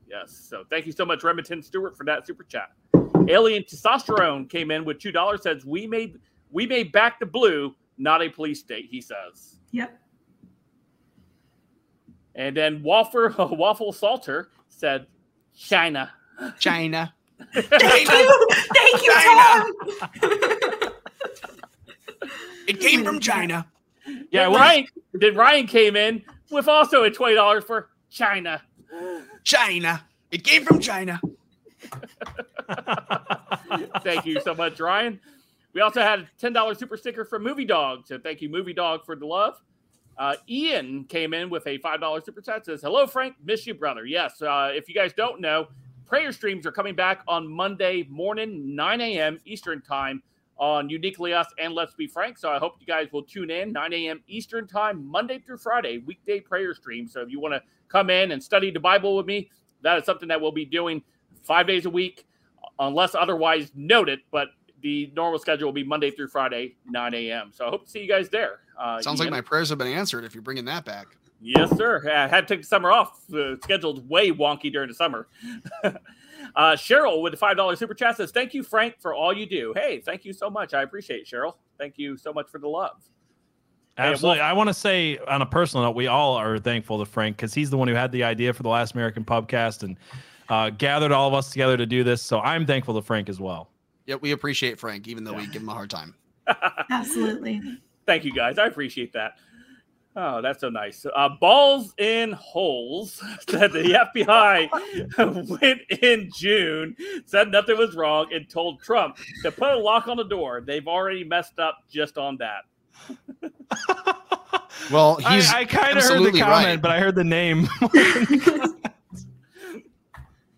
Yes. 0.09 0.47
So 0.49 0.63
thank 0.71 0.87
you 0.87 0.93
so 0.93 1.05
much, 1.05 1.25
Remington 1.25 1.61
Stewart, 1.61 1.97
for 1.97 2.05
that 2.05 2.25
super 2.25 2.45
chat. 2.45 2.69
Alien 3.29 3.65
Testosterone 3.65 4.49
came 4.49 4.71
in 4.71 4.85
with 4.85 5.01
two 5.01 5.11
dollars. 5.11 5.43
Says 5.43 5.65
we 5.65 5.89
made 5.89 6.21
we 6.51 6.69
made 6.69 6.93
back 6.93 7.19
the 7.19 7.27
blue, 7.27 7.75
not 8.01 8.23
a 8.23 8.29
police 8.29 8.61
state. 8.61 8.89
He 8.91 9.01
says. 9.01 9.57
Yep. 9.71 9.97
And 12.35 12.57
then 12.57 12.83
Waffle 12.83 13.31
Waffle 13.57 13.93
Salter 13.93 14.49
said, 14.69 15.07
China. 15.57 16.11
China. 16.59 17.15
Thank 17.55 18.11
you. 18.11 18.47
Thank 18.75 19.03
you, 19.03 19.13
Tom. 19.13 20.93
It 22.71 22.79
came 22.79 23.05
from 23.05 23.19
China. 23.19 23.67
Yeah, 24.31 24.45
then 24.45 24.53
Ryan. 24.53 24.87
Then 25.13 25.35
Ryan 25.35 25.67
came 25.67 25.97
in 25.97 26.23
with 26.53 26.69
also 26.69 27.03
a 27.03 27.11
twenty 27.11 27.35
dollars 27.35 27.65
for 27.65 27.91
China. 28.11 28.63
China. 29.43 30.05
It 30.31 30.45
came 30.45 30.65
from 30.65 30.79
China. 30.79 31.21
thank 34.05 34.25
you 34.25 34.41
so 34.41 34.55
much, 34.55 34.79
Ryan. 34.79 35.19
We 35.73 35.81
also 35.81 36.01
had 36.01 36.21
a 36.21 36.29
ten 36.39 36.53
dollars 36.53 36.79
super 36.79 36.97
sticker 36.97 37.25
from 37.25 37.43
Movie 37.43 37.65
Dog. 37.65 38.07
So 38.07 38.19
thank 38.19 38.41
you, 38.41 38.49
Movie 38.49 38.73
Dog, 38.73 39.05
for 39.05 39.17
the 39.17 39.27
love. 39.27 39.55
Uh, 40.19 40.35
Ian 40.49 41.05
came 41.05 41.33
in 41.33 41.49
with 41.49 41.67
a 41.67 41.79
five 41.79 42.01
dollars 42.01 42.25
super 42.25 42.41
chat. 42.41 42.67
Says, 42.67 42.83
"Hello, 42.83 43.07
Frank. 43.07 43.37
Miss 43.45 43.67
you, 43.67 43.75
brother. 43.75 44.05
Yes. 44.05 44.43
Uh, 44.43 44.71
if 44.73 44.89
you 44.89 44.95
guys 44.95 45.13
don't 45.13 45.41
know, 45.41 45.69
prayer 46.07 46.33
streams 46.33 46.67
are 46.67 46.73
coming 46.73 46.95
back 46.95 47.23
on 47.29 47.47
Monday 47.51 48.07
morning, 48.11 48.75
nine 48.75 49.01
a.m. 49.01 49.39
Eastern 49.45 49.81
time." 49.81 50.23
On 50.59 50.91
Uniquely 50.91 51.33
Us 51.33 51.47
and 51.57 51.73
Let's 51.73 51.95
Be 51.95 52.07
Frank. 52.07 52.37
So 52.37 52.51
I 52.51 52.59
hope 52.59 52.75
you 52.81 52.87
guys 52.87 53.09
will 53.13 53.23
tune 53.23 53.51
in 53.51 53.73
9 53.73 53.95
a.m. 53.95 54.23
Eastern 54.27 54.67
Time, 54.67 55.03
Monday 55.07 55.39
through 55.39 55.57
Friday, 55.57 56.03
weekday 56.05 56.39
prayer 56.39 56.75
stream. 56.75 57.09
So 57.09 57.23
if 57.23 57.31
you 57.31 57.41
want 57.41 57.55
to 57.55 57.63
come 57.89 58.11
in 58.11 58.33
and 58.33 58.43
study 58.43 58.71
the 58.71 58.79
Bible 58.79 59.17
with 59.17 59.25
me, 59.25 59.51
that 59.81 59.97
is 59.97 60.05
something 60.05 60.29
that 60.29 60.39
we'll 60.39 60.53
be 60.53 60.67
doing 60.67 61.03
five 61.43 61.67
days 61.67 61.87
a 61.87 61.91
week, 61.91 62.27
unless 62.79 63.15
otherwise 63.15 63.73
noted. 63.75 64.21
But 64.31 64.49
the 64.83 65.13
normal 65.15 65.39
schedule 65.39 65.69
will 65.69 65.73
be 65.73 65.85
Monday 65.85 66.11
through 66.11 66.29
Friday, 66.29 66.77
9 66.87 67.15
a.m. 67.15 67.51
So 67.55 67.67
I 67.67 67.71
hope 67.71 67.85
to 67.85 67.91
see 67.91 68.01
you 68.01 68.09
guys 68.09 68.29
there. 68.29 68.61
Uh, 68.79 69.01
Sounds 69.03 69.21
like 69.21 69.31
my 69.31 69.41
prayers 69.41 69.69
have 69.69 69.79
been 69.79 69.89
answered 69.89 70.25
if 70.25 70.35
you're 70.35 70.43
bringing 70.43 70.65
that 70.67 70.85
back. 70.85 71.07
Yes, 71.41 71.75
sir. 71.77 72.03
I 72.11 72.29
had 72.29 72.47
to 72.47 72.55
take 72.55 72.63
the 72.63 72.67
summer 72.67 72.93
off. 72.93 73.27
The 73.29 73.59
schedule's 73.63 74.01
way 74.01 74.31
wonky 74.31 74.71
during 74.71 74.89
the 74.89 74.95
summer. 74.95 75.27
uh, 75.85 75.95
Cheryl 76.57 77.23
with 77.23 77.33
the 77.33 77.39
$5 77.39 77.79
super 77.79 77.95
chat 77.95 78.17
says, 78.17 78.31
Thank 78.31 78.53
you, 78.53 78.63
Frank, 78.63 78.97
for 79.01 79.15
all 79.15 79.33
you 79.33 79.47
do. 79.47 79.73
Hey, 79.75 80.01
thank 80.01 80.25
you 80.25 80.33
so 80.33 80.51
much. 80.51 80.75
I 80.75 80.83
appreciate 80.83 81.21
it, 81.21 81.27
Cheryl. 81.27 81.55
Thank 81.79 81.97
you 81.97 82.17
so 82.17 82.33
much 82.33 82.49
for 82.49 82.59
the 82.59 82.69
love. 82.69 83.03
Absolutely. 83.97 84.41
I 84.41 84.53
want 84.53 84.69
to 84.69 84.75
say, 84.75 85.19
on 85.29 85.43
a 85.43 85.47
personal 85.47 85.85
note, 85.85 85.97
we 85.97 86.07
all 86.07 86.35
are 86.35 86.59
thankful 86.59 86.99
to 86.99 87.05
Frank 87.05 87.37
because 87.37 87.53
he's 87.53 87.71
the 87.71 87.77
one 87.77 87.89
who 87.89 87.95
had 87.95 88.13
the 88.13 88.25
idea 88.25 88.53
for 88.53 88.63
the 88.63 88.69
Last 88.69 88.95
American 88.95 89.25
Pubcast 89.25 89.83
and 89.83 89.97
uh, 90.49 90.71
gathered 90.71 91.13
all 91.13 91.29
of 91.29 91.35
us 91.35 91.51
together 91.51 91.77
to 91.77 91.87
do 91.87 92.05
this. 92.05 92.23
So 92.23 92.41
I'm 92.41 92.67
thankful 92.67 92.95
to 92.95 93.03
Frank 93.03 93.29
as 93.29 93.41
well. 93.41 93.71
Yeah, 94.11 94.17
we 94.17 94.33
appreciate 94.33 94.77
Frank, 94.81 95.07
even 95.07 95.23
though 95.23 95.35
we 95.35 95.47
give 95.47 95.63
him 95.63 95.69
a 95.69 95.73
hard 95.73 95.89
time. 95.89 96.17
Absolutely. 96.91 97.63
Thank 98.07 98.25
you, 98.25 98.33
guys. 98.33 98.59
I 98.59 98.67
appreciate 98.67 99.13
that. 99.13 99.35
Oh, 100.17 100.43
that's 100.43 100.61
so 100.61 100.69
nice. 100.69 101.07
Uh, 101.15 101.29
balls 101.41 101.95
in 101.97 102.33
holes 102.33 103.23
said 103.49 103.71
the 103.71 104.11
FBI 104.17 105.49
went 105.61 105.83
in 106.03 106.29
June, 106.35 106.97
said 107.25 107.53
nothing 107.53 107.79
was 107.79 107.95
wrong, 107.95 108.27
and 108.33 108.51
told 108.51 108.83
Trump 108.83 109.17
to 109.45 109.53
put 109.53 109.75
a 109.75 109.79
lock 109.79 110.09
on 110.09 110.17
the 110.17 110.25
door. 110.25 110.61
They've 110.61 110.89
already 110.89 111.23
messed 111.23 111.61
up 111.61 111.79
just 111.89 112.19
on 112.19 112.37
that. 112.39 112.65
Well, 114.91 115.19
he's 115.19 115.53
I, 115.53 115.61
I 115.61 115.65
kind 115.67 115.97
of 115.97 116.03
heard 116.03 116.19
the 116.25 116.33
comment, 116.33 116.43
right. 116.43 116.83
but 116.83 116.91
I 116.91 116.99
heard 116.99 117.15
the 117.15 117.23
name. 117.23 117.69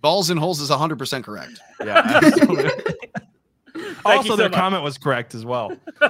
balls 0.01 0.31
and 0.31 0.41
holes 0.41 0.59
is 0.59 0.71
100% 0.71 1.23
correct. 1.23 1.61
yeah, 1.85 2.21
absolutely. 2.23 2.65
you 2.65 3.22
also, 4.17 4.31
so 4.31 4.37
their 4.37 4.49
much. 4.49 4.59
comment 4.59 4.83
was 4.83 4.99
correct 4.99 5.35
as 5.35 5.45
well. 5.45 5.77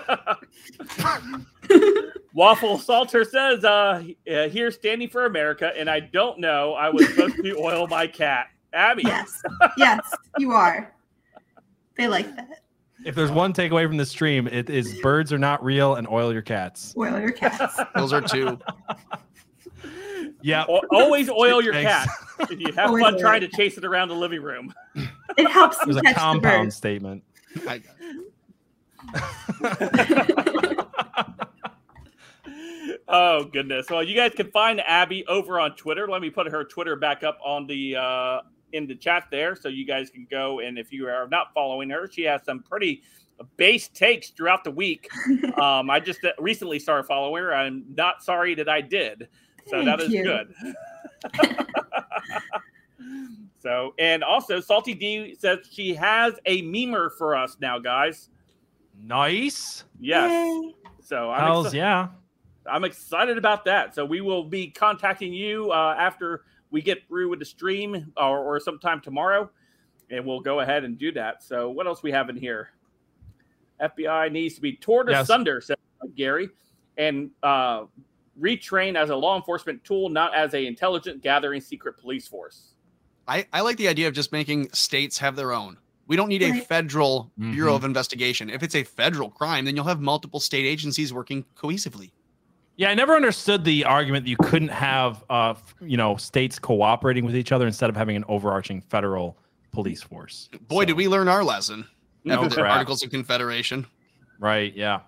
Waffle 2.34 2.78
Salter 2.78 3.24
says, 3.24 3.64
uh, 3.64 4.02
uh, 4.30 4.48
here 4.48 4.70
standing 4.70 5.08
for 5.08 5.26
America, 5.26 5.72
and 5.76 5.90
I 5.90 6.00
don't 6.00 6.38
know. 6.38 6.72
I 6.74 6.88
was 6.88 7.06
supposed 7.08 7.36
to 7.36 7.56
oil 7.58 7.86
my 7.86 8.06
cat. 8.06 8.46
Abby. 8.72 9.02
Yes. 9.04 9.42
Yes, 9.76 10.00
you 10.38 10.52
are. 10.52 10.94
They 11.96 12.08
like 12.08 12.34
that. 12.36 12.62
If 13.04 13.14
there's 13.14 13.30
one 13.30 13.52
takeaway 13.52 13.86
from 13.86 13.96
the 13.98 14.06
stream, 14.06 14.46
it 14.46 14.70
is 14.70 14.98
birds 15.02 15.32
are 15.32 15.38
not 15.38 15.62
real 15.62 15.96
and 15.96 16.08
oil 16.08 16.32
your 16.32 16.40
cats. 16.40 16.94
Oil 16.96 17.20
your 17.20 17.32
cats. 17.32 17.78
Those 17.94 18.12
are 18.12 18.20
two. 18.22 18.58
Yeah. 20.40 20.64
O- 20.68 20.80
always 20.90 21.28
oil 21.28 21.62
your 21.62 21.74
Thanks. 21.74 21.90
cat. 21.90 22.50
If 22.50 22.60
you 22.60 22.72
have 22.72 22.88
Always 22.88 23.04
fun 23.04 23.18
trying 23.18 23.40
to 23.42 23.48
chase 23.48 23.76
it 23.76 23.84
around 23.84 24.08
the 24.08 24.14
living 24.14 24.40
room. 24.40 24.72
It 25.36 25.50
helps 25.50 25.80
It 25.82 25.86
was 25.88 25.96
them 25.96 26.06
a 26.06 26.14
compound 26.14 26.72
statement. 26.72 27.22
I, 27.68 27.82
Oh 33.14 33.44
goodness! 33.44 33.90
Well, 33.90 34.02
you 34.02 34.16
guys 34.16 34.32
can 34.34 34.50
find 34.50 34.80
Abby 34.80 35.26
over 35.26 35.60
on 35.60 35.76
Twitter. 35.76 36.08
Let 36.08 36.22
me 36.22 36.30
put 36.30 36.50
her 36.50 36.64
Twitter 36.64 36.96
back 36.96 37.22
up 37.22 37.38
on 37.44 37.66
the 37.66 37.96
uh, 37.96 38.40
in 38.72 38.86
the 38.86 38.94
chat 38.94 39.24
there, 39.30 39.54
so 39.54 39.68
you 39.68 39.86
guys 39.86 40.08
can 40.08 40.26
go. 40.30 40.60
And 40.60 40.78
if 40.78 40.92
you 40.92 41.06
are 41.08 41.28
not 41.28 41.52
following 41.52 41.90
her, 41.90 42.08
she 42.10 42.22
has 42.22 42.42
some 42.44 42.62
pretty 42.62 43.02
base 43.58 43.88
takes 43.88 44.30
throughout 44.30 44.64
the 44.64 44.70
week. 44.70 45.10
um, 45.58 45.90
I 45.90 46.00
just 46.00 46.24
uh, 46.24 46.30
recently 46.38 46.78
started 46.78 47.04
following 47.04 47.42
her. 47.42 47.54
I'm 47.54 47.84
not 47.94 48.22
sorry 48.22 48.54
that 48.54 48.68
I 48.68 48.80
did, 48.80 49.28
so 49.68 49.84
that 49.84 49.98
Thank 49.98 50.08
is 50.08 50.14
you. 50.14 50.24
good. 50.24 50.54
So, 53.62 53.94
and 54.00 54.24
also, 54.24 54.58
Salty 54.60 54.92
D 54.92 55.36
says 55.38 55.58
she 55.70 55.94
has 55.94 56.34
a 56.46 56.62
memer 56.62 57.10
for 57.16 57.36
us 57.36 57.56
now, 57.60 57.78
guys. 57.78 58.28
Nice. 59.00 59.84
Yes. 60.00 60.30
Yay. 60.30 60.74
So 61.00 61.30
I'm 61.30 61.40
Hells 61.40 61.68
exci- 61.68 61.74
yeah. 61.74 62.08
I'm 62.66 62.82
excited 62.84 63.38
about 63.38 63.64
that. 63.66 63.94
So 63.94 64.04
we 64.04 64.20
will 64.20 64.44
be 64.44 64.68
contacting 64.68 65.32
you 65.32 65.70
uh, 65.70 65.94
after 65.96 66.42
we 66.72 66.82
get 66.82 67.06
through 67.06 67.28
with 67.28 67.38
the 67.38 67.44
stream 67.44 68.12
or, 68.16 68.38
or 68.40 68.58
sometime 68.58 69.00
tomorrow, 69.00 69.48
and 70.10 70.26
we'll 70.26 70.40
go 70.40 70.60
ahead 70.60 70.82
and 70.82 70.98
do 70.98 71.12
that. 71.12 71.42
So 71.44 71.70
what 71.70 71.86
else 71.86 72.02
we 72.02 72.10
have 72.10 72.30
in 72.30 72.36
here? 72.36 72.70
FBI 73.80 74.32
needs 74.32 74.56
to 74.56 74.60
be 74.60 74.76
torn 74.76 75.08
Yes. 75.08 75.24
asunder, 75.24 75.60
said 75.60 75.76
Gary, 76.16 76.48
and 76.96 77.30
uh, 77.42 77.84
retrain 78.40 78.96
as 78.96 79.10
a 79.10 79.16
law 79.16 79.36
enforcement 79.36 79.82
tool, 79.84 80.08
not 80.08 80.34
as 80.34 80.54
a 80.54 80.66
intelligent 80.66 81.22
gathering 81.22 81.60
secret 81.60 81.98
police 81.98 82.26
force. 82.26 82.71
I, 83.28 83.46
I 83.52 83.60
like 83.60 83.76
the 83.76 83.88
idea 83.88 84.08
of 84.08 84.14
just 84.14 84.32
making 84.32 84.70
states 84.72 85.18
have 85.18 85.36
their 85.36 85.52
own. 85.52 85.78
We 86.06 86.16
don't 86.16 86.28
need 86.28 86.42
a 86.42 86.60
federal 86.62 87.30
Bureau 87.38 87.72
Mhm. 87.72 87.76
of 87.76 87.84
Investigation. 87.84 88.50
If 88.50 88.62
it's 88.62 88.74
a 88.74 88.82
federal 88.82 89.30
crime, 89.30 89.64
then 89.64 89.76
you'll 89.76 89.84
have 89.86 90.00
multiple 90.00 90.40
state 90.40 90.66
agencies 90.66 91.12
working 91.12 91.44
cohesively. 91.56 92.10
Yeah, 92.76 92.90
I 92.90 92.94
never 92.94 93.14
understood 93.14 93.64
the 93.64 93.84
argument 93.84 94.24
that 94.24 94.30
you 94.30 94.36
couldn't 94.38 94.68
have, 94.70 95.22
uh, 95.30 95.54
you 95.80 95.96
know, 95.96 96.16
states 96.16 96.58
cooperating 96.58 97.24
with 97.24 97.36
each 97.36 97.52
other 97.52 97.66
instead 97.66 97.88
of 97.90 97.96
having 97.96 98.16
an 98.16 98.24
overarching 98.28 98.80
federal 98.82 99.38
police 99.70 100.02
force. 100.02 100.48
Boy, 100.68 100.82
So- 100.82 100.86
did 100.86 100.96
we 100.96 101.06
learn 101.08 101.28
our 101.28 101.44
lesson 101.44 101.86
No 102.24 102.42
after 102.42 102.56
the. 102.56 102.62
Articles 102.66 103.02
of 103.02 103.10
Confederation. 103.10 103.86
Right. 104.38 104.74
Yeah. 104.74 105.00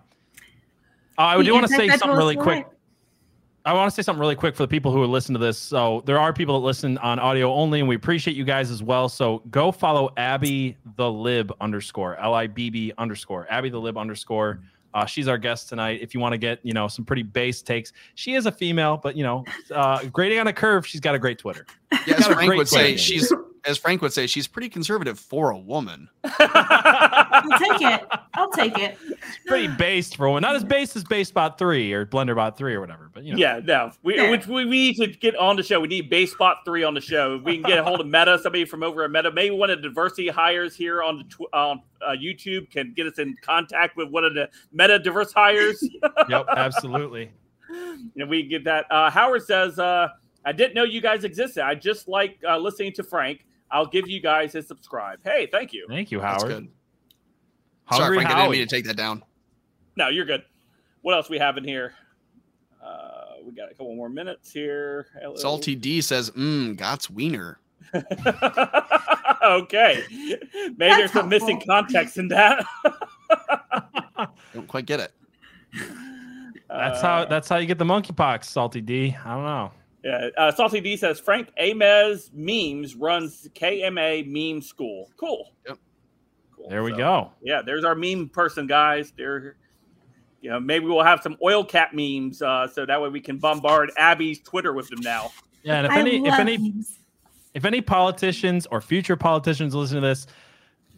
Uh, 1.17 1.21
I 1.21 1.43
do 1.43 1.53
want 1.53 1.67
to 1.67 1.73
say 1.73 1.89
something 1.89 2.11
really 2.17 2.35
quick. 2.35 2.67
I 3.65 3.73
want 3.73 3.89
to 3.89 3.95
say 3.95 4.03
something 4.03 4.19
really 4.19 4.35
quick 4.35 4.55
for 4.55 4.61
the 4.61 4.67
people 4.67 4.91
who 4.91 5.01
are 5.01 5.07
listening 5.07 5.39
to 5.39 5.45
this. 5.45 5.57
So 5.57 6.03
there 6.05 6.19
are 6.19 6.31
people 6.31 6.59
that 6.59 6.65
listen 6.65 6.99
on 6.99 7.17
audio 7.17 7.51
only, 7.51 7.79
and 7.79 7.89
we 7.89 7.95
appreciate 7.95 8.37
you 8.37 8.43
guys 8.43 8.69
as 8.69 8.83
well. 8.83 9.09
So 9.09 9.41
go 9.49 9.71
follow 9.71 10.11
Abby 10.17 10.77
the 10.97 11.11
Lib 11.11 11.51
underscore 11.59 12.15
L 12.17 12.35
I 12.35 12.45
B 12.45 12.69
B 12.69 12.93
underscore 12.99 13.47
Abby 13.49 13.69
the 13.69 13.79
Lib 13.79 13.97
underscore. 13.97 14.61
Uh, 14.93 15.05
she's 15.05 15.27
our 15.27 15.37
guest 15.37 15.67
tonight. 15.67 15.99
If 16.01 16.13
you 16.13 16.19
want 16.19 16.33
to 16.33 16.37
get 16.37 16.59
you 16.63 16.73
know 16.73 16.87
some 16.87 17.03
pretty 17.05 17.23
base 17.23 17.61
takes, 17.63 17.91
she 18.13 18.35
is 18.35 18.45
a 18.45 18.51
female, 18.51 18.97
but 19.01 19.17
you 19.17 19.23
know, 19.23 19.43
uh, 19.73 20.05
grading 20.05 20.39
on 20.39 20.47
a 20.47 20.53
curve, 20.53 20.85
she's 20.85 21.01
got 21.01 21.15
a 21.15 21.19
great 21.19 21.39
Twitter. 21.39 21.65
Yeah, 21.91 22.13
as 22.13 22.19
Got 22.27 22.31
a 22.31 22.35
Frank 22.35 22.53
would 22.53 22.67
say, 22.67 22.93
question. 22.93 22.97
she's 22.97 23.33
as 23.65 23.77
Frank 23.77 24.01
would 24.01 24.13
say, 24.13 24.27
she's 24.27 24.47
pretty 24.47 24.69
conservative 24.69 25.19
for 25.19 25.49
a 25.49 25.57
woman. 25.57 26.09
I'll 26.23 27.59
take 27.59 27.81
it. 27.81 28.07
I'll 28.33 28.51
take 28.51 28.77
it. 28.77 28.97
Pretty 29.45 29.67
based 29.67 30.17
for 30.17 30.29
one. 30.29 30.41
Not 30.41 30.55
as 30.55 30.63
based 30.63 30.95
as 30.95 31.03
BaseBot 31.03 31.57
3 31.57 31.93
or 31.93 32.05
BlenderBot 32.05 32.57
3 32.57 32.73
or 32.75 32.81
whatever, 32.81 33.09
but 33.13 33.23
you 33.23 33.33
know. 33.33 33.37
Yeah, 33.39 33.59
no. 33.63 33.91
We, 34.03 34.15
Yeah. 34.17 34.29
which 34.31 34.47
we, 34.47 34.65
we 34.65 34.93
need 34.93 34.95
to 34.97 35.07
get 35.07 35.35
on 35.35 35.55
the 35.55 35.63
show. 35.63 35.79
We 35.79 35.87
need 35.87 36.11
Basebot 36.11 36.57
three 36.65 36.83
on 36.83 36.93
the 36.93 37.01
show. 37.01 37.35
If 37.35 37.43
we 37.43 37.53
can 37.55 37.63
get 37.63 37.77
a 37.77 37.83
hold 37.83 38.01
of 38.01 38.07
Meta, 38.07 38.39
somebody 38.41 38.65
from 38.65 38.83
over 38.83 39.03
at 39.03 39.11
Meta, 39.11 39.31
maybe 39.31 39.55
one 39.55 39.69
of 39.69 39.81
the 39.81 39.87
diversity 39.89 40.27
hires 40.27 40.75
here 40.75 41.01
on 41.03 41.17
the 41.19 41.23
tw- 41.25 41.53
on 41.53 41.81
uh, 42.05 42.11
YouTube 42.11 42.69
can 42.71 42.93
get 42.95 43.07
us 43.07 43.19
in 43.19 43.35
contact 43.41 43.97
with 43.97 44.09
one 44.09 44.23
of 44.23 44.33
the 44.33 44.49
Meta 44.71 44.99
diverse 44.99 45.31
hires. 45.33 45.83
Yep, 46.29 46.45
absolutely. 46.55 47.31
you 47.69 48.09
know, 48.15 48.25
we 48.25 48.41
can 48.41 48.49
get 48.49 48.63
that. 48.63 48.85
Uh, 48.91 49.09
Howard 49.11 49.43
says, 49.43 49.77
uh, 49.77 50.07
"I 50.43 50.51
didn't 50.51 50.73
know 50.73 50.83
you 50.83 51.01
guys 51.01 51.23
existed. 51.23 51.63
I 51.63 51.75
just 51.75 52.07
like 52.07 52.37
uh, 52.47 52.57
listening 52.57 52.93
to 52.93 53.03
Frank. 53.03 53.45
I'll 53.71 53.85
give 53.87 54.07
you 54.07 54.19
guys 54.21 54.55
a 54.55 54.61
subscribe. 54.61 55.19
Hey, 55.23 55.47
thank 55.51 55.73
you. 55.73 55.85
Thank 55.89 56.11
you, 56.11 56.19
That's 56.19 56.43
Howard. 56.43 56.53
good. 56.55 56.67
Sorry, 57.91 58.01
Hungry 58.01 58.17
Frank, 58.17 58.27
I 58.29 58.29
didn't 58.33 58.45
Howie. 58.45 58.57
mean 58.59 58.67
to 58.67 58.75
take 58.75 58.85
that 58.85 58.97
down. 58.97 59.23
No, 59.95 60.07
you're 60.09 60.25
good. 60.25 60.43
What 61.01 61.13
else 61.15 61.29
we 61.29 61.37
have 61.37 61.57
in 61.57 61.63
here? 61.63 61.93
Uh, 62.83 63.35
we 63.45 63.51
got 63.53 63.67
a 63.71 63.73
couple 63.75 63.95
more 63.95 64.09
minutes 64.09 64.51
here. 64.51 65.07
Hello. 65.21 65.35
Salty 65.35 65.75
D 65.75 66.01
says, 66.01 66.31
mmm, 66.31 66.75
Gott's 66.77 67.09
wiener. 67.09 67.59
okay. 69.43 70.03
Maybe 70.09 70.75
there's 70.95 71.11
some 71.11 71.29
missing 71.29 71.61
context 71.67 72.17
in 72.17 72.27
that. 72.29 72.65
Don't 74.53 74.67
quite 74.67 74.85
get 74.85 74.99
it. 74.99 75.11
That's 76.67 76.99
Uh, 76.99 77.01
how 77.01 77.25
that's 77.25 77.47
how 77.49 77.57
you 77.57 77.67
get 77.67 77.77
the 77.77 77.85
monkeypox, 77.85 78.45
Salty 78.45 78.81
D. 78.81 79.15
I 79.23 79.33
don't 79.35 79.43
know. 79.43 79.71
Yeah. 80.05 80.29
Uh, 80.37 80.51
Salty 80.51 80.79
D 80.81 80.95
says 80.95 81.19
Frank 81.19 81.49
Amez 81.59 82.29
Memes 82.31 82.95
runs 82.95 83.49
KMA 83.55 84.27
Meme 84.27 84.61
School. 84.61 85.09
Cool. 85.17 85.51
Yep. 85.67 85.79
Cool. 86.55 86.69
There 86.69 86.83
we 86.83 86.91
So, 86.91 86.97
go. 86.97 87.31
Yeah, 87.41 87.63
there's 87.65 87.83
our 87.83 87.95
meme 87.95 88.29
person, 88.29 88.67
guys. 88.67 89.11
There, 89.17 89.55
you 90.41 90.51
know, 90.51 90.59
maybe 90.59 90.85
we'll 90.85 91.03
have 91.03 91.21
some 91.23 91.35
oil 91.43 91.65
cap 91.65 91.91
memes, 91.91 92.43
uh, 92.43 92.67
so 92.67 92.85
that 92.85 93.01
way 93.01 93.09
we 93.09 93.19
can 93.19 93.39
bombard 93.39 93.91
Abby's 93.97 94.39
Twitter 94.41 94.73
with 94.73 94.89
them 94.89 95.01
now. 95.01 95.31
Yeah, 95.63 95.77
and 95.77 95.87
if 95.87 95.91
I 95.91 95.99
any 96.01 96.25
if 96.27 96.33
any 96.35 96.57
memes. 96.59 96.99
if 97.55 97.65
any 97.65 97.81
politicians 97.81 98.67
or 98.67 98.81
future 98.81 99.15
politicians 99.15 99.73
listen 99.73 100.01
to 100.01 100.07
this, 100.07 100.27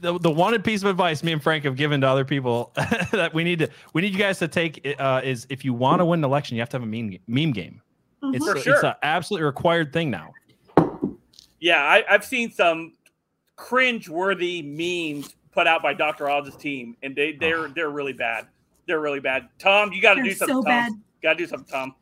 the, 0.01 0.19
the 0.19 0.29
wanted 0.29 0.65
piece 0.65 0.81
of 0.83 0.89
advice 0.89 1.23
me 1.23 1.31
and 1.31 1.41
Frank 1.41 1.63
have 1.63 1.77
given 1.77 2.01
to 2.01 2.07
other 2.09 2.25
people 2.25 2.73
that 3.13 3.33
we 3.33 3.45
need 3.45 3.59
to 3.59 3.69
we 3.93 4.01
need 4.01 4.11
you 4.11 4.19
guys 4.19 4.37
to 4.39 4.49
take 4.49 4.85
uh, 4.99 5.21
is 5.23 5.47
if 5.49 5.63
you 5.63 5.73
want 5.73 6.01
to 6.01 6.05
win 6.05 6.19
an 6.19 6.25
election, 6.25 6.57
you 6.57 6.61
have 6.61 6.69
to 6.69 6.75
have 6.75 6.83
a 6.83 6.85
meme 6.85 7.17
meme 7.27 7.53
game. 7.53 7.81
It's 8.23 8.45
mm-hmm. 8.45 8.51
For 8.51 8.55
it's 8.55 8.63
sure. 8.63 8.85
an 8.85 8.95
absolutely 9.03 9.45
required 9.45 9.93
thing 9.93 10.09
now. 10.09 10.33
Yeah, 11.59 11.81
I, 11.81 12.03
I've 12.09 12.25
seen 12.25 12.51
some 12.51 12.93
cringe-worthy 13.55 14.61
memes 14.61 15.35
put 15.51 15.67
out 15.67 15.81
by 15.81 15.93
Dr. 15.93 16.29
Oz's 16.29 16.55
team, 16.55 16.95
and 17.03 17.15
they 17.15 17.33
they're 17.33 17.65
ah. 17.65 17.71
they're 17.75 17.89
really 17.89 18.13
bad. 18.13 18.47
They're 18.87 18.99
really 19.01 19.19
bad. 19.19 19.49
Tom, 19.59 19.91
you 19.91 20.01
got 20.01 20.15
to 20.15 20.23
do 20.23 20.33
something. 20.33 20.55
so 20.55 20.61
Tom. 20.61 20.63
bad. 20.63 20.91
Got 21.21 21.33
to 21.33 21.37
do 21.39 21.47
something, 21.47 21.67
Tom. 21.71 21.95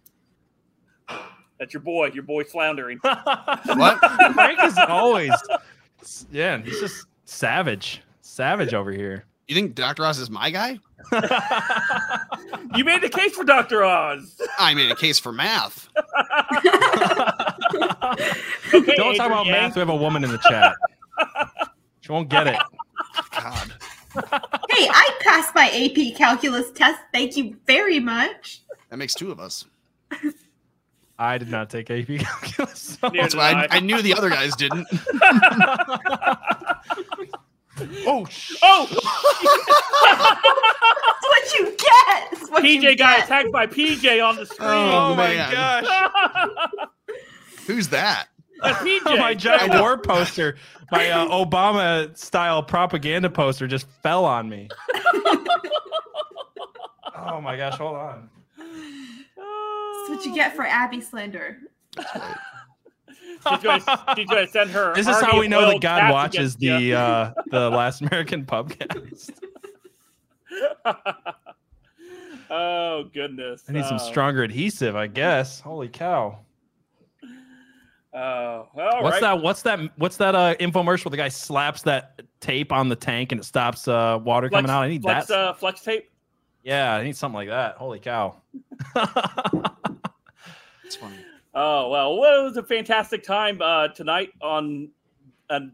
That's 1.60 1.74
your 1.74 1.82
boy. 1.82 2.12
Your 2.14 2.24
boy 2.24 2.44
floundering. 2.44 3.00
What? 3.66 4.00
Frank 4.34 4.64
is 4.64 4.78
always 4.78 5.32
yeah, 6.32 6.62
he's 6.62 6.80
just 6.80 7.06
savage, 7.26 8.02
savage 8.22 8.74
over 8.74 8.92
here. 8.92 9.26
You 9.48 9.56
think 9.56 9.76
Dr. 9.76 10.06
Oz 10.06 10.18
is 10.20 10.30
my 10.30 10.50
guy? 10.50 10.80
you 12.76 12.84
made 12.84 13.04
the 13.04 13.10
case 13.12 13.34
for 13.36 13.44
Dr. 13.44 13.84
Oz. 13.84 14.42
I 14.58 14.74
made 14.74 14.90
a 14.90 14.96
case 14.96 15.20
for 15.20 15.32
math. 15.32 15.88
Okay, 18.74 18.96
Don't 18.96 19.16
talk 19.16 19.28
about 19.28 19.48
math. 19.48 19.76
We 19.76 19.80
have 19.80 19.90
a 19.90 19.96
woman 19.96 20.24
in 20.24 20.32
the 20.32 20.38
chat. 20.40 20.76
She 22.02 22.12
won't 22.12 22.30
get 22.30 22.48
it. 22.48 22.58
God. 23.32 23.74
Hey, 24.70 24.88
I 24.90 25.10
passed 25.22 25.54
my 25.56 25.70
AP 25.70 26.16
calculus 26.18 26.72
test. 26.72 27.00
Thank 27.14 27.38
you 27.38 27.56
very 27.66 28.00
much. 28.00 28.62
That 28.90 28.98
makes 28.98 29.14
two 29.14 29.32
of 29.32 29.40
us. 29.40 29.66
I 31.18 31.38
did 31.38 31.50
not 31.50 31.70
take 31.70 31.90
AP 31.90 32.08
calculus. 32.20 32.98
so- 33.02 33.12
That's 33.14 33.36
why 33.36 33.52
I, 33.52 33.62
I. 33.64 33.68
I 33.72 33.80
knew 33.80 34.02
the 34.02 34.14
other 34.14 34.30
guys 34.30 34.56
didn't. 34.56 34.88
oh, 38.08 38.26
sh- 38.30 38.56
Oh, 38.64 38.88
That's 40.06 41.24
what 41.24 41.60
you 41.60 41.66
get. 41.72 42.32
That's 42.32 42.50
what 42.52 42.64
you 42.64 42.80
PJ 42.82 42.98
got 42.98 43.18
get. 43.18 43.26
attacked 43.26 43.52
by 43.52 43.68
PJ 43.68 44.26
on 44.28 44.36
the 44.38 44.46
screen. 44.46 44.70
Oh, 44.70 45.10
oh 45.12 45.16
my 45.16 45.28
man. 45.36 45.52
gosh. 45.52 46.90
Who's 47.68 47.90
that? 47.90 48.28
That's 48.62 48.78
PJ. 48.80 49.20
my 49.20 49.34
giant 49.34 49.74
war 49.82 49.98
poster, 49.98 50.56
my 50.92 51.10
uh, 51.10 51.28
Obama 51.28 52.16
style 52.18 52.64
propaganda 52.64 53.30
poster 53.30 53.68
just 53.68 53.88
fell 54.02 54.24
on 54.26 54.48
me. 54.48 54.70
oh 57.18 57.42
my 57.42 57.58
gosh, 57.58 57.78
hold 57.78 57.96
on. 57.98 58.30
That's 58.58 60.10
what 60.10 60.26
you 60.26 60.34
get 60.36 60.56
for 60.56 60.66
Abby 60.66 61.02
slander. 61.02 61.58
She's 64.16 64.28
going 64.28 64.46
to 64.46 64.48
send 64.52 64.72
her. 64.72 64.94
This 64.96 65.08
is 65.08 65.20
how 65.22 65.40
we 65.40 65.48
know 65.48 65.68
that 65.70 65.82
God 65.82 66.12
watches 66.12 66.56
the 66.56 66.94
uh, 66.94 67.32
the 67.52 67.70
Last 67.70 68.02
American 68.02 68.46
Pubcast. 68.46 69.32
oh 72.50 73.04
goodness! 73.14 73.64
I 73.70 73.74
need 73.74 73.86
some 73.86 73.96
Oh, 74.00 74.10
stronger 74.10 74.44
adhesive, 74.44 74.96
I 74.96 75.08
guess. 75.08 75.60
Holy 75.60 75.88
cow! 75.90 76.40
Oh, 78.14 78.18
all 78.20 78.70
what's 79.04 79.14
right. 79.16 79.22
that? 79.22 79.42
What's 79.42 79.62
that? 79.64 79.80
What's 79.98 80.18
that 80.18 80.36
uh, 80.36 80.56
infomercial? 80.60 81.12
The 81.12 81.18
guy 81.18 81.28
slaps 81.30 81.82
that 81.84 82.22
tape 82.40 82.72
on 82.72 82.88
the 82.90 82.96
tank 82.96 83.32
and 83.34 83.42
it 83.42 83.44
stops 83.44 83.88
uh, 83.88 84.20
water 84.24 84.48
Flex, 84.50 84.62
coming 84.66 84.72
out. 84.72 84.84
I 84.84 84.88
need 84.90 85.02
flex, 85.02 85.28
that. 85.28 85.38
uh, 85.38 85.54
flex 85.54 85.82
tape. 85.82 86.10
yeah, 86.64 86.96
I 86.96 87.04
need 87.04 87.18
something 87.18 87.36
like 87.36 87.50
that. 87.50 87.76
Holy 87.76 88.00
cow! 88.00 88.36
It's 90.86 90.96
funny. 90.98 91.16
Oh 91.58 91.88
well, 91.88 92.18
well, 92.18 92.42
it 92.42 92.44
was 92.44 92.58
a 92.58 92.64
fantastic 92.64 93.24
time 93.24 93.62
uh, 93.62 93.88
tonight 93.88 94.34
on 94.42 94.90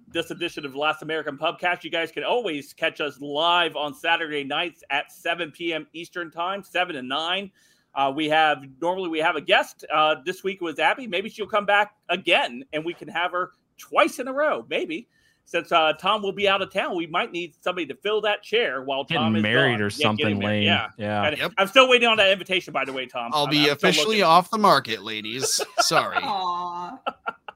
this 0.10 0.30
edition 0.30 0.64
of 0.64 0.76
Last 0.76 1.02
American 1.02 1.40
Pubcast. 1.40 1.84
You 1.84 1.90
guys 1.90 2.12
can 2.12 2.24
always 2.24 2.72
catch 2.72 3.02
us 3.02 3.20
live 3.20 3.76
on 3.76 3.96
Saturday 3.96 4.44
nights 4.44 4.84
at 4.92 5.12
7 5.12 5.50
p.m. 5.50 5.88
Eastern 5.94 6.30
Time, 6.30 6.62
7 6.62 6.96
and 6.96 7.10
9. 7.10 7.52
Uh, 7.96 8.14
we 8.16 8.30
have 8.30 8.64
normally 8.80 9.10
we 9.10 9.18
have 9.18 9.36
a 9.36 9.42
guest. 9.42 9.84
Uh, 9.92 10.18
this 10.24 10.44
week 10.44 10.62
was 10.62 10.78
Abby. 10.78 11.08
Maybe 11.08 11.30
she'll 11.30 11.48
come 11.48 11.66
back 11.66 11.96
again, 12.10 12.64
and 12.74 12.86
we 12.86 12.94
can 12.94 13.08
have 13.08 13.32
her 13.32 13.54
twice 13.80 14.20
in 14.20 14.28
a 14.28 14.34
row. 14.34 14.64
Maybe 14.70 15.08
since 15.52 15.70
uh, 15.74 15.92
Tom 16.00 16.22
will 16.22 16.32
be 16.32 16.48
out 16.48 16.62
of 16.62 16.72
town, 16.72 16.96
we 16.96 17.08
might 17.08 17.34
need 17.34 17.56
somebody 17.60 17.86
to 17.88 17.96
fill 17.96 18.22
that 18.22 18.42
chair 18.42 18.84
while 18.84 19.04
Tom 19.04 19.34
Getting 19.34 19.36
is 19.36 19.44
married 19.44 19.74
gone. 19.74 19.82
or 19.82 19.86
Yeah, 19.86 19.90
something 19.90 20.24
getting 20.26 20.40
married. 20.40 20.56
lame. 20.60 20.64
Yeah. 20.64 20.88
yeah. 20.98 21.36
Yep. 21.38 21.52
I'm 21.58 21.68
still 21.68 21.90
waiting 21.90 22.08
on 22.08 22.16
that 22.18 22.32
invitation, 22.32 22.72
by 22.72 22.86
the 22.86 22.94
way, 22.94 23.06
Tom. 23.06 23.32
I'll 23.34 23.42
I'm- 23.42 23.50
be 23.50 23.66
I'm 23.66 23.74
officially 23.76 24.22
off 24.22 24.50
the 24.50 24.58
market, 24.58 25.04
ladies. 25.04 25.60
Sorry. 25.80 26.18
Aw. 26.22 26.98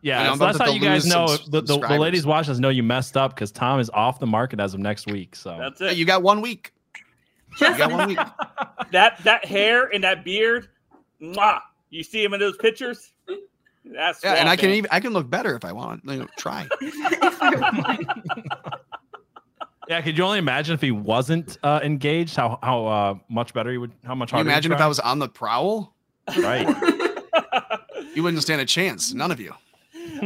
Yeah, 0.02 0.20
I 0.20 0.24
know, 0.28 0.34
so 0.34 0.46
that's 0.46 0.58
how 0.60 0.70
you 0.70 0.82
guys 0.82 1.06
know 1.08 1.38
the, 1.48 1.62
the, 1.62 1.80
the 1.80 1.98
ladies 1.98 2.26
watching 2.26 2.52
us 2.52 2.60
know 2.60 2.68
you 2.70 2.84
messed 2.84 3.16
up 3.16 3.34
because 3.34 3.52
Tom 3.54 3.80
is 3.80 3.90
off 3.92 4.20
the 4.20 4.28
market 4.28 4.60
as 4.60 4.74
of 4.74 4.82
next 4.82 5.08
week. 5.08 5.34
So 5.36 5.56
That's 5.58 5.80
Hey, 5.80 5.92
it. 5.92 5.98
you 5.98 6.04
got 6.06 6.22
one 6.22 6.42
week. 6.42 6.74
You 7.62 7.78
got 7.78 7.92
one 7.92 8.10
week. 8.10 8.20
that 8.92 9.24
that 9.24 9.46
hair 9.46 9.86
and 9.86 10.04
that 10.04 10.26
beard, 10.26 10.68
mwah, 11.22 11.62
you 11.90 12.04
see 12.04 12.22
him 12.22 12.34
in 12.34 12.40
those 12.42 12.58
pictures. 12.58 13.14
That's 13.86 14.24
Yeah, 14.24 14.34
and 14.34 14.50
I 14.50 14.56
can 14.56 14.72
even 14.72 14.90
I 14.92 15.00
can 15.00 15.14
look 15.14 15.30
better 15.30 15.56
if 15.56 15.64
I 15.64 15.72
want. 15.72 16.04
You 16.06 16.18
know, 16.18 16.28
try. 16.38 16.68
if 16.82 17.42
I 17.42 17.56
want. 17.56 18.48
yeah, 19.88 20.02
could 20.02 20.18
you 20.18 20.24
only 20.24 20.40
imagine 20.40 20.74
if 20.74 20.82
he 20.82 20.92
wasn't 20.92 21.58
uh, 21.64 21.80
engaged? 21.84 22.36
How 22.36 22.60
how 22.64 22.86
uh, 22.86 23.16
much 23.30 23.54
better 23.54 23.72
he 23.72 23.78
would? 23.78 23.92
How 24.04 24.16
much 24.16 24.30
Can 24.30 24.38
you 24.38 24.44
harder? 24.44 24.50
he'd 24.50 24.54
imagine 24.54 24.72
if? 24.74 24.82
I 24.82 24.88
was 24.88 25.00
on 25.00 25.20
the 25.20 25.30
prowl? 25.30 25.94
right? 26.38 26.68
You 28.16 28.24
wouldn't 28.24 28.42
stand 28.42 28.62
a 28.62 28.66
chance. 28.66 29.14
None 29.14 29.30
of 29.30 29.42
you. 29.42 29.54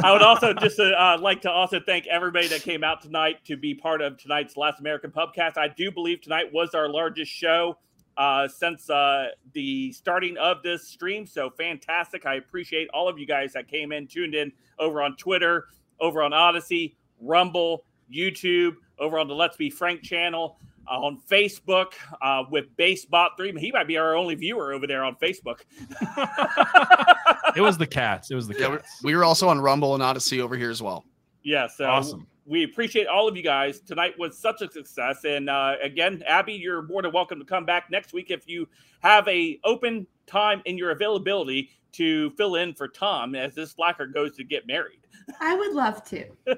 I 0.04 0.12
would 0.12 0.22
also 0.22 0.54
just 0.54 0.80
uh, 0.80 0.84
uh, 0.84 1.18
like 1.20 1.42
to 1.42 1.52
also 1.52 1.80
thank 1.80 2.06
everybody 2.06 2.48
that 2.50 2.62
came 2.62 2.84
out 2.84 3.02
tonight 3.02 3.44
to 3.46 3.58
be 3.58 3.74
part 3.74 4.02
of 4.02 4.18
tonight's 4.20 4.56
Last 4.56 4.80
American 4.80 5.10
Pubcast. 5.10 5.58
I 5.58 5.70
do 5.70 5.90
believe 5.90 6.22
tonight 6.22 6.54
was 6.54 6.76
our 6.76 6.88
largest 6.88 7.32
show 7.32 7.78
uh, 8.20 8.48
since 8.48 8.88
uh, 8.90 9.30
the 9.54 9.92
starting 9.94 10.38
of 10.38 10.62
this 10.62 10.88
stream. 10.88 11.26
So 11.26 11.50
fantastic! 11.50 12.26
I 12.28 12.36
appreciate 12.36 12.88
all 12.94 13.08
of 13.10 13.18
you 13.18 13.26
guys 13.26 13.54
that 13.54 13.68
came 13.68 13.92
in, 13.92 14.06
tuned 14.08 14.36
in 14.36 14.52
over 14.78 15.02
on 15.02 15.16
Twitter, 15.16 15.66
over 16.00 16.22
on 16.22 16.32
Odysee, 16.34 16.96
Rumble, 17.20 17.86
YouTube, 18.14 18.74
over 19.00 19.18
on 19.18 19.28
the 19.28 19.34
Let's 19.36 19.58
Be 19.58 19.70
Frank 19.72 20.04
channel. 20.04 20.58
uh, 20.88 21.00
on 21.00 21.20
Facebook 21.30 21.94
uh, 22.22 22.44
with 22.50 22.66
Basebot 22.76 23.30
Three. 23.38 23.54
He 23.60 23.72
might 23.72 23.88
be 23.88 23.98
our 23.98 24.16
only 24.16 24.34
viewer 24.36 24.74
over 24.74 24.86
there 24.88 25.04
on 25.04 25.16
Facebook. 25.22 25.60
it 27.56 27.62
was 27.62 27.78
the 27.78 27.88
cats. 27.88 28.32
It 28.32 28.36
was 28.36 28.48
the 28.48 28.58
Yeah, 28.60 28.70
cats. 28.78 29.02
we 29.04 29.16
were 29.16 29.24
also 29.24 29.48
on 29.50 29.60
Rumble 29.62 29.94
and 29.94 30.04
Odysee 30.04 30.42
over 30.42 30.56
here 30.58 30.70
as 30.72 30.82
well. 30.82 31.06
Yeah, 31.44 31.68
so 31.68 31.86
Awesome. 31.86 32.28
We 32.50 32.64
appreciate 32.64 33.08
all 33.08 33.28
of 33.28 33.38
you 33.38 33.44
guys. 33.44 33.80
Tonight 33.80 34.18
was 34.18 34.38
such 34.38 34.62
a 34.62 34.70
success, 34.72 35.24
and 35.24 35.50
uh, 35.50 35.76
again, 35.84 36.24
Abby, 36.26 36.54
you're 36.54 36.82
more 36.82 37.02
than 37.04 37.12
welcome 37.12 37.40
to 37.40 37.46
come 37.46 37.64
back 37.66 37.90
next 37.92 38.12
week 38.12 38.32
if 38.32 38.48
you 38.48 38.68
have 39.02 39.28
a 39.28 39.60
open 39.64 40.08
time 40.26 40.62
in 40.66 40.78
your 40.78 40.92
availability 40.92 41.70
to 41.94 42.32
fill 42.32 42.56
in 42.56 42.74
for 42.74 42.88
Tom 42.88 43.36
as 43.36 43.54
this 43.56 43.72
slacker 43.72 44.08
goes 44.08 44.36
to 44.38 44.44
get 44.44 44.66
married. 44.68 45.00
I 45.40 45.56
would 45.56 45.74
love 45.74 46.04
to. 46.06 46.26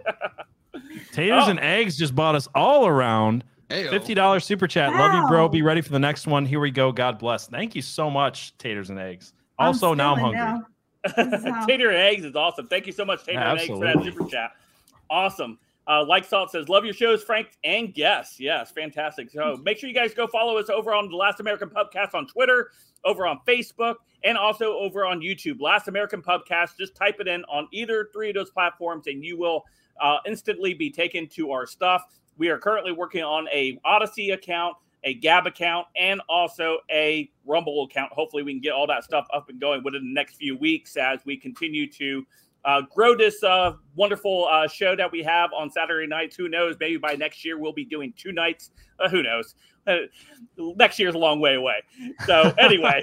Taters 1.12 1.44
Oh. 1.46 1.50
and 1.50 1.60
eggs 1.60 1.98
just 1.98 2.16
bought 2.16 2.36
us 2.36 2.48
all 2.56 2.88
around. 2.88 3.44
Hey, 3.70 3.88
Fifty 3.90 4.14
dollars 4.14 4.44
super 4.46 4.68
chat. 4.68 4.92
Love 4.94 5.14
you, 5.14 5.28
bro. 5.30 5.48
Be 5.48 5.62
ready 5.62 5.82
for 5.82 5.92
the 5.92 6.00
next 6.00 6.28
one. 6.28 6.46
Here 6.46 6.60
we 6.60 6.72
go. 6.72 6.92
God 6.92 7.20
bless. 7.20 7.48
Thank 7.48 7.76
you 7.76 7.82
so 7.82 8.10
much, 8.10 8.58
taters 8.58 8.90
and 8.90 9.00
eggs. 9.00 9.34
I'm 9.60 9.68
Also, 9.68 9.94
now 9.94 10.14
I'm 10.16 10.20
hungry. 10.20 10.40
now. 10.40 10.62
This 11.16 11.40
is 11.42 11.46
how- 11.46 11.66
Tater 11.66 11.90
and 11.90 11.98
eggs 11.98 12.26
is 12.26 12.36
awesome. 12.36 12.68
Thank 12.68 12.86
you 12.88 12.92
so 12.94 13.06
much, 13.06 13.24
Tater 13.24 13.40
Yeah, 13.40 13.52
and 13.52 13.60
eggs, 13.60 13.68
for 13.70 13.80
that 13.80 14.04
super 14.04 14.26
chat. 14.26 14.52
Awesome. 15.10 15.58
Uh, 15.88 16.06
like 16.06 16.24
Salt 16.24 16.52
says, 16.52 16.70
love 16.70 16.86
your 16.86 16.94
shows, 16.94 17.24
Frank 17.24 17.58
and 17.64 17.94
guests. 17.94 18.40
Yes, 18.40 18.72
fantastic. 18.72 19.32
So 19.32 19.58
make 19.64 19.78
sure 19.78 19.90
you 19.90 19.96
guys 19.96 20.14
go 20.14 20.28
follow 20.28 20.58
us 20.58 20.70
over 20.70 20.94
on 20.94 21.10
the 21.10 21.16
Last 21.16 21.40
American 21.40 21.70
Pubcast 21.70 22.14
on 22.14 22.28
Twitter, 22.28 22.70
over 23.04 23.26
on 23.26 23.40
Facebook, 23.48 23.96
and 24.24 24.38
also 24.38 24.78
over 24.78 25.06
on 25.06 25.22
YouTube. 25.22 25.60
Last 25.60 25.88
American 25.88 26.22
Pubcast. 26.22 26.78
Just 26.78 26.96
type 26.96 27.16
it 27.20 27.28
in 27.28 27.44
on 27.46 27.68
either 27.72 28.10
three 28.14 28.30
of 28.30 28.36
those 28.36 28.52
platforms, 28.52 29.08
and 29.08 29.24
you 29.24 29.38
will 29.38 29.66
uh, 30.00 30.18
instantly 30.28 30.74
be 30.74 30.92
taken 30.92 31.28
to 31.30 31.52
our 31.52 31.66
stuff. 31.66 32.04
We 32.38 32.50
are 32.50 32.60
currently 32.60 32.92
working 32.92 33.24
on 33.24 33.48
a 33.52 33.80
Odysee 33.84 34.34
account, 34.34 34.76
a 35.04 35.16
Gab 35.16 35.48
account, 35.48 35.88
and 35.96 36.22
also 36.30 36.78
a 36.92 37.30
Rumble 37.46 37.84
account. 37.86 38.14
Hopefully, 38.14 38.44
we 38.44 38.54
can 38.54 38.62
get 38.62 38.74
all 38.74 38.88
that 38.88 39.04
stuff 39.04 39.26
up 39.34 39.50
and 39.50 39.60
going 39.60 39.84
within 39.84 40.04
the 40.04 40.14
next 40.14 40.36
few 40.36 40.56
weeks 40.56 40.96
as 40.96 41.20
we 41.26 41.38
continue 41.38 41.90
to 41.94 42.26
uh, 42.64 42.82
grow 42.94 43.16
this 43.16 43.44
uh, 43.44 43.74
wonderful 43.96 44.48
uh, 44.50 44.68
show 44.68 44.96
that 44.96 45.12
we 45.12 45.24
have 45.24 45.52
on 45.54 45.70
Saturday 45.72 46.08
nights. 46.08 46.36
Who 46.36 46.48
knows? 46.48 46.76
Maybe 46.80 46.98
by 46.98 47.16
next 47.16 47.44
year 47.44 47.58
we'll 47.58 47.74
be 47.74 47.86
doing 47.86 48.14
two 48.16 48.32
nights. 48.32 48.72
Uh, 49.00 49.10
who 49.10 49.24
knows? 49.24 49.56
Uh, 49.88 49.98
next 50.58 51.00
year's 51.00 51.16
a 51.16 51.18
long 51.18 51.40
way 51.40 51.56
away. 51.56 51.82
So 52.26 52.54
anyway, 52.60 53.02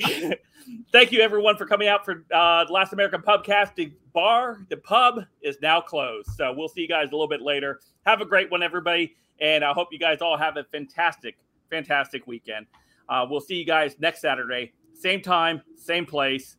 thank 0.93 1.11
you 1.11 1.21
everyone 1.21 1.57
for 1.57 1.67
coming 1.67 1.89
out 1.89 2.05
for 2.05 2.25
uh, 2.33 2.65
the 2.67 2.73
Last 2.73 2.93
American 2.93 3.21
Pubcast. 3.21 3.75
The 3.75 3.93
bar, 4.13 4.61
the 4.71 4.77
pub 4.77 5.25
is 5.43 5.59
now 5.61 5.81
closed. 5.81 6.31
So 6.37 6.53
we'll 6.53 6.69
see 6.69 6.83
you 6.83 6.89
guys 6.89 7.09
a 7.09 7.13
little 7.13 7.29
bit 7.29 7.43
later. 7.43 7.81
Have 8.07 8.21
a 8.21 8.27
great 8.27 8.51
one, 8.51 8.63
everybody, 8.63 9.17
and 9.41 9.65
I 9.65 9.73
hope 9.73 9.89
you 9.91 9.99
guys 9.99 10.19
all 10.21 10.37
have 10.37 10.57
a 10.57 10.65
fantastic, 10.65 11.37
fantastic 11.69 12.27
weekend. 12.27 12.67
Uh, 13.09 13.27
we'll 13.29 13.41
see 13.41 13.57
you 13.57 13.65
guys 13.65 13.97
next 13.99 14.21
Saturday, 14.21 14.73
same 14.93 15.21
time, 15.21 15.63
same 15.77 16.07
place, 16.07 16.59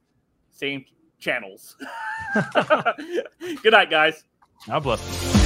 same 0.51 0.83
channels. 1.19 1.75
Good 2.59 3.71
night, 3.71 3.89
guys. 3.89 4.23
God 4.67 4.83
bless. 4.83 5.38